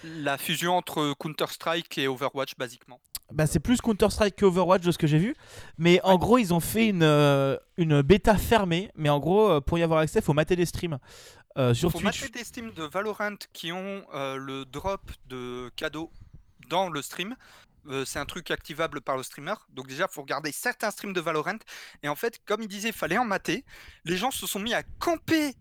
La 0.05 0.37
fusion 0.37 0.77
entre 0.77 1.15
Counter-Strike 1.19 1.97
et 1.99 2.09
Overwatch, 2.09 2.57
basiquement. 2.59 3.01
Bah, 3.33 3.47
c'est 3.47 3.61
plus 3.61 3.81
Counter-Strike 3.81 4.35
que 4.37 4.45
Overwatch 4.45 4.83
de 4.85 4.91
ce 4.91 4.99
que 4.99 5.07
j'ai 5.07 5.19
vu. 5.19 5.35
Mais 5.79 6.01
en 6.03 6.19
gros, 6.19 6.39
ils 6.39 6.53
ont 6.53 6.61
fait 6.61 6.89
une, 6.89 7.03
euh, 7.05 7.57
une 7.77 8.03
bêta 8.03 8.37
fermée. 8.37 8.91
Mais 8.97 9.09
en 9.09 9.21
gros, 9.21 9.49
euh, 9.49 9.61
pour 9.61 9.79
y 9.79 9.83
avoir 9.83 10.01
accès, 10.01 10.19
il 10.19 10.23
faut 10.23 10.35
mater 10.35 10.57
des 10.57 10.67
streams 10.67 10.99
euh, 11.59 11.75
sur 11.75 11.91
faut 11.91 11.99
Twitch. 12.01 12.31
des 12.31 12.45
streams 12.45 12.73
de 12.73 12.85
Valorant 12.85 13.37
qui 13.53 13.73
ont 13.73 14.05
euh, 14.15 14.37
le 14.37 14.65
drop 14.65 15.11
de 15.27 15.71
cadeaux 15.77 16.11
dans 16.69 16.89
le 16.89 17.03
stream. 17.03 17.37
Euh, 17.89 18.05
c'est 18.05 18.19
un 18.19 18.27
truc 18.27 18.51
activable 18.51 19.01
par 19.01 19.17
le 19.17 19.23
streamer. 19.23 19.55
Donc 19.71 19.89
déjà, 19.89 20.07
il 20.09 20.15
faut 20.15 20.23
regarder 20.23 20.53
certains 20.53 20.91
streams 20.91 21.13
de 21.13 21.21
Valorant. 21.21 21.59
Et 22.03 22.09
en 22.09 22.17
fait, 22.17 22.41
comme 22.45 22.63
il 22.63 22.69
disait, 22.69 22.91
il 22.91 22.95
fallait 22.95 23.19
en 23.19 23.25
mater. 23.25 23.65
Les 24.05 24.17
gens 24.17 24.31
se 24.31 24.47
sont 24.47 24.61
mis 24.61 24.75
à 24.75 24.83
camper 24.99 25.55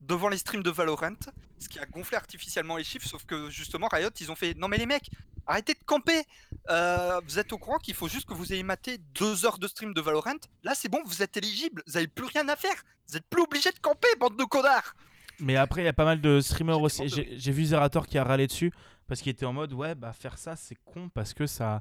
devant 0.00 0.28
les 0.28 0.38
streams 0.38 0.62
de 0.62 0.70
Valorant, 0.70 1.16
ce 1.58 1.68
qui 1.68 1.78
a 1.78 1.86
gonflé 1.86 2.16
artificiellement 2.16 2.76
les 2.76 2.84
chiffres. 2.84 3.08
Sauf 3.08 3.24
que 3.24 3.50
justement, 3.50 3.88
Riot, 3.90 4.10
ils 4.20 4.30
ont 4.30 4.36
fait 4.36 4.54
non 4.54 4.68
mais 4.68 4.78
les 4.78 4.86
mecs, 4.86 5.10
arrêtez 5.46 5.74
de 5.74 5.84
camper. 5.84 6.22
Euh, 6.70 7.20
vous 7.26 7.38
êtes 7.38 7.52
au 7.52 7.58
courant 7.58 7.78
qu'il 7.78 7.94
faut 7.94 8.08
juste 8.08 8.26
que 8.26 8.34
vous 8.34 8.52
ayez 8.52 8.62
maté 8.62 8.98
deux 8.98 9.44
heures 9.44 9.58
de 9.58 9.66
stream 9.66 9.92
de 9.92 10.00
Valorant. 10.00 10.38
Là, 10.62 10.74
c'est 10.74 10.88
bon, 10.88 11.02
vous 11.04 11.22
êtes 11.22 11.36
éligible. 11.36 11.82
Vous 11.86 11.94
n'avez 11.94 12.08
plus 12.08 12.26
rien 12.26 12.48
à 12.48 12.56
faire. 12.56 12.76
Vous 13.08 13.16
êtes 13.16 13.26
plus 13.28 13.42
obligé 13.42 13.72
de 13.72 13.78
camper, 13.78 14.08
bande 14.18 14.36
de 14.36 14.44
connards. 14.44 14.94
Mais 15.40 15.56
après, 15.56 15.82
il 15.82 15.84
y 15.84 15.88
a 15.88 15.92
pas 15.92 16.04
mal 16.04 16.20
de 16.20 16.40
streamers 16.40 16.80
aussi. 16.80 17.08
J'ai 17.08 17.52
vu 17.52 17.64
Zerator 17.66 18.06
qui 18.06 18.18
a 18.18 18.24
râlé 18.24 18.46
dessus 18.46 18.72
parce 19.06 19.20
qu'il 19.20 19.30
était 19.30 19.46
en 19.46 19.52
mode 19.52 19.72
ouais, 19.72 19.94
bah 19.94 20.12
faire 20.12 20.38
ça 20.38 20.56
c'est 20.56 20.76
con 20.84 21.08
parce 21.08 21.32
que 21.34 21.46
ça, 21.46 21.80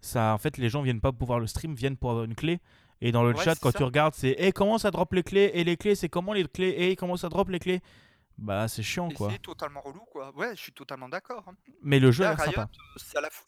ça, 0.00 0.34
en 0.34 0.38
fait, 0.38 0.56
les 0.58 0.68
gens 0.68 0.82
viennent 0.82 1.00
pas 1.00 1.12
pouvoir 1.12 1.40
le 1.40 1.46
stream, 1.46 1.74
viennent 1.74 1.96
pour 1.96 2.10
avoir 2.10 2.24
une 2.24 2.34
clé. 2.34 2.60
Et 3.00 3.12
dans 3.12 3.22
le 3.22 3.34
Ouais, 3.34 3.44
chat, 3.44 3.54
quand 3.58 3.70
ça. 3.70 3.78
tu 3.78 3.84
regardes, 3.84 4.14
c'est 4.14 4.32
et 4.32 4.52
comment 4.52 4.76
ça 4.76 4.90
drop 4.90 5.12
les 5.14 5.22
clés? 5.22 5.50
Et 5.54 5.64
les 5.64 5.76
clés, 5.76 5.94
c'est 5.94 6.08
comment 6.10 6.34
les 6.34 6.44
clés? 6.46 6.68
Et 6.68 6.96
comment 6.96 7.16
ça 7.16 7.28
drop 7.30 7.48
les 7.48 7.58
clés? 7.58 7.80
Bah 8.36 8.68
c'est 8.68 8.82
chiant 8.82 9.08
Et 9.08 9.14
quoi. 9.14 9.30
C'est 9.32 9.38
totalement 9.42 9.80
relou, 9.80 10.00
quoi. 10.10 10.34
Ouais, 10.36 10.54
je 10.56 10.60
suis 10.60 10.72
totalement 10.72 11.08
d'accord. 11.08 11.44
hein. 11.48 11.54
Mais 11.82 11.98
le 11.98 12.10
jeu 12.10 12.24
à 12.26 12.36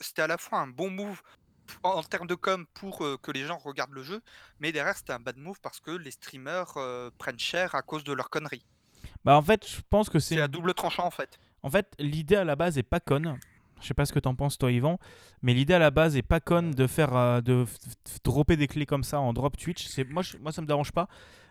C'était 0.00 0.22
à 0.22 0.26
la 0.26 0.38
fois 0.38 0.58
un 0.60 0.66
bon 0.68 0.90
move 0.90 1.20
en, 1.82 1.90
en 1.90 2.02
termes 2.02 2.26
de 2.26 2.34
com 2.34 2.66
pour 2.74 3.04
euh, 3.04 3.16
que 3.22 3.30
les 3.30 3.44
gens 3.44 3.58
regardent 3.58 3.92
le 3.92 4.02
jeu, 4.02 4.20
mais 4.58 4.72
derrière, 4.72 4.96
c'était 4.96 5.12
un 5.12 5.20
bad 5.20 5.36
move 5.36 5.60
parce 5.62 5.80
que 5.80 5.90
les 5.92 6.10
streamers 6.10 6.76
euh, 6.76 7.10
prennent 7.18 7.38
cher 7.38 7.74
à 7.74 7.82
cause 7.82 8.04
de 8.04 8.12
leurs 8.12 8.30
conneries. 8.30 8.64
Bah 9.24 9.36
en 9.36 9.42
fait, 9.42 9.66
je 9.68 9.80
pense 9.88 10.08
que 10.10 10.18
c'est 10.18 10.36
C'est 10.36 10.40
à 10.40 10.48
double 10.48 10.74
tranchant, 10.74 11.04
en 11.06 11.10
fait. 11.10 11.38
En 11.62 11.70
fait, 11.70 11.92
l'idée 11.98 12.36
à 12.36 12.44
la 12.44 12.56
base 12.56 12.76
est 12.78 12.82
pas 12.82 13.00
conne. 13.00 13.38
Je 13.80 13.86
sais 13.88 13.94
pas 13.94 14.04
ce 14.06 14.12
que 14.12 14.18
t'en 14.20 14.34
penses 14.36 14.58
toi 14.58 14.70
Yvan, 14.70 14.98
mais 15.42 15.54
l'idée 15.54 15.74
à 15.74 15.78
la 15.80 15.90
base 15.90 16.16
est 16.16 16.22
pas 16.22 16.38
conne 16.40 16.70
de 16.72 16.86
faire 16.86 17.16
euh, 17.16 17.40
de 17.40 17.64
dropper 18.22 18.56
des 18.56 18.68
clés 18.68 18.86
comme 18.86 19.02
ça 19.02 19.18
en 19.20 19.32
drop 19.32 19.56
Twitch. 19.56 19.86
C'est 19.86 20.04
moi, 20.04 20.22
je- 20.22 20.36
moi 20.38 20.52
ça 20.52 20.62
me 20.62 20.66
dérange 20.68 20.92
pas, 20.92 21.08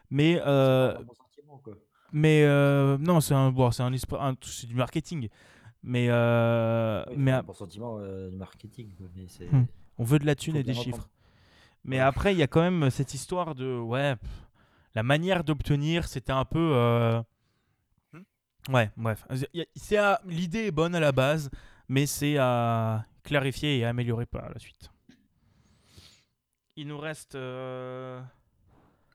mais 0.09 0.39
euh, 0.45 0.93
C'est 0.93 0.99
un 0.99 1.03
bon 1.03 1.13
sentiment, 1.13 1.57
quoi. 1.61 1.73
mais 2.13 2.43
euh, 2.45 2.97
non 2.99 3.19
c'est 3.19 3.33
un 3.33 3.51
bon, 3.51 3.69
c'est 3.71 3.83
un, 3.83 3.91
esprit- 3.91 4.15
un- 4.17 4.35
c'est 4.43 4.67
du 4.67 4.75
marketing, 4.75 5.27
mais 5.83 6.07
euh, 6.09 7.03
Oui, 7.09 7.15
mais 7.17 7.31
c'est 7.31 7.35
à- 7.35 7.39
un 7.39 7.43
bon 7.43 7.53
sentiment 7.53 7.97
euh, 7.99 8.29
du 8.29 8.37
marketing. 8.37 8.95
quoi, 8.95 9.07
Mais 9.13 9.25
c'est. 9.27 9.51
Hmm. 9.51 9.65
on 9.97 10.03
veut 10.05 10.19
de 10.19 10.25
la 10.25 10.35
thune 10.35 10.55
et 10.55 10.63
des 10.63 10.73
chiffres. 10.73 11.09
Mais 11.83 11.97
Ouais. 11.97 12.01
après 12.03 12.31
il 12.33 12.37
y 12.37 12.43
a 12.43 12.47
quand 12.47 12.61
même 12.61 12.89
cette 12.91 13.13
histoire 13.13 13.55
de 13.55 13.77
ouais 13.77 14.15
pff, 14.15 14.29
la 14.95 15.03
manière 15.03 15.43
d'obtenir 15.43 16.07
c'était 16.07 16.31
un 16.31 16.45
peu. 16.45 17.21
Ouais 18.69 18.91
bref 18.97 19.25
l'idée 20.25 20.67
est 20.67 20.71
bonne 20.71 20.95
à 20.95 20.99
la 20.99 21.11
base 21.11 21.49
mais 21.91 22.05
c'est 22.05 22.37
à 22.37 23.05
clarifier 23.23 23.79
et 23.79 23.85
à 23.85 23.89
améliorer 23.89 24.25
par 24.25 24.49
la 24.49 24.59
suite. 24.59 24.89
Il 26.77 26.87
nous 26.87 26.97
reste 26.97 27.35
euh, 27.35 28.21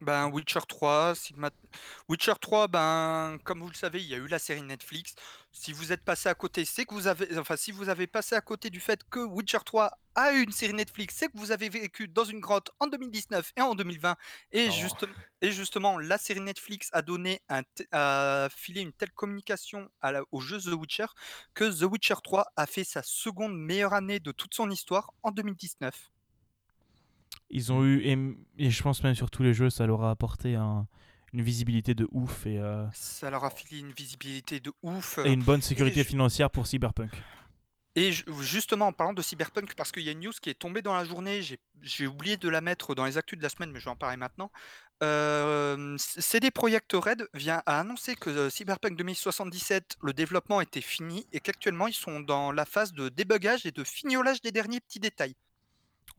Ben, 0.01 0.27
Witcher 0.27 0.61
3, 0.69 1.15
Sigma... 1.15 1.51
Witcher 2.09 2.35
3, 2.41 2.69
ben, 2.69 3.39
comme 3.45 3.61
vous 3.61 3.69
le 3.69 3.75
savez, 3.75 4.03
il 4.03 4.09
y 4.09 4.15
a 4.15 4.19
eu 4.19 4.29
la 4.29 4.39
série 4.39 4.63
Netflix. 4.63 5.15
Si 5.59 5.73
vous 5.73 5.91
êtes 5.91 6.03
passé 6.05 6.29
à 6.29 6.35
côté, 6.35 6.67
c'est 6.67 6.85
que 6.85 6.93
vous 6.93 7.07
avez, 7.07 7.39
enfin, 7.39 7.57
si 7.57 7.73
vous 7.73 7.89
avez 7.89 8.07
passé 8.07 8.35
à 8.35 8.43
côté 8.43 8.69
du 8.69 8.79
fait 8.79 9.01
que 9.09 9.21
Witcher 9.21 9.57
3 9.65 9.91
a 10.15 10.35
eu 10.35 10.43
une 10.43 10.53
série 10.53 10.75
Netflix, 10.75 11.15
c'est 11.17 11.29
que 11.33 11.39
vous 11.39 11.51
avez 11.51 11.71
vécu 11.71 12.09
dans 12.09 12.25
une 12.25 12.41
grotte 12.41 12.71
en 12.79 12.87
2019 12.89 13.53
et 13.57 13.63
en 13.63 13.75
2020. 13.75 14.17
Et, 14.53 14.67
Oh. 14.69 14.73
juste- 14.73 15.07
et 15.41 15.51
justement, 15.53 15.99
la 15.99 16.19
série 16.19 16.43
Netflix 16.43 16.91
a 16.93 17.01
donné 17.01 17.41
un, 17.49 17.63
a 17.93 18.49
filé 18.55 18.83
une 18.83 18.93
telle 18.93 19.13
communication 19.13 19.89
à 20.03 20.13
la- 20.13 20.25
au 20.31 20.41
jeu 20.41 20.59
The 20.61 20.75
Witcher 20.75 21.07
que 21.55 21.65
The 21.65 21.85
Witcher 21.91 22.17
3 22.23 22.49
a 22.55 22.67
fait 22.67 22.85
sa 22.85 23.03
seconde 23.03 23.57
meilleure 23.59 23.95
année 23.95 24.21
de 24.21 24.33
toute 24.33 24.53
son 24.55 24.71
histoire 24.71 25.15
en 25.23 25.31
2019. 25.31 26.11
ils 27.49 27.73
ont 27.73 27.85
eu 27.85 28.01
et, 28.03 28.19
et 28.59 28.71
je 28.71 28.83
pense 28.83 29.03
même 29.05 29.15
sur 29.15 29.31
tous 29.31 29.43
les 29.45 29.55
jeux 29.55 29.71
ça 29.71 29.87
leur 29.87 30.03
a 30.03 30.11
apporté 30.11 30.57
un- 30.57 30.87
une 31.37 31.43
visibilité 31.43 31.95
de 31.95 32.09
ouf 32.13 32.47
et, 32.47 32.59
euh, 32.59 32.87
Ça 32.95 33.29
leur 33.29 33.45
a 33.45 33.51
filé 33.51 33.81
une 33.81 33.93
visibilité 33.93 34.59
de 34.59 34.73
ouf. 34.83 35.19
et 35.25 35.33
une 35.33 35.43
bonne 35.43 35.61
sécurité 35.61 36.03
financière 36.03 36.51
pour 36.51 36.67
Cyberpunk. 36.67 37.11
Et 37.95 38.13
ju- 38.13 38.25
justement, 38.41 38.87
en 38.89 38.93
parlant 38.93 39.13
de 39.13 39.21
Cyberpunk, 39.23 39.75
parce 39.75 39.93
qu'il 39.93 40.03
y 40.03 40.09
a 40.09 40.13
une 40.13 40.21
news 40.21 40.33
qui 40.41 40.49
est 40.51 40.55
tombée 40.59 40.81
dans 40.83 40.95
la 40.95 41.05
journée, 41.05 41.43
j'ai- 41.43 42.07
oublié 42.07 42.37
de 42.39 42.49
la 42.49 42.61
mettre 42.63 42.95
dans 42.95 43.05
les 43.05 43.19
actus 43.19 43.37
de 43.39 43.43
la 43.43 43.49
semaine, 43.51 43.71
mais 43.71 43.81
je 43.81 43.85
vais 43.85 43.91
en 43.91 43.97
parler 43.97 44.17
maintenant. 44.17 44.51
Euh, 45.03 45.97
CD 45.99 46.51
Projekt 46.51 46.93
Red 46.95 47.29
vient 47.35 47.63
à 47.67 47.81
annoncer 47.81 48.15
que 48.17 48.31
euh, 48.31 48.51
Cyberpunk 48.51 48.97
2077, 48.97 49.97
le 50.03 50.13
développement 50.15 50.61
était 50.63 50.81
fini 50.81 51.27
et 51.33 51.41
qu'actuellement 51.41 51.87
ils 51.87 51.93
sont 51.95 52.21
dans 52.21 52.51
la 52.51 52.65
phase 52.65 52.93
de 52.93 53.11
débugage 53.11 53.67
et 53.67 53.73
de 53.73 53.85
fignolage 53.85 54.41
des 54.41 54.53
derniers 54.53 54.81
petits 54.81 55.01
détails. 55.01 55.35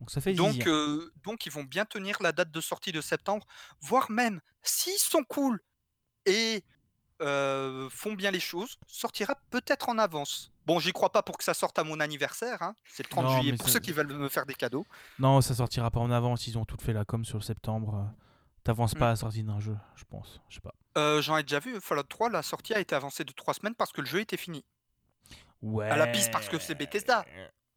Donc 0.00 0.10
ça 0.10 0.20
fait 0.20 0.32
Donc, 0.34 0.66
euh, 0.66 1.12
donc 1.24 1.46
ils 1.46 1.52
vont 1.52 1.64
bien 1.64 1.84
tenir 1.84 2.16
la 2.22 2.32
date 2.32 2.50
de 2.50 2.60
sortie 2.60 2.92
de 2.92 3.00
septembre, 3.00 3.46
voire 3.80 4.10
même, 4.10 4.40
s'ils 4.62 4.98
sont 4.98 5.24
cool 5.24 5.60
et 6.24 6.62
euh, 7.20 7.88
font 7.90 8.12
bien 8.12 8.30
les 8.30 8.38
choses, 8.40 8.78
sortira 8.86 9.34
peut-être 9.50 9.88
en 9.88 9.98
avance. 9.98 10.52
Bon, 10.66 10.78
j'y 10.78 10.92
crois 10.92 11.10
pas 11.10 11.22
pour 11.22 11.36
que 11.36 11.42
ça 11.44 11.54
sorte 11.54 11.78
à 11.78 11.84
mon 11.84 11.98
anniversaire, 11.98 12.62
hein. 12.62 12.74
c'est 12.84 13.02
le 13.02 13.08
30 13.08 13.24
Non, 13.24 13.40
juillet 13.40 13.56
pour 13.56 13.68
ceux 13.68 13.80
qui 13.80 13.90
veulent 13.92 14.12
me 14.12 14.28
faire 14.28 14.46
des 14.46 14.54
cadeaux. 14.54 14.86
Non, 15.18 15.40
ça 15.40 15.54
sortira 15.54 15.90
pas 15.90 15.98
en 16.00 16.10
avance. 16.10 16.46
Ils 16.46 16.58
ont 16.58 16.64
tout 16.64 16.76
fait 16.78 16.92
la 16.92 17.04
com 17.04 17.24
sur 17.24 17.42
septembre. 17.42 18.08
T'avances 18.62 18.94
Mm. 18.94 18.98
pas 18.98 19.06
à 19.06 19.10
la 19.10 19.16
sortie 19.16 19.42
d'un 19.42 19.58
jeu, 19.58 19.76
je 19.96 20.04
pense. 20.04 20.40
Je 20.50 20.56
sais 20.56 20.60
pas. 20.60 20.74
Euh, 20.98 21.22
J'en 21.22 21.36
ai 21.38 21.42
déjà 21.42 21.58
vu, 21.58 21.80
Fallout 21.80 22.02
3, 22.02 22.28
la 22.28 22.42
sortie 22.42 22.74
a 22.74 22.80
été 22.80 22.94
avancée 22.94 23.24
de 23.24 23.32
3 23.32 23.54
semaines 23.54 23.74
parce 23.74 23.92
que 23.92 24.02
le 24.02 24.06
jeu 24.06 24.20
était 24.20 24.36
fini. 24.36 24.64
Ouais. 25.62 25.88
À 25.88 25.96
la 25.96 26.06
piste 26.06 26.30
parce 26.30 26.48
que 26.48 26.58
c'est 26.58 26.74
Bethesda. 26.74 27.24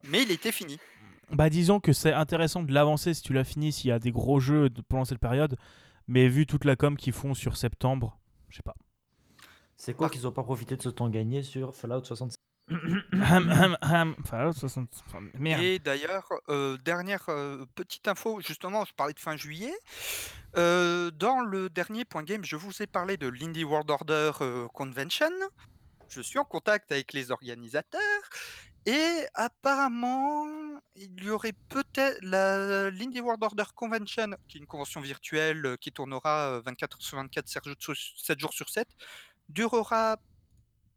Mais 0.04 0.22
il 0.22 0.30
était 0.30 0.52
fini. 0.52 0.78
Bah 1.30 1.48
disons 1.48 1.80
que 1.80 1.92
c'est 1.92 2.12
intéressant 2.12 2.62
de 2.62 2.72
l'avancer 2.72 3.14
si 3.14 3.22
tu 3.22 3.32
l'as 3.32 3.44
fini, 3.44 3.72
s'il 3.72 3.88
y 3.88 3.92
a 3.92 3.98
des 3.98 4.10
gros 4.12 4.38
jeux 4.40 4.68
de- 4.68 4.82
pendant 4.82 5.04
cette 5.04 5.18
période. 5.20 5.56
Mais 6.08 6.28
vu 6.28 6.46
toute 6.46 6.64
la 6.64 6.76
com 6.76 6.96
qu'ils 6.96 7.12
font 7.12 7.32
sur 7.34 7.56
septembre, 7.56 8.18
je 8.48 8.56
sais 8.56 8.62
pas. 8.62 8.74
C'est 9.76 9.94
quoi 9.94 10.06
Par- 10.08 10.10
qu'ils 10.12 10.26
ont 10.26 10.32
pas 10.32 10.42
profité 10.42 10.76
de 10.76 10.82
ce 10.82 10.88
temps 10.90 11.08
gagné 11.08 11.42
sur 11.42 11.74
Fallout 11.74 12.04
66 12.04 12.36
Hum, 12.70 13.02
hum, 13.12 13.76
hum. 13.82 14.14
Fallout 14.24 14.52
60. 14.52 15.04
Merde. 15.34 15.62
Et 15.62 15.78
d'ailleurs, 15.78 16.28
euh, 16.48 16.78
dernière 16.78 17.24
euh, 17.28 17.66
petite 17.74 18.06
info, 18.08 18.40
justement, 18.40 18.84
je 18.84 18.94
parlais 18.94 19.12
de 19.12 19.18
fin 19.18 19.36
juillet. 19.36 19.74
Euh, 20.56 21.10
dans 21.10 21.40
le 21.40 21.68
dernier 21.68 22.04
point 22.04 22.22
game, 22.22 22.44
je 22.44 22.56
vous 22.56 22.82
ai 22.82 22.86
parlé 22.86 23.16
de 23.16 23.26
l'Indie 23.28 23.64
World 23.64 23.90
Order 23.90 24.32
euh, 24.40 24.68
Convention. 24.68 25.28
Je 26.08 26.20
suis 26.20 26.38
en 26.38 26.44
contact 26.44 26.92
avec 26.92 27.12
les 27.12 27.30
organisateurs. 27.30 28.00
Et 28.86 29.26
apparemment, 29.34 30.46
il 30.96 31.22
y 31.22 31.30
aurait 31.30 31.52
peut-être 31.68 32.18
l'Indie 32.22 33.20
World 33.20 33.42
Order 33.42 33.64
Convention, 33.74 34.30
qui 34.48 34.58
est 34.58 34.60
une 34.60 34.66
convention 34.66 35.00
virtuelle 35.00 35.64
euh, 35.64 35.76
qui 35.76 35.92
tournera 35.92 36.54
euh, 36.54 36.62
24 36.64 36.96
heures 36.96 37.02
sur 37.02 37.16
24, 37.16 37.48
7 37.48 37.64
jours 37.64 37.76
sur- 37.78 37.96
7 38.16 38.40
jours 38.40 38.52
sur 38.52 38.68
7, 38.68 38.88
durera 39.48 40.18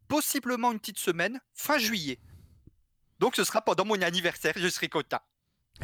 possiblement 0.07 0.71
une 0.71 0.79
petite 0.79 0.97
semaine, 0.99 1.39
fin 1.53 1.77
juillet. 1.77 2.19
Donc 3.19 3.35
ce 3.35 3.43
sera 3.43 3.61
pendant 3.61 3.85
mon 3.85 4.01
anniversaire, 4.01 4.53
je 4.55 4.67
serai 4.67 4.89
content. 4.89 5.21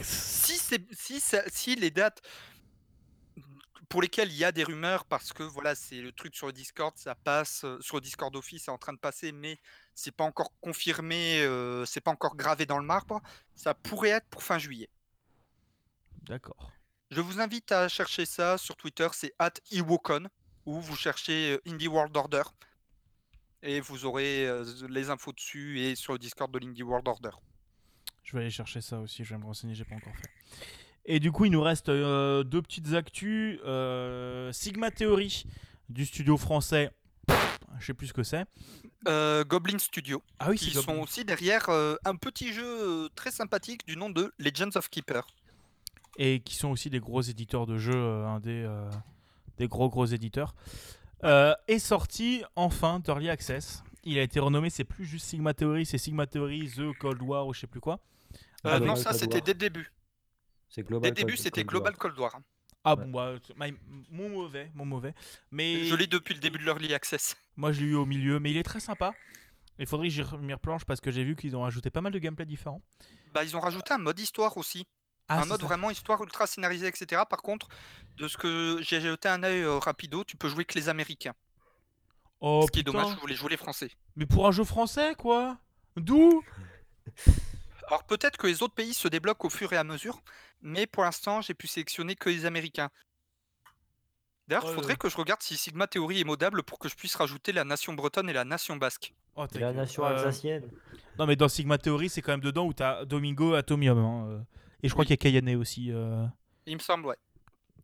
Si, 0.01 0.57
si, 0.91 1.21
si 1.47 1.75
les 1.75 1.91
dates 1.91 2.21
pour 3.89 4.01
lesquelles 4.01 4.31
il 4.31 4.37
y 4.37 4.45
a 4.45 4.51
des 4.51 4.63
rumeurs, 4.63 5.05
parce 5.05 5.33
que 5.33 5.43
voilà, 5.43 5.75
c'est 5.75 5.99
le 6.01 6.13
truc 6.13 6.33
sur 6.35 6.47
le 6.47 6.53
Discord, 6.53 6.97
ça 6.97 7.13
passe, 7.13 7.65
euh, 7.65 7.77
sur 7.81 7.97
le 7.97 8.01
Discord 8.01 8.33
Office, 8.35 8.63
c'est 8.65 8.71
en 8.71 8.77
train 8.77 8.93
de 8.93 8.97
passer, 8.99 9.33
mais 9.33 9.59
c'est 9.95 10.15
pas 10.15 10.23
encore 10.23 10.53
confirmé, 10.61 11.41
euh, 11.41 11.85
c'est 11.85 12.01
pas 12.01 12.11
encore 12.11 12.35
gravé 12.35 12.65
dans 12.65 12.79
le 12.79 12.85
marbre, 12.85 13.21
ça 13.55 13.73
pourrait 13.73 14.09
être 14.09 14.27
pour 14.27 14.43
fin 14.43 14.57
juillet. 14.57 14.89
D'accord. 16.23 16.71
Je 17.11 17.19
vous 17.19 17.41
invite 17.41 17.71
à 17.73 17.89
chercher 17.89 18.25
ça 18.25 18.57
sur 18.57 18.77
Twitter, 18.77 19.07
c'est 19.11 19.33
at 19.37 19.51
Iwokon, 19.71 20.27
ou 20.65 20.79
vous 20.79 20.95
cherchez 20.95 21.51
euh, 21.51 21.61
Indie 21.67 21.89
World 21.89 22.15
Order, 22.15 22.43
et 23.63 23.81
vous 23.81 24.05
aurez 24.05 24.47
euh, 24.47 24.63
les 24.87 25.09
infos 25.09 25.33
dessus 25.33 25.79
et 25.81 25.95
sur 25.95 26.13
le 26.13 26.19
Discord 26.19 26.51
de 26.53 26.59
l'Indie 26.59 26.83
World 26.83 27.07
Order. 27.07 27.31
Je 28.23 28.33
vais 28.33 28.43
aller 28.43 28.51
chercher 28.51 28.79
ça 28.79 28.99
aussi, 28.99 29.25
je 29.25 29.33
vais 29.33 29.39
me 29.39 29.45
renseigner, 29.45 29.75
j'ai 29.75 29.83
pas 29.83 29.95
encore 29.95 30.15
fait. 30.15 30.31
Et 31.03 31.19
du 31.19 31.31
coup, 31.31 31.45
il 31.45 31.51
nous 31.51 31.61
reste 31.61 31.89
euh, 31.89 32.43
deux 32.43 32.61
petites 32.61 32.93
actus. 32.93 33.59
Sigma 34.55 34.91
Theory 34.91 35.45
du 35.89 36.05
studio 36.05 36.37
français. 36.37 36.91
Je 37.79 37.85
sais 37.87 37.93
plus 37.93 38.07
ce 38.07 38.13
que 38.13 38.23
c'est. 38.23 38.45
Euh, 39.07 39.43
Goblin 39.43 39.79
Studio, 39.79 40.21
Ah 40.39 40.49
oui, 40.49 40.57
qui 40.57 40.71
c'est 40.71 40.81
sont 40.81 40.99
aussi 40.99 41.25
derrière 41.25 41.69
euh, 41.69 41.95
un 42.05 42.15
petit 42.15 42.53
jeu 42.53 42.65
euh, 42.65 43.09
très 43.15 43.31
sympathique 43.31 43.85
du 43.87 43.97
nom 43.97 44.09
de 44.09 44.31
Legends 44.37 44.75
of 44.75 44.89
Keeper. 44.89 45.25
Et 46.17 46.41
qui 46.41 46.55
sont 46.55 46.69
aussi 46.69 46.89
des 46.89 46.99
gros 46.99 47.21
éditeurs 47.21 47.65
de 47.65 47.77
jeux, 47.77 47.93
euh, 47.95 48.27
un 48.27 48.39
des, 48.39 48.63
euh, 48.63 48.89
des 49.57 49.67
gros 49.67 49.89
gros 49.89 50.05
éditeurs. 50.05 50.53
Euh, 51.23 51.53
est 51.67 51.79
sorti 51.79 52.43
enfin 52.55 52.99
d'Early 52.99 53.29
Access. 53.29 53.83
Il 54.03 54.17
a 54.17 54.23
été 54.23 54.39
renommé, 54.39 54.69
c'est 54.69 54.83
plus 54.83 55.05
juste 55.05 55.27
Sigma 55.27 55.53
Theory, 55.53 55.85
c'est 55.85 55.97
Sigma 55.99 56.25
Theory, 56.27 56.69
The 56.75 56.97
Cold 56.99 57.21
War 57.21 57.45
ou 57.47 57.53
je 57.53 57.61
sais 57.61 57.67
plus 57.67 57.79
quoi. 57.79 57.99
Euh, 58.65 58.71
Ah, 58.75 58.79
non, 58.79 58.85
Global 58.93 58.97
ça 59.03 59.13
c'était 59.13 59.41
dès 59.41 59.53
le 59.53 59.59
début. 59.59 59.91
C'est 60.69 60.81
Dès 60.81 60.87
Global 60.87 61.09
le 61.09 61.15
début, 61.15 61.37
c'était 61.37 61.61
Cold 61.63 61.69
Global 61.69 61.91
War. 61.93 61.99
Cold 61.99 62.19
War. 62.19 62.39
Ah 62.83 62.95
Ouais. 62.95 63.05
bon, 63.05 63.39
bah, 63.57 63.67
mon 64.09 64.29
mauvais, 64.29 64.71
mon 64.73 64.85
mauvais. 64.85 65.13
Mais 65.51 65.85
Je 65.85 65.95
l'ai 65.95 66.07
depuis 66.07 66.33
le 66.33 66.39
début 66.39 66.57
de 66.57 66.63
l'Early 66.63 66.93
Access. 66.93 67.37
Moi, 67.55 67.71
je 67.71 67.81
l'ai 67.81 67.87
eu 67.87 67.95
au 67.95 68.05
milieu, 68.05 68.39
mais 68.39 68.51
il 68.51 68.57
est 68.57 68.63
très 68.63 68.79
sympa. 68.79 69.13
Il 69.77 69.85
faudrait 69.87 70.07
que 70.07 70.13
j'y 70.13 70.23
m'y 70.39 70.53
replanche 70.53 70.85
parce 70.85 71.01
que 71.01 71.11
j'ai 71.11 71.23
vu 71.23 71.35
qu'ils 71.35 71.55
ont 71.55 71.65
ajouté 71.65 71.89
pas 71.89 72.01
mal 72.01 72.11
de 72.11 72.19
gameplay 72.19 72.45
différents. 72.45 72.81
Bah, 73.33 73.43
ils 73.43 73.55
ont 73.55 73.59
rajouté 73.59 73.93
un 73.93 73.97
mode 73.97 74.19
histoire 74.19 74.57
aussi. 74.57 74.85
Ah, 75.27 75.41
un 75.41 75.45
mode 75.45 75.61
ça. 75.61 75.65
vraiment 75.65 75.89
histoire 75.89 76.21
ultra 76.23 76.45
scénarisé, 76.45 76.87
etc. 76.87 77.21
Par 77.29 77.41
contre, 77.41 77.67
de 78.17 78.27
ce 78.27 78.37
que 78.37 78.79
j'ai 78.81 78.99
jeté 78.99 79.29
un 79.29 79.43
œil 79.43 79.61
euh, 79.61 79.79
rapido, 79.79 80.23
tu 80.23 80.35
peux 80.35 80.49
jouer 80.49 80.65
que 80.65 80.77
les 80.77 80.89
Américains. 80.89 81.33
Oh, 82.41 82.63
ce 82.65 82.71
qui 82.71 82.79
est 82.79 82.83
dommage, 82.83 83.15
je 83.15 83.19
voulais 83.19 83.35
jouer 83.35 83.51
les 83.51 83.57
Français. 83.57 83.91
Mais 84.15 84.25
pour 84.25 84.47
un 84.47 84.51
jeu 84.51 84.63
français, 84.63 85.15
quoi? 85.15 85.57
D'où? 85.95 86.43
Alors 87.91 88.05
peut-être 88.05 88.37
que 88.37 88.47
les 88.47 88.63
autres 88.63 88.73
pays 88.73 88.93
se 88.93 89.09
débloquent 89.09 89.47
au 89.47 89.49
fur 89.49 89.73
et 89.73 89.77
à 89.77 89.83
mesure, 89.83 90.21
mais 90.61 90.87
pour 90.87 91.03
l'instant, 91.03 91.41
j'ai 91.41 91.53
pu 91.53 91.67
sélectionner 91.67 92.15
que 92.15 92.29
les 92.29 92.45
Américains. 92.45 92.89
D'ailleurs, 94.47 94.63
il 94.63 94.69
Ouais, 94.69 94.75
faudrait 94.75 94.93
ouais. 94.93 94.97
que 94.97 95.09
je 95.09 95.17
regarde 95.17 95.41
si 95.41 95.57
Sigma 95.57 95.87
Theory 95.87 96.21
est 96.21 96.23
modable 96.23 96.63
pour 96.63 96.79
que 96.79 96.87
je 96.87 96.95
puisse 96.95 97.15
rajouter 97.15 97.51
la 97.51 97.65
nation 97.65 97.93
bretonne 97.93 98.29
et 98.29 98.33
la 98.33 98.45
nation 98.45 98.77
basque. 98.77 99.13
Oh, 99.35 99.45
Et 99.53 99.59
La 99.59 99.73
nation 99.73 100.05
euh, 100.05 100.07
alsacienne. 100.15 100.63
Non, 101.19 101.25
mais 101.25 101.35
dans 101.35 101.49
Sigma 101.49 101.77
Theory, 101.77 102.07
c'est 102.09 102.21
quand 102.21 102.31
même 102.31 102.39
dedans 102.41 102.65
où 102.65 102.73
t'as 102.73 103.03
Domingo 103.03 103.53
Atomium. 103.55 103.97
hein, 103.97 104.25
euh. 104.29 104.39
Et 104.83 104.87
je 104.87 104.93
crois 104.93 105.03
Oui. 105.03 105.07
qu'il 105.07 105.29
y 105.31 105.37
a 105.37 105.41
Kayane 105.41 105.55
aussi. 105.59 105.91
euh, 105.91 106.25
Il 106.65 106.75
me 106.75 106.79
semble, 106.81 107.05
ouais. 107.07 107.17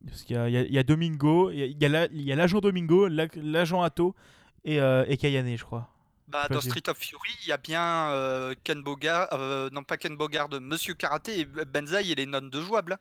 Parce 0.08 0.24
qu'il 0.24 0.38
y 0.38 0.40
a, 0.40 0.48
il 0.48 0.54
y 0.54 0.58
a- 0.58 0.62
il 0.62 0.74
y 0.74 0.80
a 0.80 0.84
Domingo, 0.84 1.52
il 1.52 1.78
y 1.82 1.86
a- 1.86 1.90
la- 1.90 2.08
l'agent 2.08 2.60
Domingo, 2.60 3.08
la- 3.10 3.28
l'agent 3.36 3.82
Ato 3.82 4.16
et, 4.64 4.80
euh, 4.80 5.04
et 5.10 5.18
Kayane, 5.18 5.56
je 5.58 5.64
crois. 5.66 5.90
Bah, 6.28 6.48
dans. 6.50 6.60
Street 6.62 6.90
of 6.90 6.98
Fury, 6.98 7.32
il 7.44 7.48
y 7.48 7.52
a 7.52 7.58
bien 7.58 8.12
euh, 8.12 8.54
Ken 8.64 8.82
Bogard, 8.84 9.30
euh, 9.34 9.70
non 9.72 9.84
pas 9.84 9.98
Ken 9.98 10.16
Bogard, 10.18 10.50
Monsieur 10.60 10.94
Karaté 10.94 11.40
et 11.40 11.46
Benzaï 11.46 12.12
et 12.12 12.16
les 12.16 12.26
nonnes 12.26 12.50
de 12.50 12.62
jouables. 12.62 12.98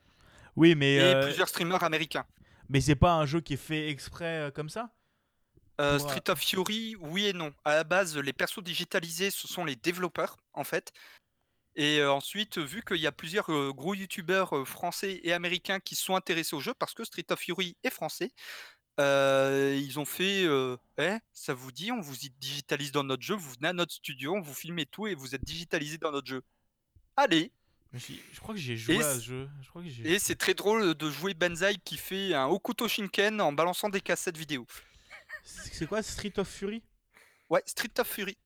Oui, 0.54 0.74
mais, 0.74 0.94
Et 0.94 1.00
euh, 1.00 1.22
plusieurs 1.24 1.48
streamers 1.48 1.82
américains. 1.82 2.24
mais 2.68 2.80
c'est 2.80 2.96
pas 2.96 3.12
un 3.14 3.26
jeu 3.26 3.40
qui 3.40 3.54
est 3.54 3.56
fait 3.58 3.88
exprès 3.90 4.46
euh, 4.46 4.50
comme 4.50 4.68
ça? 4.70 4.90
Euh, 5.80 5.96
euh, 5.96 5.98
Street 5.98 6.30
of 6.30 6.38
Fury, 6.40 6.96
oui 7.00 7.26
et 7.26 7.32
non. 7.32 7.52
À 7.64 7.74
la 7.74 7.84
base, 7.84 8.16
les 8.16 8.32
persos 8.32 8.62
digitalisés, 8.62 9.30
ce 9.30 9.46
sont 9.48 9.64
les 9.64 9.76
développeurs, 9.76 10.38
en 10.54 10.64
fait. 10.64 10.92
Et 11.74 11.98
euh, 11.98 12.10
ensuite, 12.10 12.56
vu 12.56 12.82
qu'il 12.82 12.96
y 12.96 13.06
a 13.06 13.12
plusieurs 13.12 13.52
euh, 13.52 13.72
gros 13.74 13.94
youtubeurs 13.94 14.56
euh, 14.56 14.64
français 14.64 15.20
et 15.22 15.34
américains 15.34 15.78
qui 15.78 15.94
sont 15.94 16.16
intéressés 16.16 16.56
au 16.56 16.60
jeu, 16.60 16.72
parce 16.78 16.94
que 16.94 17.04
Street 17.04 17.26
of 17.30 17.38
Fury 17.38 17.76
est 17.84 17.90
français, 17.90 18.32
euh, 18.98 19.78
ils 19.80 19.98
ont 19.98 20.04
fait 20.04 20.44
euh, 20.44 20.76
Eh, 20.98 21.16
ça 21.32 21.54
vous 21.54 21.72
dit, 21.72 21.92
on 21.92 22.00
vous 22.00 22.24
y 22.24 22.30
digitalise 22.40 22.92
dans 22.92 23.04
notre 23.04 23.22
jeu, 23.22 23.34
vous 23.34 23.50
venez 23.52 23.68
à 23.68 23.72
notre 23.72 23.92
studio, 23.92 24.34
on 24.34 24.40
vous 24.40 24.54
filme 24.54 24.78
et 24.78 24.86
tout, 24.86 25.06
et 25.06 25.14
vous 25.14 25.34
êtes 25.34 25.44
digitalisé 25.44 25.98
dans 25.98 26.12
notre 26.12 26.26
jeu. 26.28 26.42
Allez 27.16 27.52
je, 27.94 28.40
crois 28.40 28.54
que 28.54 28.60
j'ai 28.60 28.76
joué 28.76 28.96
Et 28.96 29.02
à 29.02 29.14
ce 29.14 29.24
jeu. 29.24 29.48
Je 29.62 29.68
crois 29.70 29.82
que 29.82 29.88
j'ai- 29.88 30.12
Et 30.12 30.18
c'est 30.18 30.34
très 30.34 30.52
drôle 30.54 30.94
de 30.94 31.10
jouer 31.10 31.32
Benzaï 31.32 31.78
qui 31.78 31.96
fait 31.96 32.34
un 32.34 32.46
Okuto 32.46 32.88
Shinken 32.88 33.40
en 33.40 33.52
balançant 33.52 33.88
des 33.88 34.00
cassettes 34.02 34.36
vidéo. 34.36 34.66
C'est 35.44 35.86
quoi 35.86 36.02
Street 36.02 36.32
of 36.36 36.48
Fury? 36.48 36.82
Ouais, 37.48 37.62
Street 37.64 37.92
of 37.98 38.06
Fury. 38.08 38.36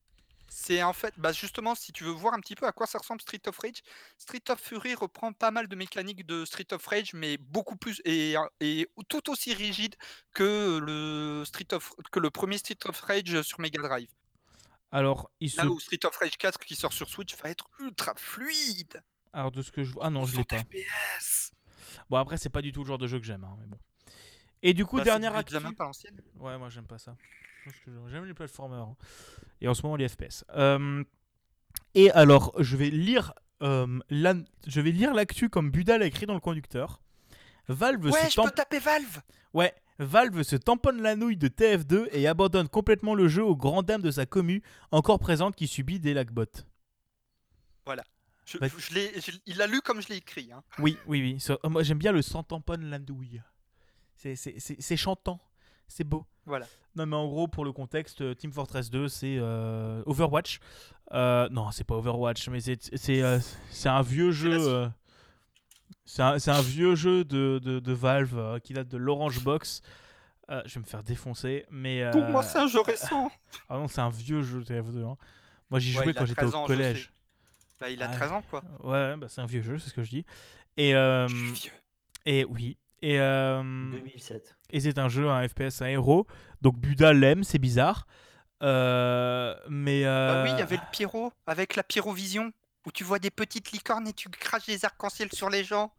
C'est 0.53 0.83
en 0.83 0.91
fait, 0.91 1.13
bah 1.17 1.31
justement, 1.31 1.75
si 1.75 1.93
tu 1.93 2.03
veux 2.03 2.11
voir 2.11 2.33
un 2.33 2.41
petit 2.41 2.55
peu 2.55 2.67
à 2.67 2.73
quoi 2.73 2.85
ça 2.85 2.97
ressemble 2.97 3.21
Street 3.21 3.41
of 3.47 3.57
Rage, 3.57 3.81
Street 4.17 4.43
of 4.49 4.59
Fury 4.59 4.95
reprend 4.95 5.31
pas 5.31 5.49
mal 5.49 5.69
de 5.69 5.75
mécaniques 5.77 6.25
de 6.25 6.43
Street 6.43 6.67
of 6.73 6.85
Rage, 6.85 7.13
mais 7.13 7.37
beaucoup 7.37 7.77
plus 7.77 8.01
et, 8.03 8.35
et 8.59 8.89
tout 9.07 9.29
aussi 9.31 9.53
rigide 9.53 9.95
que 10.33 10.77
le 10.83 11.45
Street 11.45 11.73
of 11.73 11.93
que 12.11 12.19
le 12.19 12.29
premier 12.29 12.57
Street 12.57 12.77
of 12.83 12.99
Rage 12.99 13.41
sur 13.43 13.61
Mega 13.61 13.81
Drive. 13.81 14.09
Alors, 14.91 15.31
il 15.39 15.49
se... 15.49 15.55
Là 15.55 15.67
où 15.67 15.79
Street 15.79 16.05
of 16.05 16.17
Rage 16.17 16.37
4 16.37 16.59
qui 16.59 16.75
sort 16.75 16.91
sur 16.91 17.07
Switch 17.07 17.33
va 17.41 17.49
être 17.49 17.69
ultra 17.79 18.13
fluide. 18.17 19.01
Alors, 19.31 19.51
de 19.51 19.61
ce 19.61 19.71
que 19.71 19.85
je 19.85 19.93
vois. 19.93 20.07
Ah 20.07 20.09
non, 20.09 20.25
je 20.25 20.35
l'ai 20.35 20.43
60 20.49 20.49
pas. 20.49 20.57
FPS. 20.59 21.51
Bon, 22.09 22.17
après, 22.17 22.35
c'est 22.37 22.49
pas 22.49 22.61
du 22.61 22.73
tout 22.73 22.81
le 22.83 22.87
genre 22.87 22.97
de 22.97 23.07
jeu 23.07 23.17
que 23.19 23.25
j'aime. 23.25 23.45
hein, 23.45 23.55
mais 23.57 23.67
bon. 23.67 23.77
Et 24.63 24.73
du 24.73 24.85
coup, 24.85 24.97
Bah, 24.97 25.05
dernière 25.05 25.33
actu. 25.33 25.55
par 25.77 25.87
l'ancienne. 25.87 26.21
Ouais, 26.35 26.57
moi, 26.57 26.69
j'aime 26.69 26.87
pas 26.87 26.99
ça. 26.99 27.15
Je 27.63 27.69
pense 27.69 27.79
que 27.85 27.91
J'aime 28.11 28.25
les 28.25 28.33
platformers. 28.33 28.79
hein. 28.83 28.95
Et 29.61 29.67
en 29.67 29.73
ce 29.73 29.83
moment, 29.83 29.95
les 29.95 30.07
FPS. 30.07 30.43
Euh, 30.55 31.03
Et 31.93 32.09
alors, 32.11 32.53
je 32.59 32.75
vais 32.77 32.89
lire. 32.89 33.33
euh, 33.61 33.99
la- 34.09 34.33
Je 34.67 34.81
vais 34.81 34.91
lire 34.91 35.13
l'actu 35.13 35.49
comme 35.49 35.69
Budal 35.71 36.01
a 36.01 36.05
écrit 36.05 36.25
dans 36.25 36.33
le 36.33 36.39
conducteur. 36.39 36.99
Valve 37.67 38.05
Ouais, 38.05 38.25
se 38.29 38.31
je 38.31 38.41
peux 38.41 38.49
taper 38.51 38.79
Valve. 38.79 39.21
Ouais, 39.53 39.73
Valve 39.99 40.41
se 40.43 40.55
tamponne 40.55 41.01
la 41.01 41.15
nouille 41.15 41.37
de 41.37 41.47
TF2 41.47 42.07
et 42.11 42.27
abandonne 42.27 42.67
complètement 42.67 43.13
le 43.13 43.27
jeu 43.27 43.43
aux 43.43 43.55
grandes 43.55 43.85
dames 43.85 44.01
de 44.01 44.09
sa 44.11 44.25
commu, 44.25 44.63
encore 44.91 45.19
présente 45.19 45.55
qui 45.55 45.67
subit 45.67 45.99
des 45.99 46.13
lagbots. 46.13 46.45
Je, 48.43 48.57
Bah- 48.57 48.67
je 48.75 48.93
l'ai- 48.95 49.21
je- 49.21 49.31
il 49.45 49.55
l'a 49.57 49.67
lu 49.67 49.79
comme 49.81 50.01
je 50.01 50.09
l'ai 50.09 50.17
écrit. 50.17 50.51
hein. 50.51 50.61
Oui, 50.79 50.97
oui, 51.05 51.21
oui. 51.21 51.39
ça- 51.39 51.57
oh, 51.63 51.69
moi, 51.69 51.83
j'aime 51.83 51.99
bien 51.99 52.11
le 52.11 52.21
sans 52.23 52.43
tamponne 52.43 52.83
la 52.89 52.97
nouille. 52.99 53.39
C'est- 54.15 54.35
C'est 54.35 54.59
c'est- 54.59 54.81
c'est 54.81 54.97
chantant, 54.97 55.39
c'est 55.91 56.03
beau. 56.03 56.25
Voilà. 56.45 56.65
Non, 56.95 57.05
mais 57.05 57.15
en 57.15 57.27
gros, 57.27 57.47
pour 57.47 57.63
le 57.65 57.71
contexte, 57.71 58.21
euh, 58.21 58.33
Team 58.33 58.51
Fortress 58.51 58.89
2, 58.89 59.07
c'est 59.07 59.37
euh, 59.39 60.01
Overwatch. 60.05 60.59
Euh, 61.13 61.47
non, 61.49 61.71
c'est 61.71 61.83
pas 61.83 61.95
Overwatch, 61.95 62.49
mais 62.49 62.59
c'est 62.61 62.77
c'est, 62.95 63.21
euh, 63.21 63.39
c'est 63.69 63.89
un 63.89 64.01
vieux 64.01 64.31
jeu 64.31 64.89
C'est 66.05 66.21
un, 66.23 66.39
c'est 66.39 66.51
un 66.51 66.61
vieux 66.61 66.95
jeu 66.95 67.23
de, 67.23 67.59
de, 67.63 67.79
de 67.79 67.93
Valve 67.93 68.59
qui 68.61 68.73
date 68.73 68.87
de 68.87 68.97
l'Orange 68.97 69.41
Box. 69.43 69.81
Je 70.49 70.73
vais 70.73 70.79
me 70.81 70.85
faire 70.85 71.03
défoncer, 71.03 71.65
mais. 71.69 72.09
Pour 72.11 72.23
moi, 72.23 72.43
c'est 72.43 72.57
un 72.59 72.67
jeu 72.67 72.81
récent. 72.81 73.31
Ah 73.69 73.77
non, 73.77 73.87
c'est 73.87 74.01
un 74.01 74.09
vieux 74.09 74.41
jeu 74.41 74.61
TF2. 74.61 75.05
hein. 75.05 75.15
Moi, 75.69 75.79
j'y 75.79 75.97
Ouais, 75.97 76.03
jouais 76.03 76.13
quand 76.13 76.25
j'étais 76.25 76.41
13 76.41 76.55
au 76.55 76.65
collège. 76.65 77.13
Bah, 77.79 77.89
il 77.89 78.03
a 78.03 78.09
Ah. 78.11 78.15
13 78.17 78.31
ans, 78.33 78.43
quoi. 78.49 78.61
Ouais, 78.83 79.15
bah, 79.15 79.27
c'est 79.29 79.39
un 79.39 79.45
vieux 79.45 79.61
jeu, 79.61 79.77
c'est 79.79 79.89
ce 79.89 79.93
que 79.93 80.03
je 80.03 80.09
dis. 80.09 80.25
Et, 80.75 80.91
Je 80.91 81.27
suis 81.29 81.69
vieux. 81.69 81.71
et 82.25 82.43
oui. 82.45 82.77
Et, 83.01 83.19
euh, 83.19 83.63
2007. 83.91 84.55
et 84.69 84.79
c'est 84.79 84.99
un 84.99 85.09
jeu, 85.09 85.29
un 85.29 85.47
FPS, 85.47 85.81
un 85.81 85.87
héros. 85.87 86.27
Donc 86.61 86.77
Buda 86.77 87.13
l'aime, 87.13 87.43
c'est 87.43 87.59
bizarre. 87.59 88.05
Euh, 88.61 89.55
mais. 89.69 90.03
Bah 90.03 90.43
oui, 90.43 90.51
il 90.51 90.57
y 90.57 90.61
euh, 90.61 90.63
avait 90.63 90.77
le 90.77 90.91
pyro 90.91 91.33
avec 91.47 91.75
la 91.75 91.83
pyrovision 91.83 92.51
où 92.85 92.91
tu 92.91 93.03
vois 93.03 93.19
des 93.19 93.31
petites 93.31 93.71
licornes 93.71 94.07
et 94.07 94.13
tu 94.13 94.29
craches 94.29 94.65
des 94.65 94.85
arcs-en-ciel 94.85 95.29
sur 95.33 95.49
les 95.49 95.63
gens. 95.63 95.93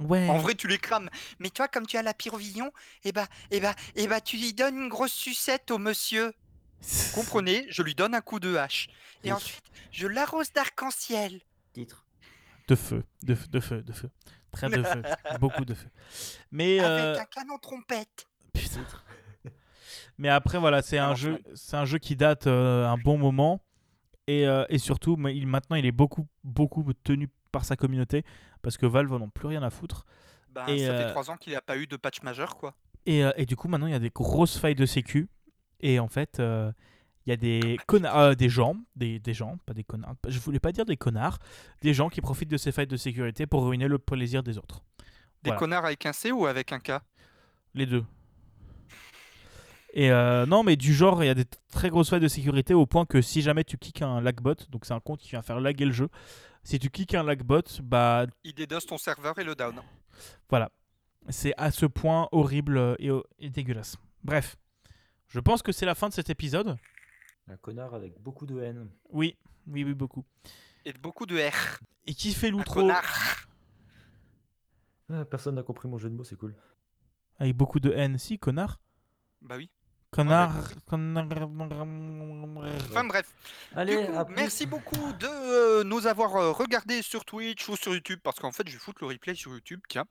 Ouais. 0.00 0.28
En 0.28 0.38
vrai, 0.38 0.54
tu 0.54 0.66
les 0.66 0.78
crames. 0.78 1.08
Mais 1.38 1.50
toi, 1.50 1.68
comme 1.68 1.86
tu 1.86 1.96
as 1.96 2.02
la 2.02 2.14
pyrovision, 2.14 2.72
eh 3.04 3.12
bah, 3.12 3.26
eh 3.50 3.60
bah, 3.60 3.74
eh 3.94 4.08
bah, 4.08 4.20
tu 4.20 4.36
lui 4.36 4.52
donnes 4.52 4.76
une 4.76 4.88
grosse 4.88 5.12
sucette 5.12 5.70
au 5.70 5.78
monsieur. 5.78 6.32
Comprenez, 7.14 7.66
je 7.70 7.82
lui 7.82 7.94
donne 7.94 8.14
un 8.14 8.20
coup 8.20 8.40
de 8.40 8.56
hache. 8.56 8.88
Et 9.22 9.32
ensuite, 9.32 9.64
je 9.90 10.06
l'arrose 10.06 10.52
d'arc-en-ciel. 10.52 11.40
Titre. 11.72 12.04
De 12.68 12.74
feu, 12.74 13.04
de, 13.22 13.34
feu- 13.34 13.46
de 13.48 13.60
feu, 13.60 13.82
de 13.82 13.92
feu. 13.92 14.10
Très 14.54 14.68
de 14.70 14.82
feu. 14.82 15.02
Beaucoup 15.40 15.64
de 15.64 15.74
feu. 15.74 15.88
Mais. 16.50 16.80
euh, 16.80 17.10
Avec 17.14 17.22
un 17.22 17.24
canon 17.26 17.58
trompette. 17.58 18.26
Putain. 18.52 18.80
Mais 20.18 20.28
après, 20.28 20.58
voilà, 20.58 20.80
c'est 20.82 20.98
un 20.98 21.14
jeu, 21.14 21.40
c'est 21.54 21.76
un 21.76 21.84
jeu 21.84 21.98
qui 21.98 22.14
date 22.14 22.46
euh, 22.46 22.86
un 22.86 22.96
bon 22.96 23.18
moment 23.18 23.60
et, 24.28 24.46
euh, 24.46 24.64
et 24.68 24.78
surtout, 24.78 25.16
mais 25.16 25.36
il, 25.36 25.46
maintenant, 25.46 25.76
il 25.76 25.86
est 25.86 25.92
beaucoup, 25.92 26.28
beaucoup 26.44 26.84
tenu 27.02 27.28
par 27.50 27.64
sa 27.64 27.76
communauté 27.76 28.24
parce 28.62 28.76
que 28.76 28.86
Valve 28.86 29.12
n'ont 29.18 29.28
plus 29.30 29.48
rien 29.48 29.62
à 29.62 29.70
foutre. 29.70 30.06
Bah, 30.50 30.66
Et, 30.68 30.86
ça 30.86 30.92
euh, 30.92 30.98
fait 31.06 31.10
trois 31.10 31.30
ans 31.30 31.36
qu'il 31.36 31.52
n'a 31.52 31.60
pas 31.60 31.76
eu 31.76 31.86
de 31.88 31.96
patch 31.96 32.22
majeur, 32.22 32.56
quoi. 32.56 32.74
Et, 33.06 33.24
euh, 33.24 33.32
et 33.36 33.44
du 33.44 33.56
coup, 33.56 33.66
maintenant, 33.68 33.86
il 33.88 33.92
y 33.92 33.96
a 33.96 34.00
des 34.00 34.10
grosses 34.10 34.56
failles 34.56 34.76
de 34.76 34.86
sécu 34.86 35.28
et 35.80 35.98
en 35.98 36.08
fait, 36.08 36.38
euh, 36.38 36.70
il 37.26 37.30
y 37.30 37.32
a 37.32 37.36
des 37.36 37.78
connards, 37.86 38.18
euh, 38.18 38.34
des 38.34 38.48
gens, 38.48 38.76
des, 38.96 39.18
des 39.18 39.34
gens, 39.34 39.56
pas 39.66 39.72
des 39.74 39.84
connards. 39.84 40.14
Je 40.28 40.38
voulais 40.38 40.58
pas 40.60 40.72
dire 40.72 40.84
des 40.84 40.96
connards, 40.96 41.38
des 41.80 41.94
gens 41.94 42.08
qui 42.08 42.20
profitent 42.20 42.50
de 42.50 42.56
ces 42.56 42.70
failles 42.72 42.86
de 42.86 42.96
sécurité 42.96 43.46
pour 43.46 43.66
ruiner 43.66 43.88
le 43.88 43.98
plaisir 43.98 44.42
des 44.42 44.58
autres. 44.58 44.82
Des 45.42 45.50
Voilà. 45.50 45.58
connards 45.58 45.84
avec 45.86 46.04
un 46.06 46.12
C 46.12 46.32
ou 46.32 46.46
avec 46.46 46.72
un 46.72 46.78
K? 46.80 46.92
Les 47.74 47.86
deux. 47.86 48.04
Et 49.96 50.10
euh, 50.10 50.44
non, 50.46 50.64
mais 50.64 50.74
du 50.76 50.92
genre, 50.92 51.22
il 51.22 51.26
y 51.28 51.30
a 51.30 51.34
des 51.34 51.44
très 51.70 51.88
grosses 51.88 52.10
failles 52.10 52.20
de 52.20 52.28
sécurité 52.28 52.74
au 52.74 52.84
point 52.84 53.06
que 53.06 53.22
si 53.22 53.42
jamais 53.42 53.62
tu 53.62 53.78
kicks 53.78 54.02
un 54.02 54.20
lagbot, 54.20 54.56
donc 54.70 54.84
c'est 54.86 54.94
un 54.94 55.00
compte 55.00 55.20
qui 55.20 55.30
vient 55.30 55.42
faire 55.42 55.60
laguer 55.60 55.84
le 55.84 55.92
jeu, 55.92 56.08
si 56.64 56.78
tu 56.78 56.90
kicks 56.90 57.14
un 57.14 57.22
lagbot, 57.22 57.62
bah 57.82 58.26
Il 58.42 58.54
dédose 58.54 58.86
ton 58.86 58.98
serveur 58.98 59.38
et 59.38 59.44
le 59.44 59.54
down. 59.54 59.80
voilà. 60.50 60.70
C'est 61.28 61.54
à 61.56 61.70
ce 61.70 61.86
point 61.86 62.28
horrible 62.32 62.96
et, 62.98 63.08
et 63.38 63.48
dégueulasse. 63.50 63.96
Bref, 64.24 64.56
je 65.28 65.40
pense 65.40 65.62
que 65.62 65.72
c'est 65.72 65.86
la 65.86 65.94
fin 65.94 66.08
de 66.08 66.12
cet 66.12 66.28
épisode. 66.28 66.76
Un 67.48 67.56
connard 67.56 67.94
avec 67.94 68.18
beaucoup 68.20 68.46
de 68.46 68.60
haine. 68.60 68.88
Oui, 69.10 69.36
oui, 69.66 69.84
oui, 69.84 69.94
beaucoup. 69.94 70.24
Et 70.84 70.92
beaucoup 70.94 71.26
de 71.26 71.38
R. 71.38 71.78
Et 72.06 72.14
qui 72.14 72.32
fait 72.32 72.50
l'outro 72.50 72.80
connard. 72.80 73.46
Ah, 75.10 75.24
personne 75.24 75.54
n'a 75.56 75.62
compris 75.62 75.88
mon 75.88 75.98
jeu 75.98 76.08
de 76.08 76.14
mots, 76.14 76.24
c'est 76.24 76.36
cool. 76.36 76.54
avec 77.38 77.54
beaucoup 77.56 77.80
de 77.80 77.90
haine 77.92 78.18
Si, 78.18 78.38
connard. 78.38 78.80
Bah 79.42 79.56
oui. 79.56 79.70
Connard. 80.10 80.70
connard... 80.86 81.26
Enfin 82.88 83.04
bref. 83.04 83.34
Allez, 83.74 84.06
Du 84.06 84.12
coup, 84.12 84.24
merci 84.36 84.64
beaucoup 84.64 85.12
de 85.14 85.26
euh, 85.26 85.84
nous 85.84 86.06
avoir 86.06 86.36
euh, 86.36 86.52
regardé 86.52 87.02
sur 87.02 87.24
Twitch 87.24 87.68
ou 87.68 87.76
sur 87.76 87.92
YouTube, 87.92 88.20
parce 88.22 88.38
qu'en 88.38 88.52
fait, 88.52 88.66
je 88.68 88.74
vais 88.74 88.78
foutre 88.78 89.02
le 89.02 89.08
replay 89.08 89.34
sur 89.34 89.50
YouTube, 89.52 89.80
tiens, 89.88 90.06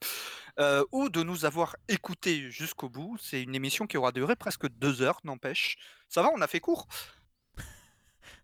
Euh, 0.59 0.83
ou 0.91 1.09
de 1.09 1.23
nous 1.23 1.45
avoir 1.45 1.75
écouté 1.87 2.51
jusqu'au 2.51 2.89
bout. 2.89 3.17
C'est 3.19 3.41
une 3.41 3.55
émission 3.55 3.87
qui 3.87 3.97
aura 3.97 4.11
duré 4.11 4.35
presque 4.35 4.67
deux 4.77 5.01
heures, 5.01 5.19
n'empêche. 5.23 5.77
Ça 6.09 6.21
va, 6.21 6.29
on 6.35 6.41
a 6.41 6.47
fait 6.47 6.59
court. 6.59 6.87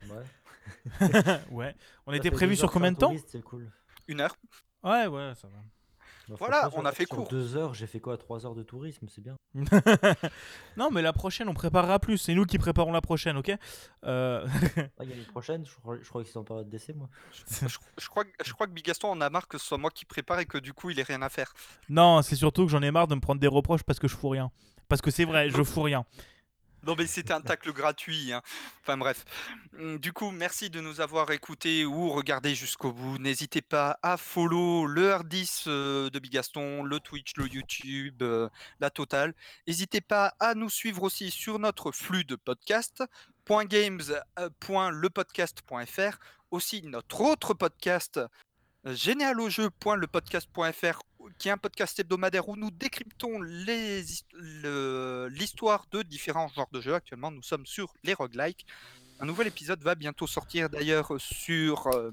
Ouais. 0.07 1.07
ouais. 1.51 1.75
On 2.05 2.11
Ça 2.11 2.17
était 2.17 2.31
prévu 2.31 2.55
sur 2.55 2.71
combien 2.71 2.91
de 2.91 2.97
temps 2.97 3.07
touriste, 3.07 3.29
C'est 3.31 3.41
cool. 3.41 3.69
Une 4.07 4.21
heure. 4.21 4.35
Ouais, 4.83 5.07
ouais, 5.07 5.33
ça 5.35 5.47
va. 5.47 5.57
Bah, 6.27 6.35
Voilà, 6.37 6.69
on 6.75 6.85
a 6.85 6.91
fait 6.91 7.05
sur 7.07 7.15
court. 7.17 7.27
Deux 7.27 7.55
heures, 7.57 7.73
j'ai 7.73 7.87
fait 7.87 7.99
quoi 7.99 8.15
Trois 8.17 8.45
heures 8.45 8.53
de 8.55 8.61
tourisme, 8.63 9.07
c'est 9.09 9.21
bien. 9.21 9.35
non, 10.77 10.89
mais 10.91 11.01
la 11.01 11.11
prochaine, 11.13 11.49
on 11.49 11.53
préparera 11.53 11.99
plus. 11.99 12.17
C'est 12.17 12.33
nous 12.35 12.45
qui 12.45 12.57
préparons 12.57 12.91
la 12.91 13.01
prochaine, 13.01 13.37
ok? 13.37 13.51
Euh, 14.05 14.47
il 15.01 15.09
y 15.09 15.13
a 15.13 15.15
une 15.15 15.25
prochaine, 15.25 15.65
je 15.65 15.73
crois, 15.75 15.97
je 16.01 16.07
crois 16.07 16.23
qu'ils 16.23 16.31
sont 16.31 16.41
en 16.41 16.43
période 16.43 16.69
d'essai, 16.69 16.93
moi. 16.93 17.09
Je, 17.31 17.67
je 17.97 18.07
crois, 18.09 18.25
que- 18.25 18.43
je 18.45 18.53
crois 18.53 18.67
que 18.67 18.71
Bigaston 18.71 19.09
en 19.09 19.21
a 19.21 19.29
marre 19.29 19.47
que 19.47 19.57
ce 19.57 19.65
soit 19.65 19.77
moi 19.79 19.89
qui 19.89 20.05
prépare 20.05 20.39
et 20.39 20.45
que 20.45 20.57
du 20.59 20.71
coup, 20.73 20.89
il 20.91 20.99
ait 20.99 21.03
rien 21.03 21.21
à 21.23 21.29
faire. 21.29 21.53
Non, 21.89 22.21
c'est 22.21 22.35
surtout 22.35 22.65
que 22.65 22.71
j'en 22.71 22.81
ai 22.83 22.91
marre 22.91 23.07
de 23.07 23.15
me 23.15 23.21
prendre 23.21 23.41
des 23.41 23.47
reproches 23.47 23.83
parce 23.83 23.99
que 23.99 24.07
je 24.07 24.15
fous 24.15 24.29
rien. 24.29 24.51
Parce 24.87 25.01
que 25.01 25.11
c'est 25.11 25.25
vrai, 25.25 25.49
je 25.49 25.63
fous 25.63 25.81
rien. 25.81 26.05
Non 26.83 26.95
mais 26.97 27.07
c'était 27.07 27.33
un 27.33 27.41
tacle 27.41 27.73
gratuit. 27.73 28.31
hein. 28.31 28.41
Enfin 28.81 28.97
bref. 28.97 29.25
Hum, 29.77 29.97
Du 29.99 30.13
coup, 30.13 30.31
merci 30.31 30.69
de 30.69 30.79
nous 30.81 31.01
avoir 31.01 31.31
écoutés 31.31 31.85
ou 31.85 32.09
regardés 32.09 32.55
jusqu'au 32.55 32.91
bout. 32.93 33.17
N'hésitez 33.17 33.61
pas 33.61 33.97
à 34.01 34.17
follow 34.17 34.85
le 34.85 35.11
Hardis 35.11 35.63
euh, 35.67 36.09
de 36.09 36.19
Bigaston, 36.19 36.83
le 36.83 36.99
Twitch, 36.99 37.33
le 37.37 37.47
YouTube, 37.47 38.21
euh, 38.21 38.49
la 38.79 38.89
totale. 38.89 39.33
N'hésitez 39.67 40.01
pas 40.01 40.33
à 40.39 40.55
nous 40.55 40.69
suivre 40.69 41.03
aussi 41.03 41.31
sur 41.31 41.59
notre 41.59 41.91
flux 41.91 42.23
de 42.23 42.35
podcast 42.35 43.03
.games.lepodcast.fr 43.47 46.17
aussi 46.51 46.81
notre 46.83 47.21
autre 47.21 47.53
podcast 47.55 48.19
euh, 48.85 48.95
généalojeu.lepodcast.fr 48.95 50.99
qui 51.37 51.47
est 51.49 51.51
un 51.51 51.57
podcast 51.57 51.99
hebdomadaire 51.99 52.47
où 52.49 52.55
nous 52.55 52.71
décryptons 52.71 53.39
le- 53.39 55.27
l'histoire 55.29 55.85
de 55.91 56.01
différents 56.01 56.47
genres 56.49 56.69
de 56.71 56.81
jeux. 56.81 56.95
Actuellement, 56.95 57.31
nous 57.31 57.43
sommes 57.43 57.65
sur 57.65 57.93
les 58.03 58.13
roguelikes. 58.13 58.65
Un 59.19 59.25
nouvel 59.25 59.47
épisode 59.47 59.81
va 59.83 59.95
bientôt 59.95 60.27
sortir 60.27 60.69
d'ailleurs 60.69 61.11
sur, 61.19 61.87
euh, 61.87 62.11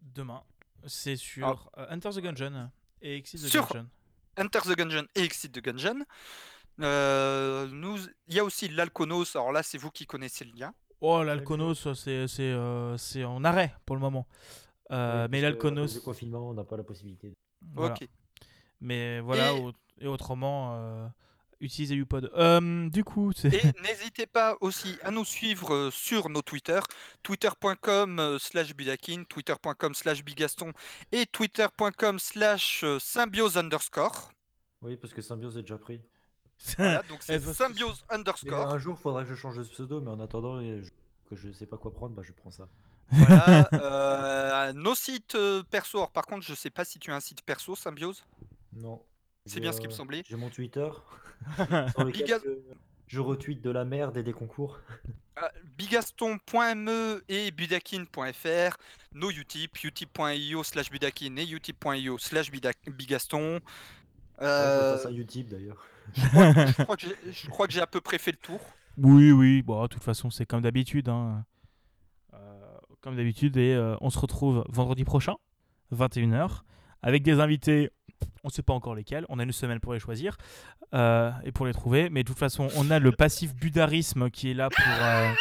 Demain, 0.00 0.42
c'est 0.86 1.16
sur 1.16 1.70
euh, 1.78 1.86
Enter 1.90 2.10
the 2.10 2.20
Gungeon 2.20 2.70
et 3.02 3.16
Exit 3.16 3.40
the 3.42 3.48
Sur- 3.48 3.66
Gungeon. 3.66 3.88
Enter 4.38 4.60
the 4.60 4.76
Gungeon 4.76 5.06
et 5.14 5.22
Exit 5.22 5.50
the 5.52 5.60
Gungeon. 5.64 6.04
Euh, 6.80 7.66
nous, 7.68 7.96
il 8.28 8.34
y 8.34 8.38
a 8.38 8.44
aussi 8.44 8.68
l'Alconos. 8.68 9.34
Alors 9.34 9.50
là, 9.52 9.62
c'est 9.62 9.78
vous 9.78 9.90
qui 9.90 10.06
connaissez 10.06 10.44
le 10.44 10.52
lien. 10.52 10.74
Oh, 11.00 11.22
l'Alconos, 11.22 11.74
c'est 11.94 12.26
euh, 12.40 12.96
en 13.24 13.44
arrêt 13.44 13.74
pour 13.86 13.96
le 13.96 14.00
moment. 14.02 14.26
Euh, 14.92 15.24
Oui, 15.24 15.28
mais 15.32 15.40
l'Alconos, 15.40 15.92
du 15.94 16.00
confinement, 16.00 16.48
on 16.50 16.54
n'a 16.54 16.64
pas 16.64 16.76
la 16.76 16.84
possibilité. 16.84 17.28
de- 17.30 17.34
voilà. 17.74 17.94
Ok. 17.94 18.08
Mais 18.86 19.18
voilà, 19.20 19.52
Et- 19.52 19.60
au- 19.60 19.72
et 20.00 20.06
autrement, 20.06 20.76
euh, 20.76 21.08
utilisez 21.60 21.96
UPod. 21.96 22.30
Euh, 22.36 22.88
du 22.88 23.02
coup, 23.02 23.32
c'est. 23.34 23.52
Et 23.52 23.62
n'hésitez 23.82 24.26
pas 24.26 24.56
aussi 24.60 24.96
à 25.02 25.10
nous 25.10 25.24
suivre 25.24 25.74
euh, 25.74 25.90
sur 25.90 26.28
nos 26.28 26.40
Twitter, 26.42 26.78
twitter.com 27.24 28.38
slash 28.38 28.74
budakin, 28.74 29.24
twitter.com 29.24 29.94
slash 29.94 30.22
bigaston 30.24 30.72
et 31.12 31.26
twitter.com 31.26 32.18
slash 32.20 32.84
symbiose 33.00 33.56
underscore. 33.56 34.30
Oui, 34.82 34.96
parce 34.96 35.12
que 35.12 35.22
Symbiose 35.22 35.56
est 35.58 35.62
déjà 35.62 35.78
pris. 35.78 36.00
Voilà, 36.76 37.02
donc 37.08 37.18
c'est 37.22 37.34
Eh 37.34 37.38
ben, 37.38 37.52
symbiose 37.52 38.04
Mais 38.08 38.14
underscore. 38.16 38.68
un 38.72 38.78
jour, 38.78 38.96
il 38.98 39.02
faudra 39.02 39.24
que 39.24 39.30
je 39.30 39.34
change 39.34 39.56
de 39.56 39.64
pseudo, 39.64 40.00
mais 40.00 40.10
en 40.10 40.20
attendant, 40.20 40.60
je- 40.60 40.90
que 41.28 41.34
je 41.34 41.50
sais 41.50 41.66
pas 41.66 41.76
quoi 41.76 41.92
prendre, 41.92 42.14
bah, 42.14 42.22
je 42.24 42.32
prends 42.32 42.50
ça. 42.52 42.68
Voilà, 43.10 43.68
euh, 43.72 44.72
nos 44.74 44.94
sites 44.94 45.36
perso. 45.70 45.98
Alors, 45.98 46.12
par 46.12 46.26
contre, 46.26 46.44
je 46.46 46.54
sais 46.54 46.70
pas 46.70 46.84
si 46.84 46.98
tu 47.00 47.10
as 47.10 47.16
un 47.16 47.20
site 47.20 47.42
perso, 47.42 47.74
Symbiose? 47.74 48.24
Non. 48.76 49.02
C'est 49.46 49.54
J'ai, 49.54 49.60
bien 49.60 49.72
ce 49.72 49.80
qui 49.80 49.86
me 49.86 49.92
euh, 49.92 49.96
semblait. 49.96 50.22
J'ai 50.28 50.36
mon 50.36 50.50
Twitter, 50.50 50.88
sur 51.56 52.04
lequel 52.04 52.26
Biga- 52.26 52.40
je, 52.44 52.50
je 53.06 53.20
retweet 53.20 53.60
de 53.62 53.70
la 53.70 53.84
merde 53.84 54.16
et 54.16 54.22
des 54.22 54.32
concours. 54.32 54.80
Ah, 55.36 55.50
Bigaston.me 55.78 57.22
et 57.28 57.50
budakin.fr, 57.50 58.76
nos 59.12 59.30
Utip, 59.30 59.76
utip.io 59.84 60.62
slash 60.64 60.90
budakin 60.90 61.36
et 61.36 61.46
utip.io 61.50 62.18
slash 62.18 62.50
bigaston. 62.50 63.54
Ouais, 63.56 63.60
Euh, 64.42 65.10
Utip 65.10 65.48
d'ailleurs. 65.48 65.84
je 66.14 66.82
crois 66.82 66.96
que 66.96 67.02
j'ai- 67.06 67.32
je 67.32 67.48
crois 67.48 67.66
que 67.66 67.72
j'ai 67.72 67.80
à 67.80 67.86
peu 67.86 68.00
près 68.00 68.18
fait 68.18 68.32
le 68.32 68.38
tour. 68.38 68.60
Oui, 68.98 69.30
oui, 69.30 69.62
bon, 69.62 69.82
de 69.82 69.86
toute 69.88 70.02
façon, 70.02 70.30
c'est 70.30 70.46
comme 70.46 70.62
d'habitude. 70.62 71.08
hein. 71.08 71.44
Euh, 72.34 72.76
comme 73.00 73.16
d'habitude, 73.16 73.56
et 73.56 73.74
euh, 73.74 73.96
on 74.00 74.10
se 74.10 74.18
retrouve 74.18 74.64
vendredi 74.68 75.04
prochain, 75.04 75.34
21h, 75.92 76.62
avec 77.02 77.22
des 77.22 77.40
invités, 77.40 77.90
on 78.44 78.48
ne 78.48 78.52
sait 78.52 78.62
pas 78.62 78.72
encore 78.74 78.94
lesquels, 78.94 79.24
on 79.28 79.38
a 79.38 79.42
une 79.42 79.52
semaine 79.52 79.80
pour 79.80 79.92
les 79.92 79.98
choisir 80.00 80.36
euh, 80.94 81.30
et 81.44 81.52
pour 81.52 81.66
les 81.66 81.72
trouver, 81.72 82.10
mais 82.10 82.22
de 82.22 82.28
toute 82.28 82.38
façon, 82.38 82.68
on 82.76 82.90
a 82.90 82.98
le 82.98 83.12
passif 83.12 83.54
budarisme 83.54 84.30
qui 84.30 84.50
est 84.50 84.54
là 84.54 84.68
pour, 84.70 84.84
euh, 84.86 85.32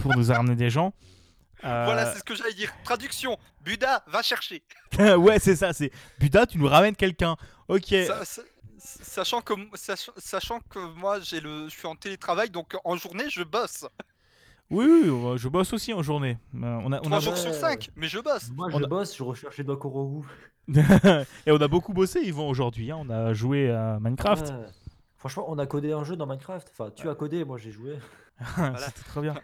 pour 0.00 0.16
nous 0.16 0.30
amener 0.30 0.56
des 0.56 0.70
gens. 0.70 0.92
Euh, 1.64 1.82
Voilà, 1.84 2.12
c'est 2.12 2.20
ce 2.20 2.24
que 2.24 2.34
j'allais 2.34 2.54
dire. 2.54 2.72
Traduction 2.84 3.36
Buda, 3.62 4.02
va 4.06 4.22
chercher. 4.22 4.62
ouais, 4.98 5.38
c'est 5.38 5.56
ça, 5.56 5.72
c'est 5.72 5.90
Buda, 6.18 6.46
tu 6.46 6.56
nous 6.58 6.68
ramènes 6.68 6.96
quelqu'un. 6.96 7.36
Ok. 7.68 7.88
Sa- 8.06 8.24
sa- 8.24 8.42
Sachant 8.80 9.40
que, 9.42 9.54
sach- 9.74 10.10
sachant 10.18 10.60
que 10.60 10.78
moi, 10.78 11.18
j'ai 11.20 11.40
le, 11.40 11.64
je 11.68 11.74
suis 11.76 11.86
en 11.88 11.96
télétravail, 11.96 12.48
donc 12.48 12.76
en 12.84 12.96
journée, 12.96 13.24
je 13.28 13.42
bosse. 13.42 13.84
Oui, 14.70 14.84
oui, 14.86 15.38
je 15.38 15.48
bosse 15.48 15.72
aussi 15.72 15.94
en 15.94 16.02
journée. 16.02 16.36
Euh, 16.54 16.58
On 16.84 16.92
a, 16.92 16.98
on 16.98 17.02
Trois 17.02 17.16
a, 17.16 17.20
jours 17.20 17.36
sur 17.38 17.54
cinq, 17.54 17.90
mais 17.96 18.06
je 18.08 18.18
bosse. 18.18 18.50
Moi, 18.50 18.68
On 18.72 18.78
je 18.78 18.84
a- 18.84 18.86
bosse, 18.86 19.16
je 19.16 19.22
recherche 19.22 19.58
Edouard 19.58 19.78
Korogu. 19.78 20.26
et 21.46 21.50
on 21.50 21.56
a 21.60 21.68
beaucoup 21.68 21.94
bossé, 21.94 22.20
Yvan, 22.20 22.46
aujourd'hui. 22.48 22.90
hein. 22.90 22.98
On 23.00 23.08
a 23.08 23.32
joué 23.32 23.70
à 23.70 23.98
Minecraft. 24.00 24.48
Ouais. 24.48 24.66
Franchement, 25.16 25.46
on 25.48 25.58
a 25.58 25.66
codé 25.66 25.92
un 25.92 26.04
jeu 26.04 26.16
dans 26.16 26.26
Minecraft. 26.26 26.68
Enfin, 26.70 26.90
tu 26.94 27.08
as 27.08 27.14
codé, 27.14 27.44
moi 27.44 27.56
j'ai 27.58 27.70
joué. 27.72 27.98
C'était 28.56 29.02
trop 29.08 29.22
bien. 29.22 29.34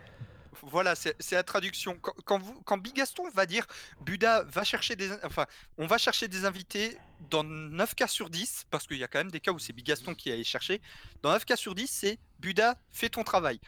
Voilà, 0.63 0.95
c'est 0.95 1.17
c'est 1.19 1.35
la 1.35 1.43
traduction. 1.43 1.97
Quand, 2.01 2.13
quand, 2.25 2.39
vous, 2.39 2.55
quand 2.65 2.79
Bigaston 2.79 3.25
va 3.35 3.45
dire 3.45 3.67
Buda 4.03 4.45
va 4.45 4.63
chercher 4.65 4.95
des. 4.97 5.11
Enfin, 5.25 5.47
on 5.79 5.87
va 5.87 5.99
chercher 5.99 6.29
des 6.29 6.45
invités 6.45 6.97
dans 7.31 7.43
9 7.45 7.95
cas 7.95 8.07
sur 8.07 8.31
10, 8.31 8.67
parce 8.71 8.87
qu'il 8.87 8.99
y 8.99 9.05
a 9.05 9.09
quand 9.09 9.19
même 9.19 9.31
des 9.31 9.41
cas 9.41 9.51
où 9.53 9.59
c'est 9.59 9.73
Bigaston 9.73 10.15
qui 10.15 10.31
allait 10.31 10.45
chercher. 10.45 10.81
Dans 11.23 11.33
9 11.33 11.45
cas 11.45 11.57
sur 11.57 11.75
10, 11.75 11.87
c'est 11.89 12.19
Buda, 12.39 12.77
fais 12.93 13.09
ton 13.09 13.25
travail. 13.25 13.59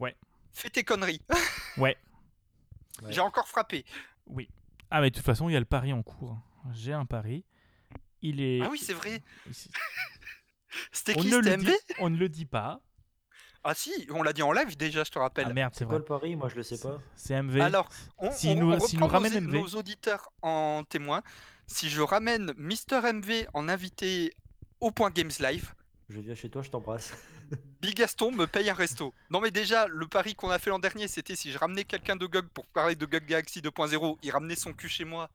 Ouais. 0.00 0.16
Fais 0.52 0.70
tes 0.70 0.84
conneries. 0.84 1.22
Ouais. 1.78 1.96
J'ai 3.08 3.20
encore 3.20 3.48
frappé. 3.48 3.84
Oui. 4.26 4.48
Ah, 4.90 5.00
mais 5.00 5.10
de 5.10 5.16
toute 5.16 5.24
façon, 5.24 5.48
il 5.48 5.52
y 5.54 5.56
a 5.56 5.60
le 5.60 5.64
pari 5.66 5.92
en 5.92 6.02
cours. 6.02 6.38
J'ai 6.72 6.92
un 6.92 7.06
pari. 7.06 7.44
Il 8.20 8.40
est. 8.40 8.60
Ah 8.62 8.68
oui, 8.70 8.78
c'est 8.78 8.92
vrai. 8.92 9.22
C'était 10.92 11.14
On 11.18 11.22
qui 11.22 11.30
C'était 11.30 11.56
MV 11.56 11.64
dit, 11.66 11.94
on 11.98 12.10
ne 12.10 12.16
le 12.16 12.28
dit 12.28 12.46
pas. 12.46 12.80
Ah 13.64 13.74
si, 13.74 13.90
on 14.10 14.22
l'a 14.22 14.32
dit 14.32 14.42
en 14.42 14.52
live 14.52 14.76
déjà, 14.76 15.04
je 15.04 15.10
te 15.10 15.18
rappelle. 15.18 15.46
Ah 15.48 15.52
merde, 15.52 15.72
c'est 15.72 15.80
C'est 15.80 15.84
quoi 15.84 15.94
vrai. 15.94 15.98
le 16.00 16.04
pari 16.04 16.36
Moi 16.36 16.48
je 16.48 16.56
le 16.56 16.62
sais 16.62 16.78
pas. 16.78 16.98
C'est 17.14 17.40
MV. 17.40 17.60
Alors, 17.60 17.88
on, 18.18 18.30
Si 18.32 18.48
on- 18.48 18.54
nous- 18.56 18.72
on 18.72 18.80
si 18.80 18.96
nous 18.96 19.04
reprend 19.04 19.18
ramène 19.18 19.34
nos, 19.34 19.40
MV. 19.40 19.60
nos 19.60 19.68
auditeurs 19.78 20.32
en 20.42 20.82
témoin. 20.88 21.22
Si 21.66 21.88
je 21.88 22.00
ramène 22.00 22.52
Mister 22.56 23.00
MV 23.12 23.46
en 23.54 23.68
invité 23.68 24.34
au 24.80 24.90
point 24.90 25.10
Games 25.10 25.30
Live, 25.40 25.74
Je 26.08 26.20
viens 26.20 26.34
chez 26.34 26.50
toi, 26.50 26.62
je 26.62 26.70
t'embrasse. 26.70 27.14
Big 27.80 27.96
Gaston 27.96 28.32
me 28.32 28.46
paye 28.46 28.68
un 28.70 28.74
resto. 28.74 29.14
Non 29.30 29.40
mais 29.40 29.50
déjà, 29.50 29.86
le 29.88 30.06
pari 30.06 30.34
qu'on 30.34 30.50
a 30.50 30.58
fait 30.58 30.70
l'an 30.70 30.78
dernier, 30.78 31.08
c'était 31.08 31.36
si 31.36 31.50
je 31.50 31.58
ramenais 31.58 31.84
quelqu'un 31.84 32.16
de 32.16 32.26
GOG 32.26 32.48
pour 32.48 32.66
parler 32.66 32.94
de 32.94 33.06
GOG 33.06 33.24
Galaxy 33.26 33.60
2.0, 33.60 34.18
il 34.22 34.30
ramenait 34.30 34.56
son 34.56 34.72
cul 34.72 34.88
chez 34.88 35.04
moi. 35.04 35.30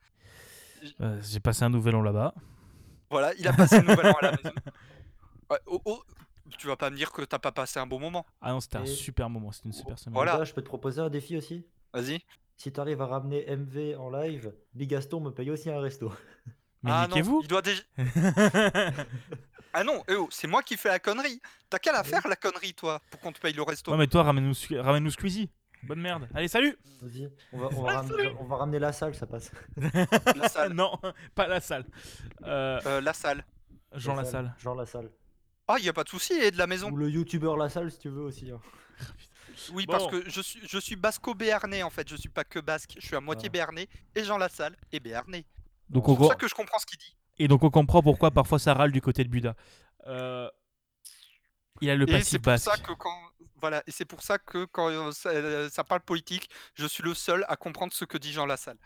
Euh, 1.02 1.20
J'ai 1.24 1.40
passé 1.40 1.64
un 1.64 1.70
nouvel 1.70 1.96
an 1.96 2.02
là-bas. 2.02 2.34
Voilà, 3.10 3.34
il 3.36 3.48
a 3.48 3.54
passé 3.54 3.82
le 3.82 3.88
nouvel 3.88 4.08
an 4.08 4.16
à 4.22 4.26
la 4.26 4.32
maison. 4.32 4.52
Ouais, 5.50 5.60
oh, 5.66 5.82
oh, 5.86 6.04
tu 6.58 6.68
vas 6.68 6.76
pas 6.76 6.90
me 6.90 6.98
dire 6.98 7.14
que 7.14 7.22
t'as 7.22 7.40
pas 7.40 7.54
passé 7.54 7.80
un 7.80 7.88
bon 7.88 8.02
moment. 8.02 8.26
Ah 8.42 8.52
non, 8.52 8.60
c'était 8.60 8.76
un 8.80 8.86
super 8.86 9.30
moment. 9.30 9.54
C'était 9.54 9.68
une 9.68 9.74
super 9.74 9.98
semaine. 9.98 10.14
Voilà. 10.14 10.38
Là, 10.38 10.44
je 10.44 10.54
peux 10.54 10.62
te 10.62 10.68
proposer 10.68 11.00
un 11.00 11.10
défi 11.10 11.38
aussi. 11.38 11.66
Vas-y. 11.94 12.20
Si 12.58 12.70
tu 12.74 12.80
arrives 12.82 13.02
à 13.02 13.06
ramener 13.06 13.46
MV 13.56 13.96
en 13.98 14.10
live, 14.10 14.52
Big 14.74 14.90
Gaston 14.90 15.22
me 15.22 15.30
paye 15.30 15.50
aussi 15.52 15.70
un 15.70 15.80
resto. 15.80 16.12
Mais 16.84 16.92
ah 16.92 17.08
non, 17.08 17.16
niquez-vous. 17.16 17.40
il 17.44 17.48
doit 17.48 17.62
déjà... 17.62 17.82
Ah 19.74 19.84
non, 19.84 20.04
eh 20.08 20.16
oh, 20.16 20.28
c'est 20.32 20.48
moi 20.48 20.64
qui 20.64 20.78
fais 20.78 20.90
la 20.90 21.00
connerie. 21.00 21.42
T'as 21.70 21.80
qu'à 21.80 21.92
la 21.92 22.04
faire 22.04 22.28
la 22.28 22.36
connerie, 22.36 22.74
toi, 22.74 23.02
pour 23.12 23.20
qu'on 23.20 23.32
te 23.32 23.40
paye 23.40 23.54
le 23.54 23.62
resto. 23.64 23.92
Ouais, 23.92 23.98
mais 23.98 24.08
toi, 24.08 24.24
ramène-nous 24.24 24.54
Sque- 24.54 24.80
ramène-nous 24.80 25.12
Squeezie. 25.12 25.50
Bonne 25.84 26.00
merde. 26.02 26.28
Allez, 26.34 26.48
salut 26.48 26.76
Vas-y, 27.02 27.30
on 27.54 27.60
va, 27.60 27.70
on, 27.72 27.84
va 27.84 27.94
ramener, 27.98 28.34
on 28.40 28.46
va 28.46 28.56
ramener 28.58 28.80
la 28.80 28.92
salle, 28.92 29.14
ça 29.14 29.28
passe. 29.28 29.52
La 30.36 30.50
salle. 30.50 30.74
Non, 30.74 30.98
pas 31.36 31.48
la 31.48 31.62
salle. 31.62 31.86
Euh, 32.44 32.80
Euh, 32.86 33.02
la 33.02 33.14
salle. 33.14 33.46
Jean 33.94 34.16
la 34.16 34.26
salle. 34.26 34.56
Jean 34.60 34.74
la 34.74 34.86
salle. 34.86 35.12
Ah, 35.68 35.76
il 35.80 35.86
y 35.86 35.90
a 35.90 35.94
pas 35.94 36.04
de 36.04 36.10
souci, 36.10 36.34
et 36.34 36.50
de 36.52 36.58
la 36.58 36.66
maison. 36.68 36.90
Ou 36.92 36.98
le 36.98 37.10
youtubeur 37.10 37.58
la 37.58 37.70
salle 37.70 37.92
si 37.92 38.00
tu 38.00 38.10
veux 38.10 38.22
aussi. 38.24 38.50
hein. 38.52 38.60
Oui, 39.74 39.86
Bon. 39.88 39.94
parce 39.94 40.08
que 40.08 40.30
je 40.30 40.40
suis, 40.42 40.60
je 40.68 40.78
suis 40.78 40.96
basco-béarnais 40.96 41.82
en 41.84 41.90
fait, 41.90 42.08
je 42.08 42.16
suis 42.16 42.30
pas 42.30 42.44
que 42.44 42.60
basque, 42.60 42.94
je 43.00 43.06
suis 43.06 43.16
à 43.16 43.20
moitié 43.22 43.48
Ah. 43.50 43.54
béarnais, 43.54 43.88
et 44.16 44.24
Jean 44.24 44.38
Lassalle 44.38 44.76
est 44.92 45.00
béarnais. 45.00 45.46
Donc 45.90 46.06
C'est 46.06 46.12
on, 46.12 46.16
pour 46.16 46.28
ça 46.28 46.36
co- 46.36 46.40
que 46.42 46.48
je 46.48 46.54
comprends 46.54 46.78
ce 46.80 46.86
qu'il 46.86 47.00
dit. 47.00 47.16
Et 47.40 47.48
donc 47.48 47.64
on 47.64 47.70
comprend 47.70 48.02
pourquoi 48.02 48.32
parfois 48.32 48.60
ça 48.60 48.74
râle 48.74 48.92
du 48.92 49.02
côté 49.02 49.24
de 49.24 49.30
Buda. 49.30 49.56
Euh, 50.08 50.50
Il 51.82 51.90
a 51.90 51.96
le 51.96 52.10
et 52.10 52.12
c'est 52.24 52.40
passif 52.40 52.42
pour 52.42 52.52
basque. 52.54 52.66
ça 52.72 52.78
que 52.78 52.94
quand 52.94 53.16
voilà, 53.60 53.82
et 53.88 53.92
c'est 53.92 54.06
pour 54.06 54.22
ça 54.22 54.38
que 54.38 54.66
quand 54.66 54.90
euh, 54.90 55.12
ça, 55.12 55.30
euh, 55.30 55.68
ça 55.70 55.84
parle 55.84 56.02
politique, 56.02 56.50
je 56.76 56.86
suis 56.86 57.04
le 57.04 57.14
seul 57.16 57.44
à 57.48 57.56
comprendre 57.56 57.92
ce 57.92 58.06
que 58.06 58.18
dit 58.18 58.32
Jean 58.32 58.46
Lassalle. 58.46 58.78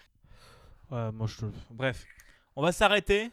Ouais, 0.89 1.11
moi, 1.11 1.27
je... 1.27 1.45
Bref, 1.69 2.05
on 2.55 2.61
va 2.61 2.71
s'arrêter. 2.71 3.31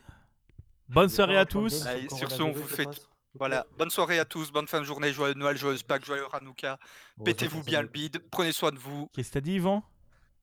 Bonne 0.89 1.09
soirée 1.09 1.37
à 1.37 1.45
tous. 1.47 1.87
Allez, 1.87 2.09
sur 2.09 2.31
ce, 2.31 2.43
on 2.43 2.51
vous 2.51 2.67
fait- 2.67 2.89
Voilà, 3.35 3.67
bonne 3.77 3.91
soirée 3.91 4.19
à 4.19 4.25
tous, 4.25 4.51
bonne 4.51 4.67
fin 4.67 4.81
de 4.81 4.85
journée, 4.85 5.13
joyeux 5.13 5.35
Noël, 5.35 5.57
joyeuse 5.57 5.83
Pâques, 5.85 6.05
joyeux 6.05 6.27
Hanouka. 6.33 6.79
Pétez-vous 7.25 7.63
bien 7.63 7.83
le 7.83 7.89
bide, 7.89 8.19
prenez 8.31 8.53
soin 8.53 8.73
de 8.73 8.79
vous, 8.79 9.09
Qu'est-ce 9.13 9.29
que 9.29 9.35
t'as 9.35 9.41
dit, 9.41 9.55
Yvan? 9.55 9.83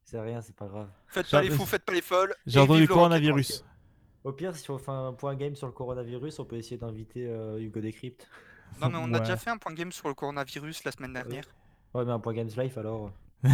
C'est 0.03 0.19
rien, 0.19 0.41
c'est 0.41 0.55
pas 0.55 0.67
grave. 0.67 0.89
faites 1.07 1.29
pas 1.29 1.41
les 1.41 1.49
fous, 1.49 1.65
faites 1.65 1.83
pas 1.83 1.93
les 1.93 2.01
folles. 2.01 2.33
J'ai 2.45 2.59
entendu 2.59 2.81
le 2.81 2.87
coronavirus. 2.87 3.65
Au 4.25 4.33
pire, 4.33 4.53
si 4.55 4.69
on 4.71 4.77
fait 4.77 4.91
un 4.91 5.13
point 5.13 5.35
game 5.35 5.55
sur 5.55 5.67
le 5.67 5.73
coronavirus, 5.73 6.39
on 6.39 6.45
peut 6.45 6.57
essayer 6.57 6.77
d'inviter 6.77 7.25
euh, 7.27 7.59
Hugo 7.59 7.79
Decrypt. 7.79 8.27
Non 8.81 8.89
mais 8.89 8.97
on 8.99 9.13
a 9.13 9.13
Ouais. 9.13 9.19
déjà 9.21 9.37
fait 9.37 9.51
un 9.51 9.57
point 9.57 9.73
game 9.73 9.91
sur 9.91 10.07
le 10.09 10.15
coronavirus 10.15 10.83
la 10.83 10.91
semaine 10.91 11.13
dernière. 11.13 11.45
Ouais, 11.93 12.03
mais 12.03 12.11
un 12.11 12.19
point 12.19 12.33
games 12.33 12.49
live 12.57 12.77
alors. 12.77 13.11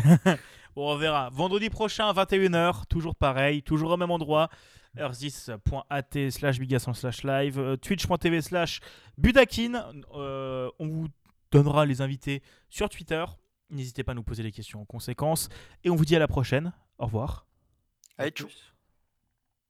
Bon, 0.73 0.93
on 0.93 0.95
verra. 0.98 1.30
Vendredi 1.31 1.69
prochain, 1.69 2.11
21h, 2.14 2.85
toujours 2.88 3.14
pareil, 3.14 3.61
toujours 3.61 3.91
au 3.91 3.98
même 3.98 4.10
endroit. 4.10 4.49
earthis.at 4.98 6.30
slash 6.31 6.60
bigasson 6.60 6.93
slash 6.93 7.23
live, 7.23 7.60
euh, 7.60 7.76
twitch.tv 7.76 8.41
slash 8.41 8.80
budakin. 9.18 9.91
Euh, 10.15 10.69
on 10.80 10.88
vous 10.88 11.07
donnera 11.52 11.85
les 11.85 11.99
invités 12.02 12.41
sur 12.69 12.88
Twitter. 12.89 13.26
N'hésitez 13.69 14.03
pas 14.06 14.14
à 14.14 14.15
nous 14.15 14.23
poser 14.23 14.43
des 14.43 14.52
questions 14.53 14.81
en 14.81 14.85
conséquence. 14.85 15.49
Et 15.84 15.89
on 15.89 15.95
vous 15.95 16.06
dit 16.06 16.15
à 16.15 16.19
la 16.19 16.27
prochaine. 16.30 16.72
Au 16.98 17.06
revoir. 17.06 17.45
Allez, 18.18 18.30
À 18.30 18.31
tchou. 18.31 18.48